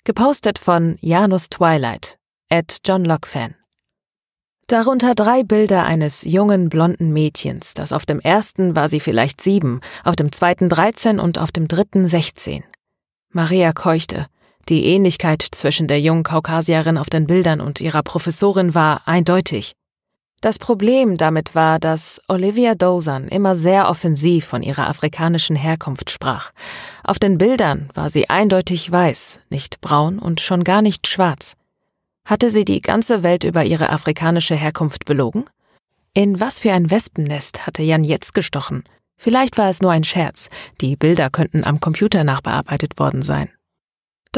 [0.05, 2.19] Gepostet von Janus Twilight.
[2.51, 3.55] At John Locke Fan.
[4.67, 9.81] Darunter drei Bilder eines jungen blonden Mädchens, das auf dem ersten war sie vielleicht sieben,
[10.05, 12.65] auf dem zweiten dreizehn und auf dem dritten sechzehn.
[13.31, 14.27] Maria keuchte.
[14.69, 19.73] Die Ähnlichkeit zwischen der jungen Kaukasierin auf den Bildern und ihrer Professorin war eindeutig.
[20.41, 26.53] Das Problem damit war, dass Olivia Dolzan immer sehr offensiv von ihrer afrikanischen Herkunft sprach.
[27.03, 31.55] Auf den Bildern war sie eindeutig weiß, nicht braun und schon gar nicht schwarz.
[32.25, 35.47] Hatte sie die ganze Welt über ihre afrikanische Herkunft belogen?
[36.15, 38.85] In was für ein Wespennest hatte Jan jetzt gestochen?
[39.17, 43.51] Vielleicht war es nur ein Scherz, die Bilder könnten am Computer nachbearbeitet worden sein.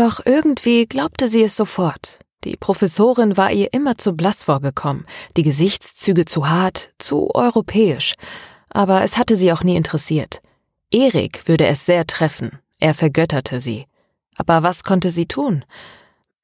[0.01, 2.21] Doch irgendwie glaubte sie es sofort.
[2.45, 5.05] Die Professorin war ihr immer zu blass vorgekommen,
[5.37, 8.15] die Gesichtszüge zu hart, zu europäisch.
[8.71, 10.41] Aber es hatte sie auch nie interessiert.
[10.91, 13.85] Erik würde es sehr treffen, er vergötterte sie.
[14.37, 15.67] Aber was konnte sie tun?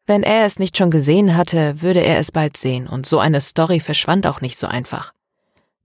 [0.04, 3.40] Wenn er es nicht schon gesehen hatte, würde er es bald sehen, und so eine
[3.40, 5.14] Story verschwand auch nicht so einfach.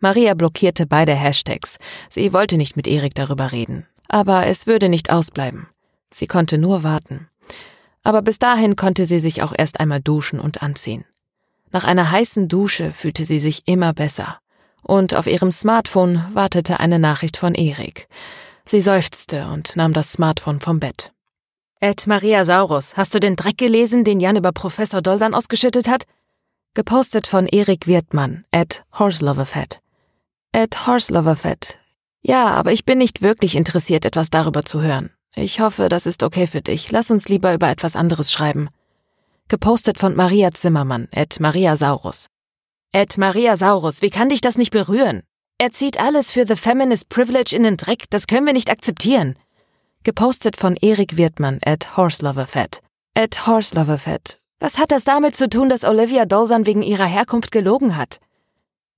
[0.01, 1.77] Maria blockierte beide Hashtags.
[2.09, 3.87] Sie wollte nicht mit Erik darüber reden.
[4.09, 5.67] Aber es würde nicht ausbleiben.
[6.13, 7.29] Sie konnte nur warten.
[8.03, 11.05] Aber bis dahin konnte sie sich auch erst einmal duschen und anziehen.
[11.71, 14.39] Nach einer heißen Dusche fühlte sie sich immer besser.
[14.83, 18.07] Und auf ihrem Smartphone wartete eine Nachricht von Erik.
[18.65, 21.11] Sie seufzte und nahm das Smartphone vom Bett.
[21.79, 26.03] Ed Maria Saurus, hast du den Dreck gelesen, den Jan über Professor Dolsan ausgeschüttet hat?
[26.73, 29.81] Gepostet von Erik Wirtmann, Ed Horseloverfett.
[30.51, 31.79] Ed Horseloverfett.
[32.21, 35.11] Ja, aber ich bin nicht wirklich interessiert, etwas darüber zu hören.
[35.35, 36.91] Ich hoffe, das ist okay für dich.
[36.91, 38.69] Lass uns lieber über etwas anderes schreiben.
[39.47, 42.27] Gepostet von Maria Zimmermann, Ed Maria Saurus.
[42.91, 45.23] Ed Maria Saurus, wie kann dich das nicht berühren?
[45.57, 49.37] Er zieht alles für The Feminist Privilege in den Dreck, das können wir nicht akzeptieren.
[50.03, 52.81] Gepostet von Erik Wirtmann at Horseloverfett.
[53.13, 54.39] At Horseloverfett.
[54.59, 58.19] Was hat das damit zu tun, dass Olivia Dolzan wegen ihrer Herkunft gelogen hat?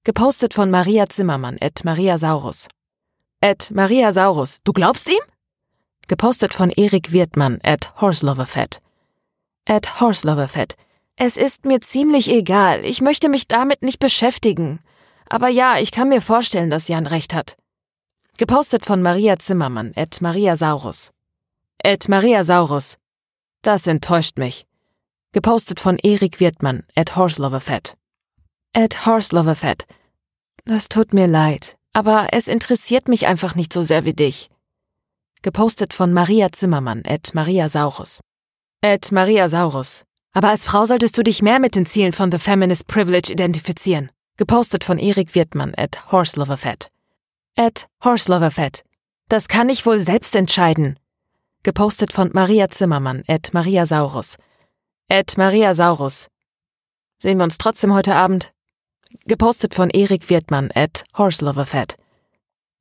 [0.03, 2.67] Gepostet von Maria Zimmermann at Maria Saurus.
[3.41, 4.59] At Maria Saurus.
[4.63, 5.19] Du glaubst ihm?
[6.07, 8.81] Gepostet von Erik Wirtmann at Horseloverfett.
[9.65, 10.75] At Horseloverfett.
[11.15, 12.83] Es ist mir ziemlich egal.
[12.85, 14.79] Ich möchte mich damit nicht beschäftigen.
[15.29, 17.55] Aber ja, ich kann mir vorstellen, dass Jan recht hat.
[18.37, 21.11] Gepostet von Maria Zimmermann, at Maria Saurus.
[21.81, 22.97] At Maria Saurus.
[23.61, 24.65] Das enttäuscht mich.
[25.31, 27.95] Gepostet von Erik Wirtmann, at Horseloverfett.
[28.73, 29.85] At Horseloverfett.
[30.65, 34.49] Das tut mir leid, aber es interessiert mich einfach nicht so sehr wie dich.
[35.43, 38.21] Gepostet von Maria Zimmermann, at Maria Saurus.
[38.81, 40.05] At Maria Saurus.
[40.31, 44.09] Aber als Frau solltest du dich mehr mit den Zielen von The Feminist Privilege identifizieren.
[44.37, 46.89] Gepostet von Erik Wirtmann at Horseloverfett.
[47.57, 48.85] At Horseloverfett.
[49.27, 50.97] Das kann ich wohl selbst entscheiden.
[51.63, 54.37] Gepostet von Maria Zimmermann at Maria Saurus.
[55.09, 56.29] At Maria Saurus.
[57.17, 58.53] Sehen wir uns trotzdem heute Abend?
[59.25, 61.97] Gepostet von Erik Wirtmann at Horseloverfett.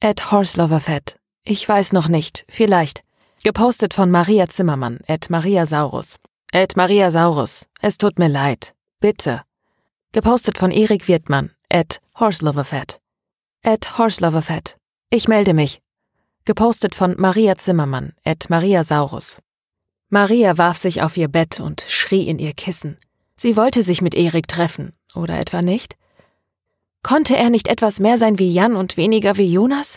[0.01, 1.17] At Horseloverfett.
[1.45, 2.45] Ich weiß noch nicht.
[2.49, 3.03] Vielleicht.
[3.43, 6.19] Gepostet von Maria Zimmermann at Maria Saurus.
[6.53, 7.67] At Maria Saurus.
[7.81, 8.75] Es tut mir leid.
[9.01, 9.43] Bitte.
[10.13, 13.01] Gepostet von Erik Wirtmann at Horseloverfett.
[13.65, 14.77] At Horseloverfett.
[15.11, 15.81] Ich melde mich.
[16.45, 19.41] Gepostet von Maria Zimmermann at Maria Saurus.
[20.11, 22.99] Maria warf sich auf ihr Bett und schrie in ihr Kissen.
[23.37, 25.97] Sie wollte sich mit Erik treffen, oder etwa nicht?
[27.03, 29.97] Konnte er nicht etwas mehr sein wie Jan und weniger wie Jonas?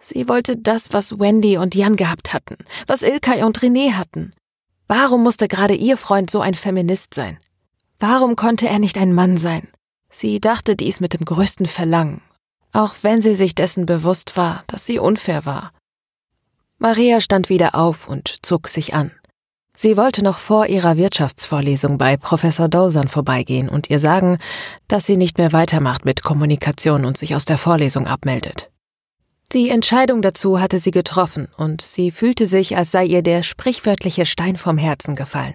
[0.00, 4.34] Sie wollte das, was Wendy und Jan gehabt hatten, was Ilkay und René hatten.
[4.88, 7.38] Warum musste gerade ihr Freund so ein Feminist sein?
[7.98, 9.68] Warum konnte er nicht ein Mann sein?
[10.10, 12.22] Sie dachte dies mit dem größten Verlangen,
[12.72, 15.72] auch wenn sie sich dessen bewusst war, dass sie unfair war.
[16.78, 19.10] Maria stand wieder auf und zog sich an.
[19.76, 24.38] Sie wollte noch vor ihrer Wirtschaftsvorlesung bei Professor Dolsan vorbeigehen und ihr sagen,
[24.88, 28.70] dass sie nicht mehr weitermacht mit Kommunikation und sich aus der Vorlesung abmeldet.
[29.52, 34.26] Die Entscheidung dazu hatte sie getroffen und sie fühlte sich, als sei ihr der sprichwörtliche
[34.26, 35.54] Stein vom Herzen gefallen.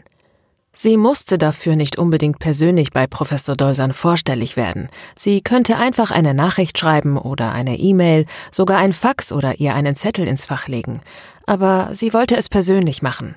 [0.74, 4.88] Sie musste dafür nicht unbedingt persönlich bei Professor Dolsan vorstellig werden.
[5.18, 9.98] Sie könnte einfach eine Nachricht schreiben oder eine E-Mail, sogar ein Fax oder ihr einen
[9.98, 11.02] Zettel ins Fach legen.
[11.46, 13.36] Aber sie wollte es persönlich machen.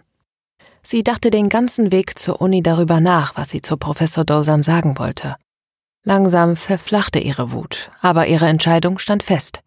[0.82, 4.98] Sie dachte den ganzen Weg zur Uni darüber nach, was sie zu Professor Dolsan sagen
[4.98, 5.34] wollte.
[6.04, 9.60] Langsam verflachte ihre Wut, aber ihre Entscheidung stand fest.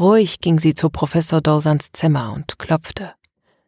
[0.00, 3.12] Ruhig ging sie zu Professor Dolsans Zimmer und klopfte.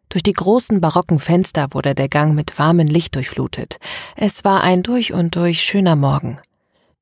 [0.09, 3.77] Durch die großen barocken Fenster wurde der Gang mit warmem Licht durchflutet.
[4.17, 6.39] Es war ein durch und durch schöner Morgen.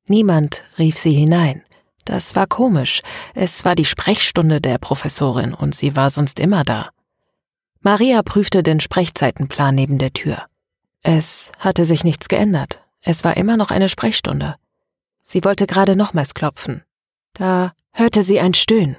[0.05, 1.63] Niemand rief sie hinein.
[2.03, 3.03] Das war komisch.
[3.33, 6.89] Es war die Sprechstunde der Professorin und sie war sonst immer da.
[7.79, 10.45] Maria prüfte den Sprechzeitenplan neben der Tür.
[11.03, 12.81] Es hatte sich nichts geändert.
[13.01, 14.55] Es war immer noch eine Sprechstunde.
[15.23, 16.83] Sie wollte gerade nochmals klopfen.
[17.31, 18.97] Da hörte sie ein Stöhnen.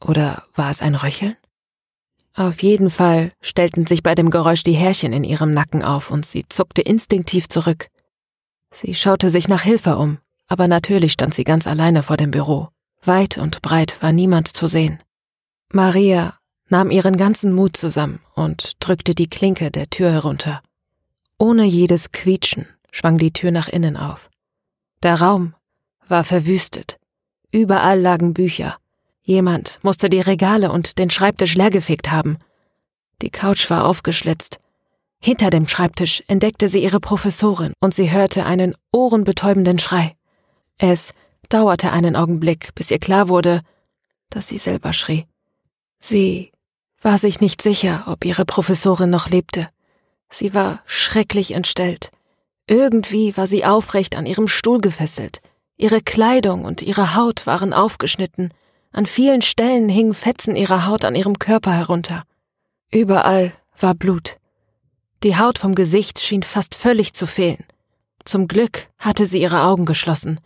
[0.00, 1.36] Oder war es ein Röcheln?
[2.34, 6.24] Auf jeden Fall stellten sich bei dem Geräusch die Härchen in ihrem Nacken auf und
[6.24, 7.88] sie zuckte instinktiv zurück.
[8.72, 12.68] Sie schaute sich nach Hilfe um, aber natürlich stand sie ganz alleine vor dem Büro.
[13.02, 15.00] Weit und breit war niemand zu sehen.
[15.72, 16.34] Maria
[16.68, 20.62] nahm ihren ganzen Mut zusammen und drückte die Klinke der Tür herunter.
[21.38, 24.30] Ohne jedes Quietschen schwang die Tür nach innen auf.
[25.02, 25.54] Der Raum
[26.06, 26.98] war verwüstet.
[27.50, 28.76] Überall lagen Bücher.
[29.30, 32.38] Jemand musste die Regale und den Schreibtisch leergefegt haben.
[33.22, 34.58] Die Couch war aufgeschlitzt.
[35.20, 40.16] Hinter dem Schreibtisch entdeckte sie ihre Professorin und sie hörte einen ohrenbetäubenden Schrei.
[40.78, 41.14] Es
[41.48, 43.60] dauerte einen Augenblick, bis ihr klar wurde,
[44.30, 45.26] dass sie selber schrie.
[46.00, 46.50] Sie
[47.00, 49.68] war sich nicht sicher, ob ihre Professorin noch lebte.
[50.28, 52.10] Sie war schrecklich entstellt.
[52.66, 55.40] Irgendwie war sie aufrecht an ihrem Stuhl gefesselt.
[55.76, 58.52] Ihre Kleidung und ihre Haut waren aufgeschnitten.
[58.92, 62.24] An vielen Stellen hingen Fetzen ihrer Haut an ihrem Körper herunter.
[62.90, 64.36] Überall war Blut.
[65.22, 67.64] Die Haut vom Gesicht schien fast völlig zu fehlen.
[68.24, 70.40] Zum Glück hatte sie ihre Augen geschlossen.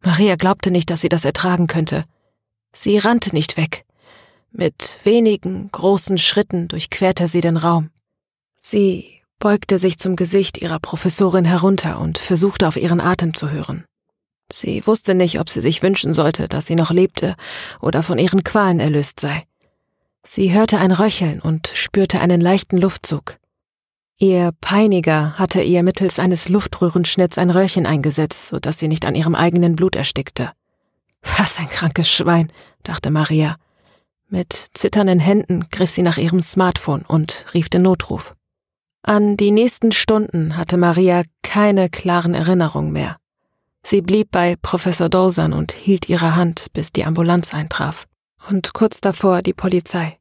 [0.00, 2.04] Maria glaubte nicht, dass sie das ertragen könnte.
[2.72, 3.84] Sie rannte nicht weg.
[4.50, 7.90] Mit wenigen großen Schritten durchquerte sie den Raum.
[8.60, 13.84] Sie beugte sich zum Gesicht ihrer Professorin herunter und versuchte auf ihren Atem zu hören.
[14.52, 17.36] Sie wusste nicht, ob sie sich wünschen sollte, dass sie noch lebte
[17.80, 19.44] oder von ihren Qualen erlöst sei.
[20.24, 23.38] Sie hörte ein Röcheln und spürte einen leichten Luftzug.
[24.18, 29.14] Ihr Peiniger hatte ihr mittels eines Luftröhrenschnitts ein Röhrchen eingesetzt, so dass sie nicht an
[29.14, 30.52] ihrem eigenen Blut erstickte.
[31.38, 33.56] Was ein krankes Schwein, dachte Maria.
[34.28, 38.34] Mit zitternden Händen griff sie nach ihrem Smartphone und rief den Notruf.
[39.02, 43.16] An die nächsten Stunden hatte Maria keine klaren Erinnerungen mehr.
[43.84, 48.06] Sie blieb bei Professor Dolsan und hielt ihre Hand, bis die Ambulanz eintraf.
[48.48, 50.18] Und kurz davor die Polizei.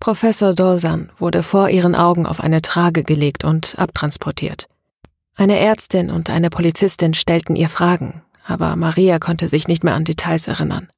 [0.00, 4.68] Professor Dolsan wurde vor ihren Augen auf eine Trage gelegt und abtransportiert.
[5.34, 10.04] Eine Ärztin und eine Polizistin stellten ihr Fragen, aber Maria konnte sich nicht mehr an
[10.04, 10.90] Details erinnern.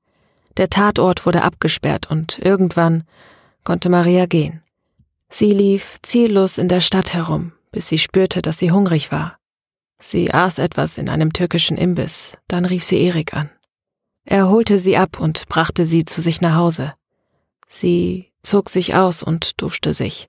[0.56, 3.04] Der Tatort wurde abgesperrt und irgendwann
[3.64, 4.62] konnte Maria gehen.
[5.28, 9.38] Sie lief ziellos in der Stadt herum, bis sie spürte, dass sie hungrig war.
[9.98, 13.50] Sie aß etwas in einem türkischen Imbiss, dann rief sie Erik an.
[14.24, 16.94] Er holte sie ab und brachte sie zu sich nach Hause.
[17.68, 20.28] Sie zog sich aus und duschte sich,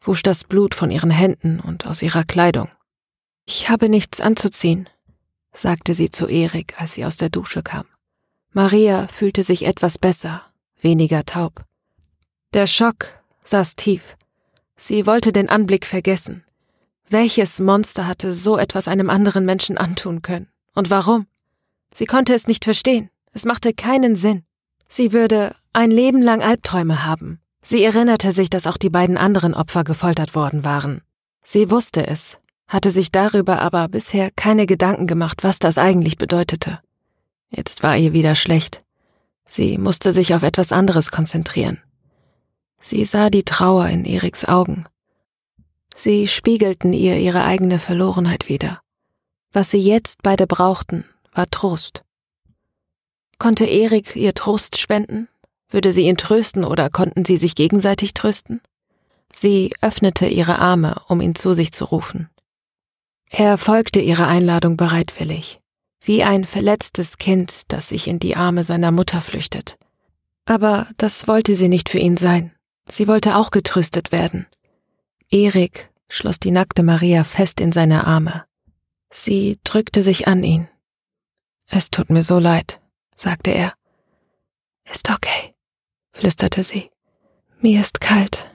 [0.00, 2.68] wusch das Blut von ihren Händen und aus ihrer Kleidung.
[3.46, 4.88] Ich habe nichts anzuziehen,
[5.52, 7.86] sagte sie zu Erik, als sie aus der Dusche kam.
[8.52, 10.42] Maria fühlte sich etwas besser,
[10.80, 11.64] weniger taub.
[12.54, 14.16] Der Schock saß tief.
[14.76, 16.44] Sie wollte den Anblick vergessen.
[17.10, 20.48] Welches Monster hatte so etwas einem anderen Menschen antun können?
[20.74, 21.26] Und warum?
[21.94, 23.08] Sie konnte es nicht verstehen.
[23.32, 24.44] Es machte keinen Sinn.
[24.88, 27.40] Sie würde ein Leben lang Albträume haben.
[27.62, 31.02] Sie erinnerte sich, dass auch die beiden anderen Opfer gefoltert worden waren.
[31.42, 36.80] Sie wusste es, hatte sich darüber aber bisher keine Gedanken gemacht, was das eigentlich bedeutete.
[37.50, 38.82] Jetzt war ihr wieder schlecht.
[39.46, 41.82] Sie musste sich auf etwas anderes konzentrieren.
[42.82, 44.84] Sie sah die Trauer in Eriks Augen.
[45.98, 48.80] Sie spiegelten ihr ihre eigene Verlorenheit wider.
[49.52, 52.04] Was sie jetzt beide brauchten, war Trost.
[53.38, 55.26] Konnte Erik ihr Trost spenden?
[55.68, 58.60] Würde sie ihn trösten oder konnten sie sich gegenseitig trösten?
[59.32, 62.30] Sie öffnete ihre Arme, um ihn zu sich zu rufen.
[63.28, 65.58] Er folgte ihrer Einladung bereitwillig,
[66.00, 69.78] wie ein verletztes Kind, das sich in die Arme seiner Mutter flüchtet.
[70.44, 72.52] Aber das wollte sie nicht für ihn sein.
[72.88, 74.46] Sie wollte auch getröstet werden.
[75.30, 78.44] Erik schloss die nackte Maria fest in seine Arme.
[79.10, 80.68] Sie drückte sich an ihn.
[81.66, 82.80] Es tut mir so leid,
[83.14, 83.74] sagte er.
[84.90, 85.54] Ist okay,
[86.12, 86.90] flüsterte sie.
[87.60, 88.54] Mir ist kalt.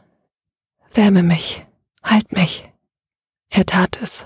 [0.93, 1.63] Wärme mich,
[2.03, 2.69] halt mich.
[3.49, 4.25] Er tat es,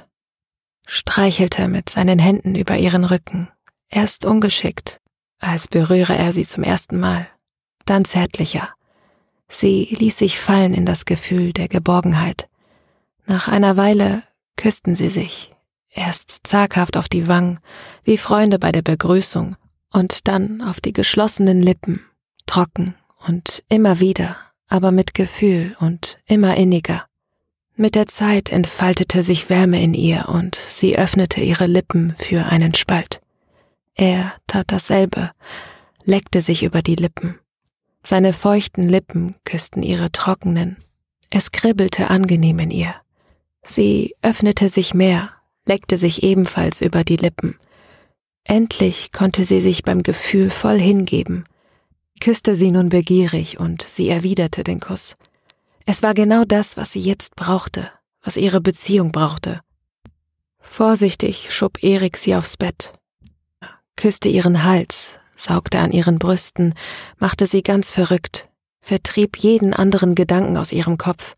[0.85, 3.49] streichelte mit seinen Händen über ihren Rücken,
[3.89, 5.01] erst ungeschickt,
[5.39, 7.27] als berühre er sie zum ersten Mal,
[7.85, 8.76] dann zärtlicher.
[9.49, 12.49] Sie ließ sich fallen in das Gefühl der Geborgenheit.
[13.25, 14.23] Nach einer Weile
[14.55, 15.53] küssten sie sich,
[15.89, 17.59] erst zaghaft auf die Wangen,
[18.03, 19.55] wie Freunde bei der Begrüßung,
[19.91, 22.03] und dann auf die geschlossenen Lippen,
[22.45, 22.95] trocken
[23.25, 27.05] und immer wieder, aber mit Gefühl und immer inniger.
[27.75, 32.73] Mit der Zeit entfaltete sich Wärme in ihr und sie öffnete ihre Lippen für einen
[32.73, 33.21] Spalt.
[33.93, 35.31] Er tat dasselbe,
[36.03, 37.39] leckte sich über die Lippen.
[38.03, 40.77] Seine feuchten Lippen küssten ihre trockenen.
[41.29, 42.95] Es kribbelte angenehm in ihr.
[43.63, 45.33] Sie öffnete sich mehr,
[45.65, 47.57] leckte sich ebenfalls über die Lippen.
[48.45, 51.43] Endlich konnte sie sich beim Gefühl voll hingeben,
[52.21, 55.17] küsste sie nun begierig und sie erwiderte den Kuss.
[55.85, 59.59] Es war genau das, was sie jetzt brauchte, was ihre Beziehung brauchte.
[60.59, 62.93] Vorsichtig schob Erik sie aufs Bett,
[63.97, 66.73] küsste ihren Hals, saugte an ihren Brüsten,
[67.17, 68.49] machte sie ganz verrückt,
[68.81, 71.37] vertrieb jeden anderen Gedanken aus ihrem Kopf.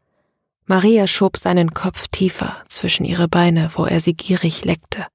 [0.66, 5.06] Maria schob seinen Kopf tiefer zwischen ihre Beine, wo er sie gierig leckte.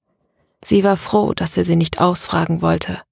[0.63, 3.03] Sie war froh, dass er sie nicht ausfragen wollte.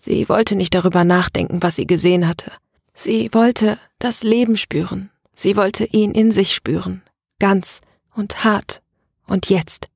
[0.00, 2.52] Sie wollte nicht darüber nachdenken, was sie gesehen hatte.
[2.94, 5.10] Sie wollte das Leben spüren.
[5.34, 7.02] Sie wollte ihn in sich spüren.
[7.38, 7.80] Ganz
[8.14, 8.82] und hart.
[9.26, 9.88] Und jetzt.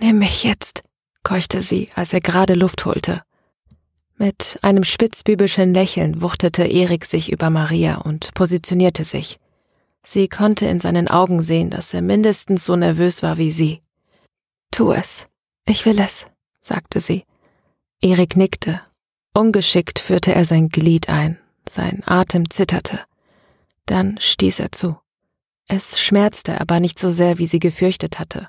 [0.00, 0.82] Nimm mich jetzt,
[1.22, 3.22] keuchte sie, als er gerade Luft holte.
[4.20, 9.38] Mit einem spitzbübischen Lächeln wuchtete Erik sich über Maria und positionierte sich.
[10.02, 13.80] Sie konnte in seinen Augen sehen, dass er mindestens so nervös war wie sie.
[14.72, 15.28] Tu es.
[15.66, 16.26] Ich will es,
[16.60, 17.26] sagte sie.
[18.00, 18.80] Erik nickte.
[19.34, 21.38] Ungeschickt führte er sein Glied ein.
[21.68, 22.98] Sein Atem zitterte.
[23.86, 24.98] Dann stieß er zu.
[25.68, 28.48] Es schmerzte aber nicht so sehr, wie sie gefürchtet hatte.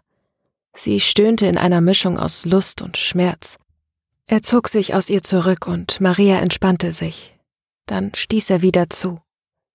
[0.73, 3.58] Sie stöhnte in einer Mischung aus Lust und Schmerz.
[4.31, 7.35] Er zog sich aus ihr zurück und Maria entspannte sich.
[7.87, 9.19] Dann stieß er wieder zu.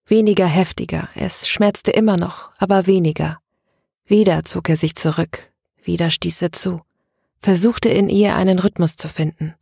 [0.06, 3.40] Weniger heftiger, es schmerzte immer noch, aber weniger.
[4.06, 5.50] Wieder zog er sich zurück,
[5.82, 6.82] wieder stieß er zu,
[7.40, 9.54] versuchte in ihr einen Rhythmus zu finden.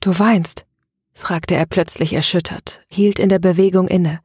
[0.00, 0.66] Du weinst?
[1.14, 4.20] fragte er plötzlich erschüttert, hielt in der Bewegung inne.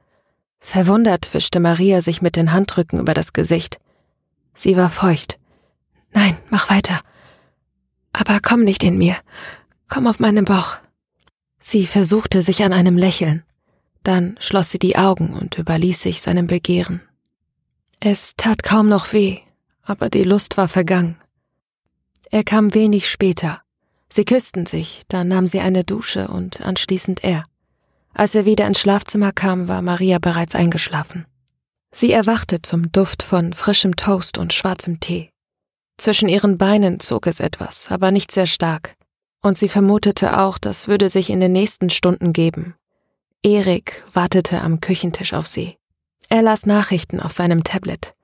[0.59, 3.79] Verwundert wischte Maria sich mit den Handrücken über das Gesicht.
[4.53, 5.39] Sie war feucht.
[6.11, 6.99] Nein, mach weiter.
[8.11, 9.15] Aber komm nicht in mir.
[9.89, 10.77] Komm auf meinen Bauch.
[11.59, 13.43] Sie versuchte sich an einem Lächeln.
[14.03, 17.01] Dann schloss sie die Augen und überließ sich seinem Begehren.
[17.99, 19.39] Es tat kaum noch weh,
[19.81, 21.15] aber die Lust war vergangen.
[22.29, 23.61] Er kam wenig später.
[24.09, 27.43] Sie küssten sich, dann nahm sie eine Dusche und anschließend er.
[28.13, 31.25] Als er wieder ins Schlafzimmer kam, war Maria bereits eingeschlafen.
[31.91, 35.29] Sie erwachte zum Duft von frischem Toast und schwarzem Tee.
[35.97, 38.95] Zwischen ihren Beinen zog es etwas, aber nicht sehr stark
[39.43, 42.75] und sie vermutete auch, das würde sich in den nächsten Stunden geben.
[43.43, 45.77] Erik wartete am Küchentisch auf sie.
[46.29, 48.15] Er las Nachrichten auf seinem Tablet.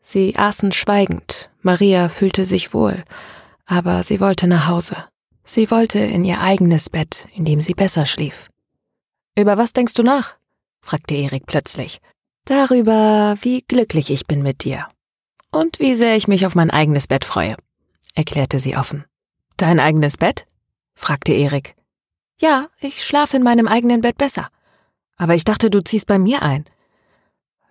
[0.00, 3.04] Sie aßen schweigend, Maria fühlte sich wohl,
[3.66, 4.96] aber sie wollte nach Hause.
[5.44, 8.48] Sie wollte in ihr eigenes Bett, in dem sie besser schlief.
[9.38, 10.36] Über was denkst du nach?
[10.80, 12.00] fragte Erik plötzlich.
[12.46, 14.88] Darüber, wie glücklich ich bin mit dir.
[15.52, 17.56] Und wie sehr ich mich auf mein eigenes Bett freue,
[18.14, 19.04] erklärte sie offen.
[19.56, 20.46] Dein eigenes Bett?
[20.94, 21.74] fragte Erik.
[22.38, 24.48] Ja, ich schlafe in meinem eigenen Bett besser.
[25.16, 26.66] Aber ich dachte, du ziehst bei mir ein.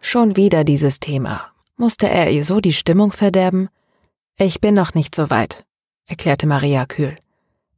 [0.01, 1.51] Schon wieder dieses Thema.
[1.77, 3.69] Musste er ihr so die Stimmung verderben?
[4.37, 5.65] Ich bin noch nicht so weit,
[6.07, 7.15] erklärte Maria kühl.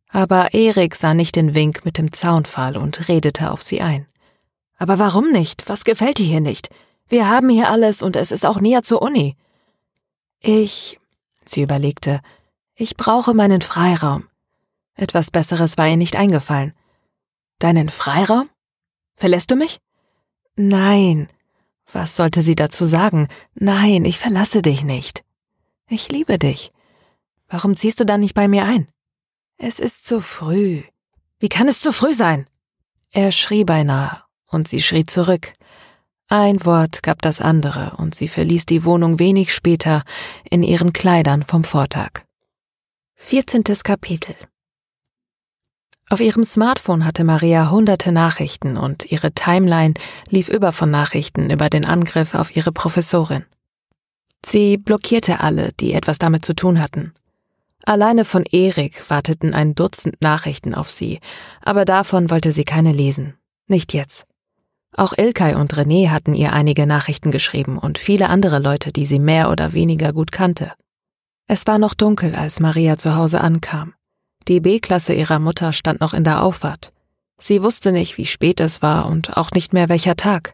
[0.09, 4.07] Aber Erik sah nicht den Wink mit dem Zaunpfahl und redete auf sie ein.
[4.77, 5.67] Aber warum nicht?
[5.67, 6.69] Was gefällt dir hier nicht?
[7.09, 9.35] Wir haben hier alles und es ist auch näher zur Uni.
[10.39, 10.97] Ich,
[11.45, 12.21] sie überlegte,
[12.77, 14.27] ich brauche meinen Freiraum.
[14.93, 16.73] Etwas Besseres war ihr nicht eingefallen.
[17.59, 18.47] Deinen Freiraum?
[19.15, 19.79] Verlässt du mich?
[20.55, 21.27] Nein.
[21.91, 23.29] Was sollte sie dazu sagen?
[23.55, 25.23] Nein, ich verlasse dich nicht.
[25.89, 26.71] Ich liebe dich.
[27.47, 28.87] Warum ziehst du dann nicht bei mir ein?
[29.57, 30.83] Es ist zu früh.
[31.39, 32.47] Wie kann es zu früh sein?
[33.09, 35.53] Er schrie beinahe, und sie schrie zurück.
[36.27, 40.03] Ein Wort gab das andere, und sie verließ die Wohnung wenig später
[40.43, 42.26] in ihren Kleidern vom Vortag.
[43.29, 44.35] Vierzehntes Kapitel
[46.09, 49.95] Auf ihrem Smartphone hatte Maria hunderte Nachrichten und ihre Timeline
[50.29, 53.43] lief über von Nachrichten über den Angriff auf ihre Professorin.
[54.45, 57.13] Sie blockierte alle, die etwas damit zu tun hatten.
[57.83, 61.19] Alleine von Erik warteten ein Dutzend Nachrichten auf sie,
[61.61, 63.33] aber davon wollte sie keine lesen.
[63.67, 64.25] Nicht jetzt.
[64.95, 69.19] Auch Ilkay und René hatten ihr einige Nachrichten geschrieben und viele andere Leute, die sie
[69.19, 70.71] mehr oder weniger gut kannte.
[71.47, 73.93] Es war noch dunkel, als Maria zu Hause ankam.
[74.49, 76.91] Die B-Klasse ihrer Mutter stand noch in der Auffahrt.
[77.37, 80.53] Sie wusste nicht, wie spät es war und auch nicht mehr welcher Tag.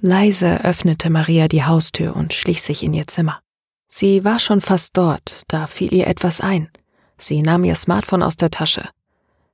[0.00, 3.40] Leise öffnete Maria die Haustür und schlich sich in ihr Zimmer.
[3.88, 6.70] Sie war schon fast dort, da fiel ihr etwas ein.
[7.16, 8.88] Sie nahm ihr Smartphone aus der Tasche.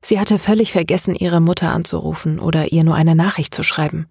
[0.00, 4.06] Sie hatte völlig vergessen, ihre Mutter anzurufen oder ihr nur eine Nachricht zu schreiben.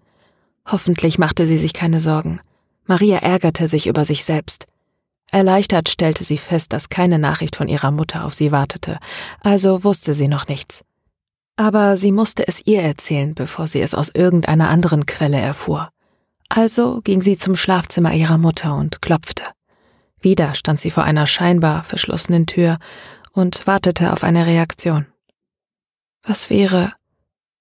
[0.66, 2.40] Hoffentlich machte sie sich keine Sorgen.
[2.84, 4.66] Maria ärgerte sich über sich selbst.
[5.30, 8.98] Erleichtert stellte sie fest, dass keine Nachricht von ihrer Mutter auf sie wartete,
[9.40, 10.84] also wusste sie noch nichts.
[11.56, 15.90] Aber sie musste es ihr erzählen, bevor sie es aus irgendeiner anderen Quelle erfuhr.
[16.48, 19.42] Also ging sie zum Schlafzimmer ihrer Mutter und klopfte.
[20.20, 22.78] Wieder stand sie vor einer scheinbar verschlossenen Tür
[23.32, 25.06] und wartete auf eine Reaktion.
[26.22, 26.92] Was wäre,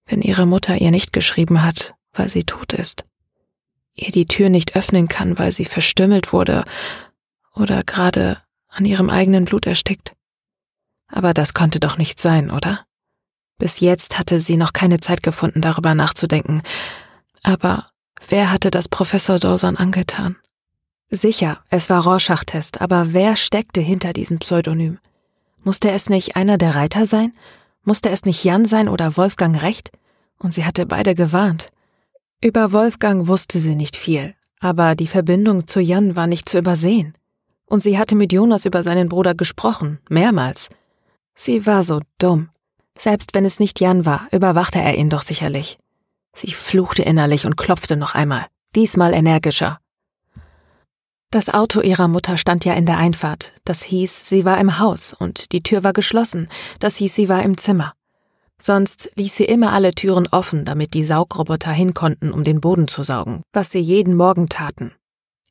[0.06, 3.06] wenn ihre Mutter ihr nicht geschrieben hat, weil sie tot ist?
[3.94, 6.66] Ihr die Tür nicht öffnen kann, weil sie verstümmelt wurde
[7.56, 8.38] oder gerade
[8.70, 10.14] an ihrem eigenen Blut erstickt?
[11.08, 12.86] Aber das konnte doch nicht sein, oder?
[13.58, 16.62] Bis jetzt hatte sie noch keine Zeit gefunden, darüber nachzudenken.
[17.44, 17.92] Aber
[18.28, 20.38] wer hatte das Professor Dawson angetan?
[21.10, 25.00] Sicher, es war Rorschach-Test, aber wer steckte hinter diesem Pseudonym?
[25.64, 27.34] Musste es nicht einer der Reiter sein?
[27.84, 29.92] Musste es nicht Jan sein oder Wolfgang Recht?
[30.38, 31.72] Und sie hatte beide gewarnt.
[32.42, 37.16] Über Wolfgang wusste sie nicht viel, aber die Verbindung zu Jan war nicht zu übersehen.
[37.68, 40.70] Und sie hatte mit Jonas über seinen Bruder gesprochen, mehrmals.
[41.36, 42.50] Sie war so dumm.
[42.98, 45.78] Selbst wenn es nicht Jan war, überwachte er ihn doch sicherlich.
[46.34, 48.46] Sie fluchte innerlich und klopfte noch einmal,
[48.76, 49.80] diesmal energischer.
[51.32, 53.54] Das Auto ihrer Mutter stand ja in der Einfahrt.
[53.66, 56.48] Das hieß, sie war im Haus und die Tür war geschlossen.
[56.80, 57.94] Das hieß, sie war im Zimmer.
[58.58, 62.88] Sonst ließ sie immer alle Türen offen, damit die Saugroboter hin konnten, um den Boden
[62.88, 64.94] zu saugen, was sie jeden Morgen taten.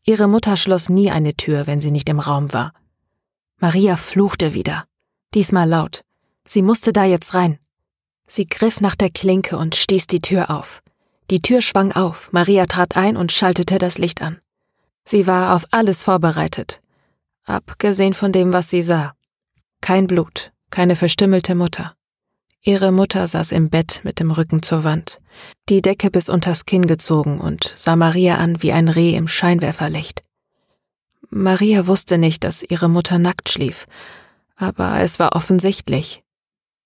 [0.04, 2.72] Ihre Mutter schloss nie eine Tür, wenn sie nicht im Raum war.
[3.58, 4.84] Maria fluchte wieder.
[5.32, 6.04] Diesmal laut.
[6.46, 7.58] Sie musste da jetzt rein.
[8.26, 10.82] Sie griff nach der Klinke und stieß die Tür auf.
[11.30, 14.40] Die Tür schwang auf, Maria trat ein und schaltete das Licht an.
[15.06, 16.82] Sie war auf alles vorbereitet,
[17.44, 19.14] abgesehen von dem, was sie sah.
[19.80, 21.94] Kein Blut, keine verstümmelte Mutter.
[22.66, 25.20] Ihre Mutter saß im Bett mit dem Rücken zur Wand,
[25.68, 30.22] die Decke bis unters Kinn gezogen und sah Maria an wie ein Reh im Scheinwerferlicht.
[31.28, 33.86] Maria wusste nicht, dass ihre Mutter nackt schlief,
[34.56, 36.22] aber es war offensichtlich.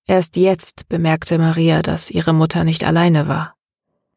[0.05, 3.55] Erst jetzt bemerkte Maria, dass ihre Mutter nicht alleine war.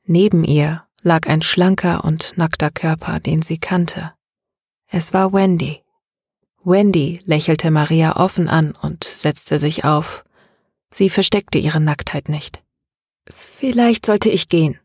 [0.03, 4.13] Neben ihr lag ein schlanker und nackter Körper, den sie kannte.
[4.87, 5.83] Es war Wendy.
[6.63, 10.23] Wendy lächelte Maria offen an und setzte sich auf.
[10.93, 12.61] Sie versteckte ihre Nacktheit nicht.
[13.29, 14.79] Vielleicht sollte ich gehen,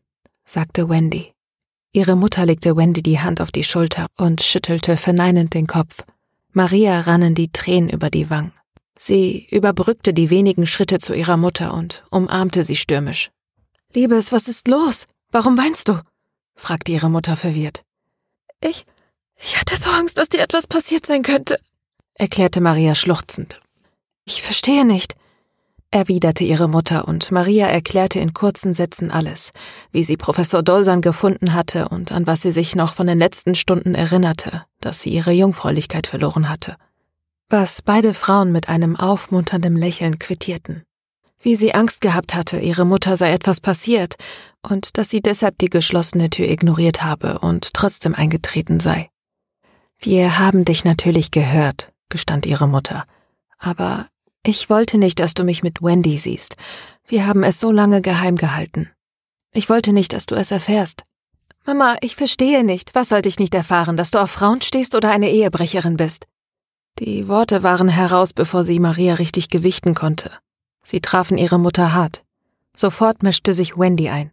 [0.45, 1.33] sagte Wendy.
[1.91, 6.03] Ihre Mutter legte Wendy die Hand auf die Schulter und schüttelte verneinend den Kopf.
[6.51, 8.53] Maria rannen die Tränen über die Wangen.
[8.97, 13.29] Sie überbrückte die wenigen Schritte zu ihrer Mutter und umarmte sie stürmisch.
[13.93, 15.07] Liebes, was ist los?
[15.31, 16.01] Warum weinst du?
[16.55, 17.83] fragte ihre Mutter verwirrt.
[18.59, 18.85] Ich,
[19.35, 21.59] ich hatte so Angst, dass dir etwas passiert sein könnte,
[22.15, 23.59] erklärte Maria schluchzend.
[24.25, 25.15] Ich verstehe nicht,
[25.91, 29.51] erwiderte ihre Mutter, und Maria erklärte in kurzen Sätzen alles,
[29.91, 33.55] wie sie Professor Dolsan gefunden hatte und an was sie sich noch von den letzten
[33.55, 36.75] Stunden erinnerte, dass sie ihre Jungfräulichkeit verloren hatte.
[37.49, 40.83] Was beide Frauen mit einem aufmunternden Lächeln quittierten.
[41.39, 44.15] Wie sie Angst gehabt hatte, ihre Mutter sei etwas passiert
[44.67, 49.09] und dass sie deshalb die geschlossene Tür ignoriert habe und trotzdem eingetreten sei.
[49.99, 53.05] Wir haben dich natürlich gehört, gestand ihre Mutter.
[53.59, 54.07] Aber
[54.47, 56.55] ich wollte nicht, dass du mich mit Wendy siehst.
[57.05, 58.89] Wir haben es so lange geheim gehalten.
[59.51, 61.03] Ich wollte nicht, dass du es erfährst.
[61.65, 62.95] Mama, ich verstehe nicht.
[62.95, 66.27] Was sollte ich nicht erfahren, dass du auf Frauen stehst oder eine Ehebrecherin bist?
[66.99, 70.31] Die Worte waren heraus, bevor sie Maria richtig gewichten konnte.
[70.81, 72.23] Sie trafen ihre Mutter hart.
[72.73, 74.31] Sofort mischte sich Wendy ein.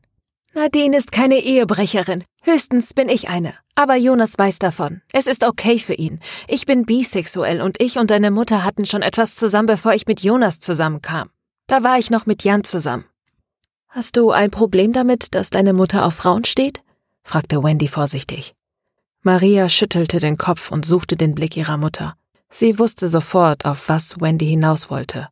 [0.55, 2.25] Nadine ist keine Ehebrecherin.
[2.43, 3.55] Höchstens bin ich eine.
[3.75, 5.03] Aber Jonas weiß davon.
[5.13, 6.21] Es ist okay für ihn.
[6.47, 10.23] Ich bin bisexuell und ich und deine Mutter hatten schon etwas zusammen, bevor ich mit
[10.23, 11.31] Jonas zusammenkam.
[11.67, 13.05] Da war ich noch mit Jan zusammen.
[13.89, 16.83] Hast du ein Problem damit, dass deine Mutter auf Frauen steht?
[17.25, 18.55] fragte Wendy vorsichtig.
[19.23, 22.15] Maria schüttelte den Kopf und suchte den Blick ihrer Mutter.
[22.51, 25.29] Sie wusste sofort, auf was Wendy hinaus wollte.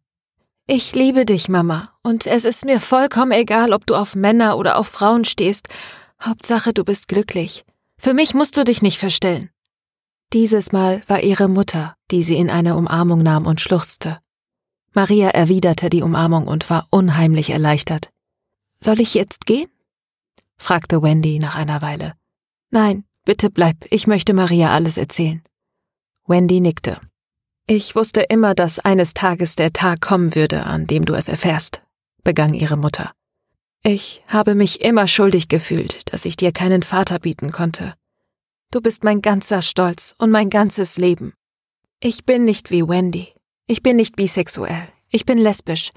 [0.74, 4.78] Ich liebe dich, Mama, und es ist mir vollkommen egal, ob du auf Männer oder
[4.78, 5.68] auf Frauen stehst.
[6.18, 7.66] Hauptsache, du bist glücklich.
[7.98, 9.50] Für mich musst du dich nicht verstellen.
[10.32, 14.20] Dieses Mal war ihre Mutter, die sie in eine Umarmung nahm und schluchzte.
[14.94, 18.08] Maria erwiderte die Umarmung und war unheimlich erleichtert.
[18.80, 19.68] Soll ich jetzt gehen?
[20.56, 22.14] fragte Wendy nach einer Weile.
[22.70, 25.42] Nein, bitte bleib, ich möchte Maria alles erzählen.
[26.26, 26.98] Wendy nickte.
[27.66, 31.82] Ich wusste immer, dass eines Tages der Tag kommen würde, an dem du es erfährst,
[32.24, 33.12] begann ihre Mutter.
[33.84, 37.94] Ich habe mich immer schuldig gefühlt, dass ich dir keinen Vater bieten konnte.
[38.70, 41.34] Du bist mein ganzer Stolz und mein ganzes Leben.
[42.00, 43.28] Ich bin nicht wie Wendy.
[43.66, 44.88] Ich bin nicht bisexuell.
[45.08, 45.92] Ich bin lesbisch.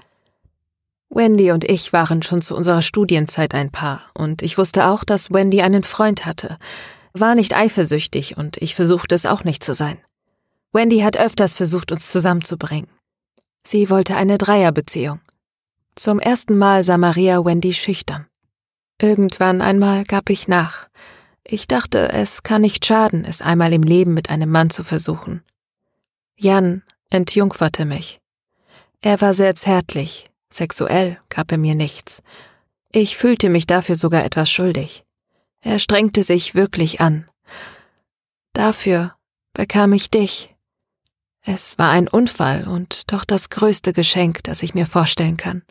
[1.08, 5.32] Wendy und ich waren schon zu unserer Studienzeit ein Paar, und ich wusste auch, dass
[5.32, 6.58] Wendy einen Freund hatte,
[7.12, 9.98] war nicht eifersüchtig, und ich versuchte es auch nicht zu sein.
[10.76, 12.90] Wendy hat öfters versucht, uns zusammenzubringen.
[13.66, 15.20] Sie wollte eine Dreierbeziehung.
[15.94, 18.26] Zum ersten Mal sah Maria Wendy schüchtern.
[19.00, 20.90] Irgendwann einmal gab ich nach.
[21.44, 25.42] Ich dachte, es kann nicht schaden, es einmal im Leben mit einem Mann zu versuchen.
[26.36, 28.20] Jan entjungferte mich.
[29.00, 32.22] Er war sehr zärtlich, sexuell gab er mir nichts.
[32.92, 35.04] Ich fühlte mich dafür sogar etwas schuldig.
[35.62, 37.30] Er strengte sich wirklich an.
[38.52, 39.16] Dafür
[39.54, 40.50] bekam ich dich.
[41.48, 45.62] Es war ein Unfall und doch das größte Geschenk, das ich mir vorstellen kann.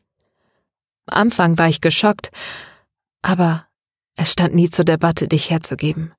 [1.06, 2.32] Am Anfang war ich geschockt,
[3.22, 3.68] aber
[4.16, 6.14] es stand nie zur Debatte, dich herzugeben.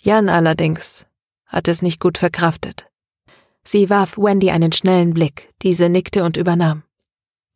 [0.00, 1.04] Jan allerdings
[1.46, 2.86] hat es nicht gut verkraftet.
[3.64, 6.84] Sie warf Wendy einen schnellen Blick, diese nickte und übernahm.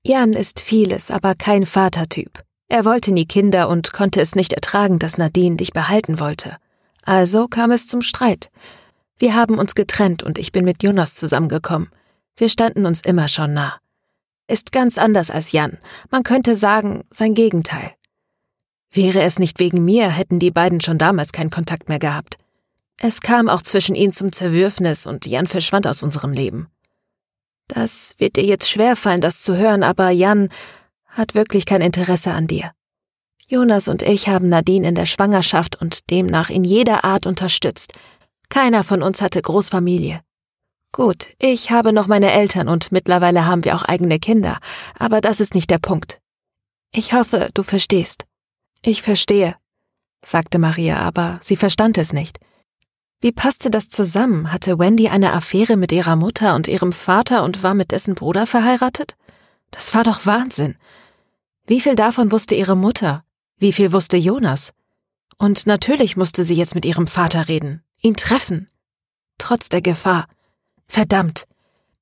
[0.05, 2.43] Jan ist vieles, aber kein Vatertyp.
[2.67, 6.57] Er wollte nie Kinder und konnte es nicht ertragen, dass Nadine dich behalten wollte.
[7.05, 8.51] Also kam es zum Streit.
[9.21, 11.91] Wir haben uns getrennt und ich bin mit Jonas zusammengekommen.
[12.37, 13.79] Wir standen uns immer schon nah.
[14.49, 15.77] Ist ganz anders als Jan.
[16.11, 17.93] Man könnte sagen, sein Gegenteil.
[18.91, 22.39] Wäre es nicht wegen mir, hätten die beiden schon damals keinen Kontakt mehr gehabt.
[22.97, 26.69] Es kam auch zwischen ihnen zum Zerwürfnis und Jan verschwand aus unserem Leben.
[27.69, 30.49] Das wird dir jetzt schwerfallen, das zu hören, aber Jan
[31.09, 32.73] hat wirklich kein Interesse an dir.
[33.49, 37.93] Jonas und ich haben Nadine in der Schwangerschaft und demnach in jeder Art unterstützt.
[38.51, 40.21] Keiner von uns hatte Großfamilie.
[40.93, 44.59] Gut, ich habe noch meine Eltern und mittlerweile haben wir auch eigene Kinder,
[44.99, 46.21] aber das ist nicht der Punkt.
[46.93, 48.27] Ich hoffe, du verstehst.
[48.83, 49.55] Ich verstehe,
[50.23, 52.41] sagte Maria, aber sie verstand es nicht.
[53.21, 54.53] Wie passte das zusammen?
[54.53, 58.47] Hatte Wendy eine Affäre mit ihrer Mutter und ihrem Vater und war mit dessen Bruder
[58.47, 59.15] verheiratet?
[59.71, 60.77] Das war doch Wahnsinn.
[61.67, 63.23] Wie viel davon wusste ihre Mutter?
[63.59, 64.73] Wie viel wusste Jonas?
[65.39, 68.69] Und natürlich musste sie jetzt mit ihrem Vater reden ihn treffen.
[69.39, 70.27] Trotz der Gefahr.
[70.87, 71.47] Verdammt.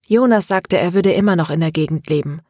[0.06, 2.40] Jonas sagte, er würde immer noch in der Gegend leben.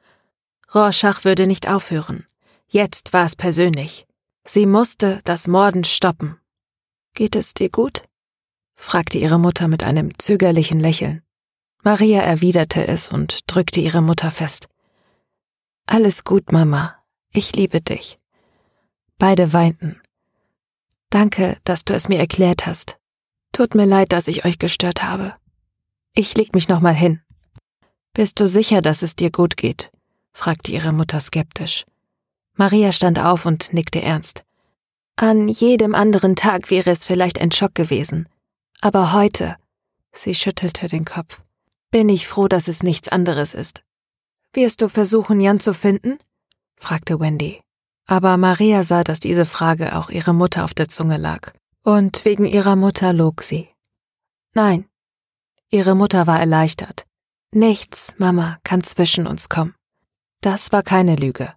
[0.75, 2.27] Rorschach würde nicht aufhören.
[2.69, 4.07] Jetzt war es persönlich.
[4.45, 6.39] Sie musste das Morden stoppen.
[7.15, 8.03] Geht es dir gut?
[8.77, 11.23] fragte ihre Mutter mit einem zögerlichen Lächeln.
[11.83, 14.69] Maria erwiderte es und drückte ihre Mutter fest.
[15.87, 16.97] Alles gut, Mama.
[17.33, 18.19] Ich liebe dich.
[19.19, 20.01] Beide weinten.
[21.11, 22.98] Danke, dass du es mir erklärt hast.
[23.53, 25.35] Tut mir leid, dass ich euch gestört habe.
[26.15, 27.21] Ich leg mich noch mal hin.
[28.13, 29.91] Bist du sicher, dass es dir gut geht?
[30.33, 31.85] fragte ihre Mutter skeptisch.
[32.55, 34.45] Maria stand auf und nickte ernst.
[35.17, 38.29] An jedem anderen Tag wäre es vielleicht ein Schock gewesen.
[38.81, 39.57] Aber heute,
[40.13, 41.41] sie schüttelte den Kopf,
[41.91, 43.83] bin ich froh, dass es nichts anderes ist.
[44.53, 46.19] Wirst du versuchen, Jan zu finden?
[46.77, 47.61] fragte Wendy.
[48.07, 51.53] Aber Maria sah, dass diese Frage auch ihre Mutter auf der Zunge lag.
[51.89, 53.71] Und wegen ihrer Mutter log sie.
[54.53, 54.85] Nein.
[55.71, 57.07] Ihre Mutter war erleichtert.
[57.51, 59.75] Nichts, Mama, kann zwischen uns kommen.
[60.43, 61.55] Das war keine Lüge.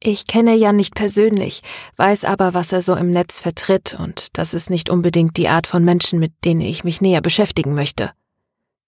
[0.00, 1.62] Ich kenne Jan nicht persönlich,
[1.96, 5.66] weiß aber, was er so im Netz vertritt, und das ist nicht unbedingt die Art
[5.66, 8.10] von Menschen, mit denen ich mich näher beschäftigen möchte.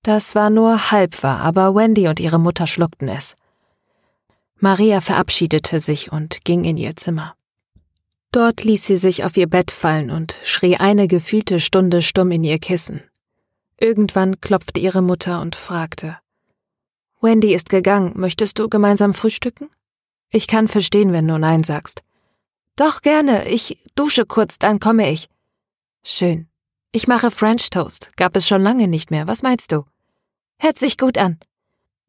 [0.02, 3.34] Das war nur halb wahr, aber Wendy und ihre Mutter schluckten es.
[4.58, 7.34] Maria verabschiedete sich und ging in ihr Zimmer.
[8.32, 12.44] Dort ließ sie sich auf ihr Bett fallen und schrie eine gefühlte Stunde stumm in
[12.44, 13.02] ihr Kissen.
[13.78, 16.18] Irgendwann klopfte ihre Mutter und fragte
[17.20, 19.68] Wendy ist gegangen, möchtest du gemeinsam frühstücken?
[20.30, 22.02] Ich kann verstehen, wenn du Nein sagst.
[22.76, 25.28] Doch gerne, ich dusche kurz, dann komme ich.
[26.02, 26.48] Schön.
[26.92, 29.84] Ich mache French Toast, gab es schon lange nicht mehr, was meinst du?
[30.58, 31.38] Hört sich gut an.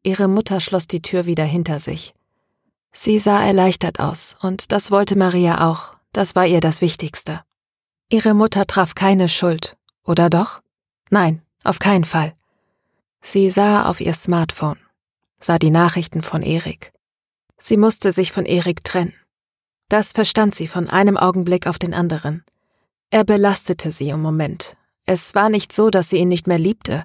[0.02, 2.14] Ihre Mutter schloss die Tür wieder hinter sich.
[2.92, 7.42] Sie sah erleichtert aus, und das wollte Maria auch, das war ihr das Wichtigste.
[8.08, 10.62] Ihre Mutter traf keine Schuld, oder doch?
[11.10, 12.34] Nein, auf keinen Fall.
[13.22, 14.78] Sie sah auf ihr Smartphone,
[15.40, 16.92] sah die Nachrichten von Erik.
[17.58, 19.14] Sie musste sich von Erik trennen.
[19.88, 22.44] Das verstand sie von einem Augenblick auf den anderen.
[23.10, 24.76] Er belastete sie im Moment.
[25.04, 27.04] Es war nicht so, dass sie ihn nicht mehr liebte,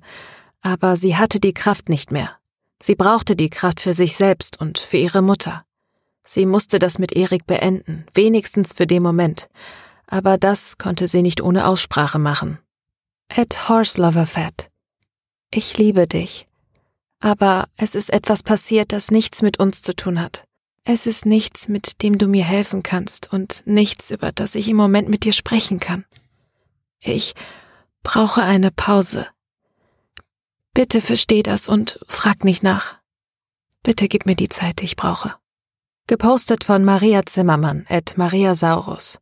[0.61, 2.37] aber sie hatte die Kraft nicht mehr.
[2.81, 5.66] Sie brauchte die Kraft für sich selbst und für ihre Mutter.
[6.29, 9.49] Sie musste das mit Erik beenden, wenigstens für den Moment.
[10.07, 12.59] Aber das konnte sie nicht ohne Aussprache machen.
[13.29, 14.69] Ed Horseloverfett.
[15.51, 16.45] Ich liebe dich.
[17.21, 20.45] Aber es ist etwas passiert, das nichts mit uns zu tun hat.
[20.83, 24.77] Es ist nichts, mit dem du mir helfen kannst und nichts, über das ich im
[24.77, 26.05] Moment mit dir sprechen kann.
[26.99, 27.35] Ich
[28.03, 29.27] brauche eine Pause.
[30.73, 32.97] Bitte versteh das und frag nicht nach.
[33.81, 35.35] Bitte gib mir die Zeit, die ich brauche.
[36.09, 39.19] Gepostet von Maria Zimmermann, at Maria Saurus.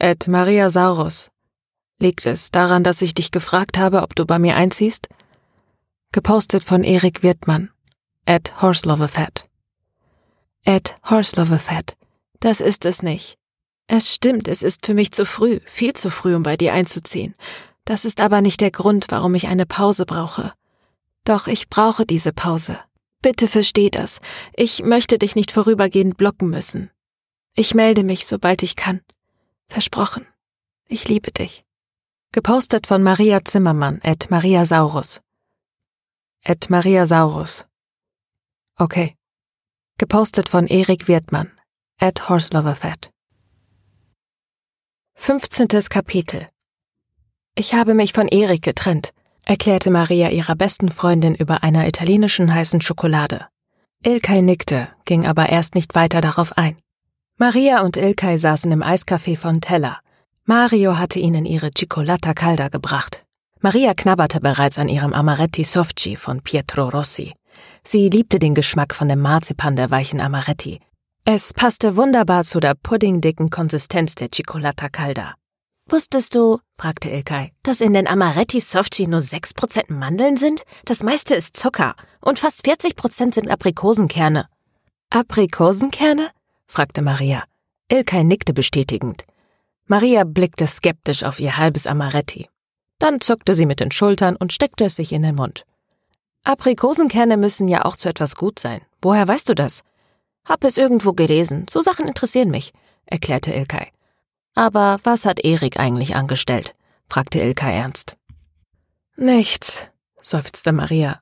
[0.00, 1.30] At Maria Saurus.
[2.00, 5.06] Liegt es daran, dass ich dich gefragt habe, ob du bei mir einziehst?
[6.10, 7.70] Gepostet von Erik Wirtmann,
[8.26, 9.48] at Horseloverfat.
[10.64, 11.96] Ed Horseloverfett.
[12.40, 13.38] Das ist es nicht.
[13.86, 17.36] Es stimmt, es ist für mich zu früh, viel zu früh, um bei dir einzuziehen.
[17.84, 20.52] Das ist aber nicht der Grund, warum ich eine Pause brauche.
[21.22, 22.76] Doch ich brauche diese Pause.
[23.20, 24.20] Bitte versteh das.
[24.54, 26.90] Ich möchte dich nicht vorübergehend blocken müssen.
[27.54, 29.00] Ich melde mich, sobald ich kann.
[29.68, 30.26] Versprochen.
[30.86, 31.64] Ich liebe dich.
[32.32, 35.20] Gepostet von Maria Zimmermann, at Maria Saurus.
[36.44, 37.66] At Maria Saurus.
[38.76, 39.16] Okay.
[39.98, 41.50] Gepostet von Erik Wirtmann,
[41.98, 43.10] at Horseloverfat.
[45.16, 45.66] 15.
[45.90, 46.48] Kapitel
[47.56, 49.12] Ich habe mich von Erik getrennt,
[49.48, 53.46] erklärte Maria ihrer besten Freundin über einer italienischen heißen Schokolade.
[54.04, 56.76] Ilkay nickte, ging aber erst nicht weiter darauf ein.
[57.38, 60.00] Maria und Ilkay saßen im Eiscafé von Teller.
[60.44, 63.24] Mario hatte ihnen ihre Cicolata Calda gebracht.
[63.60, 67.32] Maria knabberte bereits an ihrem Amaretti Sofci von Pietro Rossi.
[67.82, 70.80] Sie liebte den Geschmack von dem Marzipan der weichen Amaretti.
[71.24, 75.34] Es passte wunderbar zu der puddingdicken Konsistenz der Cicolata Calda.
[75.90, 80.64] Wusstest du, fragte Ilkay, dass in den Amaretti Softchi nur 6% Mandeln sind?
[80.84, 84.48] Das meiste ist Zucker und fast 40% sind Aprikosenkerne.
[85.08, 86.28] Aprikosenkerne?
[86.66, 87.44] fragte Maria.
[87.90, 89.24] Ilkay nickte bestätigend.
[89.86, 92.50] Maria blickte skeptisch auf ihr halbes Amaretti.
[92.98, 95.64] Dann zuckte sie mit den Schultern und steckte es sich in den Mund.
[96.44, 98.82] Aprikosenkerne müssen ja auch zu etwas gut sein.
[99.00, 99.82] Woher weißt du das?
[100.44, 101.64] Hab es irgendwo gelesen.
[101.70, 102.74] So Sachen interessieren mich,
[103.06, 103.90] erklärte Ilkay.
[104.58, 106.74] Aber was hat Erik eigentlich angestellt?
[107.08, 108.16] fragte Ilkay ernst.
[109.16, 109.86] Nichts,
[110.20, 111.20] seufzte Maria.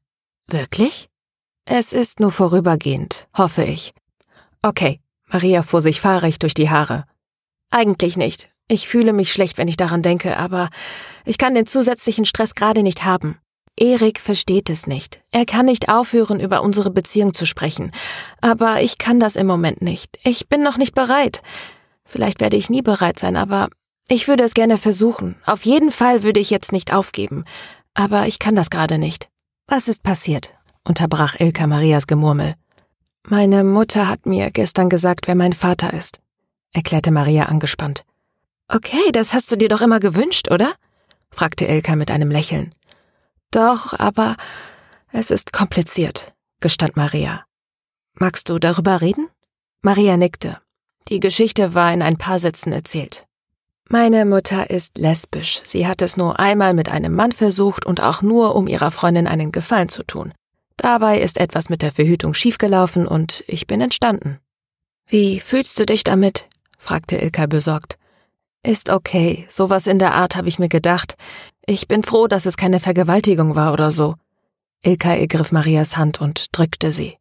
[0.48, 1.10] Wirklich?
[1.66, 3.92] Es ist nur vorübergehend, hoffe ich.
[4.62, 7.04] Okay, Maria fuhr sich fahrig durch die Haare.
[7.70, 8.48] Eigentlich nicht.
[8.68, 10.70] Ich fühle mich schlecht, wenn ich daran denke, aber
[11.26, 13.38] ich kann den zusätzlichen Stress gerade nicht haben.
[13.78, 15.22] Erik versteht es nicht.
[15.30, 17.92] Er kann nicht aufhören, über unsere Beziehung zu sprechen.
[18.40, 20.18] Aber ich kann das im Moment nicht.
[20.24, 21.42] Ich bin noch nicht bereit.
[22.06, 23.68] Vielleicht werde ich nie bereit sein, aber
[24.08, 25.36] ich würde es gerne versuchen.
[25.44, 27.44] Auf jeden Fall würde ich jetzt nicht aufgeben.
[27.92, 29.28] Aber ich kann das gerade nicht.
[29.66, 30.52] Was ist passiert?
[30.84, 32.54] unterbrach Ilka Marias Gemurmel.
[33.24, 36.20] Meine Mutter hat mir gestern gesagt, wer mein Vater ist,
[36.72, 38.04] erklärte Maria angespannt.
[38.68, 40.72] Okay, das hast du dir doch immer gewünscht, oder?
[41.30, 42.72] fragte Ilka mit einem Lächeln.
[43.50, 44.36] Doch, aber
[45.10, 47.44] es ist kompliziert, gestand Maria.
[48.14, 49.28] Magst du darüber reden?
[49.82, 50.60] Maria nickte.
[51.08, 53.26] Die Geschichte war in ein paar Sätzen erzählt.
[53.88, 55.60] Meine Mutter ist lesbisch.
[55.62, 59.28] Sie hat es nur einmal mit einem Mann versucht und auch nur, um ihrer Freundin
[59.28, 60.34] einen Gefallen zu tun.
[60.76, 64.40] Dabei ist etwas mit der Verhütung schiefgelaufen und ich bin entstanden.
[65.06, 66.46] Wie fühlst du dich damit?
[66.78, 67.96] fragte Ilka besorgt.
[68.64, 71.16] Ist okay, sowas in der Art habe ich mir gedacht.
[71.64, 74.16] Ich bin froh, dass es keine Vergewaltigung war oder so.
[74.82, 77.16] Ilkay ergriff Marias Hand und drückte sie.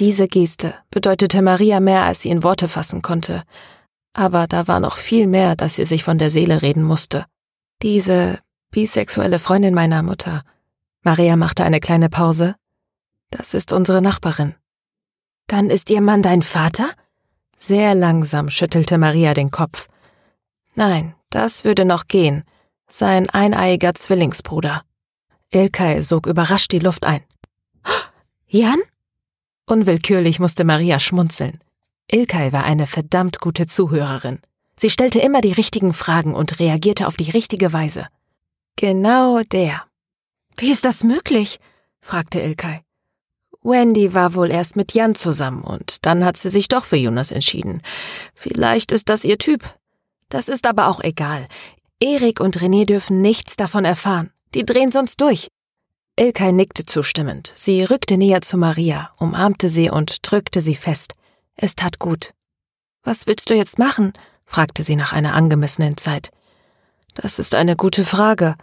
[0.00, 3.42] Diese Geste bedeutete Maria mehr, als sie in Worte fassen konnte.
[4.14, 7.26] Aber da war noch viel mehr, das sie sich von der Seele reden musste.
[7.82, 8.38] Diese
[8.70, 10.42] bisexuelle Freundin meiner Mutter.
[11.02, 12.56] Maria machte eine kleine Pause.
[13.30, 14.54] Das ist unsere Nachbarin.
[15.48, 16.88] Dann ist Ihr Mann dein Vater?
[17.58, 19.88] Sehr langsam schüttelte Maria den Kopf.
[20.74, 22.44] Nein, das würde noch gehen.
[22.88, 24.80] Sein eineiiger Zwillingsbruder.
[25.50, 27.22] Ilkay sog überrascht die Luft ein.
[28.46, 28.80] Jan?
[29.70, 31.60] Unwillkürlich musste Maria schmunzeln.
[32.10, 34.40] Ilkay war eine verdammt gute Zuhörerin.
[34.76, 38.08] Sie stellte immer die richtigen Fragen und reagierte auf die richtige Weise.
[38.74, 39.84] Genau der.
[40.56, 41.60] Wie ist das möglich?
[42.00, 42.80] fragte Ilkay.
[43.62, 47.30] Wendy war wohl erst mit Jan zusammen und dann hat sie sich doch für Jonas
[47.30, 47.80] entschieden.
[48.34, 49.62] Vielleicht ist das ihr Typ.
[50.30, 51.46] Das ist aber auch egal.
[52.00, 54.32] Erik und René dürfen nichts davon erfahren.
[54.52, 55.46] Die drehen sonst durch.
[56.16, 57.52] Ilkay nickte zustimmend.
[57.54, 61.14] Sie rückte näher zu Maria, umarmte sie und drückte sie fest.
[61.56, 62.32] Es tat gut.
[63.02, 64.12] Was willst du jetzt machen?
[64.44, 66.30] fragte sie nach einer angemessenen Zeit.
[67.14, 68.56] Das ist eine gute Frage.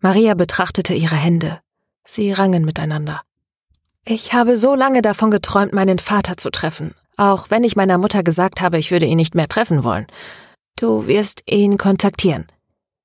[0.00, 1.60] Maria betrachtete ihre Hände.
[2.04, 3.22] Sie rangen miteinander.
[4.04, 8.22] Ich habe so lange davon geträumt, meinen Vater zu treffen, auch wenn ich meiner Mutter
[8.22, 10.06] gesagt habe, ich würde ihn nicht mehr treffen wollen.
[10.76, 12.46] Du wirst ihn kontaktieren.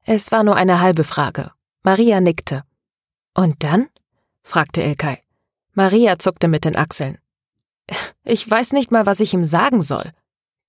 [0.03, 1.51] Es war nur eine halbe Frage.
[1.83, 2.63] Maria nickte.
[3.39, 3.87] Und dann?
[4.43, 5.17] fragte Ilkay.
[5.73, 7.17] Maria zuckte mit den Achseln.
[8.23, 10.11] Ich weiß nicht mal, was ich ihm sagen soll.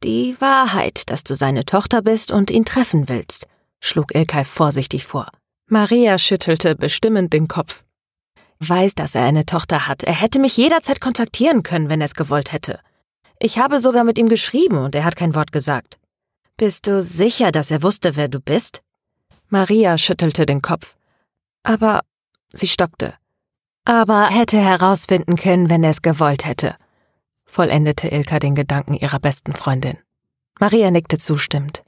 [0.05, 3.49] Die Wahrheit, dass du seine Tochter bist und ihn treffen willst,
[3.81, 5.27] schlug Ilkay vorsichtig vor.
[5.67, 7.85] Maria schüttelte bestimmend den Kopf
[8.61, 10.05] weiß, dass er eine Tochter hat.
[10.05, 12.81] Er hätte mich jederzeit kontaktieren können, wenn er es gewollt hätte.
[13.39, 15.99] Ich habe sogar mit ihm geschrieben und er hat kein Wort gesagt.
[16.57, 18.83] Bist du sicher, dass er wusste, wer du bist?
[19.49, 20.97] Maria schüttelte den Kopf.
[21.63, 22.01] Aber
[22.53, 23.15] sie stockte.
[23.85, 26.77] Aber hätte herausfinden können, wenn er es gewollt hätte,
[27.47, 29.99] vollendete Ilka den Gedanken ihrer besten Freundin.
[30.59, 31.83] Maria nickte zustimmend.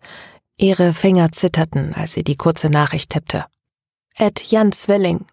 [0.57, 3.47] Ihre Finger zitterten, als sie die kurze Nachricht tippte.
[4.15, 5.27] Ed Jan Zwilling,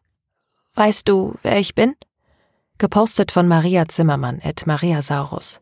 [0.76, 1.96] Weißt du, wer ich bin?
[2.78, 5.60] Gepostet von Maria Zimmermann et Maria Saurus.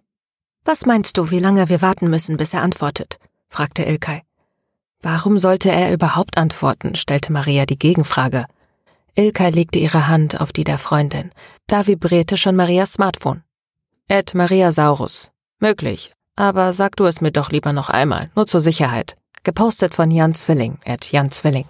[0.64, 3.18] Was meinst du, wie lange wir warten müssen, bis er antwortet?
[3.50, 4.22] fragte Ilkay.
[5.02, 6.94] Warum sollte er überhaupt antworten?
[6.94, 8.46] stellte Maria die Gegenfrage.
[9.18, 11.32] Ilkay legte ihre Hand auf die der Freundin.
[11.66, 13.44] Da vibrierte schon Marias Smartphone.
[14.08, 15.32] Ed Maria Saurus.
[15.60, 16.12] Möglich.
[16.36, 19.18] Aber sag du es mir doch lieber noch einmal, nur zur Sicherheit.
[19.42, 21.66] Gepostet von Jan Zwilling, Ed Jan Zwilling.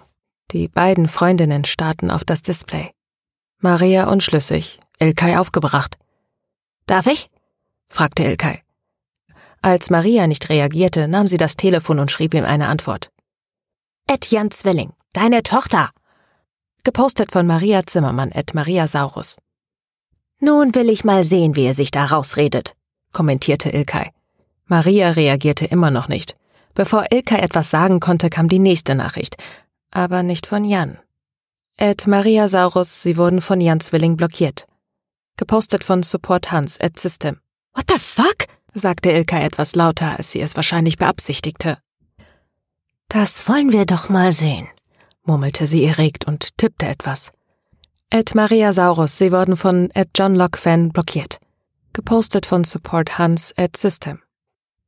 [0.50, 2.90] Die beiden Freundinnen starrten auf das Display.
[3.60, 5.96] Maria unschlüssig, Ilkay aufgebracht.
[6.84, 7.30] Darf ich?
[7.88, 8.62] fragte Ilkay.
[9.62, 13.10] Als Maria nicht reagierte, nahm sie das Telefon und schrieb ihm eine Antwort.
[14.06, 15.90] Ed Jan Zwilling, deine Tochter.
[16.88, 19.36] Gepostet von Maria Zimmermann et Maria Saurus.
[20.40, 22.74] Nun will ich mal sehen, wie er sich da rausredet,
[23.12, 24.10] kommentierte Ilkay.
[24.64, 26.34] Maria reagierte immer noch nicht.
[26.72, 29.36] Bevor Ilkay etwas sagen konnte, kam die nächste Nachricht.
[29.90, 30.98] Aber nicht von Jan.
[31.76, 34.66] At Maria Saurus, sie wurden von Jan Zwilling blockiert.
[35.36, 37.38] Gepostet von Support Hans at System.
[37.74, 38.46] What the fuck?
[38.72, 41.76] sagte Ilka etwas lauter, als sie es wahrscheinlich beabsichtigte.
[43.10, 44.68] Das wollen wir doch mal sehen,
[45.28, 47.30] murmelte sie erregt und tippte etwas.
[48.10, 51.38] At Maria Saurus, sie wurden von at John Locke Fan blockiert.
[51.92, 54.20] Gepostet von Support Hans at System.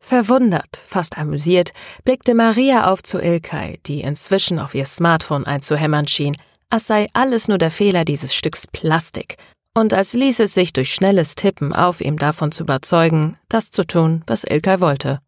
[0.00, 1.72] Verwundert, fast amüsiert,
[2.04, 6.36] blickte Maria auf zu Ilkay, die inzwischen auf ihr Smartphone einzuhämmern schien,
[6.70, 9.36] als sei alles nur der Fehler dieses Stücks Plastik
[9.76, 13.86] und als ließ es sich durch schnelles Tippen auf ihm davon zu überzeugen, das zu
[13.86, 15.20] tun, was Ilkay wollte.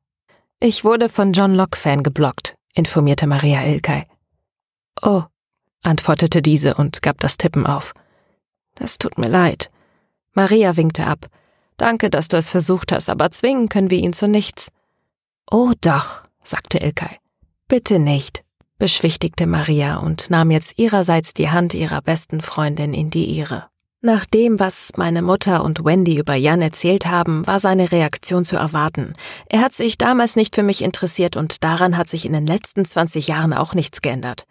[0.60, 4.06] Ich wurde von John Locke-Fan geblockt, informierte Maria Ilkay.
[5.02, 5.24] Oh,
[5.82, 7.92] antwortete diese und gab das Tippen auf.
[8.76, 9.70] Das tut mir leid.
[10.32, 11.26] Maria winkte ab.
[11.76, 14.70] Danke, dass du es versucht hast, aber zwingen können wir ihn zu nichts.
[15.50, 17.18] Oh doch, sagte Ilkay.
[17.68, 18.44] Bitte nicht,
[18.78, 23.66] beschwichtigte Maria und nahm jetzt ihrerseits die Hand ihrer besten Freundin in die ihre.
[24.00, 28.56] Nach dem, was meine Mutter und Wendy über Jan erzählt haben, war seine Reaktion zu
[28.56, 29.14] erwarten.
[29.48, 32.84] Er hat sich damals nicht für mich interessiert und daran hat sich in den letzten
[32.84, 34.44] 20 Jahren auch nichts geändert.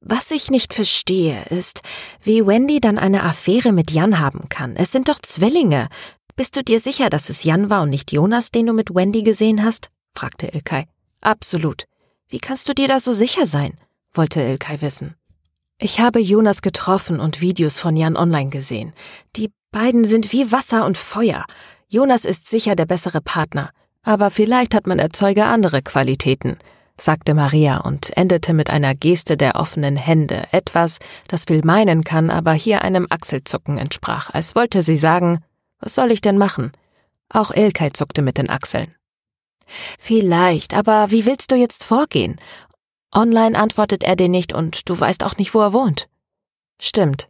[0.00, 1.80] Was ich nicht verstehe, ist,
[2.22, 4.76] wie Wendy dann eine Affäre mit Jan haben kann.
[4.76, 5.88] Es sind doch Zwillinge.
[6.36, 9.22] Bist du dir sicher, dass es Jan war und nicht Jonas, den du mit Wendy
[9.22, 9.88] gesehen hast?
[10.14, 10.86] fragte Ilkay.
[11.22, 11.84] Absolut.
[12.28, 13.78] Wie kannst du dir da so sicher sein?
[14.12, 15.14] wollte Ilkay wissen.
[15.78, 18.94] Ich habe Jonas getroffen und Videos von Jan online gesehen.
[19.36, 21.44] Die beiden sind wie Wasser und Feuer.
[21.88, 23.70] Jonas ist sicher der bessere Partner,
[24.02, 26.58] aber vielleicht hat mein Erzeuger andere Qualitäten.
[26.98, 32.30] Sagte Maria und endete mit einer Geste der offenen Hände, etwas, das viel meinen kann,
[32.30, 35.44] aber hier einem Achselzucken entsprach, als wollte sie sagen,
[35.78, 36.72] was soll ich denn machen?
[37.28, 38.94] Auch Ilkay zuckte mit den Achseln.
[39.98, 42.40] Vielleicht, aber wie willst du jetzt vorgehen?
[43.14, 46.08] Online antwortet er dir nicht und du weißt auch nicht, wo er wohnt.
[46.80, 47.28] Stimmt.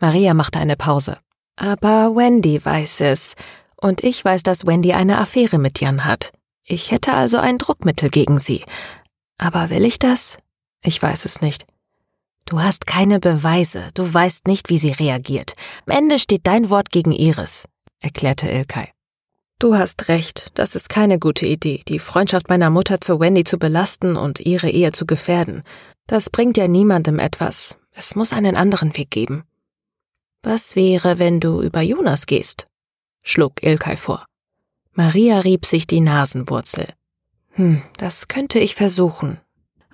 [0.00, 1.18] Maria machte eine Pause.
[1.56, 3.34] Aber Wendy weiß es.
[3.76, 6.32] Und ich weiß, dass Wendy eine Affäre mit Jan hat.
[6.62, 8.64] Ich hätte also ein Druckmittel gegen sie.
[9.38, 10.38] Aber will ich das?
[10.82, 11.66] Ich weiß es nicht.
[12.46, 15.54] Du hast keine Beweise, du weißt nicht, wie sie reagiert.
[15.86, 17.66] Am Ende steht dein Wort gegen ihres,
[18.00, 18.88] erklärte Ilkay.
[19.58, 23.58] Du hast recht, das ist keine gute Idee, die Freundschaft meiner Mutter zu Wendy zu
[23.58, 25.62] belasten und ihre Ehe zu gefährden.
[26.06, 27.78] Das bringt ja niemandem etwas.
[27.92, 29.44] Es muss einen anderen Weg geben.
[30.42, 32.66] Was wäre, wenn du über Jonas gehst?
[33.22, 34.26] schlug Ilkay vor.
[34.92, 36.92] Maria rieb sich die Nasenwurzel.
[37.54, 39.40] Hm, das könnte ich versuchen.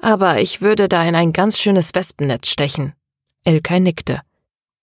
[0.00, 2.94] Aber ich würde da in ein ganz schönes Wespennetz stechen.
[3.44, 4.22] Ilkay nickte.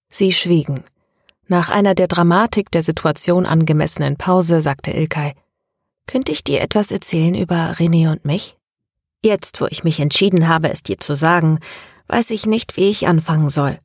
[0.09, 0.83] Sie schwiegen.
[1.47, 5.33] Nach einer der Dramatik der Situation angemessenen Pause sagte Ilkay,
[6.06, 8.57] Könnte ich dir etwas erzählen über René und mich?
[9.23, 11.59] Jetzt, wo ich mich entschieden habe, es dir zu sagen,
[12.07, 13.80] weiß ich nicht, wie ich anfangen soll,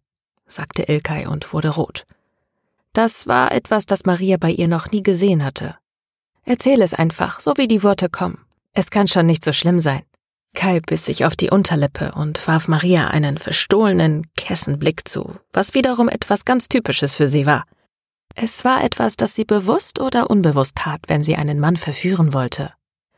[0.46, 2.04] sagte Ilkay und wurde rot.
[2.92, 5.76] Das war etwas, das Maria bei ihr noch nie gesehen hatte.
[6.44, 8.44] Erzähl es einfach, so wie die Worte kommen.
[8.74, 10.02] Es kann schon nicht so schlimm sein.
[10.54, 15.74] Kai biss sich auf die Unterlippe und warf Maria einen verstohlenen, kessen Blick zu, was
[15.74, 17.64] wiederum etwas ganz Typisches für sie war.
[18.34, 22.72] Es war etwas, das sie bewusst oder unbewusst tat, wenn sie einen Mann verführen wollte.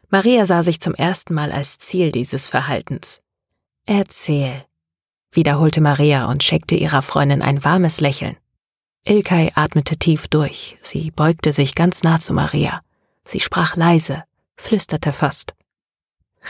[0.08, 3.20] Maria sah sich zum ersten Mal als Ziel dieses Verhaltens.
[3.86, 4.64] Erzähl,
[5.32, 8.36] wiederholte Maria und schenkte ihrer Freundin ein warmes Lächeln.
[9.04, 12.80] Ilkay atmete tief durch, sie beugte sich ganz nah zu Maria.
[13.24, 14.24] Sie sprach leise,
[14.56, 15.54] flüsterte fast.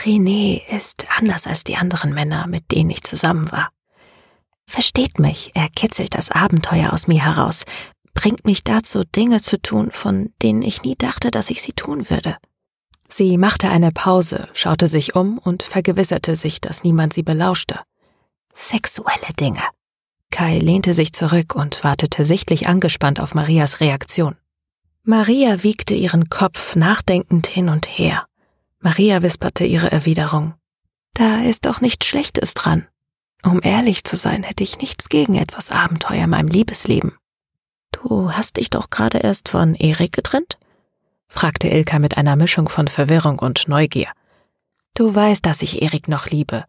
[0.03, 3.69] René ist anders als die anderen Männer, mit denen ich zusammen war.
[4.67, 7.63] Versteht mich, er kitzelt das Abenteuer aus mir heraus,
[8.13, 12.09] bringt mich dazu, Dinge zu tun, von denen ich nie dachte, dass ich sie tun
[12.09, 12.37] würde.
[13.07, 17.79] Sie machte eine Pause, schaute sich um und vergewisserte sich, dass niemand sie belauschte.
[18.55, 19.61] Sexuelle Dinge.
[20.31, 24.35] Kai lehnte sich zurück und wartete sichtlich angespannt auf Marias Reaktion.
[25.07, 28.25] Maria wiegte ihren Kopf nachdenkend hin und her.
[28.79, 30.55] Maria wisperte ihre Erwiderung.
[31.13, 32.87] Da ist doch nichts Schlechtes dran.
[33.43, 37.15] Um ehrlich zu sein, hätte ich nichts gegen etwas Abenteuer in meinem Liebesleben.
[37.91, 40.57] Du hast dich doch gerade erst von Erik getrennt?
[41.27, 44.09] fragte Ilka mit einer Mischung von Verwirrung und Neugier.
[44.95, 46.65] Du weißt, dass ich Erik noch liebe.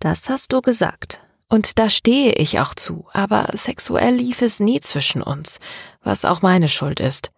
[0.00, 1.20] Das hast du gesagt.
[1.48, 5.60] Und da stehe ich auch zu, aber sexuell lief es nie zwischen uns,
[6.02, 7.30] was auch meine Schuld ist.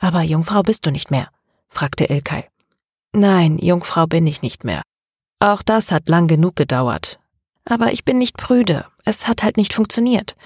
[0.00, 1.28] Aber Jungfrau bist du nicht mehr?
[1.68, 2.48] fragte Ilkay.
[3.12, 4.82] Nein, Jungfrau bin ich nicht mehr.
[5.38, 7.20] Auch das hat lang genug gedauert.
[7.64, 8.86] Aber ich bin nicht prüde.
[9.04, 10.36] Es hat halt nicht funktioniert.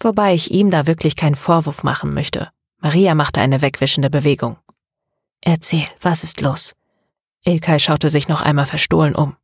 [0.00, 2.50] Wobei ich ihm da wirklich keinen Vorwurf machen möchte.
[2.80, 4.58] Maria machte eine wegwischende Bewegung.
[5.40, 6.74] Erzähl, was ist los?
[7.44, 9.36] Ilkay schaute sich noch einmal verstohlen um.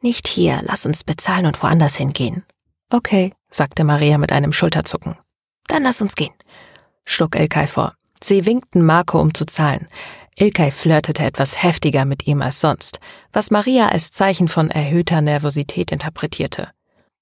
[0.00, 2.44] Nicht hier, lass uns bezahlen und woanders hingehen.
[2.90, 5.16] Okay, sagte Maria mit einem Schulterzucken.
[5.66, 6.34] Dann lass uns gehen,
[7.04, 7.94] schlug Ilkay vor.
[8.26, 9.86] Sie winkten Marco, um zu zahlen.
[10.36, 12.98] Ilkay flirtete etwas heftiger mit ihm als sonst,
[13.34, 16.68] was Maria als Zeichen von erhöhter Nervosität interpretierte.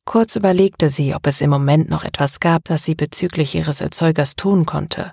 [0.05, 4.37] Kurz überlegte sie, ob es im Moment noch etwas gab, das sie bezüglich ihres Erzeugers
[4.37, 5.11] tun konnte.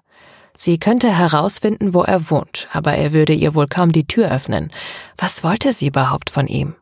[0.56, 4.72] Sie könnte herausfinden, wo er wohnt, aber er würde ihr wohl kaum die Tür öffnen.
[5.18, 6.76] Was wollte sie überhaupt von ihm?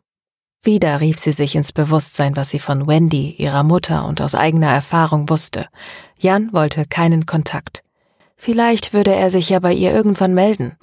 [0.63, 4.71] Wieder rief sie sich ins Bewusstsein, was sie von Wendy, ihrer Mutter und aus eigener
[4.71, 5.67] Erfahrung wusste.
[6.19, 7.83] Jan wollte keinen Kontakt.
[8.37, 10.77] Vielleicht würde er sich ja bei ihr irgendwann melden.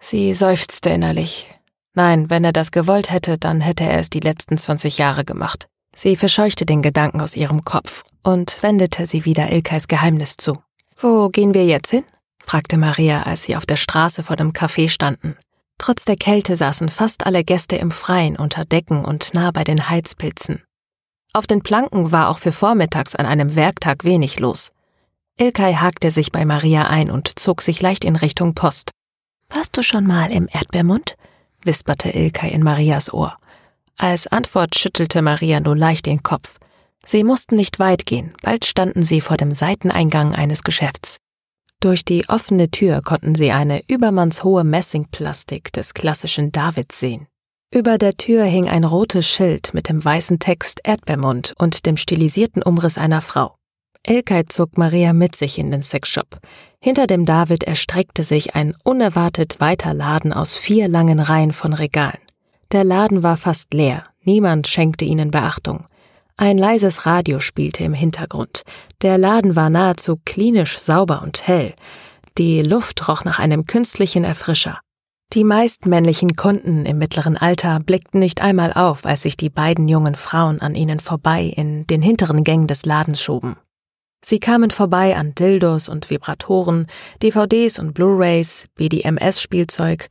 [0.00, 1.48] Sie seufzte innerlich.
[1.94, 5.68] Nein, wenn er das gewollt hätte, dann hätte er es die letzten 20 Jahre gemacht.
[5.94, 10.58] Sie verscheuchte den Gedanken aus ihrem Kopf und wendete sie wieder Ilkais Geheimnis zu.
[10.98, 12.04] Wo gehen wir jetzt hin?
[12.44, 15.36] fragte Maria, als sie auf der Straße vor dem Café standen.
[15.78, 19.88] Trotz der Kälte saßen fast alle Gäste im Freien unter Decken und nah bei den
[19.88, 20.62] Heizpilzen.
[21.32, 24.72] Auf den Planken war auch für vormittags an einem Werktag wenig los.
[25.38, 28.90] Ilkay hakte sich bei Maria ein und zog sich leicht in Richtung Post.
[29.50, 31.16] Warst du schon mal im Erdbeermund?
[31.62, 33.36] wisperte Ilkay in Marias Ohr.
[33.98, 36.58] Als Antwort schüttelte Maria nur leicht den Kopf.
[37.04, 41.18] Sie mussten nicht weit gehen, bald standen sie vor dem Seiteneingang eines Geschäfts.
[41.80, 47.26] Durch die offene Tür konnten sie eine übermannshohe Messingplastik des klassischen Davids sehen.
[47.70, 52.62] Über der Tür hing ein rotes Schild mit dem weißen Text Erdbeermund und dem stilisierten
[52.62, 53.56] Umriss einer Frau.
[54.08, 56.38] Elkay zog Maria mit sich in den Sexshop.
[56.80, 62.20] Hinter dem David erstreckte sich ein unerwartet weiter Laden aus vier langen Reihen von Regalen.
[62.70, 65.88] Der Laden war fast leer, niemand schenkte ihnen Beachtung.
[66.36, 68.62] Ein leises Radio spielte im Hintergrund.
[69.02, 71.74] Der Laden war nahezu klinisch sauber und hell.
[72.38, 74.78] Die Luft roch nach einem künstlichen Erfrischer.
[75.32, 79.88] Die meist männlichen Kunden im mittleren Alter blickten nicht einmal auf, als sich die beiden
[79.88, 83.56] jungen Frauen an ihnen vorbei in den hinteren Gängen des Ladens schoben.
[84.28, 86.88] Sie kamen vorbei an Dildos und Vibratoren,
[87.22, 90.08] DVDs und Blu-rays, BDMS-Spielzeug.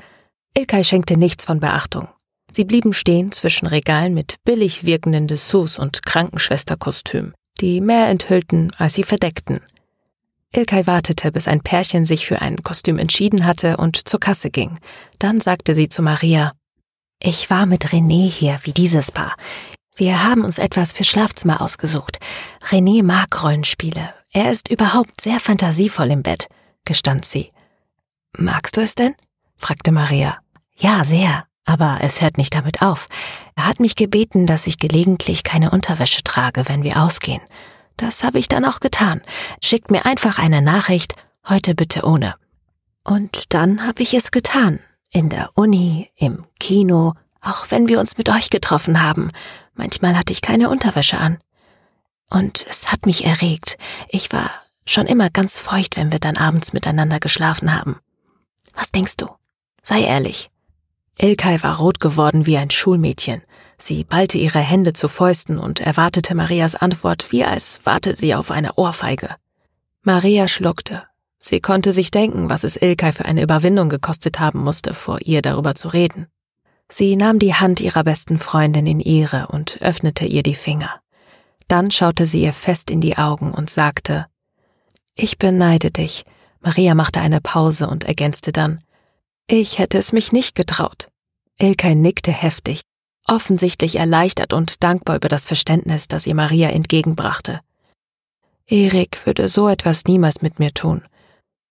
[0.57, 2.07] Ilkay schenkte nichts von Beachtung.
[2.49, 8.93] Sie blieben stehen zwischen Regalen mit billig wirkenden Dessous und Krankenschwesterkostüm, die mehr enthüllten, als
[8.93, 9.59] sie verdeckten.
[10.53, 14.79] Ilkay wartete, bis ein Pärchen sich für ein Kostüm entschieden hatte und zur Kasse ging.
[15.19, 16.53] Dann sagte sie zu Maria,
[17.21, 19.35] Ich war mit René hier, wie dieses Paar.
[19.97, 22.19] Wir haben uns etwas für Schlafzimmer ausgesucht.
[22.69, 24.13] René mag Rollenspiele.
[24.33, 26.49] Er ist überhaupt sehr fantasievoll im Bett,
[26.83, 27.51] gestand sie.
[28.37, 29.15] Magst du es denn?
[29.55, 30.39] fragte Maria.
[30.75, 31.45] Ja, sehr.
[31.63, 33.07] Aber es hört nicht damit auf.
[33.55, 37.41] Er hat mich gebeten, dass ich gelegentlich keine Unterwäsche trage, wenn wir ausgehen.
[37.95, 39.21] Das habe ich dann auch getan.
[39.63, 41.15] Schickt mir einfach eine Nachricht,
[41.47, 42.35] heute bitte ohne.
[43.05, 44.79] Und dann habe ich es getan.
[45.09, 49.31] In der Uni, im Kino, auch wenn wir uns mit euch getroffen haben.
[49.75, 51.37] Manchmal hatte ich keine Unterwäsche an.
[52.29, 53.77] Und es hat mich erregt.
[54.09, 54.49] Ich war
[54.85, 57.99] schon immer ganz feucht, wenn wir dann abends miteinander geschlafen haben.
[58.73, 59.27] Was denkst du?
[59.83, 60.49] Sei ehrlich.
[61.17, 63.41] Ilkay war rot geworden wie ein Schulmädchen.
[63.77, 68.51] Sie ballte ihre Hände zu Fäusten und erwartete Marias Antwort, wie als warte sie auf
[68.51, 69.35] eine Ohrfeige.
[70.01, 71.03] Maria schluckte.
[71.39, 75.41] Sie konnte sich denken, was es Ilkay für eine Überwindung gekostet haben musste, vor ihr
[75.41, 76.27] darüber zu reden.
[76.91, 81.01] Sie nahm die Hand ihrer besten Freundin in ihre und öffnete ihr die Finger.
[81.67, 84.27] Dann schaute sie ihr fest in die Augen und sagte,
[85.15, 86.23] Ich beneide dich.
[86.61, 88.79] Maria machte eine Pause und ergänzte dann,
[89.47, 91.09] ich hätte es mich nicht getraut.
[91.59, 92.81] Ilkay nickte heftig,
[93.27, 97.61] offensichtlich erleichtert und dankbar über das Verständnis, das ihr Maria entgegenbrachte.
[98.65, 101.03] Erik würde so etwas niemals mit mir tun,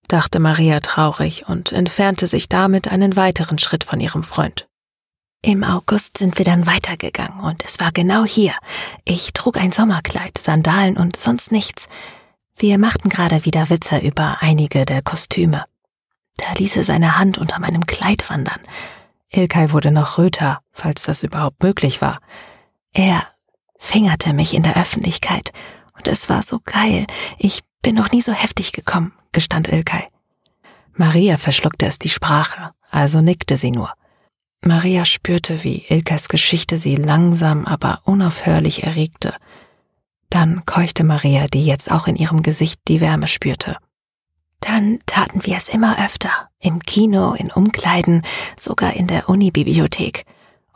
[0.07, 4.68] dachte Maria traurig und entfernte sich damit einen weiteren Schritt von ihrem Freund.
[5.44, 8.55] Im August sind wir dann weitergegangen und es war genau hier.
[9.05, 11.86] Ich trug ein Sommerkleid, Sandalen und sonst nichts.
[12.56, 15.66] Wir machten gerade wieder Witze über einige der Kostüme.
[16.39, 18.60] Da ließ er seine Hand unter meinem Kleid wandern.
[19.28, 22.20] Ilkay wurde noch röter, falls das überhaupt möglich war.
[22.94, 23.26] Er
[23.78, 25.52] fingerte mich in der Öffentlichkeit
[25.94, 27.06] und es war so geil.
[27.36, 30.06] Ich bin noch nie so heftig gekommen, gestand Ilkay.
[30.94, 33.92] Maria verschluckte es die Sprache, also nickte sie nur.
[34.67, 39.34] Maria spürte, wie Ilkas Geschichte sie langsam, aber unaufhörlich erregte.
[40.31, 43.76] Dann keuchte Maria, die jetzt auch in ihrem Gesicht die Wärme spürte.
[44.60, 46.31] Dann taten wir es immer öfter.
[46.59, 48.23] Im Kino, in Umkleiden,
[48.57, 50.25] sogar in der Unibibliothek.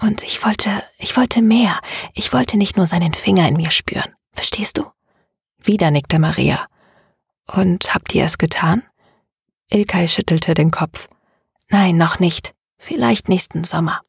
[0.00, 1.80] Und ich wollte, ich wollte mehr.
[2.12, 4.12] Ich wollte nicht nur seinen Finger in mir spüren.
[4.32, 4.84] Verstehst du?
[5.62, 6.66] Wieder nickte Maria.
[7.46, 8.82] Und habt ihr es getan?
[9.70, 11.08] Ilkay schüttelte den Kopf.
[11.70, 12.54] Nein, noch nicht.
[12.78, 14.00] Vielleicht nächsten Sommer.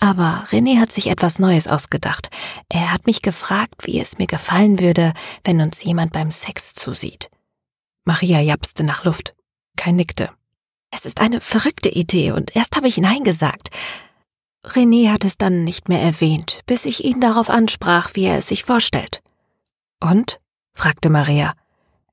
[0.00, 2.30] Aber René hat sich etwas Neues ausgedacht.
[2.68, 5.12] Er hat mich gefragt, wie es mir gefallen würde,
[5.44, 7.30] wenn uns jemand beim Sex zusieht.
[8.04, 9.34] Maria japste nach Luft.
[9.76, 10.30] Kein nickte.
[10.90, 13.70] Es ist eine verrückte Idee und erst habe ich Nein gesagt.
[14.64, 18.48] René hat es dann nicht mehr erwähnt, bis ich ihn darauf ansprach, wie er es
[18.48, 19.22] sich vorstellt.
[20.00, 20.40] Und?
[20.74, 21.54] fragte Maria.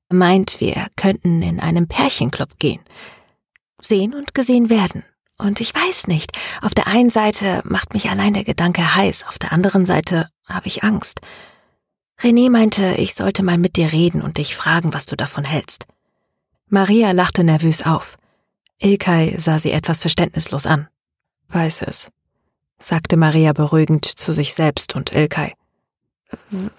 [0.08, 2.80] Meint, wir könnten in einem Pärchenclub gehen.
[3.80, 5.04] Sehen und gesehen werden.
[5.38, 6.32] Und ich weiß nicht,
[6.62, 10.66] auf der einen Seite macht mich allein der Gedanke heiß, auf der anderen Seite habe
[10.66, 11.20] ich Angst.
[12.20, 15.86] René meinte, ich sollte mal mit dir reden und dich fragen, was du davon hältst.
[16.68, 18.16] Maria lachte nervös auf.
[18.78, 20.88] Ilkay sah sie etwas verständnislos an.
[21.48, 22.08] Weiß es,
[22.78, 25.54] sagte Maria beruhigend zu sich selbst und Ilkay.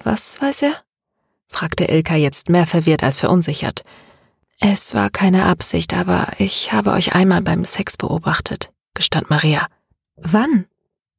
[0.03, 0.73] Was weiß er?
[1.47, 3.83] fragte Ilkay jetzt mehr verwirrt als verunsichert.
[4.59, 9.67] Es war keine Absicht, aber ich habe euch einmal beim Sex beobachtet, gestand Maria.
[10.15, 10.65] Wann?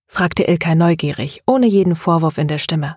[0.06, 2.96] fragte Ilkay neugierig, ohne jeden Vorwurf in der Stimme.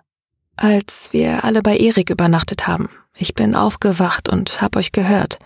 [0.56, 2.90] Als wir alle bei Erik übernachtet haben.
[3.16, 5.38] Ich bin aufgewacht und hab euch gehört.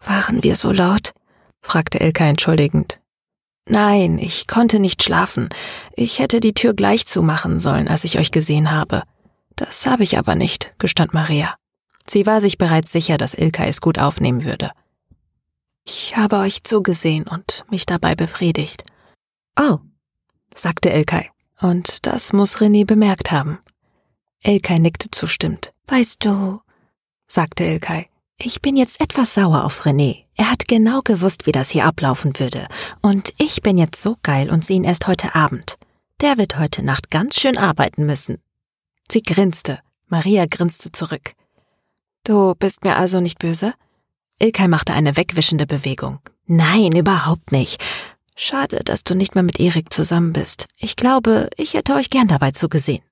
[0.00, 1.12] Waren wir so laut?
[1.60, 3.00] fragte Ilka entschuldigend.
[3.66, 5.48] Nein, ich konnte nicht schlafen.
[5.94, 9.02] Ich hätte die Tür gleich zumachen sollen, als ich euch gesehen habe.
[9.56, 11.56] Das habe ich aber nicht, gestand Maria.
[12.06, 14.70] Sie war sich bereits sicher, dass Ilka es gut aufnehmen würde.
[15.86, 18.84] Ich habe euch zugesehen und mich dabei befriedigt.
[19.58, 19.78] Oh,
[20.54, 21.30] sagte Ilkay.
[21.60, 23.58] Und das muss René bemerkt haben.
[24.42, 25.72] Ilkay nickte zustimmend.
[25.86, 26.60] Weißt du,
[27.26, 30.24] sagte Ilkay, ich bin jetzt etwas sauer auf René.
[30.36, 32.66] Er hat genau gewusst, wie das hier ablaufen würde.
[33.00, 35.76] Und ich bin jetzt so geil und sehe ihn erst heute Abend.
[36.20, 38.40] Der wird heute Nacht ganz schön arbeiten müssen.
[39.10, 39.80] Sie grinste.
[40.08, 41.34] Maria grinste zurück.
[42.24, 43.74] Du bist mir also nicht böse?
[44.38, 46.20] Ilkay machte eine wegwischende Bewegung.
[46.46, 47.82] Nein, überhaupt nicht.
[48.34, 50.66] Schade, dass du nicht mehr mit Erik zusammen bist.
[50.78, 53.02] Ich glaube, ich hätte euch gern dabei zugesehen.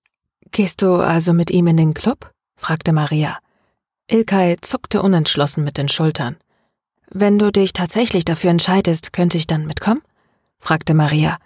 [0.51, 2.33] Gehst du also mit ihm in den Club?
[2.57, 3.39] fragte Maria.
[4.09, 6.37] Ilkay zuckte unentschlossen mit den Schultern.
[7.11, 10.01] Wenn du dich tatsächlich dafür entscheidest, könnte ich dann mitkommen?
[10.59, 11.37] fragte Maria.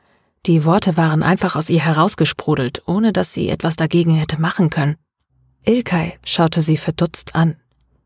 [0.47, 4.97] Die Worte waren einfach aus ihr herausgesprudelt, ohne dass sie etwas dagegen hätte machen können.
[5.67, 7.57] Ilkay schaute sie verdutzt an,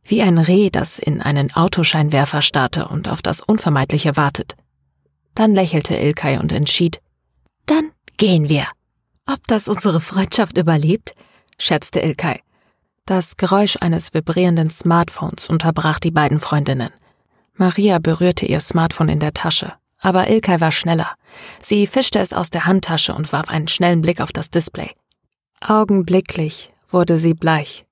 [0.03, 4.57] wie ein Reh, das in einen Autoscheinwerfer starrte und auf das Unvermeidliche wartet.
[5.35, 7.01] Dann lächelte Ilkay und entschied,
[7.67, 8.67] dann gehen wir.
[9.27, 11.15] Ob das unsere Freundschaft überlebt?
[11.59, 12.41] schätzte Ilkay.
[13.05, 16.91] Das Geräusch eines vibrierenden Smartphones unterbrach die beiden Freundinnen.
[17.55, 21.15] Maria berührte ihr Smartphone in der Tasche, aber Ilkay war schneller.
[21.61, 24.93] Sie fischte es aus der Handtasche und warf einen schnellen Blick auf das Display.
[25.61, 27.87] Augenblicklich wurde sie bleich.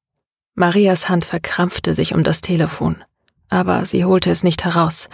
[0.54, 3.04] Marias Hand verkrampfte sich um das Telefon,
[3.48, 5.08] aber sie holte es nicht heraus.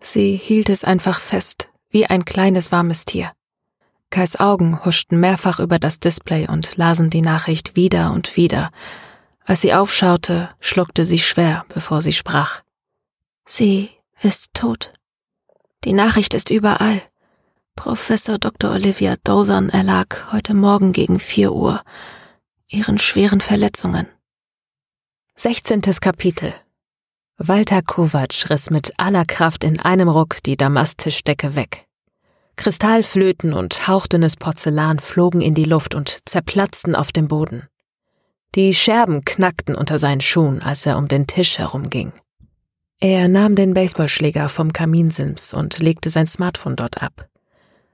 [0.00, 3.32] Sie hielt es einfach fest, wie ein kleines warmes Tier.
[4.08, 8.70] Kais Augen huschten mehrfach über das Display und lasen die Nachricht wieder und wieder.
[9.44, 12.62] Als sie aufschaute, schluckte sie schwer, bevor sie sprach.
[13.44, 13.90] Sie
[14.22, 14.92] ist tot.
[15.84, 17.02] Die Nachricht ist überall.
[17.76, 18.72] Professor Dr.
[18.72, 21.82] Olivia Dawson erlag heute Morgen gegen vier Uhr
[22.70, 24.06] ihren schweren Verletzungen.
[25.34, 25.82] 16.
[26.00, 26.54] Kapitel
[27.36, 31.86] Walter Kovac riss mit aller Kraft in einem Ruck die Damasttischdecke weg.
[32.56, 37.68] Kristallflöten und hauchdünnes Porzellan flogen in die Luft und zerplatzten auf dem Boden.
[38.54, 42.12] Die Scherben knackten unter seinen Schuhen, als er um den Tisch herumging.
[43.00, 47.28] Er nahm den Baseballschläger vom Kaminsims und legte sein Smartphone dort ab.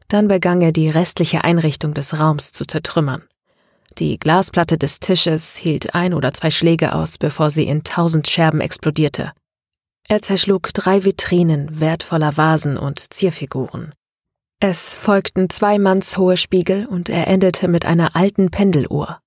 [0.08, 3.22] Dann begann er die restliche Einrichtung des Raums zu zertrümmern.
[3.98, 8.60] Die Glasplatte des Tisches hielt ein oder zwei Schläge aus, bevor sie in tausend Scherben
[8.60, 9.32] explodierte.
[10.08, 13.94] Er zerschlug drei Vitrinen wertvoller Vasen und Zierfiguren.
[14.60, 19.18] Es folgten zwei mannshohe Spiegel und er endete mit einer alten Pendeluhr.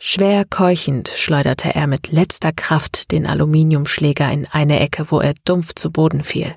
[0.00, 5.74] Schwer keuchend schleuderte er mit letzter Kraft den Aluminiumschläger in eine Ecke, wo er dumpf
[5.74, 6.54] zu Boden fiel.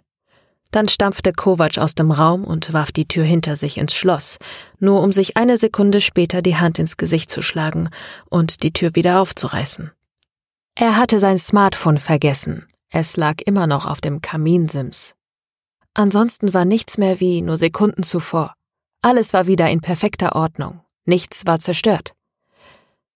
[0.72, 4.38] Dann stampfte Kovac aus dem Raum und warf die Tür hinter sich ins Schloss,
[4.80, 7.90] nur um sich eine Sekunde später die Hand ins Gesicht zu schlagen
[8.30, 9.92] und die Tür wieder aufzureißen.
[10.76, 12.66] Er hatte sein Smartphone vergessen.
[12.90, 15.14] Es lag immer noch auf dem Kaminsims.
[15.94, 18.54] Ansonsten war nichts mehr wie nur Sekunden zuvor.
[19.02, 20.82] Alles war wieder in perfekter Ordnung.
[21.06, 22.14] Nichts war zerstört.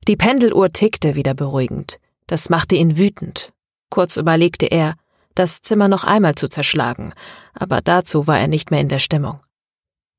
[0.08, 2.00] Die Pendeluhr tickte wieder beruhigend.
[2.28, 3.54] Das machte ihn wütend.
[3.90, 4.96] Kurz überlegte er,
[5.36, 7.14] das Zimmer noch einmal zu zerschlagen,
[7.54, 9.40] aber dazu war er nicht mehr in der Stimmung.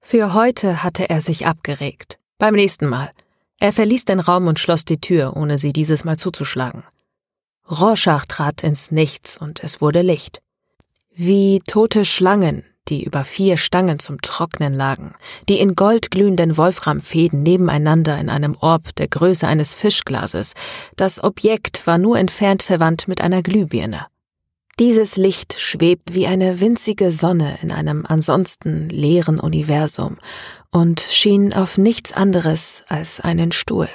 [0.01, 2.19] Für heute hatte er sich abgeregt.
[2.39, 3.11] Beim nächsten Mal.
[3.59, 6.85] Er verließ den Raum und schloss die Tür, ohne sie dieses Mal zuzuschlagen.
[7.69, 10.43] Rorschach trat ins Nichts und es wurde Licht.
[11.13, 15.15] Wie tote Schlangen, die über vier Stangen zum Trocknen lagen,
[15.49, 20.53] die in goldglühenden Wolframfäden nebeneinander in einem Orb der Größe eines Fischglases.
[20.97, 24.07] Das Objekt war nur entfernt verwandt mit einer Glühbirne.
[24.79, 30.19] Dieses Licht schwebt wie eine winzige Sonne in einem ansonsten leeren Universum
[30.71, 33.89] und schien auf nichts anderes als einen Stuhl.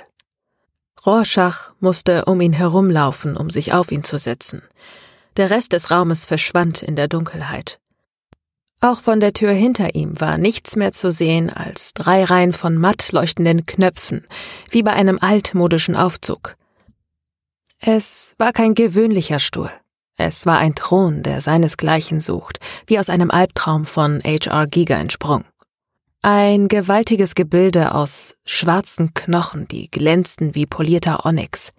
[1.06, 4.64] Rorschach musste um ihn herumlaufen, um sich auf ihn zu setzen.
[5.38, 7.80] Der Rest des Raumes verschwand in der Dunkelheit.
[8.80, 12.76] Auch von der Tür hinter ihm war nichts mehr zu sehen als drei Reihen von
[12.76, 14.26] matt leuchtenden Knöpfen,
[14.72, 16.56] wie bei einem altmodischen Aufzug.
[17.78, 19.72] Es war kein gewöhnlicher Stuhl.
[20.24, 24.68] Es war ein Thron, der seinesgleichen sucht, wie aus einem Albtraum von H.R.
[24.68, 25.46] Giger entsprungen.
[26.22, 31.74] Ein gewaltiges Gebilde aus schwarzen Knochen, die glänzten wie polierter Onyx.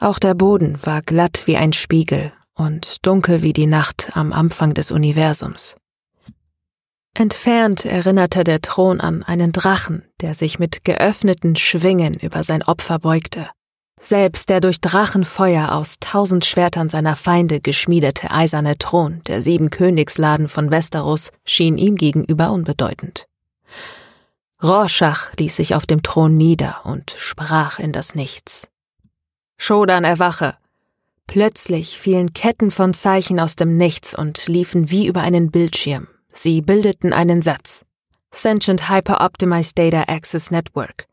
[0.00, 4.74] Auch der Boden war glatt wie ein Spiegel und dunkel wie die Nacht am Anfang
[4.74, 5.76] des Universums.
[7.14, 12.98] Entfernt erinnerte der Thron an einen Drachen, der sich mit geöffneten Schwingen über sein Opfer
[12.98, 13.48] beugte.
[14.04, 20.46] Selbst der durch Drachenfeuer aus tausend Schwertern seiner Feinde geschmiedete eiserne Thron der sieben Königsladen
[20.46, 23.26] von Westeros schien ihm gegenüber unbedeutend.
[24.62, 28.68] Rorschach ließ sich auf dem Thron nieder und sprach in das Nichts.
[29.56, 30.58] Shodan erwache!
[31.26, 36.08] Plötzlich fielen Ketten von Zeichen aus dem Nichts und liefen wie über einen Bildschirm.
[36.30, 37.86] Sie bildeten einen Satz.
[38.30, 41.06] Sentient Hyper Optimized Data Access Network.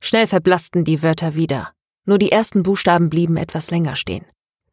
[0.00, 1.72] Schnell verblassten die Wörter wieder.
[2.06, 4.24] Nur die ersten Buchstaben blieben etwas länger stehen.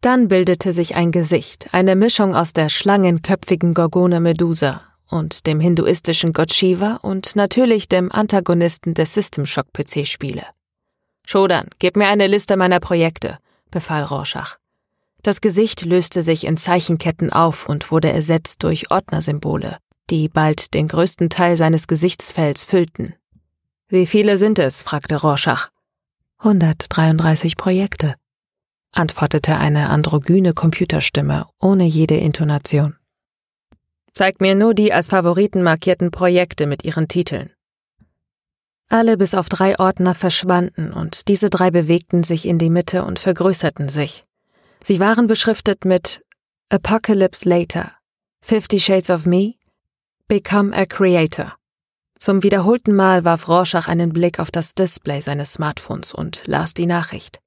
[0.02, 6.34] Dann bildete sich ein Gesicht, eine Mischung aus der schlangenköpfigen Gorgone Medusa und dem hinduistischen
[6.34, 10.46] Gott Shiva und natürlich dem Antagonisten der System Shock PC-Spiele.
[11.26, 13.40] Shodan, gib mir eine Liste meiner Projekte,
[13.72, 14.58] befahl Rorschach.
[15.24, 19.78] Das Gesicht löste sich in Zeichenketten auf und wurde ersetzt durch Ordnersymbole,
[20.10, 23.16] die bald den größten Teil seines Gesichtsfells füllten.
[23.88, 24.82] Wie viele sind es?
[24.82, 25.70] fragte Rorschach.
[26.46, 28.16] 133 Projekte,
[28.92, 32.98] antwortete eine androgyne Computerstimme ohne jede Intonation.
[34.12, 37.54] Zeig mir nur die als Favoriten markierten Projekte mit ihren Titeln.
[38.90, 43.20] Alle bis auf drei Ordner verschwanden und diese drei bewegten sich in die Mitte und
[43.20, 44.26] vergrößerten sich.
[44.84, 46.26] Sie waren beschriftet mit
[46.68, 47.94] Apocalypse Later,
[48.42, 49.54] Fifty Shades of Me,
[50.28, 51.56] Become a Creator.
[52.24, 56.86] Zum wiederholten Mal warf Rorschach einen Blick auf das Display seines Smartphones und las die
[56.86, 57.40] Nachricht.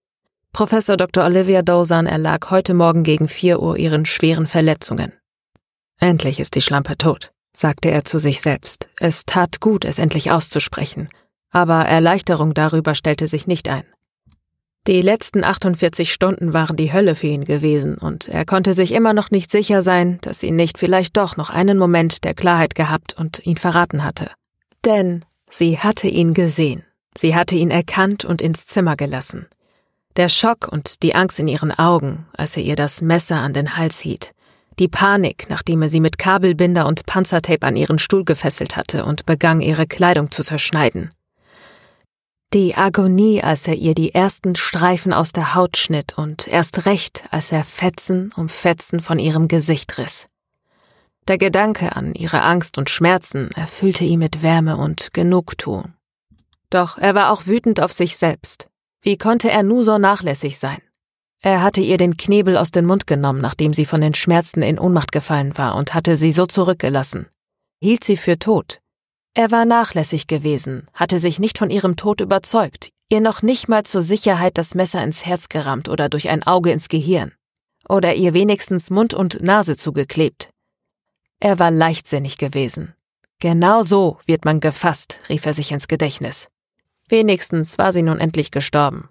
[0.53, 1.25] Professor Dr.
[1.25, 5.15] Olivia Dozan erlag heute Morgen gegen vier Uhr ihren schweren Verletzungen.
[5.99, 8.91] Endlich ist die Schlampe tot, sagte er zu sich selbst.
[9.01, 11.09] Es tat gut, es endlich auszusprechen.
[11.51, 13.85] Aber Erleichterung darüber stellte sich nicht ein.
[14.89, 19.15] Die letzten 48 Stunden waren die Hölle für ihn gewesen, und er konnte sich immer
[19.15, 23.15] noch nicht sicher sein, dass sie nicht vielleicht doch noch einen Moment der Klarheit gehabt
[23.15, 24.33] und ihn verraten hatte.
[24.87, 26.85] Denn sie hatte ihn gesehen,
[27.19, 29.47] sie hatte ihn erkannt und ins Zimmer gelassen.
[30.15, 33.77] Der Schock und die Angst in ihren Augen, als er ihr das Messer an den
[33.77, 34.33] Hals hielt,
[34.79, 39.27] die Panik, nachdem er sie mit Kabelbinder und Panzertape an ihren Stuhl gefesselt hatte und
[39.27, 41.11] begann, ihre Kleidung zu zerschneiden.
[42.55, 47.25] Die Agonie, als er ihr die ersten Streifen aus der Haut schnitt und erst recht,
[47.31, 50.29] als er Fetzen um Fetzen von ihrem Gesicht riss.
[51.29, 55.95] Der Gedanke an ihre Angst und Schmerzen erfüllte ihn mit Wärme und Genugtuung.
[56.71, 58.69] Doch er war auch wütend auf sich selbst.
[59.03, 60.79] Wie konnte er nur so nachlässig sein?
[61.43, 64.79] Er hatte ihr den Knebel aus dem Mund genommen, nachdem sie von den Schmerzen in
[64.79, 67.27] Ohnmacht gefallen war, und hatte sie so zurückgelassen.
[67.81, 68.81] Hielt sie für tot,
[69.39, 73.83] er war nachlässig gewesen, hatte sich nicht von ihrem Tod überzeugt, ihr noch nicht mal
[73.83, 77.35] zur Sicherheit das Messer ins Herz gerammt oder durch ein Auge ins Gehirn.
[77.87, 80.49] Oder ihr wenigstens Mund und Nase zugeklebt.
[81.41, 82.95] Er war leichtsinnig gewesen.
[83.39, 86.49] Genau so wird man gefasst, rief er sich ins Gedächtnis.
[87.09, 89.09] Wenigstens war sie nun endlich gestorben.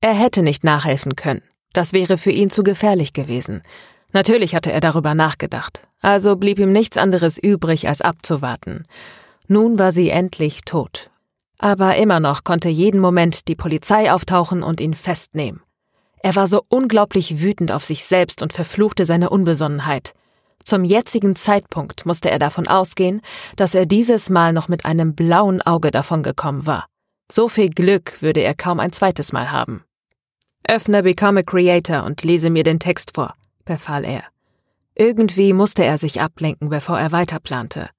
[0.00, 1.42] Er hätte nicht nachhelfen können.
[1.72, 3.62] Das wäre für ihn zu gefährlich gewesen.
[4.12, 5.82] Natürlich hatte er darüber nachgedacht.
[6.00, 8.86] Also blieb ihm nichts anderes übrig, als abzuwarten.
[9.46, 11.10] Nun war sie endlich tot.
[11.58, 15.62] Aber immer noch konnte jeden Moment die Polizei auftauchen und ihn festnehmen.
[16.22, 20.14] Er war so unglaublich wütend auf sich selbst und verfluchte seine Unbesonnenheit.
[20.64, 23.20] Zum jetzigen Zeitpunkt musste er davon ausgehen,
[23.56, 26.86] dass er dieses Mal noch mit einem blauen Auge davongekommen war.
[27.30, 29.84] So viel Glück würde er kaum ein zweites Mal haben.
[30.68, 34.24] Öffne Become a Creator und lese mir den Text vor, befahl er.
[34.96, 37.90] Irgendwie musste er sich ablenken, bevor er weiterplante.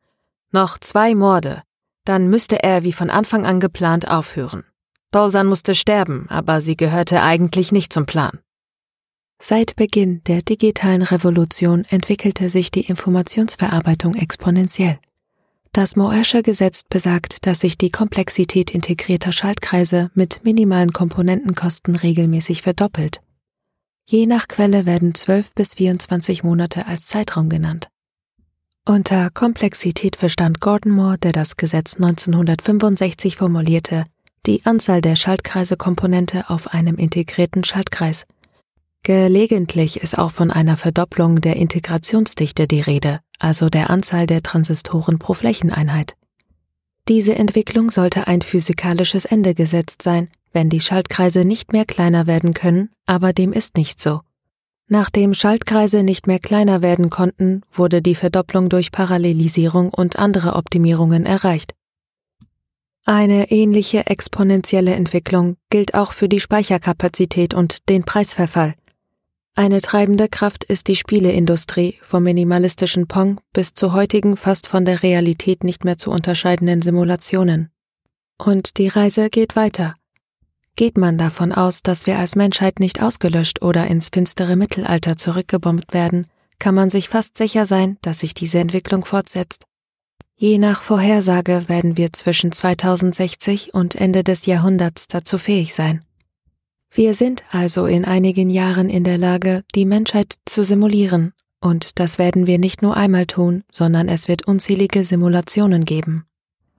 [0.51, 1.61] Noch zwei Morde,
[2.05, 4.63] dann müsste er wie von Anfang an geplant aufhören.
[5.11, 8.39] Dolsan musste sterben, aber sie gehörte eigentlich nicht zum Plan.
[9.39, 14.99] Seit Beginn der digitalen Revolution entwickelte sich die Informationsverarbeitung exponentiell.
[15.73, 23.21] Das Moersche Gesetz besagt, dass sich die Komplexität integrierter Schaltkreise mit minimalen Komponentenkosten regelmäßig verdoppelt.
[24.07, 27.89] Je nach Quelle werden 12 bis 24 Monate als Zeitraum genannt.
[28.85, 34.05] Unter Komplexität verstand Gordon Moore, der das Gesetz 1965 formulierte,
[34.45, 38.25] die Anzahl der Schaltkreisekomponente auf einem integrierten Schaltkreis.
[39.07, 45.17] Gelegentlich ist auch von einer Verdopplung der Integrationsdichte die Rede, also der Anzahl der Transistoren
[45.17, 46.17] pro Flächeneinheit.
[47.07, 52.53] Diese Entwicklung sollte ein physikalisches Ende gesetzt sein, wenn die Schaltkreise nicht mehr kleiner werden
[52.53, 54.19] können, aber dem ist nicht so.
[54.89, 61.25] Nachdem Schaltkreise nicht mehr kleiner werden konnten, wurde die Verdopplung durch Parallelisierung und andere Optimierungen
[61.25, 61.75] erreicht.
[63.05, 68.75] Eine ähnliche exponentielle Entwicklung gilt auch für die Speicherkapazität und den Preisverfall.
[69.57, 75.01] Eine treibende Kraft ist die Spieleindustrie, vom minimalistischen Pong bis zu heutigen fast von der
[75.01, 77.71] Realität nicht mehr zu unterscheidenden Simulationen.
[78.37, 79.95] Und die Reise geht weiter.
[80.75, 85.91] Geht man davon aus, dass wir als Menschheit nicht ausgelöscht oder ins finstere Mittelalter zurückgebombt
[85.91, 86.27] werden,
[86.59, 89.63] kann man sich fast sicher sein, dass sich diese Entwicklung fortsetzt.
[90.35, 96.05] Je nach Vorhersage werden wir zwischen 2060 und Ende des Jahrhunderts dazu fähig sein.
[96.97, 102.17] Wir sind also in einigen Jahren in der Lage, die Menschheit zu simulieren, und das
[102.17, 106.25] werden wir nicht nur einmal tun, sondern es wird unzählige Simulationen geben.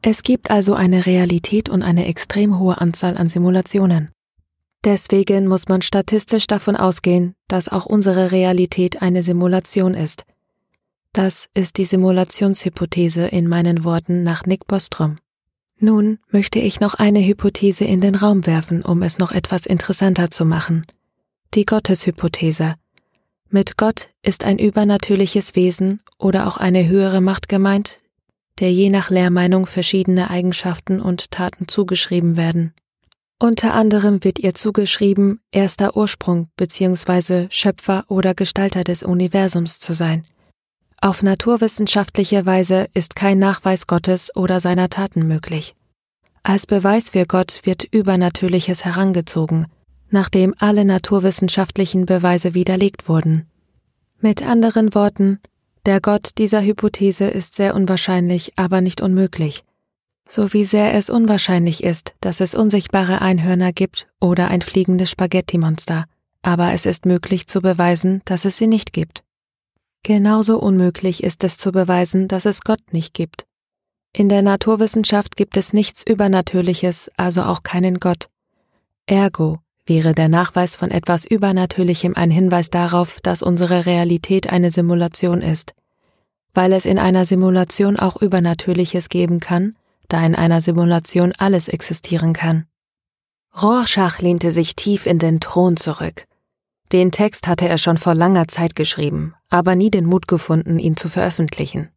[0.02, 4.10] Es gibt also eine Realität und eine extrem hohe Anzahl an Simulationen.
[4.84, 10.24] Deswegen muss man statistisch davon ausgehen, dass auch unsere Realität eine Simulation ist.
[11.12, 15.14] Das ist die Simulationshypothese in meinen Worten nach Nick Bostrom.
[15.80, 20.28] Nun möchte ich noch eine Hypothese in den Raum werfen, um es noch etwas interessanter
[20.30, 20.82] zu machen.
[21.54, 22.74] Die Gotteshypothese.
[23.48, 28.00] Mit Gott ist ein übernatürliches Wesen oder auch eine höhere Macht gemeint,
[28.58, 32.74] der je nach Lehrmeinung verschiedene Eigenschaften und Taten zugeschrieben werden.
[33.38, 37.46] Unter anderem wird ihr zugeschrieben, erster Ursprung bzw.
[37.50, 40.26] Schöpfer oder Gestalter des Universums zu sein.
[41.00, 45.76] Auf naturwissenschaftliche Weise ist kein Nachweis Gottes oder seiner Taten möglich.
[46.42, 49.66] Als Beweis für Gott wird Übernatürliches herangezogen,
[50.10, 53.46] nachdem alle naturwissenschaftlichen Beweise widerlegt wurden.
[54.20, 55.38] Mit anderen Worten,
[55.86, 59.62] der Gott dieser Hypothese ist sehr unwahrscheinlich, aber nicht unmöglich.
[60.28, 66.06] So wie sehr es unwahrscheinlich ist, dass es unsichtbare Einhörner gibt oder ein fliegendes Spaghetti-Monster,
[66.42, 69.22] aber es ist möglich zu beweisen, dass es sie nicht gibt.
[70.02, 73.44] Genauso unmöglich ist es zu beweisen, dass es Gott nicht gibt.
[74.12, 78.28] In der Naturwissenschaft gibt es nichts Übernatürliches, also auch keinen Gott.
[79.06, 85.40] Ergo wäre der Nachweis von etwas Übernatürlichem ein Hinweis darauf, dass unsere Realität eine Simulation
[85.40, 85.72] ist.
[86.54, 89.76] Weil es in einer Simulation auch Übernatürliches geben kann,
[90.08, 92.66] da in einer Simulation alles existieren kann.
[93.62, 96.26] Rorschach lehnte sich tief in den Thron zurück.
[96.92, 100.96] Den Text hatte er schon vor langer Zeit geschrieben, aber nie den Mut gefunden, ihn
[100.96, 101.90] zu veröffentlichen.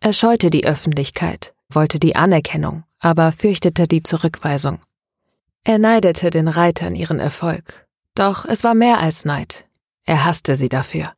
[0.00, 4.80] Er scheute die Öffentlichkeit, wollte die Anerkennung, aber fürchtete die Zurückweisung.
[5.64, 9.66] Er neidete den Reitern ihren Erfolg, doch es war mehr als Neid.
[10.04, 11.12] Er hasste sie dafür.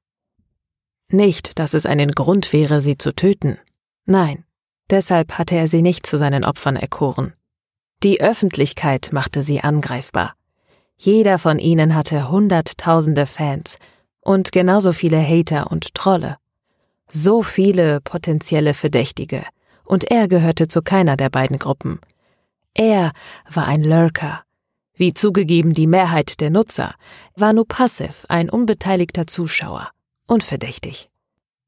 [1.10, 3.58] Nicht, dass es einen Grund wäre, sie zu töten.
[4.06, 4.44] Nein,
[4.88, 7.34] deshalb hatte er sie nicht zu seinen Opfern erkoren.
[8.02, 10.34] Die Öffentlichkeit machte sie angreifbar.
[10.98, 13.78] Jeder von ihnen hatte hunderttausende Fans
[14.20, 16.36] und genauso viele Hater und Trolle.
[17.10, 19.44] So viele potenzielle Verdächtige,
[19.84, 22.00] und er gehörte zu keiner der beiden Gruppen.
[22.74, 23.12] Er
[23.50, 24.42] war ein Lurker.
[24.94, 26.94] Wie zugegeben die Mehrheit der Nutzer,
[27.36, 29.90] war nur passiv ein unbeteiligter Zuschauer,
[30.26, 31.08] unverdächtig.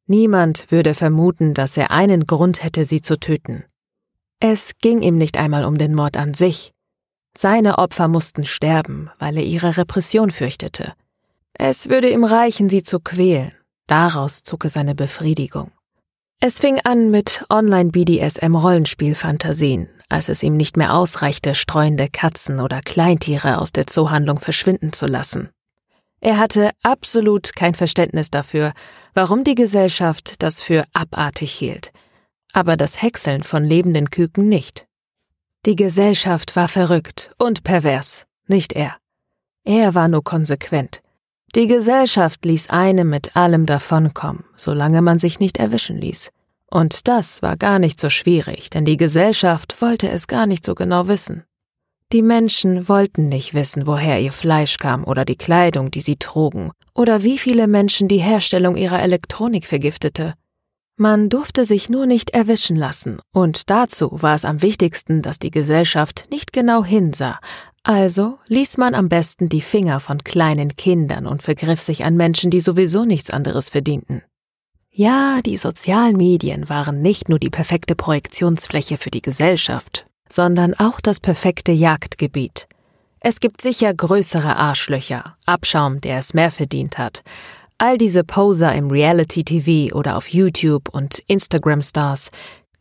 [0.07, 3.65] Niemand würde vermuten, dass er einen Grund hätte, sie zu töten.
[4.41, 6.73] Es ging ihm nicht einmal um den Mord an sich,
[7.36, 10.94] seine Opfer mussten sterben, weil er ihre Repression fürchtete.
[11.55, 13.52] Es würde ihm reichen, sie zu quälen.
[13.86, 15.73] Daraus zog er seine Befriedigung.
[16.41, 23.59] Es fing an mit Online-BDSM-Rollenspielfantasien, als es ihm nicht mehr ausreichte, streuende Katzen oder Kleintiere
[23.59, 25.50] aus der Zoohandlung verschwinden zu lassen.
[26.20, 28.73] Er hatte absolut kein Verständnis dafür,
[29.15, 31.92] warum die Gesellschaft das für abartig hielt,
[32.52, 34.86] aber das Häckseln von lebenden Küken nicht.
[35.66, 38.97] Die Gesellschaft war verrückt und pervers, nicht er.
[39.62, 41.02] Er war nur konsequent.
[41.55, 46.30] Die Gesellschaft ließ einem mit allem davonkommen, solange man sich nicht erwischen ließ.
[46.70, 50.74] Und das war gar nicht so schwierig, denn die Gesellschaft wollte es gar nicht so
[50.74, 51.44] genau wissen.
[52.12, 56.70] Die Menschen wollten nicht wissen, woher ihr Fleisch kam oder die Kleidung, die sie trugen,
[56.94, 60.34] oder wie viele Menschen die Herstellung ihrer Elektronik vergiftete.
[61.02, 65.50] Man durfte sich nur nicht erwischen lassen, und dazu war es am wichtigsten, dass die
[65.50, 67.40] Gesellschaft nicht genau hinsah,
[67.82, 72.50] also ließ man am besten die Finger von kleinen Kindern und vergriff sich an Menschen,
[72.50, 74.22] die sowieso nichts anderes verdienten.
[74.90, 81.00] Ja, die sozialen Medien waren nicht nur die perfekte Projektionsfläche für die Gesellschaft, sondern auch
[81.00, 82.68] das perfekte Jagdgebiet.
[83.20, 87.22] Es gibt sicher größere Arschlöcher, Abschaum, der es mehr verdient hat,
[87.83, 92.31] All diese Poser im Reality-TV oder auf YouTube und Instagram-Stars,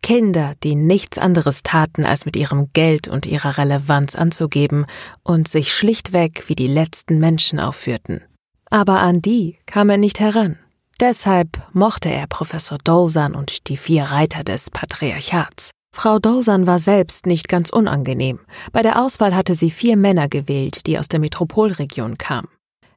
[0.01, 4.83] Kinder, die nichts anderes taten, als mit ihrem Geld und ihrer Relevanz anzugeben
[5.23, 8.25] und sich schlichtweg wie die letzten Menschen aufführten.
[8.69, 10.59] Aber an die kam er nicht heran.
[10.99, 15.71] Deshalb mochte er Professor Dolsan und die vier Reiter des Patriarchats.
[15.95, 18.41] Frau Dolsan war selbst nicht ganz unangenehm.
[18.73, 22.49] Bei der Auswahl hatte sie vier Männer gewählt, die aus der Metropolregion kamen.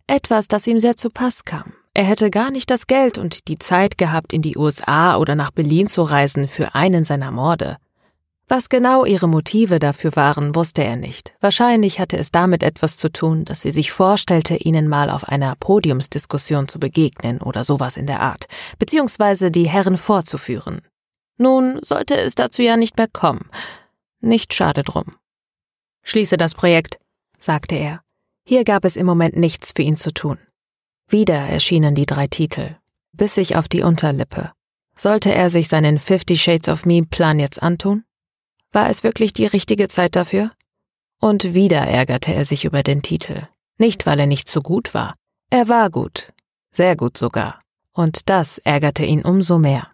[0.08, 1.74] Etwas, das ihm sehr zu Pass kam.
[1.94, 5.50] Er hätte gar nicht das Geld und die Zeit gehabt, in die USA oder nach
[5.50, 7.76] Berlin zu reisen für einen seiner Morde.
[8.48, 11.32] Was genau ihre Motive dafür waren, wusste er nicht.
[11.40, 15.54] Wahrscheinlich hatte es damit etwas zu tun, dass sie sich vorstellte, ihnen mal auf einer
[15.56, 18.46] Podiumsdiskussion zu begegnen oder sowas in der Art,
[18.78, 20.82] beziehungsweise die Herren vorzuführen.
[21.38, 23.48] Nun sollte es dazu ja nicht mehr kommen.
[24.20, 25.16] Nicht schade drum.
[26.02, 26.98] Schließe das Projekt,
[27.38, 28.02] sagte er.
[28.44, 30.38] Hier gab es im Moment nichts für ihn zu tun.
[31.08, 32.76] Wieder erschienen die drei Titel,
[33.12, 34.52] biss sich auf die Unterlippe.
[34.96, 38.04] Sollte er sich seinen Fifty Shades of Me Plan jetzt antun?
[38.72, 40.52] War es wirklich die richtige Zeit dafür?
[41.20, 43.46] Und wieder ärgerte er sich über den Titel.
[43.78, 45.14] Nicht, weil er nicht so gut war.
[45.50, 46.32] Er war gut.
[46.70, 47.58] Sehr gut sogar.
[47.92, 49.88] Und das ärgerte ihn umso mehr.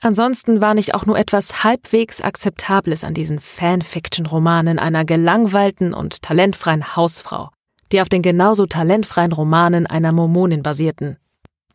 [0.00, 6.96] Ansonsten war nicht auch nur etwas halbwegs Akzeptables an diesen Fanfiction-Romanen einer gelangweilten und talentfreien
[6.96, 7.50] Hausfrau,
[7.92, 11.16] die auf den genauso talentfreien Romanen einer Mormonin basierten.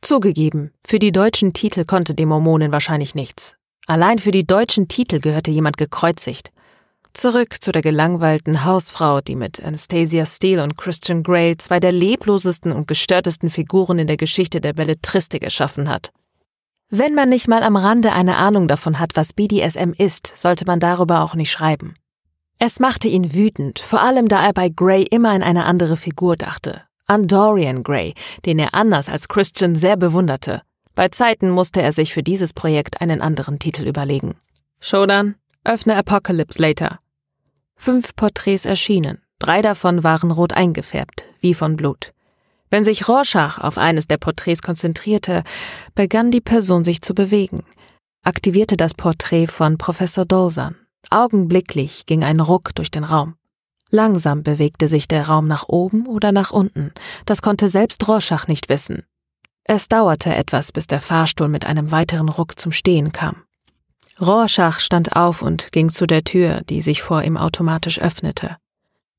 [0.02, 3.56] Zugegeben, für die deutschen Titel konnte die Mormonin wahrscheinlich nichts.
[3.88, 6.52] Allein für die deutschen Titel gehörte jemand gekreuzigt.
[7.14, 12.72] Zurück zu der gelangweilten Hausfrau, die mit Anastasia Steele und Christian Grey zwei der leblosesten
[12.72, 16.12] und gestörtesten Figuren in der Geschichte der Belletristik erschaffen hat.
[16.90, 20.80] Wenn man nicht mal am Rande eine Ahnung davon hat, was BDSM ist, sollte man
[20.80, 21.94] darüber auch nicht schreiben.
[22.60, 26.36] Es machte ihn wütend, vor allem da er bei Gray immer an eine andere Figur
[26.36, 26.82] dachte.
[27.06, 28.14] An Dorian Gray,
[28.46, 30.62] den er anders als Christian sehr bewunderte.
[30.96, 34.36] Bei Zeiten musste er sich für dieses Projekt einen anderen Titel überlegen.
[34.80, 37.00] Shodan, öffne Apocalypse Later.
[37.76, 42.14] Fünf Porträts erschienen, drei davon waren rot eingefärbt, wie von Blut.
[42.70, 45.44] Wenn sich Rorschach auf eines der Porträts konzentrierte,
[45.96, 47.64] begann die Person sich zu bewegen,
[48.24, 50.76] aktivierte das Porträt von Professor Dolsan.
[51.10, 53.36] Augenblicklich ging ein Ruck durch den Raum.
[53.90, 56.92] Langsam bewegte sich der Raum nach oben oder nach unten.
[57.26, 59.04] Das konnte selbst Rorschach nicht wissen.
[59.66, 63.44] Es dauerte etwas, bis der Fahrstuhl mit einem weiteren Ruck zum Stehen kam.
[64.20, 68.58] Rorschach stand auf und ging zu der Tür, die sich vor ihm automatisch öffnete.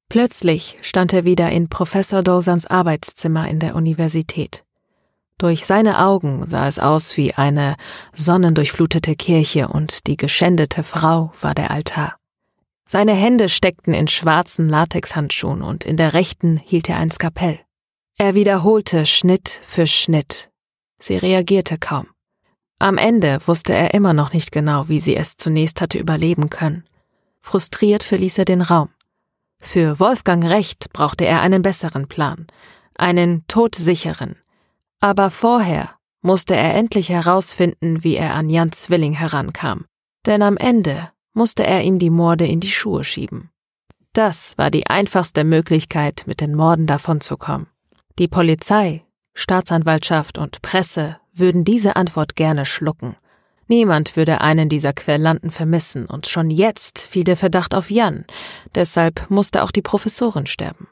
[0.08, 4.63] Plötzlich stand er wieder in Professor Dawsons Arbeitszimmer in der Universität.
[5.38, 7.76] Durch seine Augen sah es aus wie eine
[8.12, 12.16] sonnendurchflutete Kirche und die geschändete Frau war der Altar.
[12.88, 17.58] Seine Hände steckten in schwarzen Latexhandschuhen und in der rechten hielt er ein Skapell.
[18.16, 20.50] Er wiederholte Schnitt für Schnitt.
[21.00, 22.06] Sie reagierte kaum.
[22.78, 26.84] Am Ende wusste er immer noch nicht genau, wie sie es zunächst hatte überleben können.
[27.40, 28.90] Frustriert verließ er den Raum.
[29.60, 32.46] Für Wolfgang Recht brauchte er einen besseren Plan,
[32.94, 34.36] einen todsicheren.
[35.04, 35.90] Aber vorher
[36.22, 39.84] musste er endlich herausfinden, wie er an Jan Zwilling herankam.
[40.24, 43.50] Denn am Ende musste er ihm die Morde in die Schuhe schieben.
[44.14, 47.66] Das war die einfachste Möglichkeit, mit den Morden davonzukommen.
[48.18, 53.14] Die Polizei, Staatsanwaltschaft und Presse würden diese Antwort gerne schlucken.
[53.68, 58.24] Niemand würde einen dieser Querlanten vermissen, und schon jetzt fiel der Verdacht auf Jan,
[58.74, 60.88] deshalb musste auch die Professorin sterben.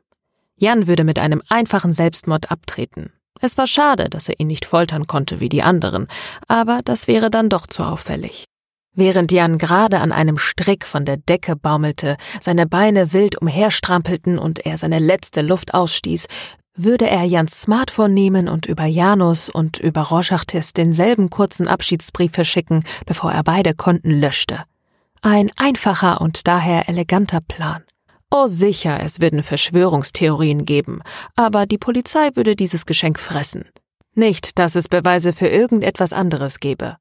[0.57, 3.11] Jan würde mit einem einfachen Selbstmord abtreten.
[3.45, 6.07] Es war schade, dass er ihn nicht foltern konnte wie die anderen,
[6.47, 8.45] aber das wäre dann doch zu auffällig.
[8.95, 14.65] Während Jan gerade an einem Strick von der Decke baumelte, seine Beine wild umherstrampelten und
[14.65, 16.29] er seine letzte Luft ausstieß,
[16.77, 22.85] würde er Jans Smartphone nehmen und über Janus und über Rorschachtes denselben kurzen Abschiedsbrief verschicken,
[23.07, 24.63] bevor er beide Konten löschte.
[25.21, 27.83] Ein einfacher und daher eleganter Plan.
[28.35, 31.03] Oh sicher, es würden Verschwörungstheorien geben,
[31.37, 33.69] aber die Polizei würde dieses Geschenk fressen.
[34.15, 36.97] Nicht, dass es Beweise für irgendetwas anderes gäbe.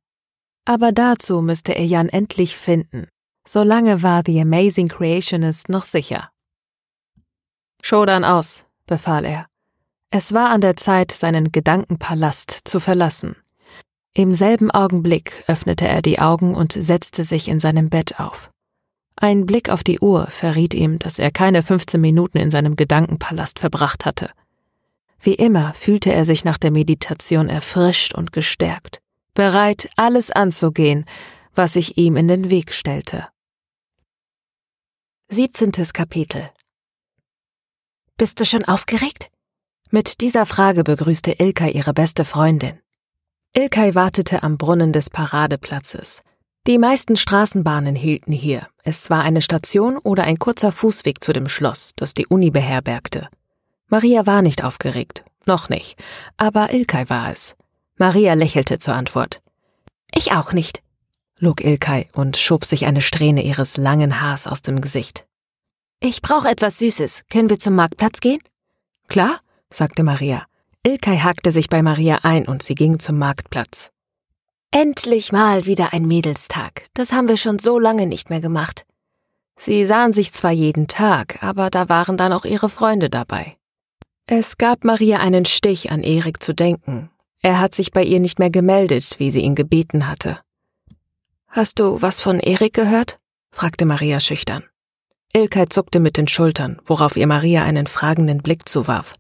[0.66, 3.08] Aber dazu müsste er Jan endlich finden.
[3.48, 6.30] Solange war The Amazing Creationist noch sicher.
[7.82, 9.46] Shodan aus, befahl er.
[10.10, 13.38] Es war an der Zeit, seinen Gedankenpalast zu verlassen.
[14.14, 18.51] Im selben Augenblick öffnete er die Augen und setzte sich in seinem Bett auf.
[19.24, 23.60] Ein Blick auf die Uhr verriet ihm, dass er keine 15 Minuten in seinem Gedankenpalast
[23.60, 24.32] verbracht hatte.
[25.20, 29.00] Wie immer fühlte er sich nach der Meditation erfrischt und gestärkt,
[29.36, 31.06] bereit, alles anzugehen,
[31.54, 33.28] was sich ihm in den Weg stellte.
[35.30, 35.72] 17.
[35.94, 36.50] Kapitel
[38.18, 39.30] Bist du schon aufgeregt?
[39.92, 42.80] Mit dieser Frage begrüßte Ilkay ihre beste Freundin.
[43.54, 46.24] Ilkay wartete am Brunnen des Paradeplatzes.
[46.68, 48.68] Die meisten Straßenbahnen hielten hier.
[48.84, 53.30] Es war eine Station oder ein kurzer Fußweg zu dem Schloss, das die Uni beherbergte.
[53.88, 55.98] Maria war nicht aufgeregt, noch nicht,
[56.38, 57.56] aber Ilkay war es.
[57.98, 59.42] Maria lächelte zur Antwort.
[60.14, 60.84] Ich auch nicht,
[61.40, 65.26] log Ilkay und schob sich eine Strähne ihres langen Haars aus dem Gesicht.
[66.00, 67.24] Ich brauche etwas Süßes.
[67.32, 68.40] Können wir zum Marktplatz gehen?
[69.08, 69.40] Klar,
[69.72, 70.46] sagte Maria.
[70.86, 73.92] Ilkay hakte sich bei Maria ein und sie ging zum Marktplatz.
[74.74, 76.86] Endlich mal wieder ein Mädelstag.
[76.94, 78.86] Das haben wir schon so lange nicht mehr gemacht.
[79.58, 83.58] Sie sahen sich zwar jeden Tag, aber da waren dann auch ihre Freunde dabei.
[84.28, 87.10] Es gab Maria einen Stich, an Erik zu denken.
[87.42, 90.40] Er hat sich bei ihr nicht mehr gemeldet, wie sie ihn gebeten hatte.
[91.48, 93.20] Hast du was von Erik gehört?
[93.52, 94.64] fragte Maria schüchtern.
[95.34, 99.16] Ilkay zuckte mit den Schultern, worauf ihr Maria einen fragenden Blick zuwarf.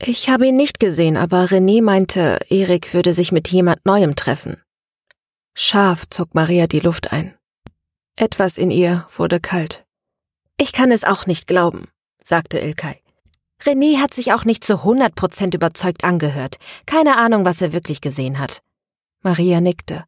[0.00, 4.62] Ich habe ihn nicht gesehen, aber René meinte, Erik würde sich mit jemand Neuem treffen.
[5.54, 7.36] Scharf zog Maria die Luft ein.
[8.14, 9.84] Etwas in ihr wurde kalt.
[10.56, 11.88] Ich kann es auch nicht glauben,
[12.24, 13.00] sagte Ilkay.
[13.62, 16.58] René hat sich auch nicht zu 100 Prozent überzeugt angehört.
[16.86, 18.62] Keine Ahnung, was er wirklich gesehen hat.
[19.22, 20.04] Maria nickte.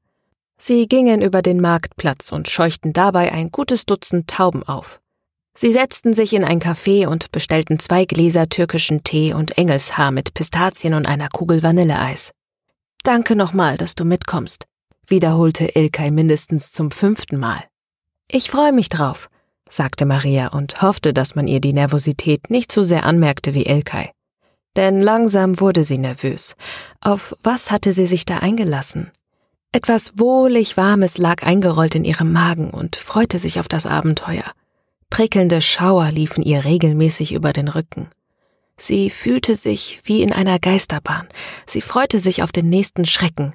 [0.56, 5.00] Sie gingen über den Marktplatz und scheuchten dabei ein gutes Dutzend Tauben auf.
[5.54, 10.34] Sie setzten sich in ein Café und bestellten zwei Gläser türkischen Tee und Engelshaar mit
[10.34, 12.32] Pistazien und einer Kugel Vanilleeis.
[13.02, 14.66] Danke nochmal, dass du mitkommst,
[15.06, 17.64] wiederholte Ilkay mindestens zum fünften Mal.
[18.28, 19.28] Ich freue mich drauf,
[19.68, 24.10] sagte Maria und hoffte, dass man ihr die Nervosität nicht so sehr anmerkte wie Ilkay.
[24.76, 26.54] Denn langsam wurde sie nervös.
[27.00, 29.10] Auf was hatte sie sich da eingelassen?
[29.72, 34.44] Etwas wohlig Warmes lag eingerollt in ihrem Magen und freute sich auf das Abenteuer.
[35.10, 38.08] Prickelnde Schauer liefen ihr regelmäßig über den Rücken.
[38.76, 41.28] Sie fühlte sich wie in einer Geisterbahn.
[41.66, 43.55] Sie freute sich auf den nächsten Schrecken.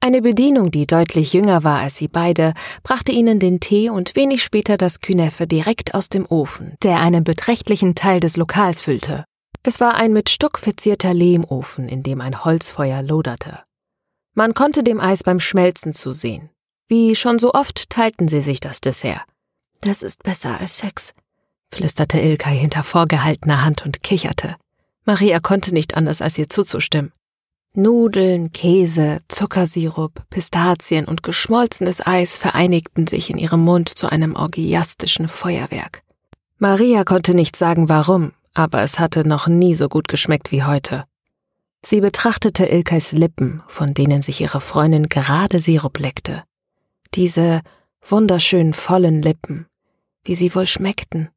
[0.00, 4.42] Eine Bedienung, die deutlich jünger war als sie beide, brachte ihnen den Tee und wenig
[4.42, 9.24] später das Küneffe direkt aus dem Ofen, der einen beträchtlichen Teil des Lokals füllte.
[9.62, 13.60] Es war ein mit Stuck verzierter Lehmofen, in dem ein Holzfeuer loderte.
[14.34, 16.50] Man konnte dem Eis beim Schmelzen zusehen.
[16.88, 19.22] Wie schon so oft teilten sie sich das Dessert.
[19.82, 21.12] Das ist besser als Sex,
[21.72, 24.54] flüsterte Ilkay hinter vorgehaltener Hand und kicherte.
[25.04, 27.12] Maria konnte nicht anders, als ihr zuzustimmen.
[27.74, 35.26] Nudeln, Käse, Zuckersirup, Pistazien und geschmolzenes Eis vereinigten sich in ihrem Mund zu einem orgiastischen
[35.26, 36.02] Feuerwerk.
[36.58, 41.06] Maria konnte nicht sagen warum, aber es hatte noch nie so gut geschmeckt wie heute.
[41.84, 46.44] Sie betrachtete Ilkays Lippen, von denen sich ihre Freundin gerade Sirup leckte.
[47.14, 47.62] Diese
[48.00, 49.66] wunderschönen vollen Lippen,
[50.24, 51.28] wie sie wohl schmeckten.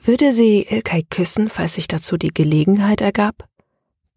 [0.00, 3.48] Würde sie Ilkay küssen, falls sich dazu die Gelegenheit ergab?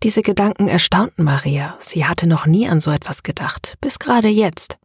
[0.04, 4.78] Diese Gedanken erstaunten Maria, sie hatte noch nie an so etwas gedacht, bis gerade jetzt.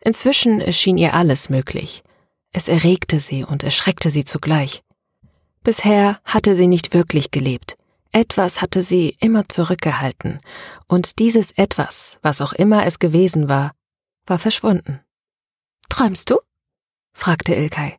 [0.00, 2.02] Inzwischen erschien ihr alles möglich.
[2.52, 4.82] Es erregte sie und erschreckte sie zugleich.
[5.62, 7.76] Bisher hatte sie nicht wirklich gelebt.
[8.10, 10.40] Etwas hatte sie immer zurückgehalten,
[10.86, 13.72] und dieses etwas, was auch immer es gewesen war,
[14.26, 15.00] war verschwunden.
[15.90, 16.38] Träumst du?
[17.12, 17.98] fragte Ilkay.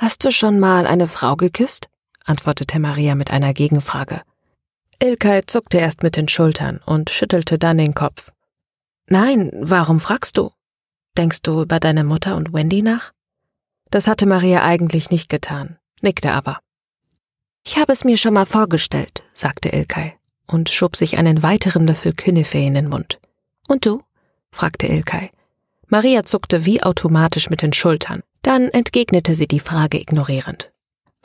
[0.00, 1.88] Hast du schon mal eine Frau geküsst?
[2.24, 4.22] antwortete Maria mit einer Gegenfrage.
[5.02, 8.30] Ilkay zuckte erst mit den Schultern und schüttelte dann den Kopf.
[9.08, 10.52] Nein, warum fragst du?
[11.16, 13.10] Denkst du über deine Mutter und Wendy nach?
[13.90, 16.60] Das hatte Maria eigentlich nicht getan, nickte aber.
[17.66, 20.14] Ich habe es mir schon mal vorgestellt, sagte Ilkay
[20.46, 23.18] und schob sich einen weiteren Löffel Künefe in den Mund.
[23.66, 24.04] Und du?
[24.52, 25.32] fragte Ilkay.
[25.88, 28.22] Maria zuckte wie automatisch mit den Schultern.
[28.48, 30.72] Dann entgegnete sie die Frage ignorierend.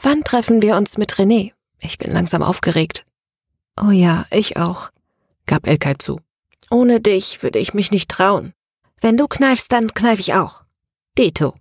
[0.02, 1.54] Wann treffen wir uns mit René?
[1.80, 3.06] Ich bin langsam aufgeregt.
[3.82, 4.92] Oh ja, ich auch,
[5.46, 6.20] gab Elkay zu.
[6.70, 8.52] Ohne dich würde ich mich nicht trauen.
[9.00, 10.64] Wenn du kneifst, dann kneif ich auch.
[11.18, 11.56] Dito,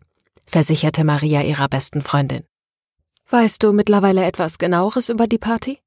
[0.47, 2.43] versicherte Maria ihrer besten Freundin.
[3.31, 5.79] Weißt du mittlerweile etwas genaueres über die Party?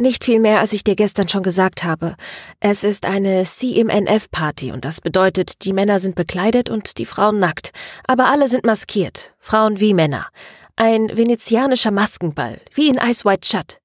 [0.00, 2.14] Nicht viel mehr, als ich dir gestern schon gesagt habe.
[2.60, 7.72] Es ist eine CMNF-Party und das bedeutet, die Männer sind bekleidet und die Frauen nackt.
[8.06, 10.28] Aber alle sind maskiert, Frauen wie Männer.
[10.76, 13.78] Ein venezianischer Maskenball, wie in Ice White Shut.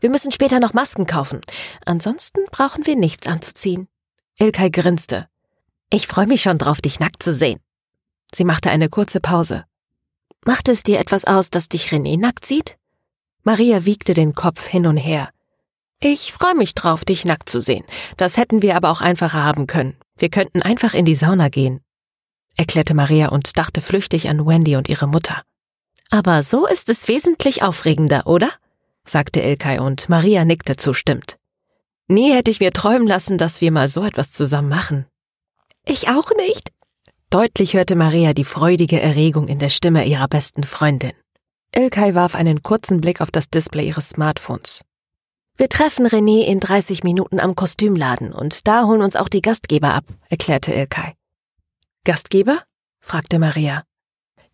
[0.00, 1.40] Wir müssen später noch Masken kaufen.
[1.86, 3.86] Ansonsten brauchen wir nichts anzuziehen.
[4.40, 5.28] Ilkay grinste.
[5.88, 7.60] Ich freue mich schon drauf, dich nackt zu sehen.
[8.34, 9.64] Sie machte eine kurze Pause.
[10.44, 12.76] Macht es dir etwas aus, dass dich René nackt sieht?
[13.44, 15.30] Maria wiegte den Kopf hin und her.
[16.02, 17.84] Ich freue mich drauf, dich nackt zu sehen.
[18.16, 19.96] Das hätten wir aber auch einfacher haben können.
[20.16, 21.80] Wir könnten einfach in die Sauna gehen,
[22.56, 25.42] erklärte Maria und dachte flüchtig an Wendy und ihre Mutter.
[26.10, 28.50] Aber so ist es wesentlich aufregender, oder?
[29.06, 31.36] sagte Ilkay und Maria nickte zustimmt.
[32.08, 35.06] Nie hätte ich mir träumen lassen, dass wir mal so etwas zusammen machen.
[35.86, 36.70] Ich auch nicht.
[37.30, 41.12] Deutlich hörte Maria die freudige Erregung in der Stimme ihrer besten Freundin.
[41.74, 44.82] Ilkay warf einen kurzen Blick auf das Display ihres Smartphones.
[45.60, 49.92] Wir treffen René in 30 Minuten am Kostümladen und da holen uns auch die Gastgeber
[49.92, 51.12] ab, erklärte Ilkay.
[52.06, 52.62] Gastgeber?
[52.98, 53.84] fragte Maria.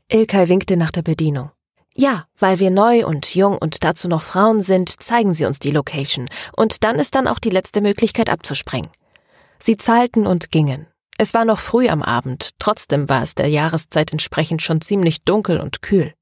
[0.08, 1.52] Ilkay winkte nach der Bedienung.
[1.94, 5.70] Ja, weil wir neu und jung und dazu noch Frauen sind, zeigen sie uns die
[5.70, 6.28] Location.
[6.56, 8.90] Und dann ist dann auch die letzte Möglichkeit abzuspringen.
[9.60, 10.88] Sie zahlten und gingen.
[11.18, 15.60] Es war noch früh am Abend, trotzdem war es der Jahreszeit entsprechend schon ziemlich dunkel
[15.60, 16.14] und kühl.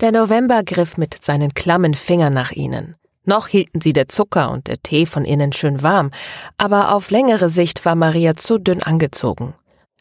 [0.00, 2.94] Der November griff mit seinen klammen Fingern nach ihnen.
[3.26, 6.12] Noch hielten sie der Zucker und der Tee von innen schön warm,
[6.56, 9.54] aber auf längere Sicht war Maria zu dünn angezogen.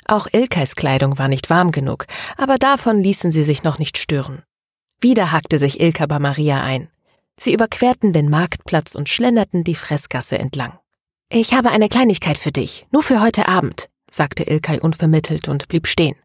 [0.05, 2.05] Auch Ilkais Kleidung war nicht warm genug,
[2.37, 4.43] aber davon ließen sie sich noch nicht stören.
[5.01, 6.89] Wieder hackte sich Ilka bei Maria ein.
[7.39, 10.77] Sie überquerten den Marktplatz und schlenderten die Fressgasse entlang.
[11.29, 15.87] Ich habe eine Kleinigkeit für dich, nur für heute Abend, sagte Ilkay unvermittelt und blieb
[15.87, 16.15] stehen.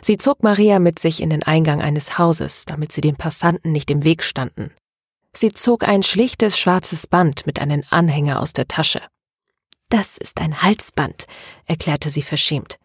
[0.00, 3.90] Sie zog Maria mit sich in den Eingang eines Hauses, damit sie den Passanten nicht
[3.90, 4.70] im Weg standen.
[5.36, 9.02] Sie zog ein schlichtes schwarzes Band mit einem Anhänger aus der Tasche.
[9.90, 11.26] Das ist ein Halsband,
[11.66, 12.78] erklärte sie verschämt.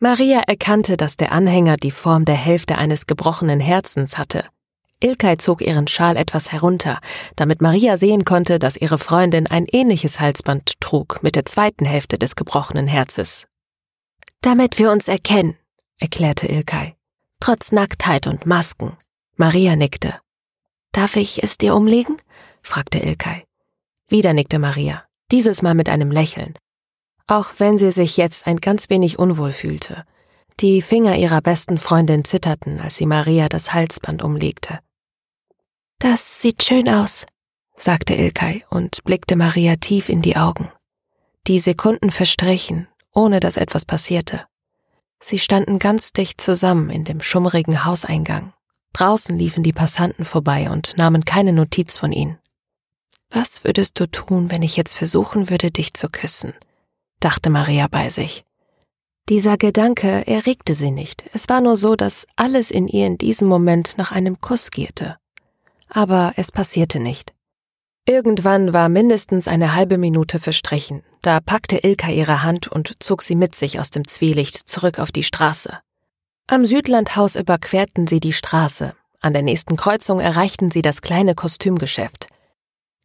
[0.00, 4.46] Maria erkannte, dass der Anhänger die Form der Hälfte eines gebrochenen Herzens hatte.
[4.98, 6.98] Ilkay zog ihren Schal etwas herunter,
[7.36, 12.18] damit Maria sehen konnte, dass ihre Freundin ein ähnliches Halsband trug mit der zweiten Hälfte
[12.18, 13.46] des gebrochenen Herzes.
[14.40, 15.56] Damit wir uns erkennen,
[15.98, 16.96] erklärte Ilkay.
[17.38, 18.96] Trotz Nacktheit und Masken.
[19.36, 20.18] Maria nickte.
[20.92, 22.16] Darf ich es dir umlegen?
[22.62, 23.44] fragte Ilkay.
[24.08, 26.54] Wieder nickte Maria, dieses Mal mit einem Lächeln.
[27.26, 30.04] Auch wenn sie sich jetzt ein ganz wenig unwohl fühlte.
[30.60, 34.80] Die Finger ihrer besten Freundin zitterten, als sie Maria das Halsband umlegte.
[35.98, 37.26] Das sieht schön aus,
[37.76, 40.70] sagte Ilkay und blickte Maria tief in die Augen.
[41.46, 44.46] Die Sekunden verstrichen, ohne dass etwas passierte.
[45.20, 48.52] Sie standen ganz dicht zusammen in dem schummrigen Hauseingang.
[48.92, 52.38] Draußen liefen die Passanten vorbei und nahmen keine Notiz von ihnen.
[53.30, 56.52] Was würdest du tun, wenn ich jetzt versuchen würde, dich zu küssen?
[57.20, 58.44] dachte Maria bei sich.
[59.28, 61.24] Dieser Gedanke erregte sie nicht.
[61.32, 65.16] Es war nur so, dass alles in ihr in diesem Moment nach einem Kuss gierte
[65.92, 67.34] aber es passierte nicht.
[68.06, 71.04] Irgendwann war mindestens eine halbe Minute verstrichen.
[71.20, 75.12] Da packte Ilka ihre Hand und zog sie mit sich aus dem Zwielicht zurück auf
[75.12, 75.78] die Straße.
[76.52, 78.94] Am Südlandhaus überquerten sie die Straße.
[79.22, 82.26] An der nächsten Kreuzung erreichten sie das kleine Kostümgeschäft.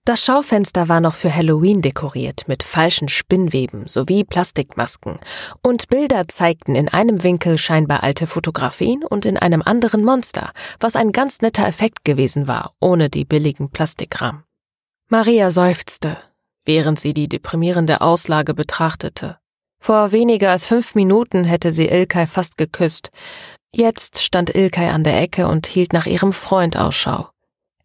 [0.04, 5.22] Das Schaufenster war noch für Halloween dekoriert mit falschen Spinnweben sowie Plastikmasken
[5.64, 10.52] und Bilder zeigten in einem Winkel scheinbar alte Fotografien und in einem anderen Monster,
[10.82, 14.44] was ein ganz netter Effekt gewesen war, ohne die billigen Plastikrahmen.
[15.08, 16.18] Maria seufzte,
[16.66, 19.38] während sie die deprimierende Auslage betrachtete.
[19.88, 23.10] Vor weniger als fünf Minuten hätte sie Ilkay fast geküsst.
[23.72, 27.30] Jetzt stand Ilkay an der Ecke und hielt nach ihrem Freund Ausschau.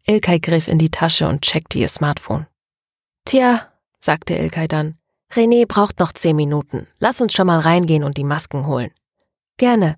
[0.09, 2.49] Ilkay griff in die Tasche und checkte ihr Smartphone.
[3.25, 3.69] Tja,
[4.01, 4.97] sagte Ilkay dann,
[5.33, 6.89] René braucht noch zehn Minuten.
[6.99, 8.91] Lass uns schon mal reingehen und die Masken holen.
[9.57, 9.95] Gerne.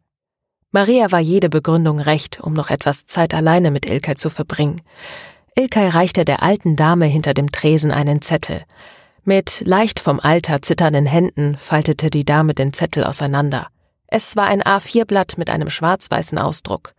[0.73, 4.83] Maria war jede Begründung recht, um noch etwas Zeit alleine mit Ilkay zu verbringen.
[5.57, 8.63] Ilkay reichte der alten Dame hinter dem Tresen einen Zettel.
[9.27, 13.69] Mit leicht vom Alter zitternden Händen faltete die Dame den Zettel auseinander.
[14.07, 16.93] Es war ein A4-Blatt mit einem schwarz-weißen Ausdruck.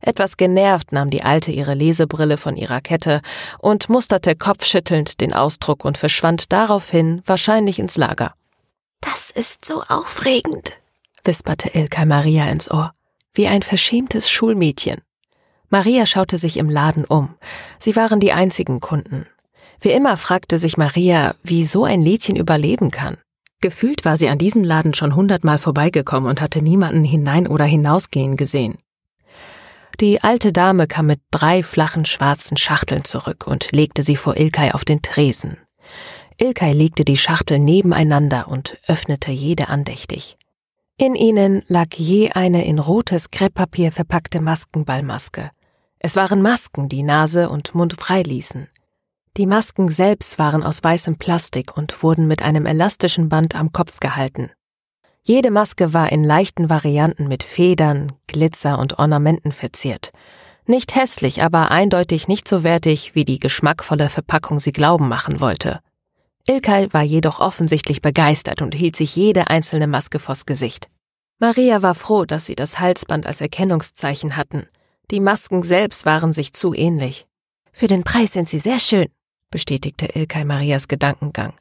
[0.00, 3.22] Etwas genervt nahm die Alte ihre Lesebrille von ihrer Kette
[3.58, 8.34] und musterte kopfschüttelnd den Ausdruck und verschwand daraufhin wahrscheinlich ins Lager.
[9.00, 10.72] Das ist so aufregend,
[11.24, 12.92] wisperte Ilka Maria ins Ohr,
[13.32, 15.00] wie ein verschämtes Schulmädchen.
[15.70, 17.36] Maria schaute sich im Laden um.
[17.78, 19.26] Sie waren die einzigen Kunden.
[19.80, 23.16] Wie immer fragte sich Maria, wie so ein Lädchen überleben kann.
[23.60, 28.36] Gefühlt war sie an diesem Laden schon hundertmal vorbeigekommen und hatte niemanden hinein oder hinausgehen
[28.36, 28.78] gesehen.
[30.00, 34.72] Die alte Dame kam mit drei flachen schwarzen Schachteln zurück und legte sie vor Ilkay
[34.72, 35.58] auf den Tresen.
[36.38, 40.38] Ilkay legte die Schachteln nebeneinander und öffnete jede andächtig.
[40.96, 45.50] In ihnen lag je eine in rotes Krepppapier verpackte Maskenballmaske.
[45.98, 48.68] Es waren Masken, die Nase und Mund frei ließen.
[49.36, 54.00] Die Masken selbst waren aus weißem Plastik und wurden mit einem elastischen Band am Kopf
[54.00, 54.50] gehalten.
[55.22, 60.10] Jede Maske war in leichten Varianten mit Federn, Glitzer und Ornamenten verziert.
[60.66, 65.80] Nicht hässlich, aber eindeutig nicht so wertig, wie die geschmackvolle Verpackung sie glauben machen wollte.
[66.48, 70.88] Ilkay war jedoch offensichtlich begeistert und hielt sich jede einzelne Maske vors Gesicht.
[71.38, 74.66] Maria war froh, dass sie das Halsband als Erkennungszeichen hatten.
[75.10, 77.26] Die Masken selbst waren sich zu ähnlich.
[77.72, 79.08] Für den Preis sind sie sehr schön,
[79.50, 81.54] bestätigte Ilkay Marias Gedankengang.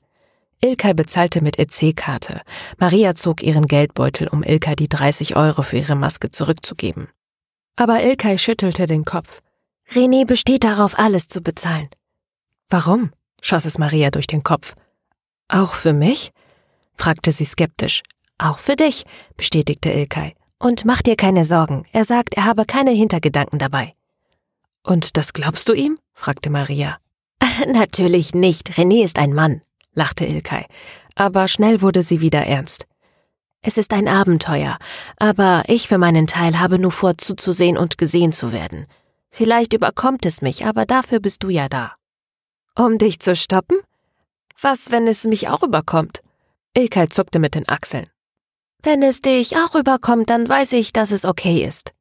[0.61, 2.41] Ilkay bezahlte mit EC-Karte.
[2.77, 7.07] Maria zog ihren Geldbeutel, um Ilkay die 30 Euro für ihre Maske zurückzugeben.
[7.75, 9.41] Aber Ilkay schüttelte den Kopf.
[9.91, 11.89] René besteht darauf, alles zu bezahlen.
[12.69, 13.11] Warum?
[13.41, 14.75] schoss es Maria durch den Kopf.
[15.47, 16.31] Auch für mich?
[16.95, 18.03] fragte sie skeptisch.
[18.37, 19.05] Auch für dich,
[19.37, 20.35] bestätigte Ilkay.
[20.59, 21.85] Und mach dir keine Sorgen.
[21.93, 23.95] Er sagt, er habe keine Hintergedanken dabei.
[24.83, 25.97] Und das glaubst du ihm?
[26.13, 26.99] fragte Maria.
[27.67, 28.71] Natürlich nicht.
[28.71, 29.61] René ist ein Mann
[29.99, 30.65] lachte Ilkay,
[31.15, 32.87] aber schnell wurde sie wieder ernst.
[33.61, 34.77] Es ist ein Abenteuer,
[35.17, 38.87] aber ich für meinen Teil habe nur vor, zuzusehen und gesehen zu werden.
[39.29, 41.93] Vielleicht überkommt es mich, aber dafür bist du ja da.
[42.75, 43.77] Um dich zu stoppen?
[44.61, 46.21] Was, wenn es mich auch überkommt?
[46.73, 48.07] Ilkay zuckte mit den Achseln.
[48.81, 51.93] Wenn es dich auch überkommt, dann weiß ich, dass es okay ist.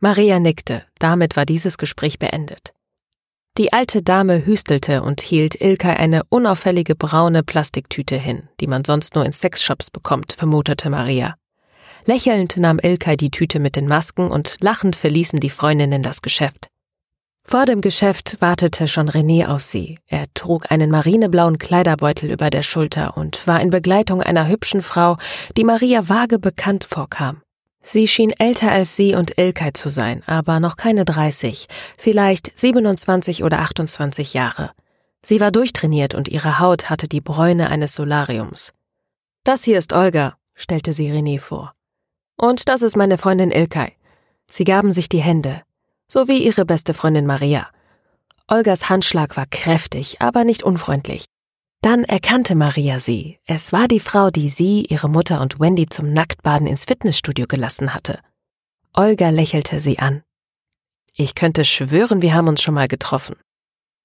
[0.00, 2.74] Maria nickte, damit war dieses Gespräch beendet.
[3.58, 9.14] Die alte Dame hüstelte und hielt Ilkay eine unauffällige braune Plastiktüte hin, die man sonst
[9.16, 11.34] nur in Sexshops bekommt, vermutete Maria.
[12.06, 16.68] Lächelnd nahm Ilkay die Tüte mit den Masken und lachend verließen die Freundinnen das Geschäft.
[17.44, 19.98] Vor dem Geschäft wartete schon René auf sie.
[20.06, 25.16] Er trug einen marineblauen Kleiderbeutel über der Schulter und war in Begleitung einer hübschen Frau,
[25.56, 27.42] die Maria vage bekannt vorkam.
[27.82, 33.42] Sie schien älter als sie und Ilkay zu sein, aber noch keine 30, vielleicht 27
[33.42, 34.72] oder 28 Jahre.
[35.22, 38.72] Sie war durchtrainiert und ihre Haut hatte die Bräune eines Solariums.
[39.44, 41.74] Das hier ist Olga, stellte sie René vor.
[42.36, 43.92] Und das ist meine Freundin Ilkay.
[44.50, 45.62] Sie gaben sich die Hände
[46.10, 47.68] sowie ihre beste Freundin Maria.
[48.48, 51.24] Olgas Handschlag war kräftig, aber nicht unfreundlich.
[51.82, 53.38] Dann erkannte Maria sie.
[53.46, 57.94] Es war die Frau, die sie, ihre Mutter und Wendy zum Nacktbaden ins Fitnessstudio gelassen
[57.94, 58.20] hatte.
[58.92, 60.22] Olga lächelte sie an.
[61.14, 63.36] Ich könnte schwören, wir haben uns schon mal getroffen.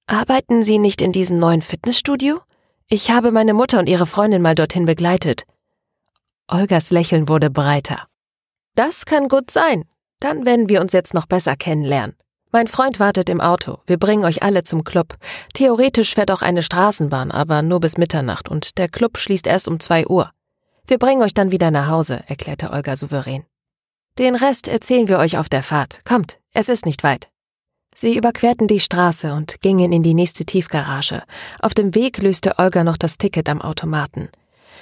[0.07, 2.39] Arbeiten Sie nicht in diesem neuen Fitnessstudio?
[2.87, 5.45] Ich habe meine Mutter und ihre Freundin mal dorthin begleitet.
[6.47, 8.07] Olgas Lächeln wurde breiter.
[8.75, 9.85] Das kann gut sein.
[10.19, 12.15] Dann werden wir uns jetzt noch besser kennenlernen.
[12.56, 13.80] Mein Freund wartet im Auto.
[13.85, 15.16] Wir bringen euch alle zum Club.
[15.53, 19.82] Theoretisch fährt auch eine Straßenbahn, aber nur bis Mitternacht und der Club schließt erst um
[19.82, 20.32] zwei Uhr.
[20.88, 23.43] Wir bringen euch dann wieder nach Hause, erklärte Olga souverän.
[24.17, 26.00] Den Rest erzählen wir euch auf der Fahrt.
[26.06, 27.27] Kommt, es ist nicht weit.
[27.93, 31.24] Sie überquerten die Straße und gingen in die nächste Tiefgarage.
[31.59, 34.30] Auf dem Weg löste Olga noch das Ticket am Automaten.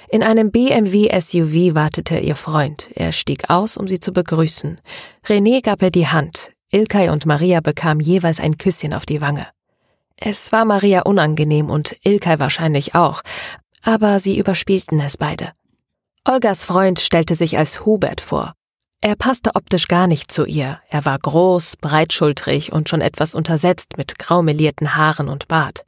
[0.08, 2.88] In einem BMW SUV wartete ihr Freund.
[2.94, 4.80] Er stieg aus, um sie zu begrüßen.
[5.26, 6.52] René gab ihr die Hand.
[6.70, 9.46] Ilkay und Maria bekamen jeweils ein Küsschen auf die Wange.
[10.16, 13.22] Es war Maria unangenehm und Ilkay wahrscheinlich auch,
[13.82, 15.52] aber sie überspielten es beide.
[16.24, 18.54] Olgas Freund stellte sich als Hubert vor.
[19.00, 20.80] Er passte optisch gar nicht zu ihr.
[20.88, 25.84] Er war groß, breitschultrig und schon etwas untersetzt mit graumelierten Haaren und Bart.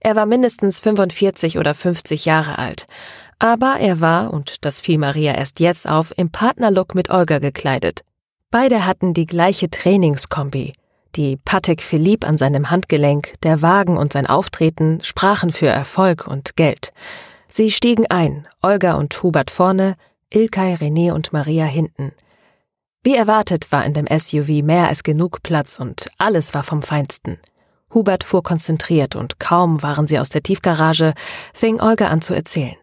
[0.00, 2.86] Er war mindestens 45 oder 50 Jahre alt,
[3.38, 8.04] aber er war, und das fiel Maria erst jetzt auf, im Partnerlook mit Olga gekleidet.
[8.50, 10.72] Beide hatten die gleiche Trainingskombi.
[11.16, 16.56] Die Patek Philippe an seinem Handgelenk, der Wagen und sein Auftreten sprachen für Erfolg und
[16.56, 16.94] Geld.
[17.48, 19.96] Sie stiegen ein, Olga und Hubert vorne,
[20.30, 22.12] Ilkay, René und Maria hinten.
[23.02, 27.38] Wie erwartet war in dem SUV mehr als genug Platz und alles war vom Feinsten.
[27.92, 31.12] Hubert fuhr konzentriert und kaum waren sie aus der Tiefgarage,
[31.52, 32.76] fing Olga an zu erzählen.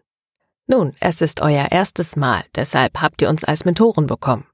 [0.68, 4.46] Nun, es ist euer erstes Mal, deshalb habt ihr uns als Mentoren bekommen.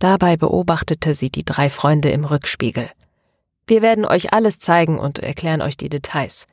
[0.00, 2.90] Dabei beobachtete sie die drei Freunde im Rückspiegel.
[3.68, 6.46] Wir werden euch alles zeigen und erklären euch die Details.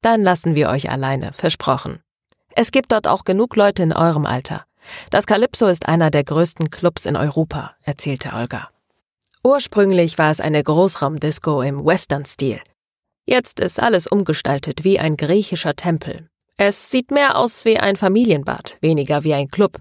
[0.00, 2.00] Dann lassen wir euch alleine, versprochen.
[2.54, 4.64] Es gibt dort auch genug Leute in eurem Alter.
[5.10, 8.68] Das Calypso ist einer der größten Clubs in Europa, erzählte Olga.
[9.42, 12.60] Ursprünglich war es eine Großraumdisco im Western-Stil.
[13.24, 16.28] Jetzt ist alles umgestaltet wie ein griechischer Tempel
[16.64, 19.80] es sieht mehr aus wie ein Familienbad, weniger wie ein Club.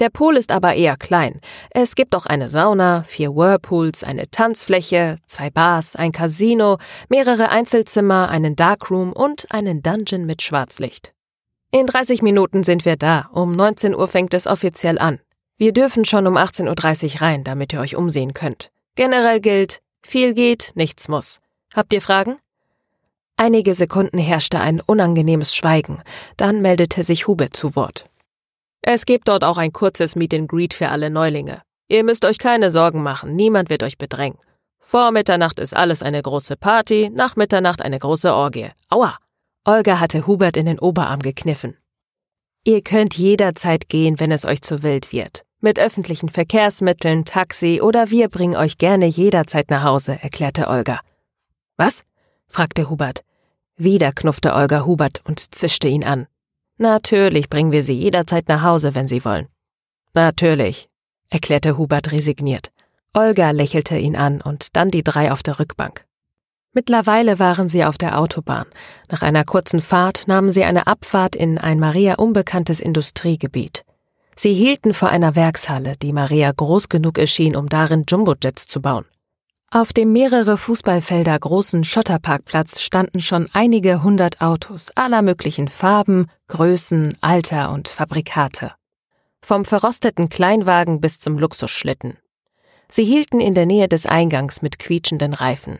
[0.00, 1.40] Der Pool ist aber eher klein.
[1.70, 8.28] Es gibt auch eine Sauna, vier Whirlpools, eine Tanzfläche, zwei Bars, ein Casino, mehrere Einzelzimmer,
[8.28, 11.12] einen Darkroom und einen Dungeon mit Schwarzlicht.
[11.70, 13.30] In 30 Minuten sind wir da.
[13.32, 15.20] Um 19 Uhr fängt es offiziell an.
[15.56, 18.70] Wir dürfen schon um 18.30 Uhr rein, damit ihr euch umsehen könnt.
[18.94, 21.40] Generell gilt, viel geht, nichts muss.
[21.74, 22.36] Habt ihr Fragen?
[23.36, 26.02] Einige Sekunden herrschte ein unangenehmes Schweigen,
[26.36, 28.04] dann meldete sich Hubert zu Wort.
[28.82, 31.62] Es gibt dort auch ein kurzes Meet and Greet für alle Neulinge.
[31.88, 34.38] Ihr müsst euch keine Sorgen machen, niemand wird euch bedrängen.
[34.80, 38.70] Vor Mitternacht ist alles eine große Party, nach Mitternacht eine große Orgie.
[38.88, 39.16] Aua!
[39.64, 41.76] Olga hatte Hubert in den Oberarm gekniffen.
[42.64, 45.44] Ihr könnt jederzeit gehen, wenn es euch zu wild wird.
[45.60, 50.98] Mit öffentlichen Verkehrsmitteln, Taxi oder wir bringen euch gerne jederzeit nach Hause, erklärte Olga.
[51.76, 52.02] Was?
[52.48, 53.22] fragte Hubert.
[53.76, 56.26] Wieder knuffte Olga Hubert und zischte ihn an.
[56.78, 59.48] Natürlich bringen wir Sie jederzeit nach Hause, wenn Sie wollen.
[60.14, 60.88] Natürlich,
[61.30, 62.70] erklärte Hubert resigniert.
[63.14, 66.04] Olga lächelte ihn an und dann die drei auf der Rückbank.
[66.74, 68.66] Mittlerweile waren sie auf der Autobahn.
[69.10, 73.84] Nach einer kurzen Fahrt nahmen sie eine Abfahrt in ein Maria unbekanntes Industriegebiet.
[74.34, 79.04] Sie hielten vor einer Werkshalle, die Maria groß genug erschien, um darin Jumbojets zu bauen.
[79.74, 87.16] Auf dem mehrere Fußballfelder großen Schotterparkplatz standen schon einige hundert Autos aller möglichen Farben, Größen,
[87.22, 88.74] Alter und Fabrikate.
[89.42, 92.18] Vom verrosteten Kleinwagen bis zum Luxusschlitten.
[92.90, 95.78] Sie hielten in der Nähe des Eingangs mit quietschenden Reifen.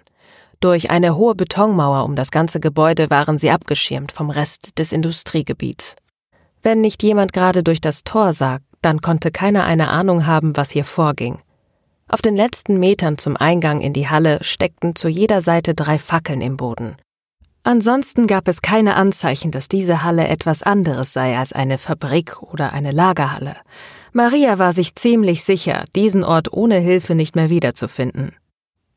[0.60, 5.96] Durch eine hohe Betonmauer um das ganze Gebäude waren sie abgeschirmt vom Rest des Industriegebiets.
[6.62, 10.70] Wenn nicht jemand gerade durch das Tor sah, dann konnte keiner eine Ahnung haben, was
[10.70, 11.42] hier vorging.
[12.08, 16.40] Auf den letzten Metern zum Eingang in die Halle steckten zu jeder Seite drei Fackeln
[16.40, 16.96] im Boden.
[17.64, 22.72] Ansonsten gab es keine Anzeichen, dass diese Halle etwas anderes sei als eine Fabrik oder
[22.72, 23.56] eine Lagerhalle.
[24.12, 28.34] Maria war sich ziemlich sicher, diesen Ort ohne Hilfe nicht mehr wiederzufinden.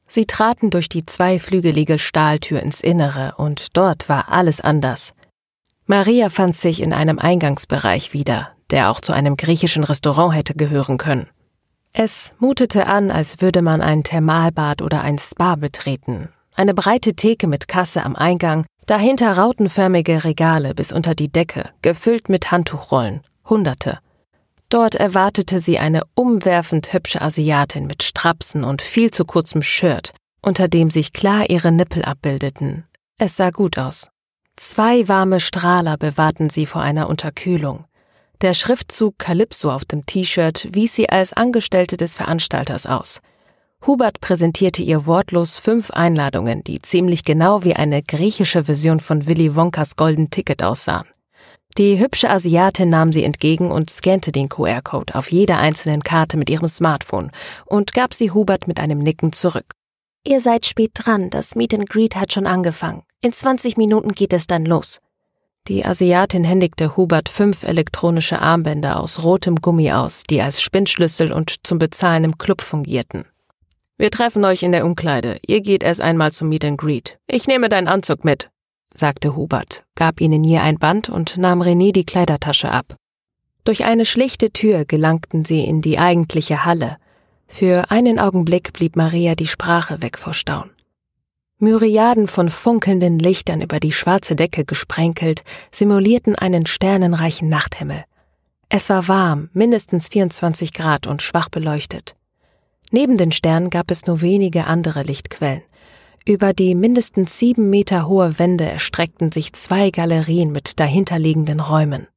[0.07, 5.13] Sie traten durch die zweiflügelige Stahltür ins Innere, und dort war alles anders.
[5.85, 10.97] Maria fand sich in einem Eingangsbereich wieder, der auch zu einem griechischen Restaurant hätte gehören
[10.97, 11.29] können.
[11.97, 16.27] Es mutete an, als würde man ein Thermalbad oder ein Spa betreten.
[16.53, 22.27] Eine breite Theke mit Kasse am Eingang, dahinter rautenförmige Regale bis unter die Decke, gefüllt
[22.27, 23.99] mit Handtuchrollen, Hunderte.
[24.67, 30.67] Dort erwartete sie eine umwerfend hübsche Asiatin mit Strapsen und viel zu kurzem Shirt, unter
[30.67, 32.83] dem sich klar ihre Nippel abbildeten.
[33.17, 34.09] Es sah gut aus.
[34.57, 37.85] Zwei warme Strahler bewahrten sie vor einer Unterkühlung.
[38.41, 43.21] Der Schriftzug Calypso auf dem T-Shirt wies sie als Angestellte des Veranstalters aus.
[43.85, 49.55] Hubert präsentierte ihr wortlos fünf Einladungen, die ziemlich genau wie eine griechische Version von Willy
[49.55, 51.07] Wonkas Golden Ticket aussahen.
[51.77, 56.49] Die hübsche Asiatin nahm sie entgegen und scannte den QR-Code auf jeder einzelnen Karte mit
[56.49, 57.31] ihrem Smartphone
[57.65, 59.73] und gab sie Hubert mit einem Nicken zurück.
[60.25, 63.03] Ihr seid spät dran, das Meet and Greet hat schon angefangen.
[63.21, 64.99] In 20 Minuten geht es dann los.
[65.67, 71.65] Die Asiatin händigte Hubert fünf elektronische Armbänder aus rotem Gummi aus, die als Spinnschlüssel und
[71.65, 73.25] zum Bezahlen im Club fungierten.
[73.97, 75.39] Wir treffen euch in der Umkleide.
[75.47, 77.17] Ihr geht erst einmal zum Meet and Greet.
[77.25, 78.49] Ich nehme deinen Anzug mit,
[78.93, 82.95] sagte Hubert, gab ihnen hier ein Band und nahm René die Kleidertasche ab.
[83.63, 86.97] Durch eine schlichte Tür gelangten sie in die eigentliche Halle.
[87.47, 90.74] Für einen Augenblick blieb Maria die Sprache weg vor Staun.
[91.59, 98.03] Myriaden von funkelnden Lichtern über die schwarze Decke gesprenkelt, simulierten einen sternenreichen Nachthimmel.
[98.67, 102.13] Es war warm, mindestens 24 Grad und schwach beleuchtet.
[102.91, 105.61] Neben den Sternen gab es nur wenige andere Lichtquellen.
[106.25, 112.07] Über die mindestens sieben Meter hohe Wände erstreckten sich zwei Galerien mit dahinterliegenden Räumen.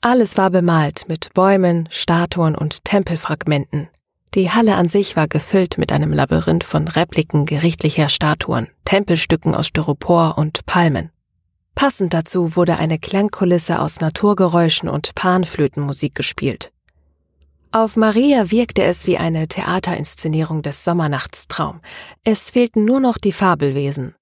[0.00, 3.88] Alles war bemalt mit Bäumen, Statuen und Tempelfragmenten,
[4.34, 9.68] die Halle an sich war gefüllt mit einem Labyrinth von Repliken gerichtlicher Statuen, Tempelstücken aus
[9.68, 11.10] Styropor und Palmen.
[11.74, 16.72] Passend dazu wurde eine Klangkulisse aus Naturgeräuschen und Panflötenmusik gespielt.
[17.72, 21.80] Auf Maria wirkte es wie eine Theaterinszenierung des Sommernachtstraum.
[22.22, 24.14] Es fehlten nur noch die Fabelwesen.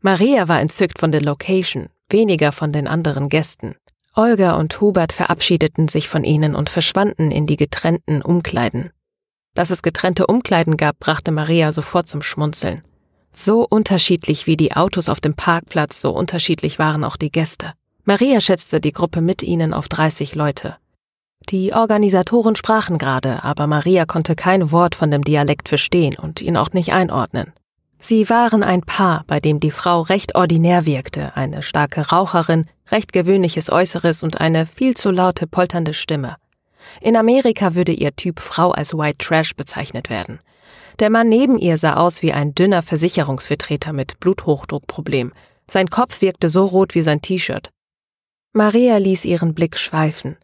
[0.00, 3.76] Maria war entzückt von der Location, weniger von den anderen Gästen.
[4.14, 8.90] Olga und Hubert verabschiedeten sich von ihnen und verschwanden in die getrennten Umkleiden.
[9.56, 12.82] Dass es getrennte Umkleiden gab, brachte Maria sofort zum Schmunzeln.
[13.32, 17.72] So unterschiedlich wie die Autos auf dem Parkplatz, so unterschiedlich waren auch die Gäste.
[18.04, 20.76] Maria schätzte die Gruppe mit ihnen auf 30 Leute.
[21.48, 26.58] Die Organisatoren sprachen gerade, aber Maria konnte kein Wort von dem Dialekt verstehen und ihn
[26.58, 27.52] auch nicht einordnen.
[27.98, 33.14] Sie waren ein Paar, bei dem die Frau recht ordinär wirkte, eine starke Raucherin, recht
[33.14, 36.36] gewöhnliches Äußeres und eine viel zu laute polternde Stimme.
[37.00, 40.40] In Amerika würde ihr Typ Frau als White Trash bezeichnet werden.
[40.98, 45.32] Der Mann neben ihr sah aus wie ein dünner Versicherungsvertreter mit Bluthochdruckproblem.
[45.68, 47.70] Sein Kopf wirkte so rot wie sein T-Shirt.
[48.52, 50.36] Maria ließ ihren Blick schweifen.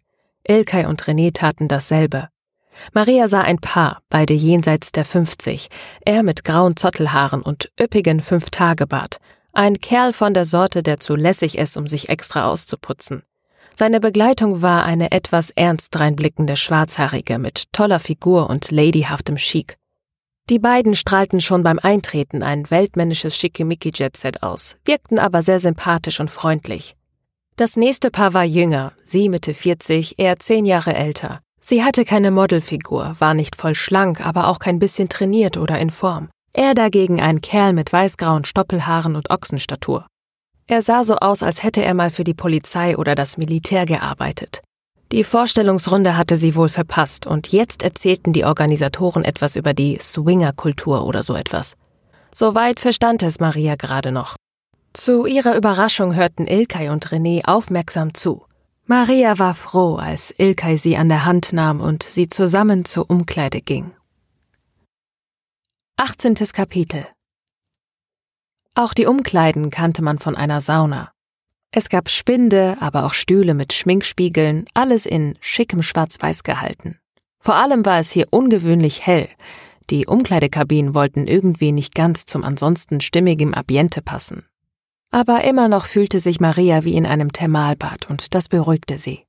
[0.47, 2.29] Ilkay und René taten dasselbe.
[2.93, 5.69] Maria sah ein Paar, beide jenseits der 50,
[6.05, 9.19] er mit grauen Zottelhaaren und üppigen Fünf-Tage-Bart,
[9.53, 13.23] ein Kerl von der Sorte, der zu lässig ist, um sich extra auszuputzen.
[13.75, 19.77] Seine Begleitung war eine etwas ernst dreinblickende Schwarzhaarige mit toller Figur und ladyhaftem Chic.
[20.51, 26.31] Die beiden strahlten schon beim Eintreten ein weltmännisches Schickimicki-Jetset aus, wirkten aber sehr sympathisch und
[26.31, 26.97] freundlich.
[27.57, 31.41] Das nächste Paar war jünger, sie Mitte 40, er zehn Jahre älter.
[31.63, 35.91] Sie hatte keine Modelfigur, war nicht voll schlank, aber auch kein bisschen trainiert oder in
[35.91, 36.29] Form.
[36.53, 40.07] Er dagegen ein Kerl mit weißgrauen Stoppelhaaren und Ochsenstatur.
[40.67, 44.63] Er sah so aus, als hätte er mal für die Polizei oder das Militär gearbeitet.
[45.11, 51.05] Die Vorstellungsrunde hatte sie wohl verpasst und jetzt erzählten die Organisatoren etwas über die Swinger-Kultur
[51.05, 51.75] oder so etwas.
[52.35, 54.37] Soweit verstand es Maria gerade noch.
[54.95, 58.45] Zu ihrer Überraschung hörten Ilkay und René aufmerksam zu.
[58.87, 63.61] Maria war froh, als Ilkay sie an der Hand nahm und sie zusammen zur Umkleide
[63.61, 63.93] ging.
[65.97, 66.35] 18.
[66.53, 67.07] Kapitel
[68.75, 71.13] auch die Umkleiden kannte man von einer Sauna.
[71.71, 76.99] Es gab Spinde, aber auch Stühle mit Schminkspiegeln, alles in schickem Schwarz-Weiß gehalten.
[77.39, 79.29] Vor allem war es hier ungewöhnlich hell.
[79.91, 84.45] Die Umkleidekabinen wollten irgendwie nicht ganz zum ansonsten stimmigem Ambiente passen.
[85.11, 89.25] Aber immer noch fühlte sich Maria wie in einem Thermalbad und das beruhigte sie.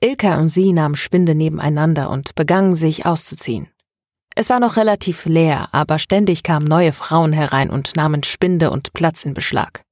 [0.00, 3.68] Ilka und sie nahmen Spinde nebeneinander und begannen sich auszuziehen.
[4.36, 8.92] Es war noch relativ leer, aber ständig kamen neue Frauen herein und nahmen Spinde und
[8.92, 9.82] Platz in Beschlag.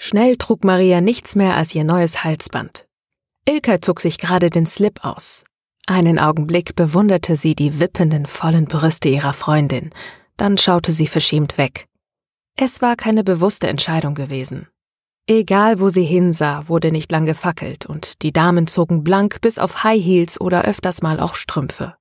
[0.00, 2.86] Schnell trug Maria nichts mehr als ihr neues Halsband.
[3.46, 5.44] Ilka zog sich gerade den Slip aus.
[5.86, 9.90] Einen Augenblick bewunderte sie die wippenden, vollen Brüste ihrer Freundin.
[10.36, 11.88] Dann schaute sie verschämt weg.
[12.56, 14.68] Es war keine bewusste Entscheidung gewesen.
[15.26, 19.84] Egal, wo sie hinsah, wurde nicht lang gefackelt und die Damen zogen blank bis auf
[19.84, 21.97] High Heels oder öfters mal auch Strümpfe.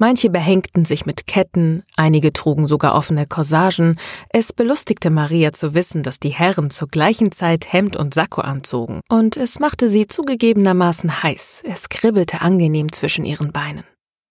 [0.00, 3.98] Manche behängten sich mit Ketten, einige trugen sogar offene Corsagen.
[4.30, 9.00] Es belustigte Maria zu wissen, dass die Herren zur gleichen Zeit Hemd und Sakko anzogen.
[9.08, 11.62] Und es machte sie zugegebenermaßen heiß.
[11.64, 13.84] Es kribbelte angenehm zwischen ihren Beinen.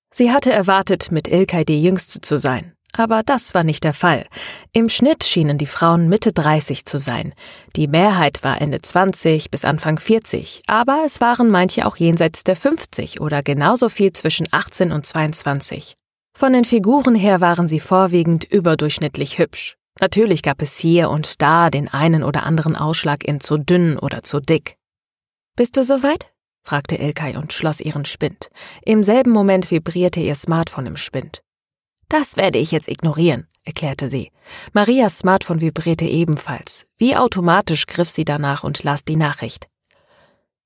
[0.10, 2.77] Sie hatte erwartet, mit Ilkay die Jüngste zu sein.
[2.94, 4.26] Aber das war nicht der Fall.
[4.72, 7.34] Im Schnitt schienen die Frauen Mitte 30 zu sein.
[7.76, 12.56] Die Mehrheit war Ende 20 bis Anfang 40, aber es waren manche auch jenseits der
[12.56, 15.96] 50 oder genauso viel zwischen 18 und 22.
[16.38, 19.76] Von den Figuren her waren sie vorwiegend überdurchschnittlich hübsch.
[20.00, 24.24] Natürlich gab es hier und da den einen oder anderen Ausschlag in zu dünn oder
[24.24, 24.78] zu dick.
[25.56, 26.32] Bist du soweit?
[26.64, 28.50] fragte Ilkay und schloss ihren Spind.
[28.84, 31.42] Im selben Moment vibrierte ihr Smartphone im Spind.
[32.10, 34.32] Das werde ich jetzt ignorieren, erklärte sie.
[34.74, 36.86] Marias Smartphone vibrierte ebenfalls.
[36.98, 39.68] Wie automatisch griff sie danach und las die Nachricht.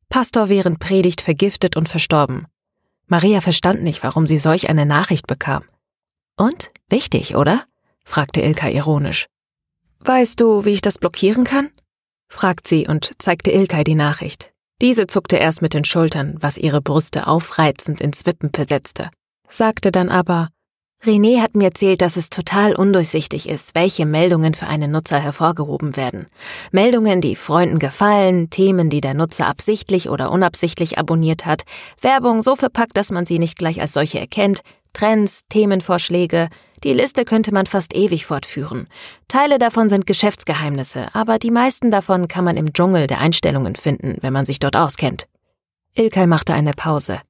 [0.09, 2.47] Pastor während Predigt vergiftet und verstorben.
[3.07, 5.63] Maria verstand nicht, warum sie solch eine Nachricht bekam.
[6.37, 6.71] Und?
[6.89, 7.65] Wichtig, oder?
[8.03, 9.27] fragte Ilka ironisch.
[9.99, 11.71] Weißt du, wie ich das blockieren kann?
[12.27, 14.51] fragt sie und zeigte Ilkay die Nachricht.
[14.81, 19.11] Diese zuckte erst mit den Schultern, was ihre Brüste aufreizend ins Wippen versetzte,
[19.47, 20.49] sagte dann aber,
[21.03, 25.97] René hat mir erzählt, dass es total undurchsichtig ist, welche Meldungen für einen Nutzer hervorgehoben
[25.97, 26.27] werden.
[26.71, 31.63] Meldungen, die Freunden gefallen, Themen, die der Nutzer absichtlich oder unabsichtlich abonniert hat,
[32.01, 34.61] Werbung so verpackt, dass man sie nicht gleich als solche erkennt,
[34.93, 36.49] Trends, Themenvorschläge,
[36.83, 38.87] die Liste könnte man fast ewig fortführen.
[39.27, 44.17] Teile davon sind Geschäftsgeheimnisse, aber die meisten davon kann man im Dschungel der Einstellungen finden,
[44.21, 45.27] wenn man sich dort auskennt.
[45.95, 47.21] Ilkay machte eine Pause.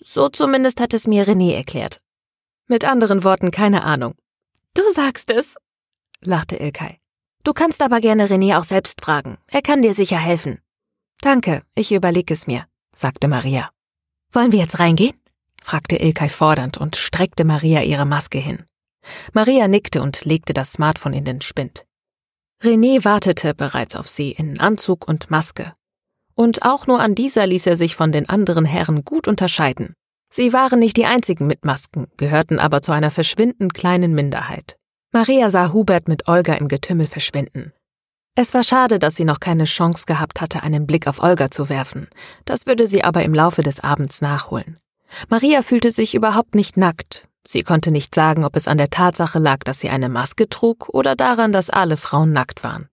[0.00, 2.00] So zumindest hat es mir René erklärt.
[2.68, 4.14] Mit anderen Worten keine Ahnung.
[4.74, 5.56] Du sagst es,
[6.20, 6.98] lachte Ilkay.
[7.44, 9.38] Du kannst aber gerne René auch selbst fragen.
[9.46, 10.60] Er kann dir sicher helfen.
[11.20, 13.70] Danke, ich überlege es mir, sagte Maria.
[14.32, 15.14] Wollen wir jetzt reingehen?
[15.62, 18.64] fragte Ilkay fordernd und streckte Maria ihre Maske hin.
[19.32, 21.86] Maria nickte und legte das Smartphone in den Spind.
[22.62, 25.74] René wartete bereits auf sie in Anzug und Maske.
[26.34, 29.94] Und auch nur an dieser ließ er sich von den anderen Herren gut unterscheiden.
[30.30, 34.76] Sie waren nicht die einzigen mit Masken, gehörten aber zu einer verschwindend kleinen Minderheit.
[35.12, 37.72] Maria sah Hubert mit Olga im Getümmel verschwinden.
[38.34, 41.70] Es war schade, dass sie noch keine Chance gehabt hatte, einen Blick auf Olga zu
[41.70, 42.08] werfen.
[42.44, 44.76] Das würde sie aber im Laufe des Abends nachholen.
[45.30, 47.26] Maria fühlte sich überhaupt nicht nackt.
[47.46, 50.88] Sie konnte nicht sagen, ob es an der Tatsache lag, dass sie eine Maske trug
[50.92, 52.88] oder daran, dass alle Frauen nackt waren.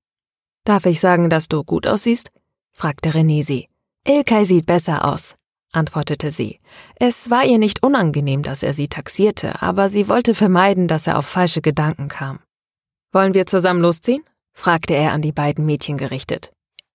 [0.63, 2.31] Darf ich sagen, dass du gut aussiehst?
[2.71, 3.67] fragte René sie.
[4.07, 5.35] Ilkay sieht besser aus,
[5.73, 6.59] antwortete sie.
[6.95, 11.17] Es war ihr nicht unangenehm, dass er sie taxierte, aber sie wollte vermeiden, dass er
[11.17, 12.39] auf falsche Gedanken kam.
[13.11, 14.23] Wollen wir zusammen losziehen?
[14.53, 16.51] fragte er an die beiden Mädchen gerichtet.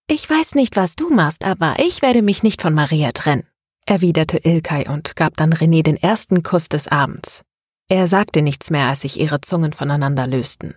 [0.06, 3.46] Ich weiß nicht, was du machst, aber ich werde mich nicht von Maria trennen,
[3.84, 7.42] erwiderte Ilkay und gab dann René den ersten Kuss des Abends.
[7.88, 10.74] Er sagte nichts mehr, als sich ihre Zungen voneinander lösten.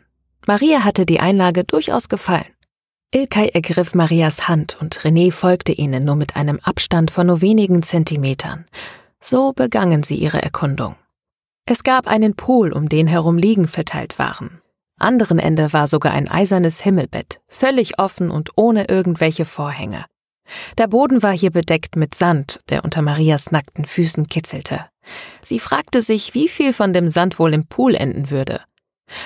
[0.47, 2.45] Maria hatte die Einlage durchaus gefallen.
[3.14, 7.83] Ilkay ergriff Marias Hand und René folgte ihnen nur mit einem Abstand von nur wenigen
[7.83, 8.65] Zentimetern.
[9.19, 10.95] So begangen sie ihre Erkundung.
[11.65, 14.61] Es gab einen Pool, um den herum Liegen verteilt waren.
[14.98, 20.06] Anderen Ende war sogar ein eisernes Himmelbett, völlig offen und ohne irgendwelche Vorhänge.
[20.77, 24.85] Der Boden war hier bedeckt mit Sand, der unter Marias nackten Füßen kitzelte.
[25.41, 28.61] Sie fragte sich, wie viel von dem Sand wohl im Pool enden würde.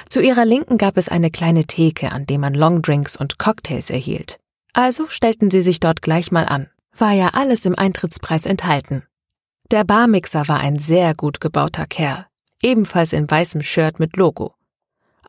[0.09, 4.39] Zu ihrer Linken gab es eine kleine Theke, an dem man Longdrinks und Cocktails erhielt.
[4.73, 6.69] Also stellten sie sich dort gleich mal an.
[6.97, 9.03] War ja alles im Eintrittspreis enthalten.
[9.72, 12.27] Der Barmixer war ein sehr gut gebauter Kerl,
[12.61, 14.53] ebenfalls in weißem Shirt mit Logo.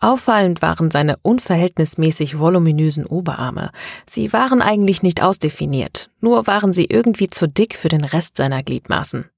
[0.00, 3.70] Auffallend waren seine unverhältnismäßig voluminösen Oberarme.
[4.04, 8.62] Sie waren eigentlich nicht ausdefiniert, nur waren sie irgendwie zu dick für den Rest seiner
[8.62, 9.30] Gliedmaßen.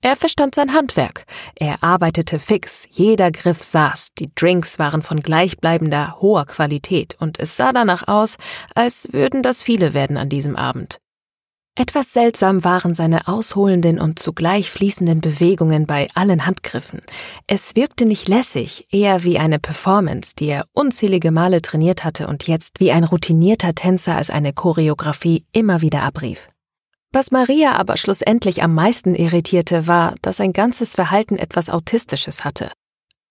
[0.00, 1.24] Er verstand sein Handwerk.
[1.54, 7.56] Er arbeitete fix, jeder Griff saß, die Drinks waren von gleichbleibender, hoher Qualität und es
[7.56, 8.36] sah danach aus,
[8.74, 10.98] als würden das viele werden an diesem Abend.
[11.78, 17.02] Etwas seltsam waren seine ausholenden und zugleich fließenden Bewegungen bei allen Handgriffen.
[17.46, 22.46] Es wirkte nicht lässig, eher wie eine Performance, die er unzählige Male trainiert hatte und
[22.46, 26.48] jetzt wie ein routinierter Tänzer als eine Choreografie immer wieder abrief.
[27.16, 32.70] Was Maria aber schlussendlich am meisten irritierte, war, dass sein ganzes Verhalten etwas Autistisches hatte.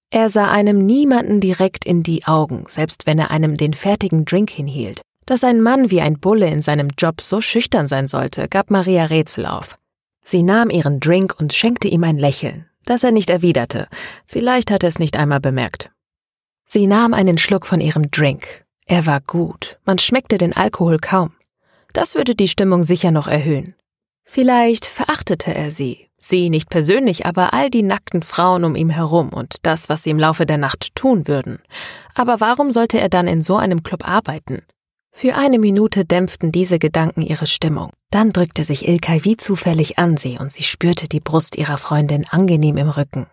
[0.10, 4.50] Er sah einem niemanden direkt in die Augen, selbst wenn er einem den fertigen Drink
[4.50, 5.02] hinhielt.
[5.28, 9.06] Dass ein Mann wie ein Bulle in seinem Job so schüchtern sein sollte, gab Maria
[9.06, 9.78] Rätsel auf.
[10.24, 13.88] Sie nahm ihren Drink und schenkte ihm ein Lächeln, das er nicht erwiderte.
[14.26, 15.92] Vielleicht hat er es nicht einmal bemerkt.
[16.66, 18.66] Sie nahm einen Schluck von ihrem Drink.
[18.88, 21.35] Er war gut, man schmeckte den Alkohol kaum.
[21.96, 23.74] Das würde die Stimmung sicher noch erhöhen.
[24.26, 29.30] Vielleicht verachtete er sie, sie nicht persönlich, aber all die nackten Frauen um ihm herum
[29.30, 31.60] und das, was sie im Laufe der Nacht tun würden.
[32.14, 34.64] Aber warum sollte er dann in so einem Club arbeiten?
[35.14, 37.92] Für eine Minute dämpften diese Gedanken ihre Stimmung.
[38.12, 42.26] Dann drückte sich Ilkay wie zufällig an sie und sie spürte die Brust ihrer Freundin
[42.30, 43.28] angenehm im Rücken.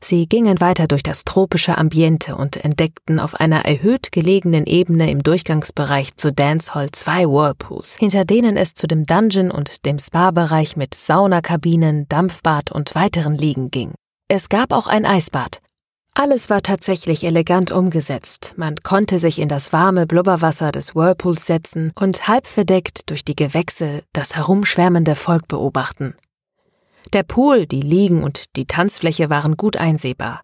[0.00, 5.22] Sie gingen weiter durch das tropische Ambiente und entdeckten auf einer erhöht gelegenen Ebene im
[5.22, 10.94] Durchgangsbereich zu Dancehall zwei Whirlpools, hinter denen es zu dem Dungeon und dem Spa-Bereich mit
[10.94, 13.94] Saunakabinen, Dampfbad und weiteren Liegen ging.
[14.28, 15.60] Es gab auch ein Eisbad.
[16.14, 18.52] Alles war tatsächlich elegant umgesetzt.
[18.56, 23.34] Man konnte sich in das warme Blubberwasser des Whirlpools setzen und halb verdeckt durch die
[23.34, 26.14] Gewächse das herumschwärmende Volk beobachten.
[27.12, 30.40] Der Pool, die Liegen und die Tanzfläche waren gut einsehbar.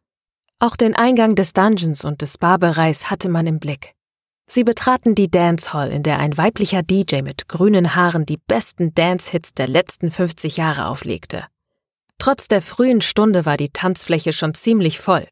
[0.59, 3.95] Auch den Eingang des Dungeons und des Barbereichs hatte man im Blick.
[4.51, 9.55] Sie betraten die Dancehall, in der ein weiblicher DJ mit grünen Haaren die besten Dance-Hits
[9.55, 11.47] der letzten 50 Jahre auflegte.
[12.19, 15.27] Trotz der frühen Stunde war die Tanzfläche schon ziemlich voll.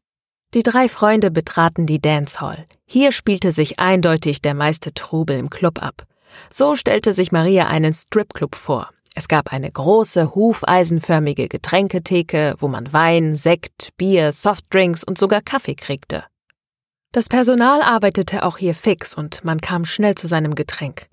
[0.55, 2.65] Die drei Freunde betraten die Dancehall.
[2.85, 6.03] Hier spielte sich eindeutig der meiste Trubel im Club ab.
[6.49, 12.93] So stellte sich Maria einen Stripclub vor, es gab eine große, hufeisenförmige Getränketheke, wo man
[12.93, 16.23] Wein, Sekt, Bier, Softdrinks und sogar Kaffee kriegte.
[17.13, 21.07] Das Personal arbeitete auch hier fix und man kam schnell zu seinem Getränk.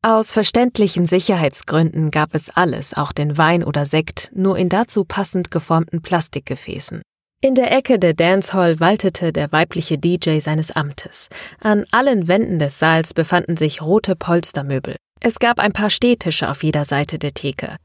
[0.00, 5.50] Aus verständlichen Sicherheitsgründen gab es alles, auch den Wein oder Sekt, nur in dazu passend
[5.50, 7.02] geformten Plastikgefäßen.
[7.42, 11.28] In der Ecke der Dancehall waltete der weibliche DJ seines Amtes.
[11.60, 14.96] An allen Wänden des Saals befanden sich rote Polstermöbel.
[15.22, 17.76] Es gab ein paar Stehtische auf jeder Seite der Theke.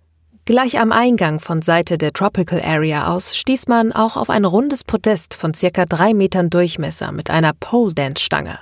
[0.45, 4.85] Gleich am Eingang von Seite der Tropical Area aus stieß man auch auf ein rundes
[4.85, 8.59] Podest von circa drei Metern Durchmesser mit einer Pole-Dance-Stange.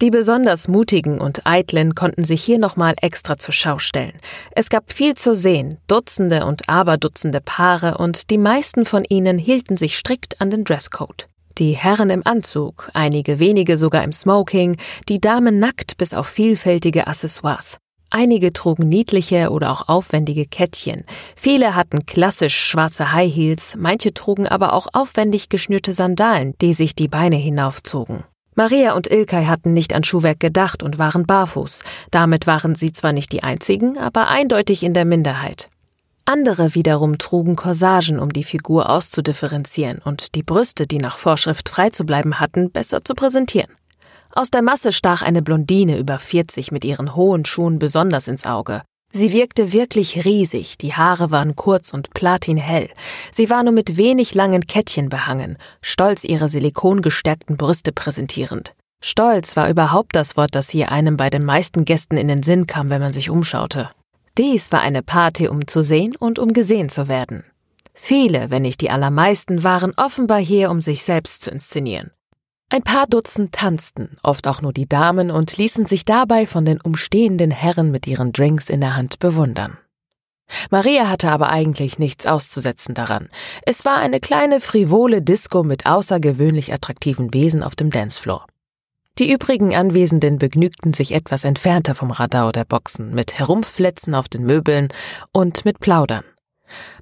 [0.00, 4.18] Die besonders mutigen und eitlen konnten sich hier nochmal extra zur Schau stellen.
[4.50, 9.76] Es gab viel zu sehen, Dutzende und Aberdutzende Paare und die meisten von ihnen hielten
[9.76, 11.28] sich strikt an den Dresscode.
[11.58, 14.76] Die Herren im Anzug, einige wenige sogar im Smoking,
[15.08, 17.78] die Damen nackt bis auf vielfältige Accessoires.
[18.14, 21.04] Einige trugen niedliche oder auch aufwendige Kettchen.
[21.34, 26.94] Viele hatten klassisch schwarze High Heels, manche trugen aber auch aufwendig geschnürte Sandalen, die sich
[26.94, 28.24] die Beine hinaufzogen.
[28.54, 31.84] Maria und Ilkay hatten nicht an Schuhwerk gedacht und waren barfuß.
[32.10, 35.70] Damit waren sie zwar nicht die einzigen, aber eindeutig in der Minderheit.
[36.26, 41.88] Andere wiederum trugen Corsagen, um die Figur auszudifferenzieren und die Brüste, die nach Vorschrift frei
[41.88, 43.70] zu bleiben hatten, besser zu präsentieren.
[44.34, 48.82] Aus der Masse stach eine Blondine über 40 mit ihren hohen Schuhen besonders ins Auge.
[49.12, 52.88] Sie wirkte wirklich riesig, die Haare waren kurz und platinhell.
[53.30, 58.72] Sie war nur mit wenig langen Kettchen behangen, stolz ihre silikongestärkten Brüste präsentierend.
[59.04, 62.66] Stolz war überhaupt das Wort, das hier einem bei den meisten Gästen in den Sinn
[62.66, 63.90] kam, wenn man sich umschaute.
[64.38, 67.44] Dies war eine Party, um zu sehen und um gesehen zu werden.
[67.92, 72.12] Viele, wenn nicht die allermeisten, waren offenbar hier, um sich selbst zu inszenieren.
[72.72, 76.80] Ein paar Dutzend tanzten, oft auch nur die Damen, und ließen sich dabei von den
[76.80, 79.76] umstehenden Herren mit ihren Drinks in der Hand bewundern.
[80.70, 83.28] Maria hatte aber eigentlich nichts auszusetzen daran.
[83.66, 88.46] Es war eine kleine frivole Disco mit außergewöhnlich attraktiven Wesen auf dem Dancefloor.
[89.18, 94.44] Die übrigen Anwesenden begnügten sich etwas entfernter vom Radau der Boxen, mit Herumfletzen auf den
[94.44, 94.88] Möbeln
[95.30, 96.24] und mit Plaudern.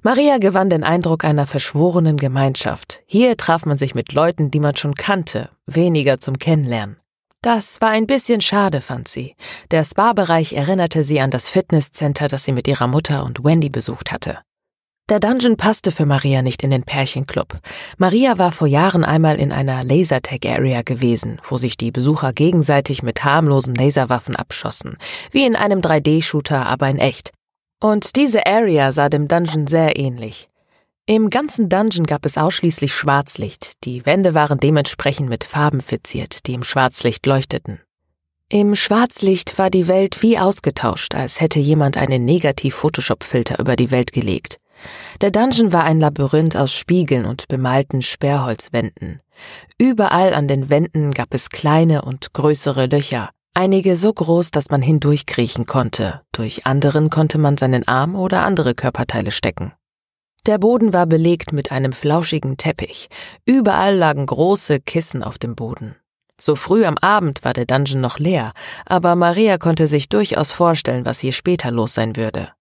[0.03, 3.01] Maria gewann den Eindruck einer verschworenen Gemeinschaft.
[3.05, 6.97] Hier traf man sich mit Leuten, die man schon kannte, weniger zum Kennenlernen.
[7.41, 9.35] Das war ein bisschen schade, fand sie.
[9.71, 14.11] Der Spa-Bereich erinnerte sie an das Fitnesscenter, das sie mit ihrer Mutter und Wendy besucht
[14.11, 14.39] hatte.
[15.09, 17.59] Der Dungeon passte für Maria nicht in den Pärchenclub.
[17.97, 23.25] Maria war vor Jahren einmal in einer Lasertag-Area gewesen, wo sich die Besucher gegenseitig mit
[23.25, 24.97] harmlosen Laserwaffen abschossen.
[25.31, 27.31] Wie in einem 3D-Shooter, aber in echt.
[27.81, 30.47] Und diese Area sah dem Dungeon sehr ähnlich.
[31.07, 36.53] Im ganzen Dungeon gab es ausschließlich Schwarzlicht, die Wände waren dementsprechend mit Farben verziert, die
[36.53, 37.81] im Schwarzlicht leuchteten.
[38.49, 44.11] Im Schwarzlicht war die Welt wie ausgetauscht, als hätte jemand einen Negativ-Photoshop-Filter über die Welt
[44.11, 44.57] gelegt.
[45.21, 49.21] Der Dungeon war ein Labyrinth aus Spiegeln und bemalten Sperrholzwänden.
[49.79, 54.81] Überall an den Wänden gab es kleine und größere Löcher, Einige so groß, dass man
[54.81, 59.73] hindurchkriechen konnte, durch anderen konnte man seinen Arm oder andere Körperteile stecken.
[60.45, 63.09] Der Boden war belegt mit einem flauschigen Teppich,
[63.45, 65.95] überall lagen große Kissen auf dem Boden.
[66.39, 68.53] So früh am Abend war der Dungeon noch leer,
[68.85, 72.53] aber Maria konnte sich durchaus vorstellen, was hier später los sein würde.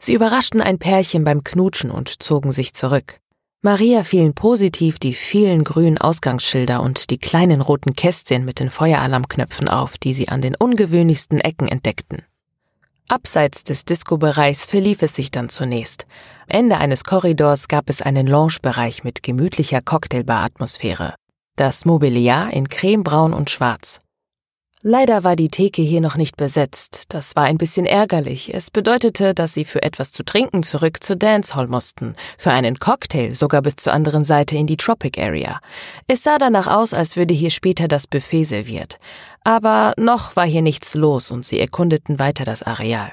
[0.00, 3.20] Sie überraschten ein Pärchen beim Knutschen und zogen sich zurück.
[3.60, 9.66] Maria fielen positiv die vielen grünen Ausgangsschilder und die kleinen roten Kästchen mit den Feueralarmknöpfen
[9.68, 12.22] auf, die sie an den ungewöhnlichsten Ecken entdeckten.
[13.08, 16.06] Abseits des Disco-Bereichs verlief es sich dann zunächst.
[16.46, 21.14] Ende eines Korridors gab es einen Lounge-Bereich mit gemütlicher Cocktailbar-Atmosphäre.
[21.56, 23.98] Das Mobiliar in cremebraun und schwarz.
[24.82, 27.04] Leider war die Theke hier noch nicht besetzt.
[27.08, 28.54] Das war ein bisschen ärgerlich.
[28.54, 33.32] Es bedeutete, dass sie für etwas zu trinken zurück zur Dancehall mussten, für einen Cocktail
[33.32, 35.60] sogar bis zur anderen Seite in die Tropic Area.
[36.06, 39.00] Es sah danach aus, als würde hier später das Buffet serviert.
[39.42, 43.12] Aber noch war hier nichts los und sie erkundeten weiter das Areal.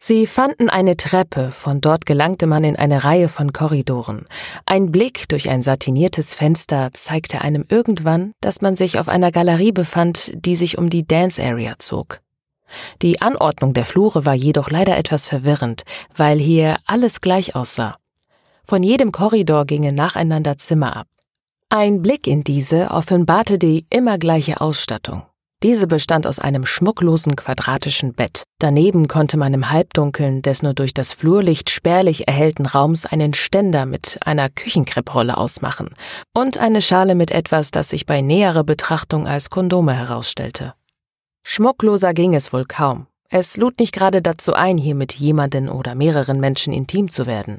[0.00, 4.26] Sie fanden eine Treppe, von dort gelangte man in eine Reihe von Korridoren.
[4.64, 9.72] Ein Blick durch ein satiniertes Fenster zeigte einem irgendwann, dass man sich auf einer Galerie
[9.72, 12.20] befand, die sich um die Dance Area zog.
[13.02, 15.82] Die Anordnung der Flure war jedoch leider etwas verwirrend,
[16.16, 17.96] weil hier alles gleich aussah.
[18.62, 21.08] Von jedem Korridor gingen nacheinander Zimmer ab.
[21.70, 25.22] Ein Blick in diese offenbarte die immer gleiche Ausstattung.
[25.64, 28.44] Diese bestand aus einem schmucklosen quadratischen Bett.
[28.60, 33.84] Daneben konnte man im Halbdunkeln des nur durch das Flurlicht spärlich erhellten Raums einen Ständer
[33.84, 35.96] mit einer Küchenkrepprolle ausmachen
[36.32, 40.74] und eine Schale mit etwas, das sich bei näherer Betrachtung als Kondome herausstellte.
[41.42, 43.08] Schmuckloser ging es wohl kaum.
[43.28, 47.58] Es lud nicht gerade dazu ein, hier mit jemanden oder mehreren Menschen intim zu werden.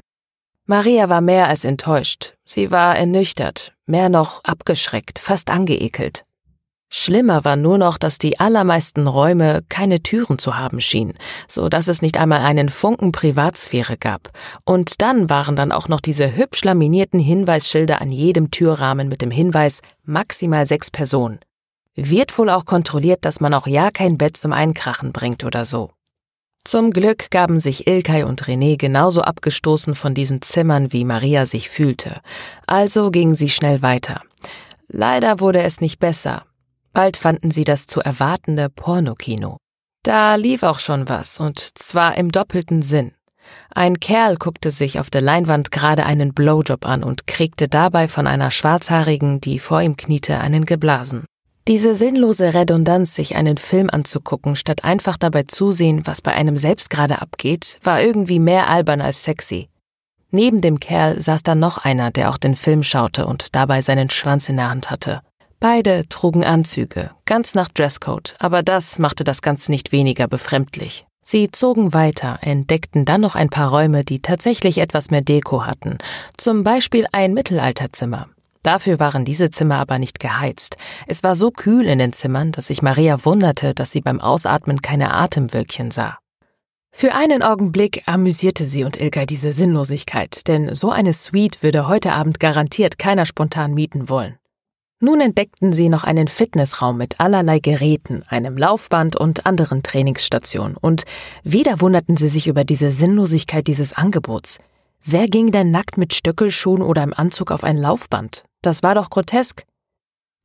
[0.64, 2.34] Maria war mehr als enttäuscht.
[2.46, 6.24] Sie war ernüchtert, mehr noch abgeschreckt, fast angeekelt.
[6.92, 11.14] Schlimmer war nur noch, dass die allermeisten Räume keine Türen zu haben schienen,
[11.46, 14.30] so dass es nicht einmal einen Funken Privatsphäre gab.
[14.64, 19.30] Und dann waren dann auch noch diese hübsch laminierten Hinweisschilder an jedem Türrahmen mit dem
[19.30, 21.38] Hinweis maximal sechs Personen.
[21.94, 25.90] Wird wohl auch kontrolliert, dass man auch ja kein Bett zum Einkrachen bringt oder so.
[26.64, 31.70] Zum Glück gaben sich Ilkay und René genauso abgestoßen von diesen Zimmern, wie Maria sich
[31.70, 32.20] fühlte.
[32.66, 34.22] Also gingen sie schnell weiter.
[34.88, 36.44] Leider wurde es nicht besser.
[36.92, 39.58] Bald fanden sie das zu erwartende Pornokino.
[40.02, 43.12] Da lief auch schon was, und zwar im doppelten Sinn.
[43.72, 48.26] Ein Kerl guckte sich auf der Leinwand gerade einen Blowjob an und kriegte dabei von
[48.26, 51.24] einer Schwarzhaarigen, die vor ihm kniete, einen geblasen.
[51.68, 56.90] Diese sinnlose Redundanz, sich einen Film anzugucken, statt einfach dabei zusehen, was bei einem selbst
[56.90, 59.68] gerade abgeht, war irgendwie mehr albern als sexy.
[60.30, 64.10] Neben dem Kerl saß da noch einer, der auch den Film schaute und dabei seinen
[64.10, 65.22] Schwanz in der Hand hatte.
[65.62, 71.04] Beide trugen Anzüge, ganz nach Dresscode, aber das machte das Ganze nicht weniger befremdlich.
[71.22, 75.98] Sie zogen weiter, entdeckten dann noch ein paar Räume, die tatsächlich etwas mehr Deko hatten,
[76.38, 78.28] zum Beispiel ein Mittelalterzimmer.
[78.62, 80.78] Dafür waren diese Zimmer aber nicht geheizt.
[81.06, 84.80] Es war so kühl in den Zimmern, dass sich Maria wunderte, dass sie beim Ausatmen
[84.80, 86.16] keine Atemwölkchen sah.
[86.90, 92.12] Für einen Augenblick amüsierte sie und Ilka diese Sinnlosigkeit, denn so eine Suite würde heute
[92.12, 94.39] Abend garantiert keiner spontan mieten wollen.
[95.02, 101.04] Nun entdeckten sie noch einen Fitnessraum mit allerlei Geräten, einem Laufband und anderen Trainingsstationen, und
[101.42, 104.58] wieder wunderten sie sich über diese Sinnlosigkeit dieses Angebots.
[105.02, 108.44] Wer ging denn nackt mit Stöckelschuhen oder im Anzug auf ein Laufband?
[108.60, 109.64] Das war doch grotesk.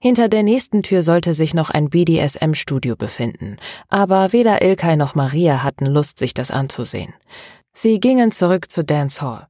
[0.02, 3.58] Hinter der nächsten Tür sollte sich noch ein BDSM-Studio befinden,
[3.90, 7.14] aber weder Ilkay noch Maria hatten Lust, sich das anzusehen.
[7.74, 9.48] Sie gingen zurück zur Dance Hall.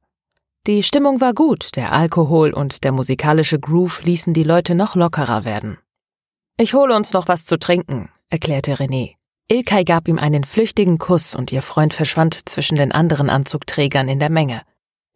[0.66, 5.44] Die Stimmung war gut, der Alkohol und der musikalische Groove ließen die Leute noch lockerer
[5.44, 5.78] werden.
[6.58, 9.14] Ich hole uns noch was zu trinken, erklärte René.
[9.48, 14.18] Ilkay gab ihm einen flüchtigen Kuss und ihr Freund verschwand zwischen den anderen Anzugträgern in
[14.18, 14.62] der Menge.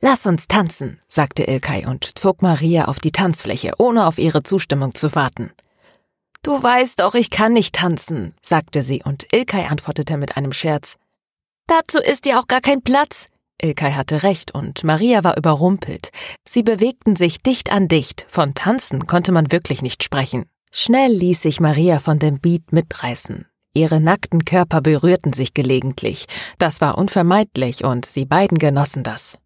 [0.01, 4.95] Lass uns tanzen, sagte Ilkay und zog Maria auf die Tanzfläche, ohne auf ihre Zustimmung
[4.95, 5.51] zu warten.
[6.45, 10.97] Du weißt doch, ich kann nicht tanzen, sagte sie, und Ilkay antwortete mit einem Scherz.
[11.67, 13.27] Dazu ist ja auch gar kein Platz.
[13.63, 16.11] Ilkay hatte recht und Maria war überrumpelt.
[16.47, 20.47] Sie bewegten sich dicht an dicht, von Tanzen konnte man wirklich nicht sprechen.
[20.73, 23.47] Schnell ließ sich Maria von dem Beat mitreißen.
[23.75, 26.27] Ihre nackten Körper berührten sich gelegentlich.
[26.59, 29.39] Das war unvermeidlich und sie beiden genossen das.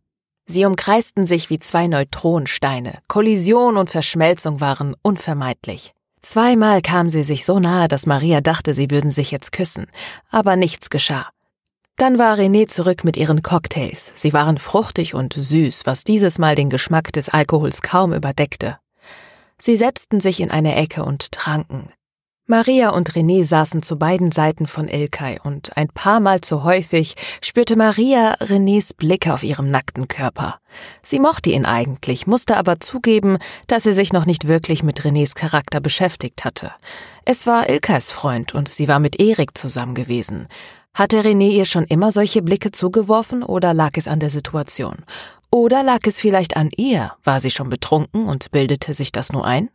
[0.46, 2.98] Sie umkreisten sich wie zwei Neutronensteine.
[3.08, 5.92] Kollision und Verschmelzung waren unvermeidlich.
[6.20, 9.86] Zweimal kam sie sich so nahe, dass Maria dachte, sie würden sich jetzt küssen.
[10.30, 11.28] Aber nichts geschah.
[11.96, 14.12] Dann war René zurück mit ihren Cocktails.
[14.16, 18.78] Sie waren fruchtig und süß, was dieses Mal den Geschmack des Alkohols kaum überdeckte.
[19.58, 21.90] Sie setzten sich in eine Ecke und tranken.
[22.46, 27.14] Maria und René saßen zu beiden Seiten von Ilkay und ein paar Mal zu häufig
[27.40, 30.58] spürte Maria Renés Blicke auf ihrem nackten Körper.
[31.02, 35.34] Sie mochte ihn eigentlich, musste aber zugeben, dass sie sich noch nicht wirklich mit Renés
[35.34, 36.72] Charakter beschäftigt hatte.
[37.24, 40.48] Es war Ilkays Freund und sie war mit Erik zusammen gewesen.
[40.94, 45.04] Hatte René ihr schon immer solche Blicke zugeworfen oder lag es an der Situation?
[45.50, 47.12] Oder lag es vielleicht an ihr?
[47.24, 49.70] War sie schon betrunken und bildete sich das nur ein?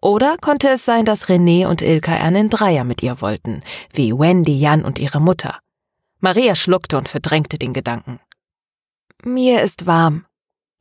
[0.00, 3.62] Oder konnte es sein, dass René und Ilka einen Dreier mit ihr wollten,
[3.92, 5.58] wie Wendy, Jan und ihre Mutter?
[6.20, 8.20] Maria schluckte und verdrängte den Gedanken.
[9.22, 10.24] Mir ist warm,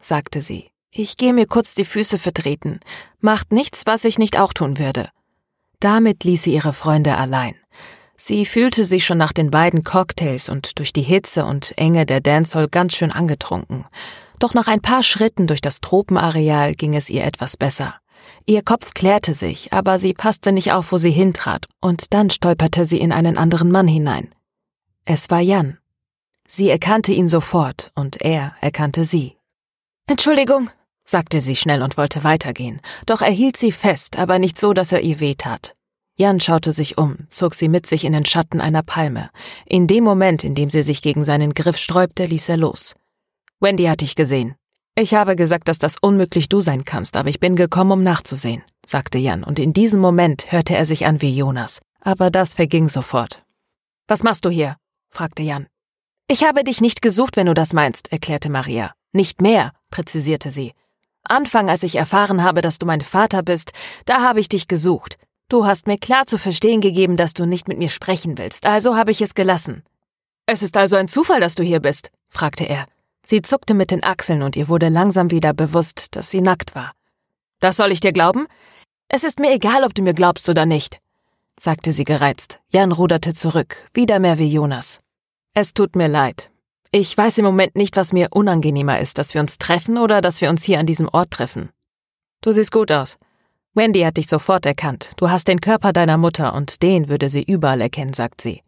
[0.02, 0.72] sagte sie.
[0.92, 2.80] Ich gehe mir kurz die Füße vertreten.
[3.20, 5.10] Macht nichts, was ich nicht auch tun würde.
[5.80, 7.56] Damit ließ sie ihre Freunde allein.
[8.26, 12.22] Sie fühlte sich schon nach den beiden Cocktails und durch die Hitze und Enge der
[12.22, 13.84] Dancehall ganz schön angetrunken.
[14.40, 17.96] Doch nach ein paar Schritten durch das Tropenareal ging es ihr etwas besser.
[18.46, 22.86] Ihr Kopf klärte sich, aber sie passte nicht auf, wo sie hintrat, und dann stolperte
[22.86, 24.34] sie in einen anderen Mann hinein.
[25.04, 25.78] Es war Jan.
[26.48, 29.36] Sie erkannte ihn sofort, und er erkannte sie.
[30.08, 30.70] Entschuldigung,
[31.04, 34.94] sagte sie schnell und wollte weitergehen, doch er hielt sie fest, aber nicht so, dass
[34.94, 35.76] er ihr wehtat.
[36.16, 39.32] Jan schaute sich um, zog sie mit sich in den Schatten einer Palme.
[39.66, 42.96] In dem Moment, in dem sie sich gegen seinen Griff sträubte, ließ er los.
[43.60, 44.56] Wendy hat dich gesehen.
[44.96, 48.62] Ich habe gesagt, dass das unmöglich du sein kannst, aber ich bin gekommen, um nachzusehen,
[48.86, 51.80] sagte Jan, und in diesem Moment hörte er sich an wie Jonas.
[52.00, 53.44] Aber das verging sofort.
[54.08, 54.78] Was machst du hier?
[55.10, 55.66] fragte Jan.
[56.28, 58.94] Ich habe dich nicht gesucht, wenn du das meinst, erklärte Maria.
[59.14, 60.74] Nicht mehr, präzisierte sie.
[61.24, 63.72] Anfang, als ich erfahren habe, dass du mein Vater bist,
[64.06, 65.18] da habe ich dich gesucht.
[65.54, 68.96] Du hast mir klar zu verstehen gegeben, dass du nicht mit mir sprechen willst, also
[68.96, 69.84] habe ich es gelassen.
[70.48, 72.10] Es ist also ein Zufall, dass du hier bist?
[72.28, 72.88] fragte er.
[73.24, 76.94] Sie zuckte mit den Achseln und ihr wurde langsam wieder bewusst, dass sie nackt war.
[77.60, 78.48] Das soll ich dir glauben?
[79.10, 80.98] Es ist mir egal, ob du mir glaubst oder nicht,
[81.60, 82.60] sagte sie gereizt.
[82.70, 85.02] Jan ruderte zurück, wieder mehr wie Jonas.
[85.54, 86.50] Es tut mir leid.
[86.90, 90.42] Ich weiß im Moment nicht, was mir unangenehmer ist, dass wir uns treffen oder dass
[90.42, 91.70] wir uns hier an diesem Ort treffen.
[92.42, 93.20] Du siehst gut aus.
[93.76, 95.12] Wendy hat dich sofort erkannt.
[95.18, 98.62] Du hast den Körper deiner Mutter und den würde sie überall erkennen, sagt sie.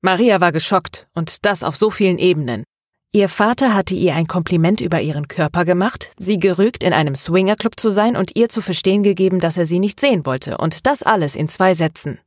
[0.00, 2.64] Maria war geschockt und das auf so vielen Ebenen.
[3.12, 7.78] Ihr Vater hatte ihr ein Kompliment über ihren Körper gemacht, sie gerügt, in einem Swingerclub
[7.78, 11.02] zu sein und ihr zu verstehen gegeben, dass er sie nicht sehen wollte, und das
[11.02, 12.18] alles in zwei Sätzen.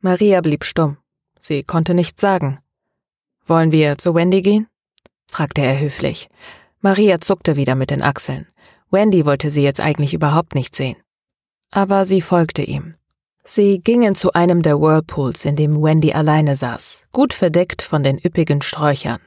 [0.00, 0.96] Maria blieb stumm.
[1.38, 2.58] Sie konnte nichts sagen.
[3.46, 4.66] Wollen wir zu Wendy gehen?
[5.28, 6.28] fragte er höflich.
[6.80, 8.48] Maria zuckte wieder mit den Achseln.
[8.90, 10.96] Wendy wollte sie jetzt eigentlich überhaupt nicht sehen.
[11.70, 12.94] Aber sie folgte ihm.
[13.44, 18.18] Sie gingen zu einem der Whirlpools, in dem Wendy alleine saß, gut verdeckt von den
[18.18, 19.20] üppigen Sträuchern.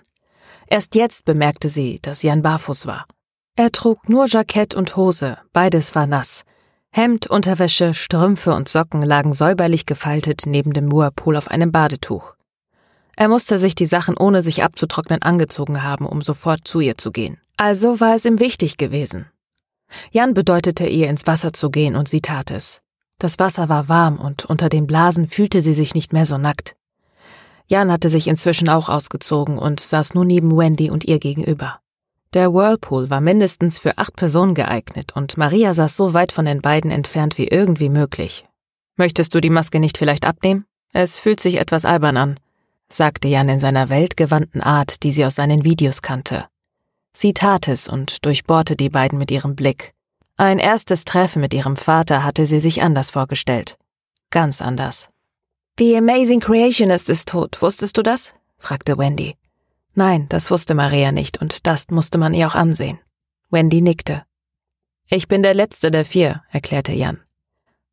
[0.67, 3.05] Erst jetzt bemerkte sie, dass Jan barfuß war.
[3.55, 6.43] Er trug nur Jackett und Hose, beides war nass.
[6.91, 12.35] Hemd, Unterwäsche, Strümpfe und Socken lagen säuberlich gefaltet neben dem Whirlpool auf einem Badetuch.
[13.15, 17.11] Er musste sich die Sachen ohne sich abzutrocknen angezogen haben, um sofort zu ihr zu
[17.11, 17.39] gehen.
[17.57, 19.27] Also war es ihm wichtig gewesen.
[20.11, 22.81] Jan bedeutete ihr, ins Wasser zu gehen, und sie tat es.
[23.17, 26.75] Das Wasser war warm, und unter den Blasen fühlte sie sich nicht mehr so nackt.
[27.67, 31.79] Jan hatte sich inzwischen auch ausgezogen und saß nun neben Wendy und ihr gegenüber.
[32.33, 36.61] Der Whirlpool war mindestens für acht Personen geeignet, und Maria saß so weit von den
[36.61, 38.45] beiden entfernt wie irgendwie möglich.
[38.97, 40.65] Möchtest du die Maske nicht vielleicht abnehmen?
[40.93, 42.39] Es fühlt sich etwas albern an,
[42.87, 46.45] sagte Jan in seiner weltgewandten Art, die sie aus seinen Videos kannte.
[47.21, 49.93] Sie tat es und durchbohrte die beiden mit ihrem Blick.
[50.37, 53.77] Ein erstes Treffen mit ihrem Vater hatte sie sich anders vorgestellt.
[54.29, 55.09] Ganz anders.
[55.77, 58.35] The Amazing Creationist ist tot, wusstest du das?
[58.57, 59.35] fragte Wendy.
[59.95, 62.99] Nein, das wusste Maria nicht, und das musste man ihr auch ansehen.
[63.49, 64.23] Wendy nickte.
[65.09, 67.21] Ich bin der letzte der vier, erklärte Jan.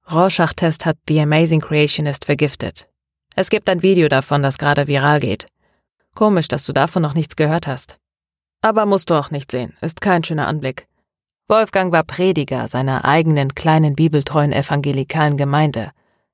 [0.08, 2.88] Rorschach-Test hat The Amazing Creationist vergiftet.
[3.34, 5.46] Es gibt ein Video davon, das gerade viral geht.
[6.14, 7.98] Komisch, dass du davon noch nichts gehört hast.
[8.66, 10.88] Aber musst du auch nicht sehen, ist kein schöner Anblick.
[11.46, 15.92] Wolfgang war Prediger seiner eigenen kleinen bibeltreuen evangelikalen Gemeinde.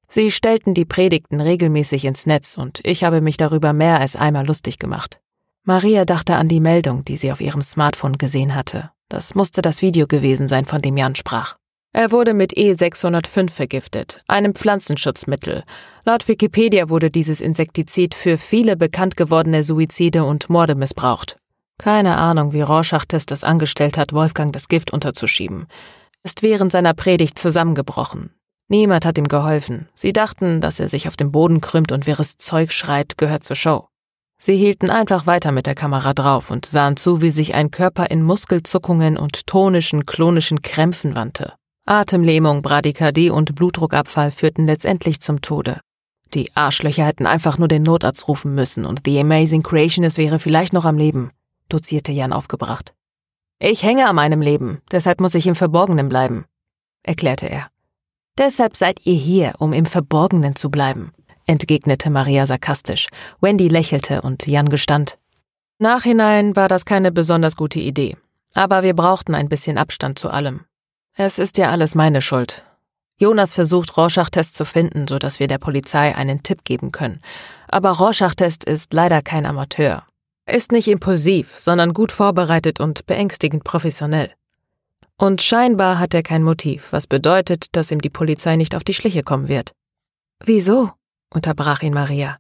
[0.09, 4.47] Sie stellten die Predigten regelmäßig ins Netz und ich habe mich darüber mehr als einmal
[4.47, 5.21] lustig gemacht.
[5.65, 8.91] Maria dachte an die Meldung, die sie auf ihrem Smartphone gesehen hatte.
[9.11, 11.57] Das musste das Video gewesen sein, von dem Jan sprach.
[11.93, 15.65] Er wurde mit E605 vergiftet, einem Pflanzenschutzmittel.
[16.07, 21.37] Laut Wikipedia wurde dieses Insektizid für viele bekannt gewordene Suizide und Morde missbraucht.
[21.83, 25.67] Keine Ahnung, wie Rorschach-Test es angestellt hat, Wolfgang das Gift unterzuschieben.
[26.23, 28.31] Ist während seiner Predigt zusammengebrochen.
[28.69, 29.89] Niemand hat ihm geholfen.
[29.97, 33.57] Sie dachten, dass er sich auf dem Boden krümmt und wirres Zeug schreit, gehört zur
[33.57, 33.89] Show.
[34.39, 38.13] Sie hielten einfach weiter mit der Kamera drauf und sahen zu, wie sich ein Körper
[38.13, 41.55] in Muskelzuckungen und tonischen, klonischen Krämpfen wandte.
[41.85, 45.81] Atemlähmung, Bradykardie und Blutdruckabfall führten letztendlich zum Tode.
[46.33, 50.73] Die Arschlöcher hätten einfach nur den Notarzt rufen müssen und The Amazing Creationist wäre vielleicht
[50.73, 51.31] noch am Leben
[51.69, 52.95] dozierte Jan aufgebracht.
[53.59, 56.47] Ich hänge an meinem Leben, deshalb muss ich im Verborgenen bleiben,
[57.03, 57.69] erklärte er.
[58.39, 61.13] Deshalb seid ihr hier, um im Verborgenen zu bleiben.
[61.47, 63.09] entgegnete Maria sarkastisch.
[63.41, 65.19] Wendy lächelte und Jan gestand.
[65.79, 68.17] Nachhinein war das keine besonders gute Idee.
[68.55, 70.61] Aber wir brauchten ein bisschen Abstand zu allem.
[71.17, 72.65] Es ist ja alles meine Schuld.
[73.19, 77.21] Jonas versucht, Rorschach-Test zu finden, sodass wir der Polizei einen Tipp geben können.
[77.69, 80.05] Aber Rorschach-Test ist leider kein Amateur.
[80.53, 84.31] Ist nicht impulsiv, sondern gut vorbereitet und beängstigend professionell.
[85.17, 88.93] Und scheinbar hat er kein Motiv, was bedeutet, dass ihm die Polizei nicht auf die
[88.93, 89.73] Schliche kommen wird.
[90.45, 90.91] Wieso?
[91.31, 92.37] unterbrach ihn Maria.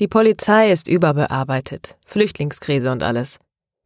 [0.00, 3.38] Die Polizei ist überbearbeitet, Flüchtlingskrise und alles.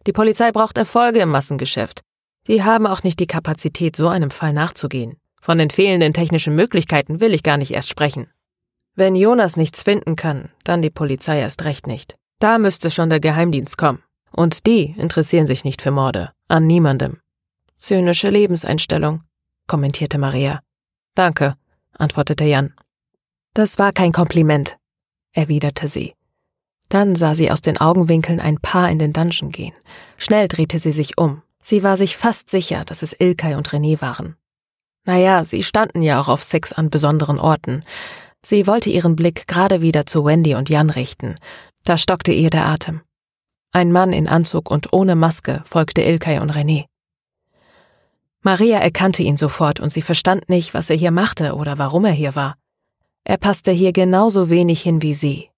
[0.05, 2.01] Die Polizei braucht Erfolge im Massengeschäft.
[2.49, 5.17] Die haben auch nicht die Kapazität, so einem Fall nachzugehen.
[5.41, 8.33] Von den fehlenden technischen Möglichkeiten will ich gar nicht erst sprechen.
[8.97, 12.17] Wenn Jonas nichts finden kann, dann die Polizei erst recht nicht.
[12.41, 14.03] Da müsste schon der Geheimdienst kommen.
[14.33, 16.33] Und die interessieren sich nicht für Morde.
[16.49, 17.21] An niemandem.
[17.77, 19.23] Zynische Lebenseinstellung,
[19.67, 20.61] kommentierte Maria.
[21.15, 21.57] Danke,
[21.97, 22.75] antwortete Jan.
[23.55, 24.77] Das war kein Kompliment,
[25.33, 26.15] erwiderte sie.
[26.89, 29.75] Dann sah sie aus den Augenwinkeln ein Paar in den Dungeon gehen.
[30.17, 31.43] Schnell drehte sie sich um.
[31.63, 34.37] Sie war sich fast sicher, dass es Ilkay und René waren.
[35.05, 37.85] Naja, sie standen ja auch auf Sex an besonderen Orten.
[38.43, 41.35] Sie wollte ihren Blick gerade wieder zu Wendy und Jan richten.
[41.85, 43.01] Da stockte ihr der Atem.
[43.73, 46.87] Ein Mann in Anzug und ohne Maske folgte Ilkay und René.
[48.43, 52.13] Maria erkannte ihn sofort und sie verstand nicht, was er hier machte oder warum er
[52.13, 52.57] hier war.
[53.25, 55.51] Er passte hier genauso wenig hin wie sie.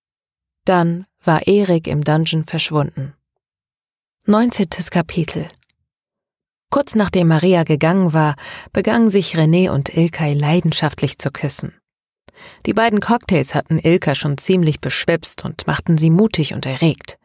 [0.64, 3.14] Dann war Erik im Dungeon verschwunden.
[4.26, 4.68] 19.
[4.90, 5.48] Kapitel
[6.70, 8.34] Kurz nachdem Maria gegangen war,
[8.72, 11.74] begannen sich René und Ilkay leidenschaftlich zu küssen.
[12.66, 17.18] Die beiden Cocktails hatten Ilka schon ziemlich beschwipst und machten sie mutig und erregt.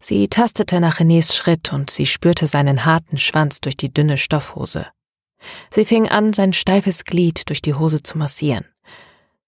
[0.00, 4.86] Sie tastete nach Renés Schritt und sie spürte seinen harten Schwanz durch die dünne Stoffhose.
[5.70, 8.66] Sie fing an, sein steifes Glied durch die Hose zu massieren.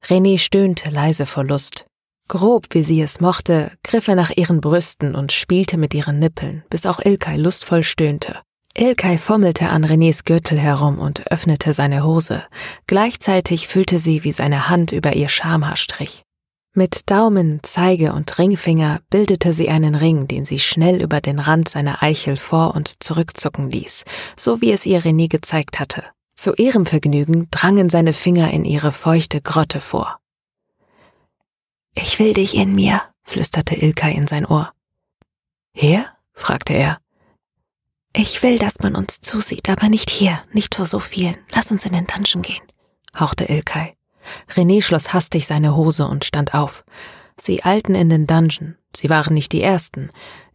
[0.05, 1.87] René stöhnte leise vor Lust.
[2.29, 6.65] Grob, wie sie es mochte, griff er nach ihren Brüsten und spielte mit ihren Nippeln,
[6.71, 8.41] bis auch Ilkay lustvoll stöhnte.
[8.79, 12.45] Ilkay fummelte an Renés Gürtel herum und öffnete seine Hose.
[12.87, 16.25] Gleichzeitig fühlte sie, wie seine Hand über ihr Schamhaar strich.
[16.75, 21.71] Mit Daumen, Zeige und Ringfinger bildete sie einen Ring, den sie schnell über den Rand
[21.71, 24.05] seiner Eichel vor und zurückzucken ließ,
[24.37, 26.05] so wie es ihr René gezeigt hatte.
[26.35, 30.21] Zu ihrem Vergnügen drangen seine Finger in ihre feuchte Grotte vor.
[31.95, 34.71] Ich will dich in mir, flüsterte Ilkay in sein Ohr.
[35.73, 36.05] Hier?
[36.35, 36.99] fragte er.
[38.19, 41.37] Ich will, dass man uns zusieht, aber nicht hier, nicht vor so vielen.
[41.55, 42.63] Lass uns in den Dungeon gehen,
[43.19, 43.93] hauchte Ilkay.
[44.51, 46.83] René schloss hastig seine Hose und stand auf.
[47.39, 48.79] Sie eilten in den Dungeon.
[48.97, 50.09] Sie waren nicht die ersten.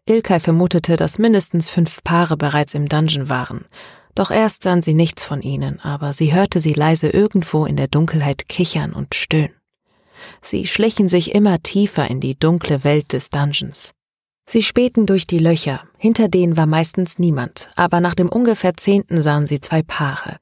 [0.08, 3.66] Ilkay vermutete, dass mindestens fünf Paare bereits im Dungeon waren.
[4.16, 7.88] Doch erst sahen sie nichts von ihnen, aber sie hörte sie leise irgendwo in der
[7.88, 9.56] Dunkelheit kichern und stöhnen.
[10.42, 13.94] Sie schlichen sich immer tiefer in die dunkle Welt des Dungeons.
[14.46, 19.22] Sie spähten durch die Löcher, hinter denen war meistens niemand, aber nach dem ungefähr zehnten
[19.22, 20.38] sahen sie zwei Paare.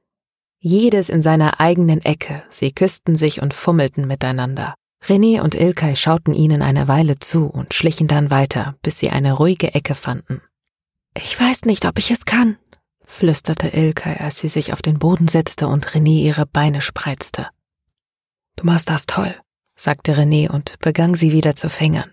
[0.61, 4.76] Jedes in seiner eigenen Ecke, sie küssten sich und fummelten miteinander.
[5.06, 9.34] René und Ilkay schauten ihnen eine Weile zu und schlichen dann weiter, bis sie eine
[9.34, 10.42] ruhige Ecke fanden.
[11.16, 12.58] Ich weiß nicht, ob ich es kann,
[13.06, 17.48] flüsterte Ilkay, als sie sich auf den Boden setzte und René ihre Beine spreizte.
[18.58, 19.34] Du machst das toll,
[19.76, 22.11] sagte René und begann sie wieder zu fingern.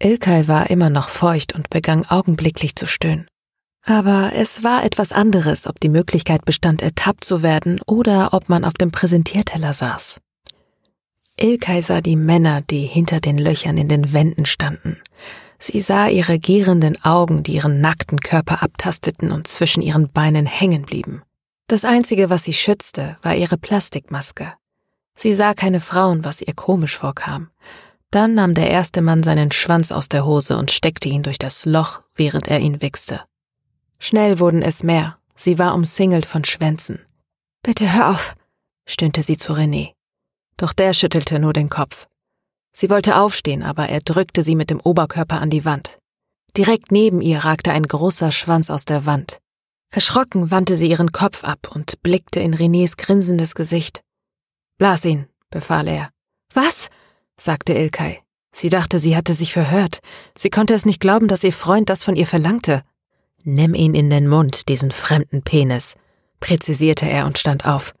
[0.00, 3.26] Ilkay war immer noch feucht und begann augenblicklich zu stöhnen.
[3.84, 8.64] Aber es war etwas anderes, ob die Möglichkeit bestand, ertappt zu werden oder ob man
[8.64, 10.20] auf dem Präsentierteller saß.
[11.40, 15.00] Ilkay sah die Männer, die hinter den Löchern in den Wänden standen.
[15.58, 20.82] Sie sah ihre gierenden Augen, die ihren nackten Körper abtasteten und zwischen ihren Beinen hängen
[20.82, 21.22] blieben.
[21.66, 24.52] Das Einzige, was sie schützte, war ihre Plastikmaske.
[25.16, 27.50] Sie sah keine Frauen, was ihr komisch vorkam.
[28.10, 31.66] Dann nahm der erste Mann seinen Schwanz aus der Hose und steckte ihn durch das
[31.66, 33.22] Loch, während er ihn wichste.
[33.98, 37.04] Schnell wurden es mehr, sie war umsingelt von Schwänzen.
[37.62, 38.34] Bitte hör auf,
[38.86, 39.92] stöhnte sie zu René.
[40.56, 42.06] Doch der schüttelte nur den Kopf.
[42.72, 45.98] Sie wollte aufstehen, aber er drückte sie mit dem Oberkörper an die Wand.
[46.56, 49.40] Direkt neben ihr ragte ein großer Schwanz aus der Wand.
[49.90, 54.02] Erschrocken wandte sie ihren Kopf ab und blickte in Renés grinsendes Gesicht.
[54.78, 56.10] Blas ihn, befahl er.
[56.54, 56.88] Was?
[57.38, 58.20] Sagte Ilkay.
[58.52, 60.00] Sie dachte, sie hatte sich verhört.
[60.36, 62.82] Sie konnte es nicht glauben, dass ihr Freund das von ihr verlangte.
[63.44, 65.94] Nimm ihn in den Mund, diesen fremden Penis,
[66.40, 67.94] präzisierte er und stand auf.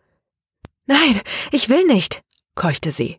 [0.86, 1.20] Nein,
[1.52, 2.22] ich will nicht,
[2.54, 3.18] keuchte sie.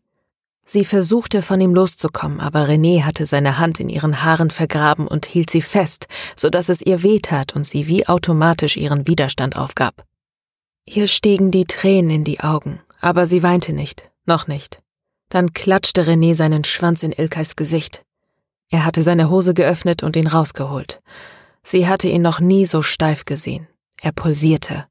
[0.66, 5.26] Sie versuchte von ihm loszukommen, aber René hatte seine Hand in ihren Haaren vergraben und
[5.26, 10.06] hielt sie fest, so dass es ihr wehtat und sie wie automatisch ihren Widerstand aufgab.
[10.86, 14.80] Ihr stiegen die Tränen in die Augen, aber sie weinte nicht, noch nicht.
[15.30, 18.04] Dann klatschte René seinen Schwanz in Ilkais Gesicht.
[18.70, 21.02] Er hatte seine Hose geöffnet und ihn rausgeholt.
[21.64, 23.68] Sie hatte ihn noch nie so steif gesehen.
[24.02, 24.88] Er pulsierte.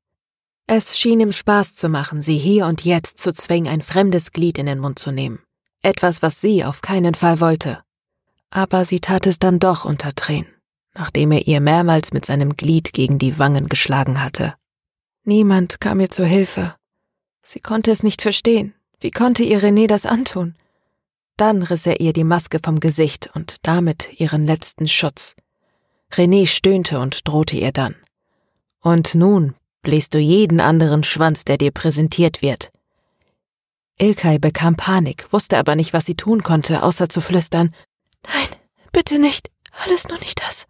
[0.67, 4.59] Es schien ihm Spaß zu machen, sie hier und jetzt zu zwingen, ein fremdes Glied
[4.59, 5.43] in den Mund zu nehmen.
[5.83, 7.83] Etwas, was sie auf keinen Fall wollte.
[8.51, 10.53] Aber sie tat es dann doch unter Tränen,
[10.95, 14.55] nachdem er ihr mehrmals mit seinem Glied gegen die Wangen geschlagen hatte.
[15.25, 16.75] Niemand kam ihr zur Hilfe.
[17.43, 18.75] Sie konnte es nicht verstehen.
[19.01, 20.57] Wie konnte ihr René das antun?
[21.37, 25.37] Dann riss er ihr die Maske vom Gesicht und damit ihren letzten Schutz.
[26.13, 27.95] René stöhnte und drohte ihr dann.
[28.81, 32.73] Und nun bläst du jeden anderen Schwanz, der dir präsentiert wird.
[34.01, 37.75] Ilkay bekam Panik, wusste aber nicht, was sie tun konnte, außer zu flüstern
[38.27, 38.59] Nein,
[38.93, 39.51] bitte nicht,
[39.85, 40.67] alles nur nicht das.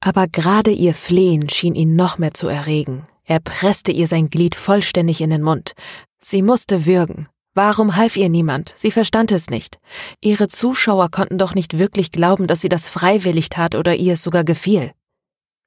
[0.00, 3.06] Aber gerade ihr Flehen schien ihn noch mehr zu erregen.
[3.24, 5.74] Er presste ihr sein Glied vollständig in den Mund.
[6.28, 7.28] Sie musste würgen.
[7.54, 8.74] Warum half ihr niemand?
[8.76, 9.78] Sie verstand es nicht.
[10.20, 14.24] Ihre Zuschauer konnten doch nicht wirklich glauben, dass sie das freiwillig tat oder ihr es
[14.24, 14.90] sogar gefiel.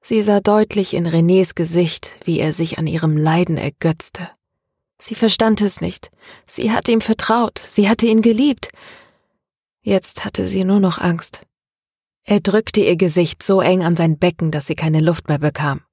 [0.02, 4.32] Sie sah deutlich in Renés Gesicht, wie er sich an ihrem Leiden ergötzte.
[4.98, 6.12] Sie verstand es nicht.
[6.46, 8.68] Sie hatte ihm vertraut, sie hatte ihn geliebt.
[9.82, 11.44] Jetzt hatte sie nur noch Angst.
[12.26, 15.84] Er drückte ihr Gesicht so eng an sein Becken, dass sie keine Luft mehr bekam.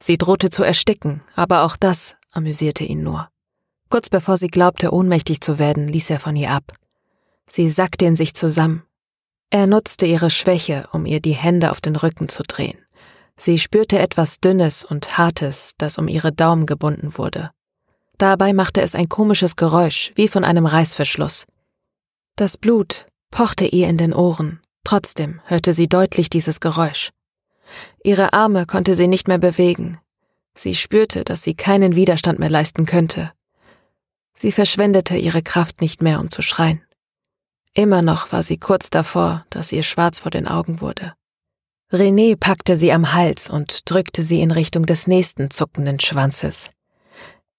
[0.00, 3.28] Sie drohte zu ersticken, aber auch das amüsierte ihn nur.
[3.88, 6.72] Kurz bevor sie glaubte, ohnmächtig zu werden, ließ er von ihr ab.
[7.48, 8.82] Sie sackte in sich zusammen.
[9.50, 12.78] Er nutzte ihre Schwäche, um ihr die Hände auf den Rücken zu drehen.
[13.36, 17.50] Sie spürte etwas Dünnes und Hartes, das um ihre Daumen gebunden wurde.
[18.18, 21.46] Dabei machte es ein komisches Geräusch, wie von einem Reißverschluss.
[22.34, 27.10] Das Blut pochte ihr in den Ohren, trotzdem hörte sie deutlich dieses Geräusch.
[28.02, 29.98] Ihre Arme konnte sie nicht mehr bewegen.
[30.54, 33.32] Sie spürte, dass sie keinen Widerstand mehr leisten könnte.
[34.38, 36.82] Sie verschwendete ihre Kraft nicht mehr, um zu schreien.
[37.72, 41.14] Immer noch war sie kurz davor, dass ihr schwarz vor den Augen wurde.
[41.92, 46.70] René packte sie am Hals und drückte sie in Richtung des nächsten zuckenden Schwanzes.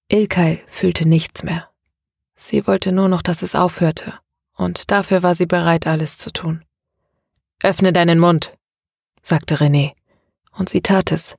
[0.09, 1.69] Ilkay fühlte nichts mehr.
[2.35, 4.13] Sie wollte nur noch, dass es aufhörte,
[4.55, 6.63] und dafür war sie bereit, alles zu tun.
[7.63, 8.53] Öffne deinen Mund,
[9.21, 9.93] sagte René,
[10.51, 11.35] und sie tat es.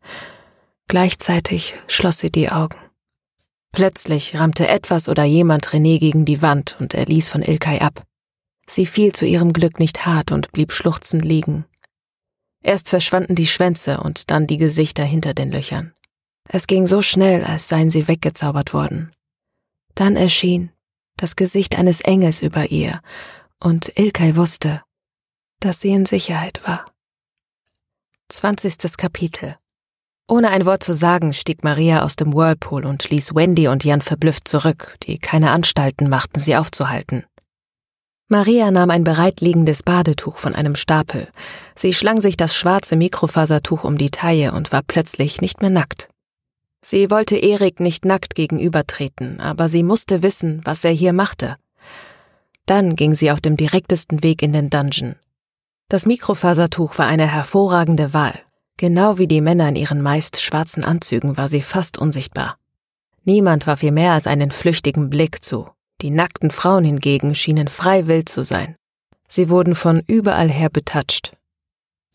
[0.89, 2.88] Gleichzeitig schloss sie die Augen.
[3.73, 8.05] Plötzlich rammte etwas oder jemand René gegen die Wand und er ließ von Ilkay ab.
[8.67, 11.65] Sie fiel zu ihrem Glück nicht hart und blieb schluchzend liegen.
[12.63, 15.95] Erst verschwanden die Schwänze und dann die Gesichter hinter den Löchern.
[16.49, 19.13] Es ging so schnell, als seien sie weggezaubert worden.
[19.95, 20.73] Dann erschien
[21.17, 23.03] das Gesicht eines Engels über ihr,
[23.61, 24.83] und Ilkay wusste,
[25.61, 26.87] dass sie in Sicherheit war.
[28.29, 29.57] Zwanzigstes Kapitel
[30.29, 34.03] ohne ein Wort zu sagen, stieg Maria aus dem Whirlpool und ließ Wendy und Jan
[34.03, 37.25] verblüfft zurück, die keine Anstalten machten, sie aufzuhalten.
[38.31, 41.29] Maria nahm ein bereitliegendes Badetuch von einem Stapel.
[41.75, 46.11] Sie schlang sich das schwarze Mikrofasertuch um die Taille und war plötzlich nicht mehr nackt.
[46.85, 51.57] Sie wollte Erik nicht nackt gegenübertreten, aber sie musste wissen, was er hier machte.
[52.67, 55.17] Dann ging sie auf dem direktesten Weg in den Dungeon.
[55.89, 58.39] Das Mikrofasertuch war eine hervorragende Wahl.
[58.79, 62.57] Genau wie die Männer in ihren meist schwarzen Anzügen war sie fast unsichtbar.
[63.25, 65.69] Niemand warf ihr mehr als einen flüchtigen Blick zu.
[66.01, 68.77] Die nackten Frauen hingegen schienen frei wild zu sein.
[69.29, 71.33] Sie wurden von überall her betatscht.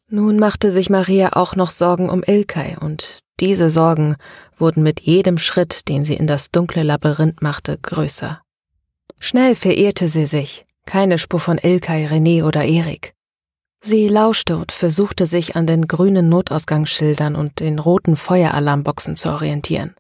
[0.08, 4.16] Nun machte sich Maria auch noch Sorgen um Ilkay, und diese Sorgen
[4.58, 8.42] wurden mit jedem Schritt, den sie in das dunkle Labyrinth machte, größer.
[9.20, 10.66] Schnell verirrte sie sich.
[10.86, 13.14] Keine Spur von Ilkay, René oder Erik.
[13.86, 19.94] Sie lauschte und versuchte sich an den grünen Notausgangsschildern und den roten Feueralarmboxen zu orientieren.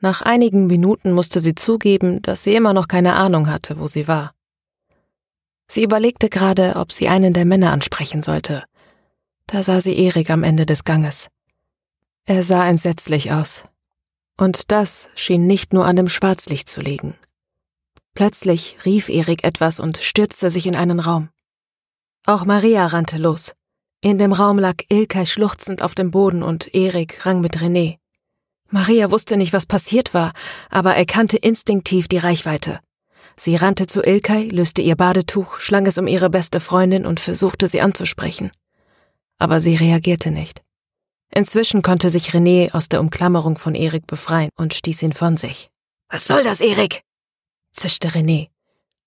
[0.00, 4.08] Nach einigen Minuten musste sie zugeben, dass sie immer noch keine Ahnung hatte, wo sie
[4.08, 4.34] war.
[5.68, 8.64] Sie überlegte gerade, ob sie einen der Männer ansprechen sollte.
[9.46, 11.28] Da sah sie Erik am Ende des Ganges.
[12.24, 13.64] Er sah entsetzlich aus.
[14.36, 17.14] Und das schien nicht nur an dem Schwarzlicht zu liegen.
[18.14, 21.28] Plötzlich rief Erik etwas und stürzte sich in einen Raum.
[22.24, 23.52] Auch Maria rannte los.
[24.00, 27.98] In dem Raum lag Ilkay schluchzend auf dem Boden und Erik rang mit René.
[28.70, 30.32] Maria wusste nicht, was passiert war,
[30.70, 32.80] aber erkannte instinktiv die Reichweite.
[33.36, 37.66] Sie rannte zu Ilkay, löste ihr Badetuch, schlang es um ihre beste Freundin und versuchte
[37.66, 38.52] sie anzusprechen.
[39.38, 40.62] Aber sie reagierte nicht.
[41.34, 45.70] Inzwischen konnte sich René aus der Umklammerung von Erik befreien und stieß ihn von sich.
[46.08, 47.02] Was soll das, Erik?
[47.72, 48.51] zischte René.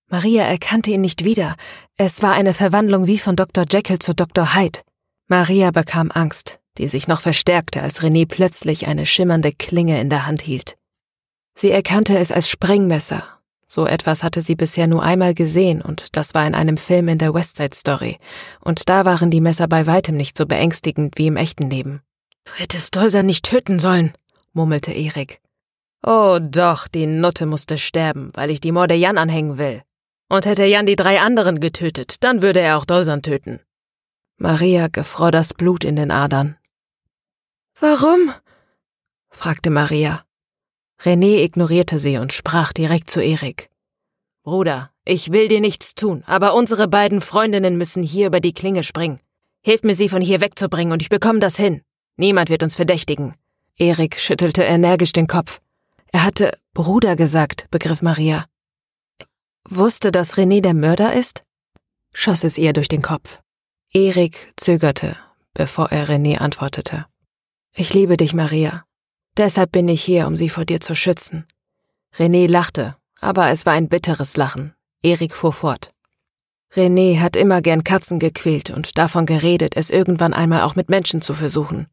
[0.08, 1.56] Maria erkannte ihn nicht wieder.
[1.96, 3.64] Es war eine Verwandlung wie von Dr.
[3.68, 4.54] Jekyll zu Dr.
[4.54, 4.80] Hyde.
[5.26, 10.26] Maria bekam Angst, die sich noch verstärkte, als René plötzlich eine schimmernde Klinge in der
[10.26, 10.76] Hand hielt.
[11.56, 13.24] Sie erkannte es als Sprengmesser.
[13.66, 17.18] So etwas hatte sie bisher nur einmal gesehen, und das war in einem Film in
[17.18, 18.18] der Westside Story,
[18.60, 22.00] und da waren die Messer bei weitem nicht so beängstigend wie im echten Leben.
[22.44, 24.12] Du hättest Dolser nicht töten sollen,
[24.52, 25.40] murmelte Erik.
[26.04, 29.82] Oh doch, die Nutte musste sterben, weil ich die Morde Jan anhängen will.
[30.28, 33.60] Und hätte Jan die drei anderen getötet, dann würde er auch Dolsern töten.
[34.38, 36.56] Maria gefror das Blut in den Adern.
[37.78, 38.32] Warum?
[39.30, 40.24] fragte Maria.
[41.00, 43.70] René ignorierte sie und sprach direkt zu Erik.
[44.42, 48.82] Bruder, ich will dir nichts tun, aber unsere beiden Freundinnen müssen hier über die Klinge
[48.82, 49.20] springen.
[49.62, 51.82] Hilf mir, sie von hier wegzubringen, und ich bekomme das hin.
[52.16, 53.34] Niemand wird uns verdächtigen.
[53.76, 55.60] Erik schüttelte energisch den Kopf.
[56.12, 58.46] Er hatte Bruder gesagt, begriff Maria.
[59.68, 61.42] Wusste, dass René der Mörder ist?
[62.12, 63.40] schoss es ihr durch den Kopf.
[63.92, 65.16] Erik zögerte,
[65.54, 67.06] bevor er René antwortete.
[67.74, 68.84] Ich liebe dich, Maria.
[69.36, 71.46] Deshalb bin ich hier, um sie vor dir zu schützen.
[72.16, 74.72] René lachte, aber es war ein bitteres Lachen.
[75.02, 75.90] Erik fuhr fort.
[76.72, 81.20] René hat immer gern Katzen gequält und davon geredet, es irgendwann einmal auch mit Menschen
[81.20, 81.86] zu versuchen.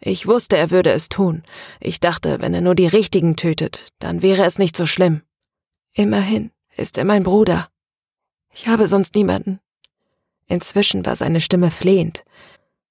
[0.00, 1.42] Ich wusste, er würde es tun.
[1.80, 5.22] Ich dachte, wenn er nur die Richtigen tötet, dann wäre es nicht so schlimm.
[5.92, 7.68] Immerhin ist er mein Bruder.
[8.52, 9.60] Ich habe sonst niemanden.
[10.46, 12.24] Inzwischen war seine Stimme flehend.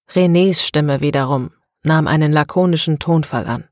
[0.09, 1.51] Renés Stimme wiederum
[1.83, 3.64] nahm einen lakonischen Tonfall an.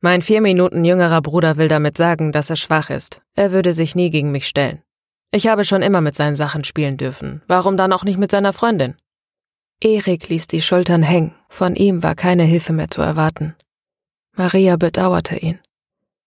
[0.00, 3.20] Mein vier Minuten jüngerer Bruder will damit sagen, dass er schwach ist.
[3.34, 4.82] Er würde sich nie gegen mich stellen.
[5.30, 7.42] Ich habe schon immer mit seinen Sachen spielen dürfen.
[7.46, 8.94] Warum dann auch nicht mit seiner Freundin?
[9.82, 11.34] Erik ließ die Schultern hängen.
[11.48, 13.54] Von ihm war keine Hilfe mehr zu erwarten.
[14.34, 15.58] Maria bedauerte ihn.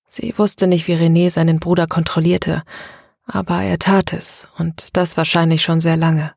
[0.08, 2.64] Sie wusste nicht, wie René seinen Bruder kontrollierte,
[3.26, 6.34] aber er tat es, und das wahrscheinlich schon sehr lange.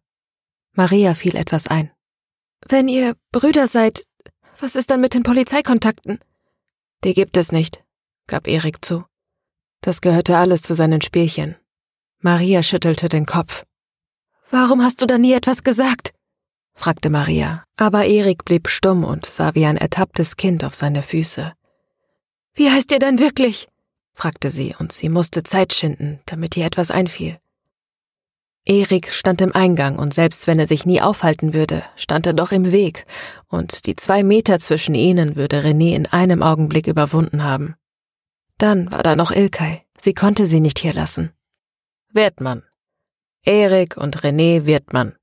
[0.72, 1.90] Maria fiel etwas ein.
[2.68, 4.02] Wenn ihr Brüder seid,
[4.60, 6.20] was ist dann mit den Polizeikontakten?
[7.04, 7.84] Die gibt es nicht,
[8.26, 9.04] gab Erik zu.
[9.80, 11.56] Das gehörte alles zu seinen Spielchen.
[12.20, 13.64] Maria schüttelte den Kopf.
[14.50, 16.12] Warum hast du da nie etwas gesagt?
[16.74, 21.52] fragte Maria, aber Erik blieb stumm und sah wie ein ertapptes Kind auf seine Füße.
[22.54, 23.68] Wie heißt ihr denn wirklich?
[24.16, 27.38] Fragte sie, und sie musste Zeit schinden, damit ihr etwas einfiel.
[28.64, 32.50] Erik stand im Eingang, und selbst wenn er sich nie aufhalten würde, stand er doch
[32.50, 33.06] im Weg,
[33.46, 37.76] und die zwei Meter zwischen ihnen würde René in einem Augenblick überwunden haben.
[38.58, 41.32] Dann war da noch Ilkay, sie konnte sie nicht hier lassen.
[42.12, 42.64] Wertmann.
[43.42, 45.14] Erik und René Wirtmann,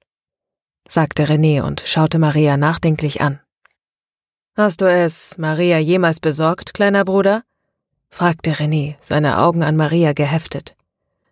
[0.87, 3.41] sagte René und schaute Maria nachdenklich an.
[4.55, 7.43] Hast du es Maria jemals besorgt, kleiner Bruder?
[8.13, 10.75] Fragte René, seine Augen an Maria geheftet.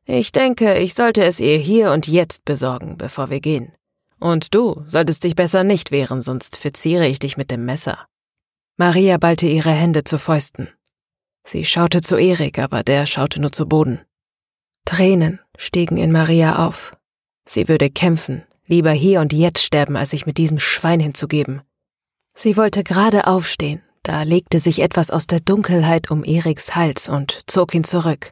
[0.04, 3.72] Ich denke, ich sollte es ihr hier und jetzt besorgen, bevor wir gehen.
[4.20, 8.08] Und du solltest dich besser nicht wehren, sonst verziere ich dich mit dem Messer.
[8.78, 10.70] Maria ballte ihre Hände zu Fäusten.
[11.44, 14.02] Sie schaute zu Erik, aber der schaute nur zu Boden.
[14.86, 16.98] Tränen stiegen in Maria auf.
[17.46, 21.62] Sie würde kämpfen, lieber hier und jetzt sterben, als sich mit diesem Schwein hinzugeben.
[22.34, 27.50] Sie wollte gerade aufstehen, da legte sich etwas aus der Dunkelheit um Eriks Hals und
[27.50, 28.32] zog ihn zurück.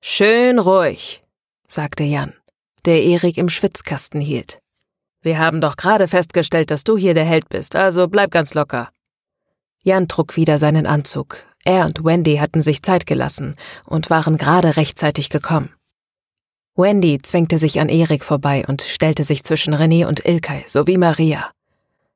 [0.00, 1.22] Schön ruhig,
[1.68, 2.34] sagte Jan,
[2.84, 4.58] der Erik im Schwitzkasten hielt.
[5.22, 8.90] Wir haben doch gerade festgestellt, dass du hier der Held bist, also bleib ganz locker.
[9.84, 11.44] Jan trug wieder seinen Anzug.
[11.64, 13.54] Er und Wendy hatten sich Zeit gelassen
[13.86, 15.72] und waren gerade rechtzeitig gekommen.
[16.74, 21.52] Wendy zwängte sich an Erik vorbei und stellte sich zwischen René und Ilkay sowie Maria.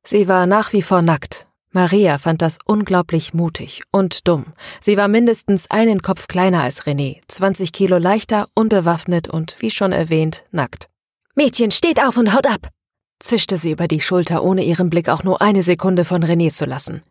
[0.02, 1.46] Sie war nach wie vor nackt,
[1.76, 4.46] Maria fand das unglaublich mutig und dumm.
[4.80, 9.92] Sie war mindestens einen Kopf kleiner als René, 20 Kilo leichter, unbewaffnet und, wie schon
[9.92, 10.88] erwähnt, nackt.
[11.34, 12.70] Mädchen, steht auf und haut ab!
[13.18, 16.64] zischte sie über die Schulter, ohne ihren Blick auch nur eine Sekunde von René zu
[16.64, 17.02] lassen.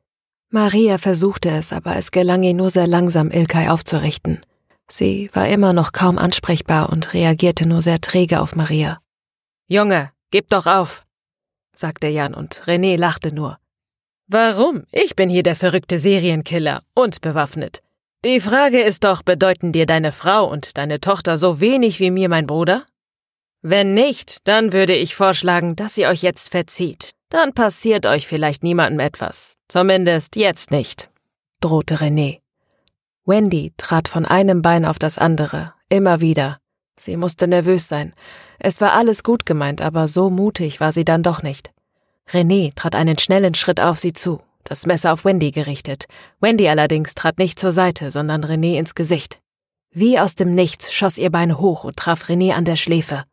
[0.49, 4.43] Maria versuchte es, aber es gelang ihr nur sehr langsam, Ilkay aufzurichten.
[4.87, 8.97] Sie war immer noch kaum ansprechbar und reagierte nur sehr träge auf Maria.
[9.67, 11.05] Junge, gib doch auf,
[11.75, 13.59] sagte Jan und René lachte nur.
[14.27, 14.85] Warum?
[14.91, 17.83] Ich bin hier der verrückte Serienkiller und bewaffnet.
[18.23, 22.27] Die Frage ist doch, bedeuten dir deine Frau und deine Tochter so wenig wie mir
[22.27, 22.83] mein Bruder?
[23.61, 27.11] Wenn nicht, dann würde ich vorschlagen, dass ihr euch jetzt verzieht.
[27.29, 29.57] Dann passiert euch vielleicht niemandem etwas.
[29.67, 31.09] Zumindest jetzt nicht,
[31.61, 32.39] drohte René.
[33.25, 36.57] Wendy trat von einem Bein auf das andere, immer wieder.
[36.99, 38.13] Sie musste nervös sein.
[38.57, 41.71] Es war alles gut gemeint, aber so mutig war sie dann doch nicht.
[42.29, 46.05] René trat einen schnellen Schritt auf sie zu, das Messer auf Wendy gerichtet.
[46.39, 49.39] Wendy allerdings trat nicht zur Seite, sondern René ins Gesicht.
[49.91, 53.23] Wie aus dem Nichts schoss ihr Bein hoch und traf René an der Schläfe.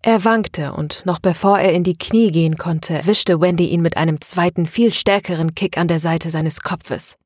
[0.00, 3.96] Er wankte und noch bevor er in die Knie gehen konnte, wischte Wendy ihn mit
[3.96, 7.16] einem zweiten, viel stärkeren Kick an der Seite seines Kopfes.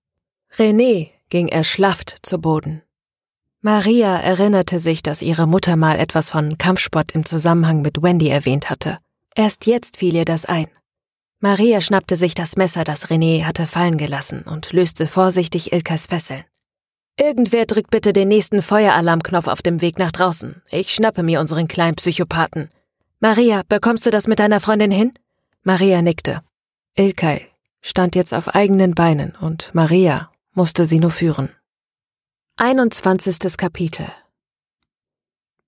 [0.56, 2.82] René ging erschlafft zu Boden.
[3.60, 8.70] Maria erinnerte sich, dass ihre Mutter mal etwas von Kampfsport im Zusammenhang mit Wendy erwähnt
[8.70, 8.98] hatte.
[9.36, 10.66] Erst jetzt fiel ihr das ein.
[11.44, 16.44] Maria schnappte sich das Messer, das René hatte fallen gelassen, und löste vorsichtig Ilkas Fesseln.
[17.18, 20.62] Irgendwer drückt bitte den nächsten Feueralarmknopf auf dem Weg nach draußen.
[20.70, 22.70] Ich schnappe mir unseren kleinen Psychopathen.
[23.18, 25.14] Maria, bekommst du das mit deiner Freundin hin?
[25.64, 26.42] Maria nickte.
[26.94, 27.48] Ilkay
[27.80, 31.50] stand jetzt auf eigenen Beinen und Maria musste sie nur führen.
[32.54, 33.56] 21.
[33.56, 34.06] Kapitel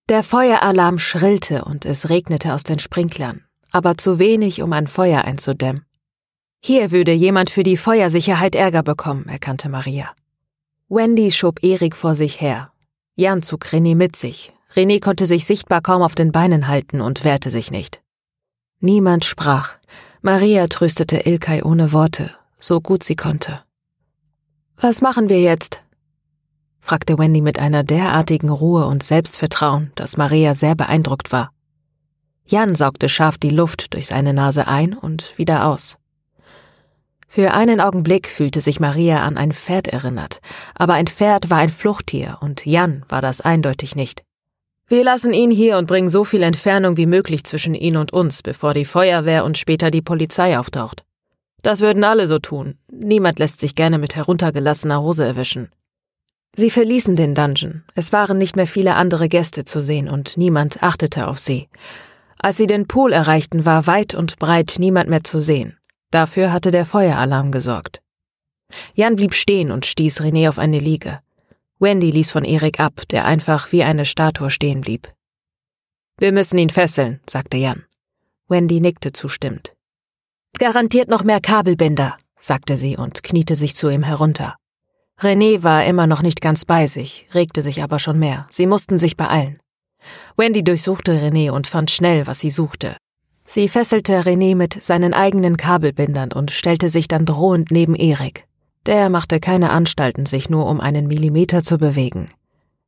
[0.09, 3.45] Der Feueralarm schrillte und es regnete aus den Sprinklern,
[3.75, 5.85] aber zu wenig, um ein Feuer einzudämmen.
[6.61, 10.13] Hier würde jemand für die Feuersicherheit Ärger bekommen, erkannte Maria.
[10.89, 12.71] Wendy schob Erik vor sich her.
[13.17, 14.53] Jan zog René mit sich.
[14.73, 18.01] René konnte sich sichtbar kaum auf den Beinen halten und wehrte sich nicht.
[18.79, 19.77] Niemand sprach.
[20.23, 23.63] Maria tröstete Ilkay ohne Worte, so gut sie konnte.
[24.77, 25.83] Was machen wir jetzt?
[26.79, 31.54] fragte Wendy mit einer derartigen Ruhe und Selbstvertrauen, dass Maria sehr beeindruckt war.
[32.47, 35.97] Jan saugte scharf die Luft durch seine Nase ein und wieder aus.
[37.27, 40.41] Für einen Augenblick fühlte sich Maria an ein Pferd erinnert,
[40.75, 44.23] aber ein Pferd war ein Fluchttier und Jan war das eindeutig nicht.
[44.87, 48.43] Wir lassen ihn hier und bringen so viel Entfernung wie möglich zwischen ihn und uns,
[48.43, 51.05] bevor die Feuerwehr und später die Polizei auftaucht.
[51.63, 52.77] Das würden alle so tun.
[52.93, 55.71] Niemand lässt sich gerne mit heruntergelassener Hose erwischen.
[56.55, 57.83] Sie verließen den Dungeon.
[57.95, 61.69] Es waren nicht mehr viele andere Gäste zu sehen und niemand achtete auf sie.
[62.39, 65.79] Als sie den Pool erreichten, war weit und breit niemand mehr zu sehen.
[66.11, 68.01] Dafür hatte der Feueralarm gesorgt.
[68.95, 71.21] Jan blieb stehen und stieß René auf eine Liege.
[71.79, 75.13] Wendy ließ von Erik ab, der einfach wie eine Statue stehen blieb.
[76.19, 77.85] Wir müssen ihn fesseln, sagte Jan.
[78.49, 79.75] Wendy nickte zustimmend.
[80.59, 84.57] Garantiert noch mehr Kabelbinder, sagte sie und kniete sich zu ihm herunter.
[85.21, 88.47] René war immer noch nicht ganz bei sich, regte sich aber schon mehr.
[88.51, 89.59] Sie mussten sich beeilen.
[90.37, 92.97] Wendy durchsuchte René und fand schnell, was sie suchte.
[93.47, 98.47] Sie fesselte René mit seinen eigenen Kabelbindern und stellte sich dann drohend neben Erik.
[98.87, 102.29] Der machte keine Anstalten, sich nur um einen Millimeter zu bewegen.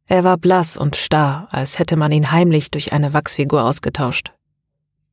[0.07, 4.33] Er war blass und starr, als hätte man ihn heimlich durch eine Wachsfigur ausgetauscht.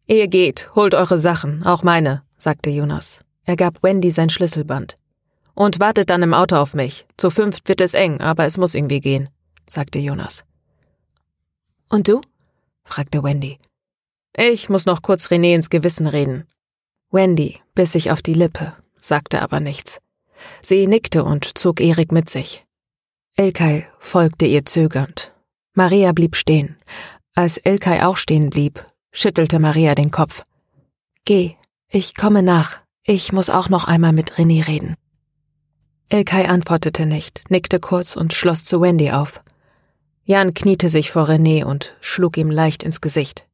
[0.05, 3.23] Ihr geht, holt eure Sachen, auch meine, sagte Jonas.
[3.45, 4.95] Er gab Wendy sein Schlüsselband.
[5.55, 7.05] Und wartet dann im Auto auf mich.
[7.17, 9.29] Zu fünft wird es eng, aber es muss irgendwie gehen,
[9.69, 10.43] sagte Jonas.
[11.93, 12.21] Und du?
[12.85, 13.59] fragte Wendy.
[14.35, 16.45] Ich muss noch kurz René ins Gewissen reden.
[17.11, 20.01] Wendy biss sich auf die Lippe, sagte aber nichts.
[20.59, 22.65] Sie nickte und zog Erik mit sich.
[23.35, 25.33] Elkay folgte ihr zögernd.
[25.75, 26.77] Maria blieb stehen.
[27.35, 30.45] Als Elkay auch stehen blieb, schüttelte Maria den Kopf.
[31.25, 31.57] Geh,
[31.89, 32.81] ich komme nach.
[33.03, 34.95] Ich muss auch noch einmal mit René reden.
[36.09, 39.43] Elkay antwortete nicht, nickte kurz und schloss zu Wendy auf.
[40.25, 43.45] Jan kniete sich vor René und schlug ihm leicht ins Gesicht.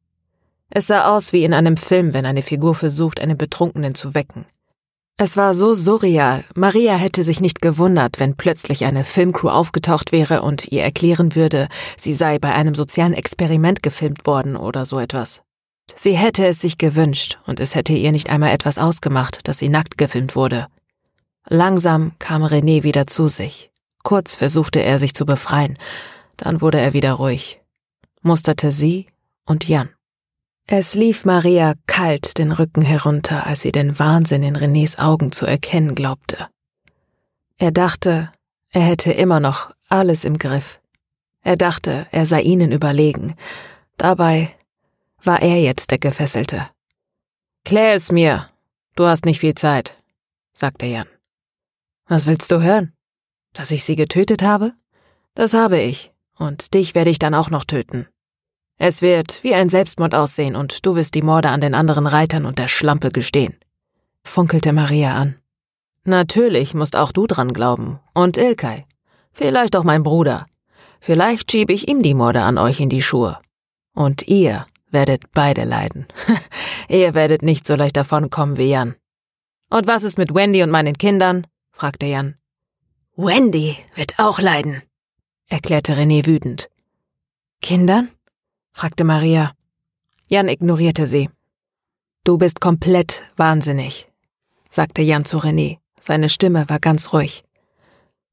[0.70, 4.46] Es sah aus wie in einem Film, wenn eine Figur versucht, einen Betrunkenen zu wecken.
[5.16, 6.44] Es war so surreal.
[6.54, 11.68] Maria hätte sich nicht gewundert, wenn plötzlich eine Filmcrew aufgetaucht wäre und ihr erklären würde,
[11.96, 15.42] sie sei bei einem sozialen Experiment gefilmt worden oder so etwas.
[15.96, 19.68] Sie hätte es sich gewünscht, und es hätte ihr nicht einmal etwas ausgemacht, dass sie
[19.68, 20.68] nackt gefilmt wurde.
[21.48, 23.70] Langsam kam René wieder zu sich.
[24.02, 25.76] Kurz versuchte er sich zu befreien,
[26.40, 27.60] dann wurde er wieder ruhig,
[28.22, 29.06] musterte sie
[29.44, 29.90] und Jan.
[30.66, 35.44] Es lief Maria kalt den Rücken herunter, als sie den Wahnsinn in Renés Augen zu
[35.44, 36.48] erkennen glaubte.
[37.56, 38.32] Er dachte,
[38.70, 40.80] er hätte immer noch alles im Griff.
[41.42, 43.34] Er dachte, er sei ihnen überlegen.
[43.96, 44.54] Dabei
[45.22, 46.68] war er jetzt der Gefesselte.
[47.64, 48.48] Klär es mir.
[48.96, 49.98] Du hast nicht viel Zeit,
[50.52, 51.08] sagte Jan.
[52.06, 52.92] Was willst du hören?
[53.52, 54.72] Dass ich sie getötet habe?
[55.34, 56.12] Das habe ich.
[56.40, 58.08] Und dich werde ich dann auch noch töten.
[58.78, 62.46] Es wird wie ein Selbstmord aussehen und du wirst die Morde an den anderen Reitern
[62.46, 63.58] und der Schlampe gestehen,
[64.24, 65.36] funkelte Maria an.
[66.04, 68.00] Natürlich musst auch du dran glauben.
[68.14, 68.86] Und Ilkay.
[69.32, 70.46] Vielleicht auch mein Bruder.
[70.98, 73.38] Vielleicht schiebe ich ihm die Morde an euch in die Schuhe.
[73.94, 76.06] Und ihr werdet beide leiden.
[76.88, 78.94] ihr werdet nicht so leicht davonkommen wie Jan.
[79.68, 81.46] Und was ist mit Wendy und meinen Kindern?
[81.70, 82.38] fragte Jan.
[83.14, 84.82] Wendy wird auch leiden,
[85.50, 86.70] erklärte René wütend.
[87.60, 88.08] Kindern?
[88.72, 89.52] fragte Maria.
[90.28, 91.28] Jan ignorierte sie.
[92.24, 94.08] Du bist komplett wahnsinnig,
[94.70, 95.78] sagte Jan zu René.
[95.98, 97.44] Seine Stimme war ganz ruhig.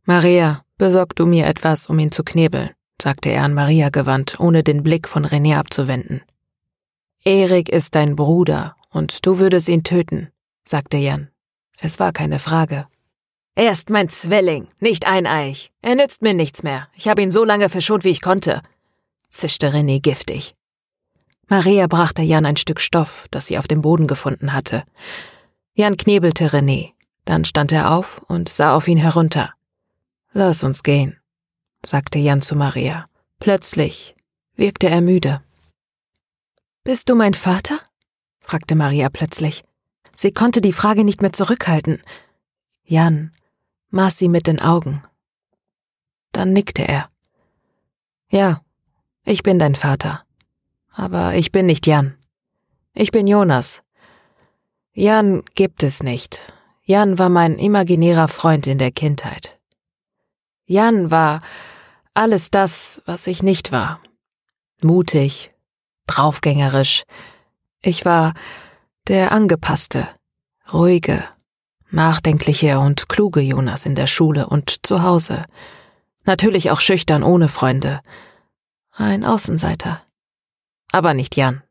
[0.04, 2.70] Maria, besorg du mir etwas, um ihn zu knebeln,
[3.02, 6.22] sagte er an Maria gewandt, ohne den Blick von René abzuwenden.
[7.24, 10.30] Erik ist dein Bruder, und du würdest ihn töten,
[10.64, 11.30] sagte Jan.
[11.80, 12.88] Es war keine Frage.
[13.58, 15.72] Er ist mein Zwilling, nicht eineich.
[15.82, 16.90] Er nützt mir nichts mehr.
[16.94, 18.62] Ich habe ihn so lange verschont, wie ich konnte,
[19.30, 20.54] zischte René giftig.
[21.48, 24.84] Maria brachte Jan ein Stück Stoff, das sie auf dem Boden gefunden hatte.
[25.74, 26.92] Jan knebelte René.
[27.26, 29.56] Dann stand er auf und sah auf ihn herunter.
[30.34, 31.20] Lass uns gehen,
[31.84, 33.06] sagte Jan zu Maria.
[33.40, 34.16] Plötzlich
[34.56, 35.42] wirkte er müde.
[36.84, 37.80] Bist du mein Vater?
[38.40, 39.64] fragte Maria plötzlich.
[40.14, 42.04] Sie konnte die Frage nicht mehr zurückhalten.
[42.84, 43.32] Jan
[43.90, 45.02] maß sie mit den Augen.
[46.32, 47.10] Dann nickte er.
[48.30, 48.62] Ja,
[49.24, 50.24] ich bin dein Vater.
[50.92, 52.18] Aber ich bin nicht Jan.
[52.94, 53.84] Ich bin Jonas.
[54.94, 56.54] Jan gibt es nicht.
[56.84, 59.60] Jan war mein imaginärer Freund in der Kindheit.
[60.66, 61.42] Jan war
[62.14, 64.00] alles das, was ich nicht war.
[64.82, 65.54] Mutig,
[66.08, 67.04] draufgängerisch.
[67.82, 68.34] Ich war
[69.08, 70.08] der angepasste,
[70.74, 71.24] ruhige,
[71.90, 75.44] nachdenkliche und kluge Jonas in der Schule und zu Hause.
[76.26, 78.02] Natürlich auch schüchtern ohne Freunde.
[78.92, 80.02] Ein Außenseiter.
[80.92, 81.64] Aber nicht Jan.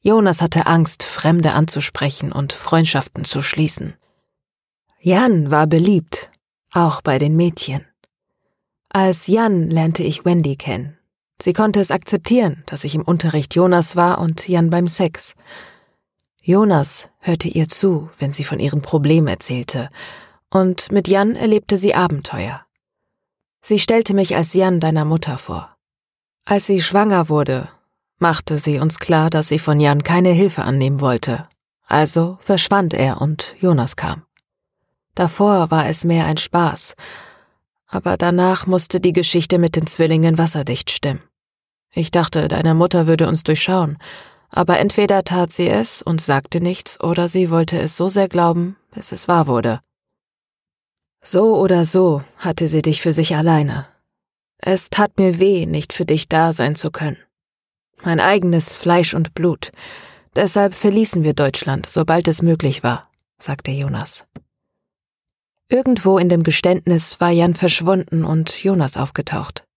[0.00, 3.94] Jonas hatte Angst, Fremde anzusprechen und Freundschaften zu schließen.
[5.00, 6.30] Jan war beliebt,
[6.72, 7.84] auch bei den Mädchen.
[8.88, 10.98] Als Jan lernte ich Wendy kennen.
[11.40, 15.34] Sie konnte es akzeptieren, dass ich im Unterricht Jonas war und Jan beim Sex.
[16.48, 19.90] Jonas hörte ihr zu, wenn sie von ihren Problemen erzählte,
[20.48, 22.64] und mit Jan erlebte sie Abenteuer.
[23.60, 25.76] Sie stellte mich als Jan deiner Mutter vor.
[26.46, 27.68] Als sie schwanger wurde,
[28.18, 31.46] machte sie uns klar, dass sie von Jan keine Hilfe annehmen wollte.
[31.86, 34.22] Also verschwand er und Jonas kam.
[35.14, 36.96] Davor war es mehr ein Spaß,
[37.86, 41.22] aber danach musste die Geschichte mit den Zwillingen wasserdicht stimmen.
[41.92, 43.98] Ich dachte, deine Mutter würde uns durchschauen,
[44.50, 48.76] aber entweder tat sie es und sagte nichts, oder sie wollte es so sehr glauben,
[48.92, 49.80] bis es wahr wurde.
[51.20, 53.86] So oder so hatte sie dich für sich alleine.
[54.58, 57.18] Es tat mir weh, nicht für dich da sein zu können.
[58.02, 59.72] Mein eigenes Fleisch und Blut.
[60.36, 64.24] Deshalb verließen wir Deutschland, sobald es möglich war, sagte Jonas.
[65.68, 69.67] Irgendwo in dem Geständnis war Jan verschwunden und Jonas aufgetaucht.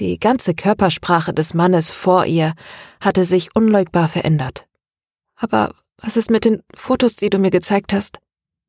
[0.00, 2.54] Die ganze Körpersprache des Mannes vor ihr
[3.00, 4.66] hatte sich unleugbar verändert.
[5.36, 8.18] Aber was ist mit den Fotos, die du mir gezeigt hast?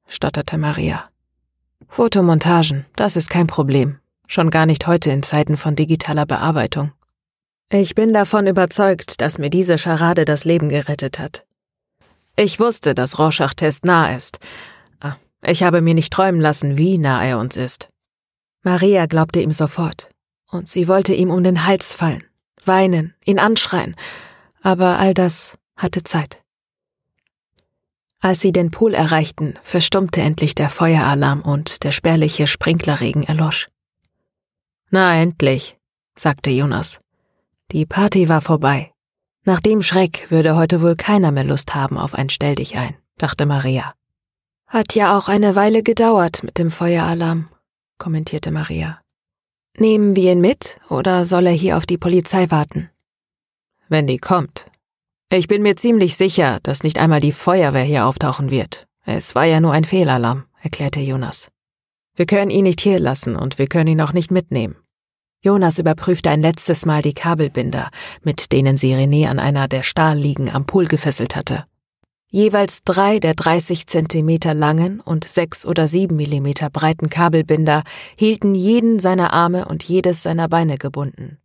[0.08, 1.10] stotterte Maria.
[1.88, 4.00] Fotomontagen, das ist kein Problem.
[4.28, 6.92] Schon gar nicht heute in Zeiten von digitaler Bearbeitung.
[7.70, 11.48] Ich bin davon überzeugt, dass mir diese Scharade das Leben gerettet hat.
[12.36, 14.38] Ich wusste, dass Rorschach-Test nah ist.
[15.00, 17.90] Ah, ich habe mir nicht träumen lassen, wie nah er uns ist.
[18.62, 20.12] Maria glaubte ihm sofort
[20.50, 22.24] und sie wollte ihm um den Hals fallen,
[22.64, 23.96] weinen, ihn anschreien,
[24.62, 26.42] aber all das hatte Zeit.
[28.20, 33.70] Als sie den Pool erreichten, verstummte endlich der Feueralarm und der spärliche Sprinklerregen erlosch.
[34.90, 35.78] Na endlich,
[36.18, 37.02] sagte Jonas.
[37.72, 38.92] Die Party war vorbei.
[39.44, 42.96] Nach dem Schreck würde heute wohl keiner mehr Lust haben auf ein Stell dich ein,
[43.18, 43.94] dachte Maria.
[44.66, 47.46] Hat ja auch eine Weile gedauert mit dem Feueralarm,
[48.00, 49.02] kommentierte Maria.
[49.78, 52.90] Nehmen wir ihn mit oder soll er hier auf die Polizei warten?
[53.90, 54.66] Wenn die kommt.
[55.30, 58.88] Ich bin mir ziemlich sicher, dass nicht einmal die Feuerwehr hier auftauchen wird.
[59.04, 61.50] Es war ja nur ein Fehlalarm, erklärte Jonas.
[62.16, 64.78] Wir können ihn nicht hier lassen und wir können ihn auch nicht mitnehmen.
[65.44, 67.90] Jonas überprüfte ein letztes Mal die Kabelbinder,
[68.24, 71.66] mit denen sie René an einer der Stahlliegen am Pool gefesselt hatte.
[72.36, 77.84] Jeweils drei der 30 Zentimeter langen und sechs oder sieben Millimeter breiten Kabelbinder
[78.18, 81.38] hielten jeden seiner Arme und jedes seiner Beine gebunden.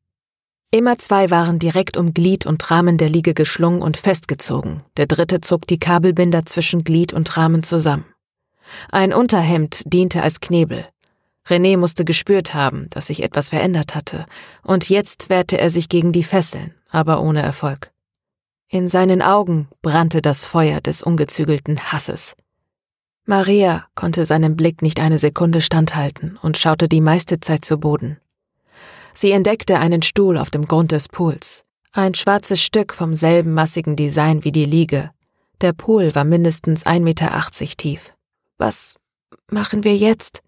[0.72, 5.40] Immer zwei waren direkt um Glied und Rahmen der Liege geschlungen und festgezogen, der dritte
[5.40, 8.06] zog die Kabelbinder zwischen Glied und Rahmen zusammen.
[8.90, 10.84] Ein Unterhemd diente als Knebel.
[11.46, 14.26] René musste gespürt haben, dass sich etwas verändert hatte,
[14.64, 17.92] und jetzt wehrte er sich gegen die Fesseln, aber ohne Erfolg.
[18.72, 22.36] In seinen Augen brannte das Feuer des ungezügelten Hasses.
[23.26, 28.20] Maria konnte seinem Blick nicht eine Sekunde standhalten und schaute die meiste Zeit zu Boden.
[29.12, 33.96] Sie entdeckte einen Stuhl auf dem Grund des Pools, ein schwarzes Stück vom selben massigen
[33.96, 35.10] Design wie die Liege.
[35.62, 38.14] Der Pool war mindestens 1,80 Meter tief.
[38.56, 39.00] Was
[39.50, 40.44] machen wir jetzt?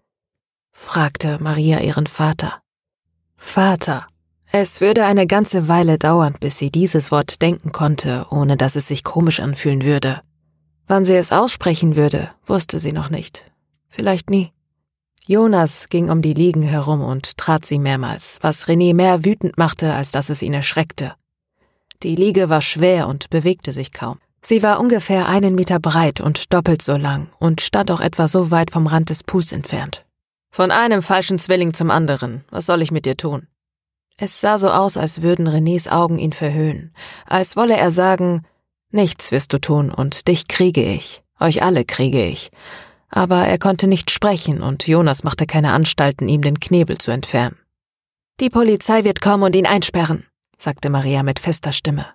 [0.71, 2.61] fragte Maria ihren Vater.
[3.35, 4.07] Vater,
[4.55, 8.87] es würde eine ganze Weile dauern, bis sie dieses Wort denken konnte, ohne dass es
[8.87, 10.21] sich komisch anfühlen würde.
[10.87, 13.51] Wann sie es aussprechen würde, wusste sie noch nicht.
[13.89, 14.51] Vielleicht nie.
[15.25, 19.91] Jonas ging um die Liegen herum und trat sie mehrmals, was René mehr wütend machte,
[19.91, 21.15] als dass es ihn erschreckte.
[22.03, 24.19] Die Liege war schwer und bewegte sich kaum.
[24.43, 28.51] Sie war ungefähr einen Meter breit und doppelt so lang und stand auch etwa so
[28.51, 30.05] weit vom Rand des Pools entfernt.
[30.51, 32.43] Von einem falschen Zwilling zum anderen.
[32.51, 33.47] Was soll ich mit dir tun?
[34.17, 36.93] Es sah so aus, als würden Renés Augen ihn verhöhnen,
[37.25, 38.43] als wolle er sagen,
[38.91, 42.51] nichts wirst du tun und dich kriege ich, euch alle kriege ich.
[43.09, 47.57] Aber er konnte nicht sprechen und Jonas machte keine Anstalten, ihm den Knebel zu entfernen.
[48.39, 50.25] Die Polizei wird kommen und ihn einsperren,
[50.57, 52.07] sagte Maria mit fester Stimme.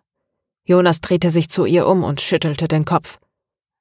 [0.65, 3.18] Jonas drehte sich zu ihr um und schüttelte den Kopf.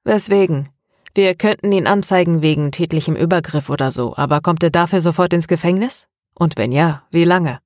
[0.04, 0.68] Weswegen?
[1.14, 5.48] Wir könnten ihn anzeigen wegen tätlichem Übergriff oder so, aber kommt er dafür sofort ins
[5.48, 6.06] Gefängnis?
[6.34, 7.58] Und wenn ja, wie lange?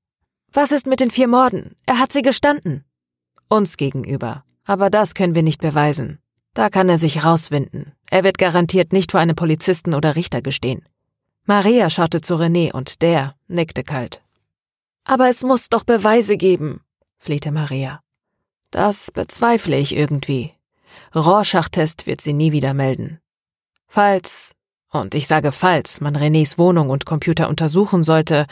[0.53, 1.77] Was ist mit den vier Morden?
[1.87, 2.85] Er hat sie gestanden.
[3.49, 4.45] Uns gegenüber.
[4.65, 6.19] Aber das können wir nicht beweisen.
[6.55, 7.93] Da kann er sich rauswinden.
[8.11, 10.87] Er wird garantiert nicht vor einem Polizisten oder Richter gestehen.
[11.47, 14.23] Maria schaute zu René und der nickte kalt.
[15.05, 16.83] Aber es muss doch Beweise geben,
[17.19, 18.01] flehte Maria.
[18.71, 20.53] Das bezweifle ich irgendwie.
[21.15, 23.21] Rorschach-Test wird sie nie wieder melden.
[23.89, 24.53] Falls,
[24.93, 28.47] und ich sage falls, man Renés Wohnung und Computer untersuchen sollte,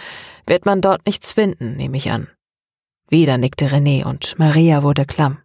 [0.47, 2.29] wird man dort nichts finden, nehme ich an.
[3.09, 5.39] Wieder nickte René und Maria wurde klamm.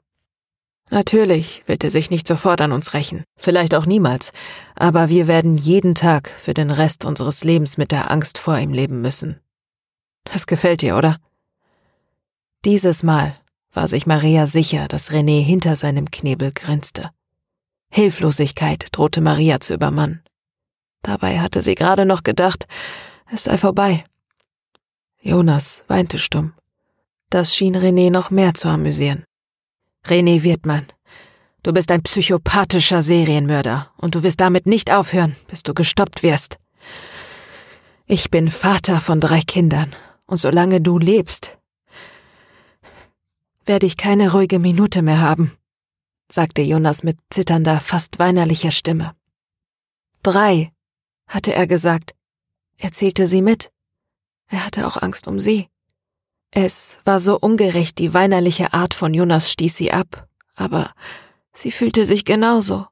[0.91, 4.31] Natürlich wird er sich nicht sofort an uns rächen, vielleicht auch niemals,
[4.75, 8.71] aber wir werden jeden Tag für den Rest unseres Lebens mit der Angst vor ihm
[8.71, 9.39] leben müssen.
[10.25, 11.17] Das gefällt dir, oder?
[12.63, 13.35] Dieses Mal
[13.73, 17.09] war sich Maria sicher, dass René hinter seinem Knebel grinste.
[17.91, 20.24] Hilflosigkeit drohte Maria zu übermannen.
[21.05, 22.65] Dabei hatte sie gerade noch gedacht,
[23.31, 24.05] es sei vorbei.
[25.21, 26.53] Jonas weinte stumm.
[27.29, 29.23] Das schien René noch mehr zu amüsieren.
[30.07, 30.87] René Wirtmann,
[31.61, 36.57] du bist ein psychopathischer Serienmörder und du wirst damit nicht aufhören, bis du gestoppt wirst.
[38.07, 41.59] Ich bin Vater von drei Kindern und solange du lebst,
[43.63, 45.51] werde ich keine ruhige Minute mehr haben,
[46.31, 49.15] sagte Jonas mit zitternder, fast weinerlicher Stimme.
[50.23, 50.71] Drei,
[51.27, 52.15] hatte er gesagt.
[52.77, 53.71] Er zählte sie mit.
[54.47, 55.69] Er hatte auch Angst um sie.
[56.51, 60.93] Es war so ungerecht, die weinerliche Art von Jonas stieß sie ab, aber
[61.53, 62.87] sie fühlte sich genauso.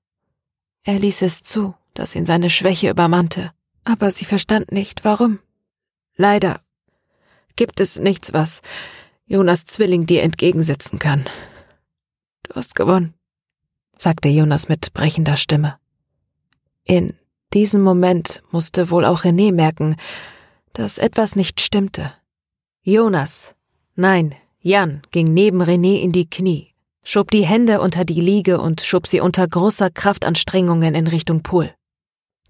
[0.83, 3.51] Er ließ es zu, dass ihn seine Schwäche übermannte,
[3.85, 5.39] aber sie verstand nicht, warum.
[6.15, 6.61] Leider
[7.55, 8.61] gibt es nichts, was
[9.25, 11.25] Jonas Zwilling dir entgegensetzen kann.
[12.43, 13.13] Du hast gewonnen,
[13.97, 15.77] sagte Jonas mit brechender Stimme.
[16.83, 17.17] In
[17.53, 19.95] diesem Moment musste wohl auch René merken,
[20.73, 22.13] dass etwas nicht stimmte.
[22.83, 23.55] Jonas,
[23.95, 26.73] nein, Jan ging neben René in die Knie,
[27.03, 31.73] schob die Hände unter die Liege und schob sie unter großer Kraftanstrengungen in Richtung Pool.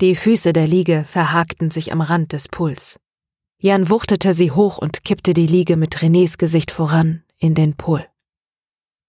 [0.01, 2.99] Die Füße der Liege verhakten sich am Rand des Pools.
[3.59, 8.05] Jan wuchtete sie hoch und kippte die Liege mit Renés Gesicht voran in den Pool.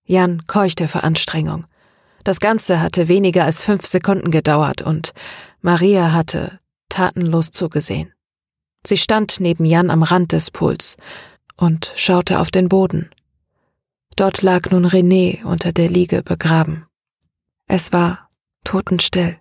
[0.05, 1.67] Jan keuchte vor Anstrengung.
[2.25, 5.13] Das Ganze hatte weniger als fünf Sekunden gedauert und
[5.61, 8.13] Maria hatte tatenlos zugesehen.
[8.87, 10.97] Sie stand neben Jan am Rand des Pools
[11.57, 13.11] und schaute auf den Boden.
[14.17, 16.87] Dort lag nun René unter der Liege begraben.
[17.67, 18.29] Es war
[18.63, 19.39] totenstill.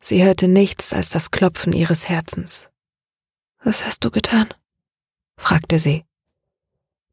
[0.00, 2.68] Sie hörte nichts als das Klopfen ihres Herzens.
[3.62, 4.48] Was hast du getan?
[5.36, 6.04] fragte sie.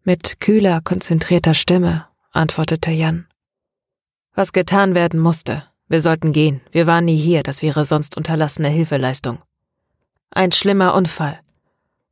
[0.03, 3.27] Mit kühler, konzentrierter Stimme antwortete Jan.
[4.37, 5.63] Was getan werden musste.
[5.87, 6.59] Wir sollten gehen.
[6.69, 9.39] Wir waren nie hier, das wäre sonst unterlassene Hilfeleistung.
[10.29, 11.39] Ein schlimmer Unfall.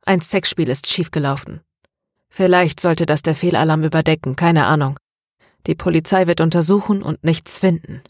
[0.06, 1.60] Ein Sexspiel ist schiefgelaufen.
[2.30, 4.98] Vielleicht sollte das der Fehlalarm überdecken, keine Ahnung.
[5.66, 8.02] Die Polizei wird untersuchen und nichts finden.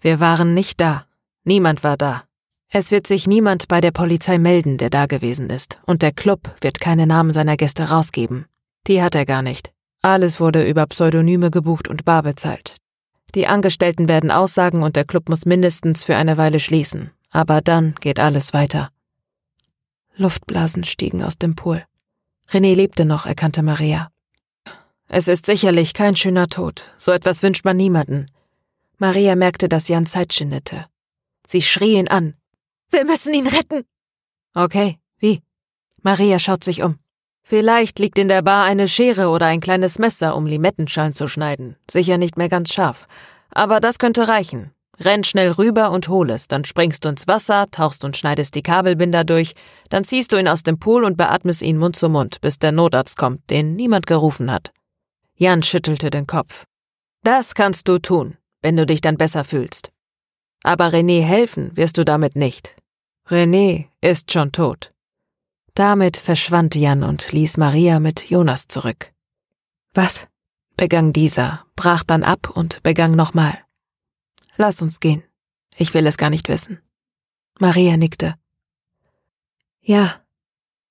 [0.00, 1.04] Wir waren nicht da.
[1.44, 2.24] Niemand war da.
[2.70, 6.54] Es wird sich niemand bei der Polizei melden, der da gewesen ist, und der Club
[6.62, 8.46] wird keine Namen seiner Gäste rausgeben.
[8.86, 9.72] Die hat er gar nicht.
[10.00, 12.76] Alles wurde über Pseudonyme gebucht und bar bezahlt.
[13.34, 17.12] Die Angestellten werden aussagen und der Club muss mindestens für eine Weile schließen.
[17.30, 18.90] Aber dann geht alles weiter.
[20.16, 21.84] Luftblasen stiegen aus dem Pool.
[22.50, 24.10] René lebte noch, erkannte Maria.
[25.08, 26.84] Es ist sicherlich kein schöner Tod.
[26.98, 28.30] So etwas wünscht man niemanden.
[28.96, 30.86] Maria merkte, dass Jan Zeit schindete.
[31.46, 32.34] Sie schrie ihn an.
[32.90, 33.84] Wir müssen ihn retten.
[34.54, 35.42] Okay, wie?
[36.02, 36.98] Maria schaut sich um.
[37.48, 41.76] Vielleicht liegt in der Bar eine Schere oder ein kleines Messer, um Limettenschalen zu schneiden.
[41.90, 43.08] Sicher nicht mehr ganz scharf.
[43.54, 44.72] Aber das könnte reichen.
[45.00, 48.62] Renn schnell rüber und hol es, dann springst du ins Wasser, tauchst und schneidest die
[48.62, 49.54] Kabelbinder durch,
[49.88, 52.70] dann ziehst du ihn aus dem Pool und beatmest ihn Mund zu Mund, bis der
[52.70, 54.70] Notarzt kommt, den niemand gerufen hat.
[55.34, 56.64] Jan schüttelte den Kopf.
[57.24, 59.88] Das kannst du tun, wenn du dich dann besser fühlst.
[60.64, 62.76] Aber René helfen wirst du damit nicht.
[63.26, 64.90] René ist schon tot.
[65.78, 69.12] Damit verschwand Jan und ließ Maria mit Jonas zurück.
[69.94, 70.26] Was?
[70.76, 73.64] begann dieser, brach dann ab und begann nochmal.
[74.56, 75.22] Lass uns gehen.
[75.76, 76.80] Ich will es gar nicht wissen.
[77.60, 78.34] Maria nickte.
[79.80, 80.20] Ja,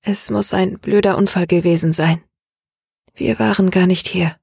[0.03, 2.23] es muss ein blöder Unfall gewesen sein.
[3.13, 4.37] Wir waren gar nicht hier.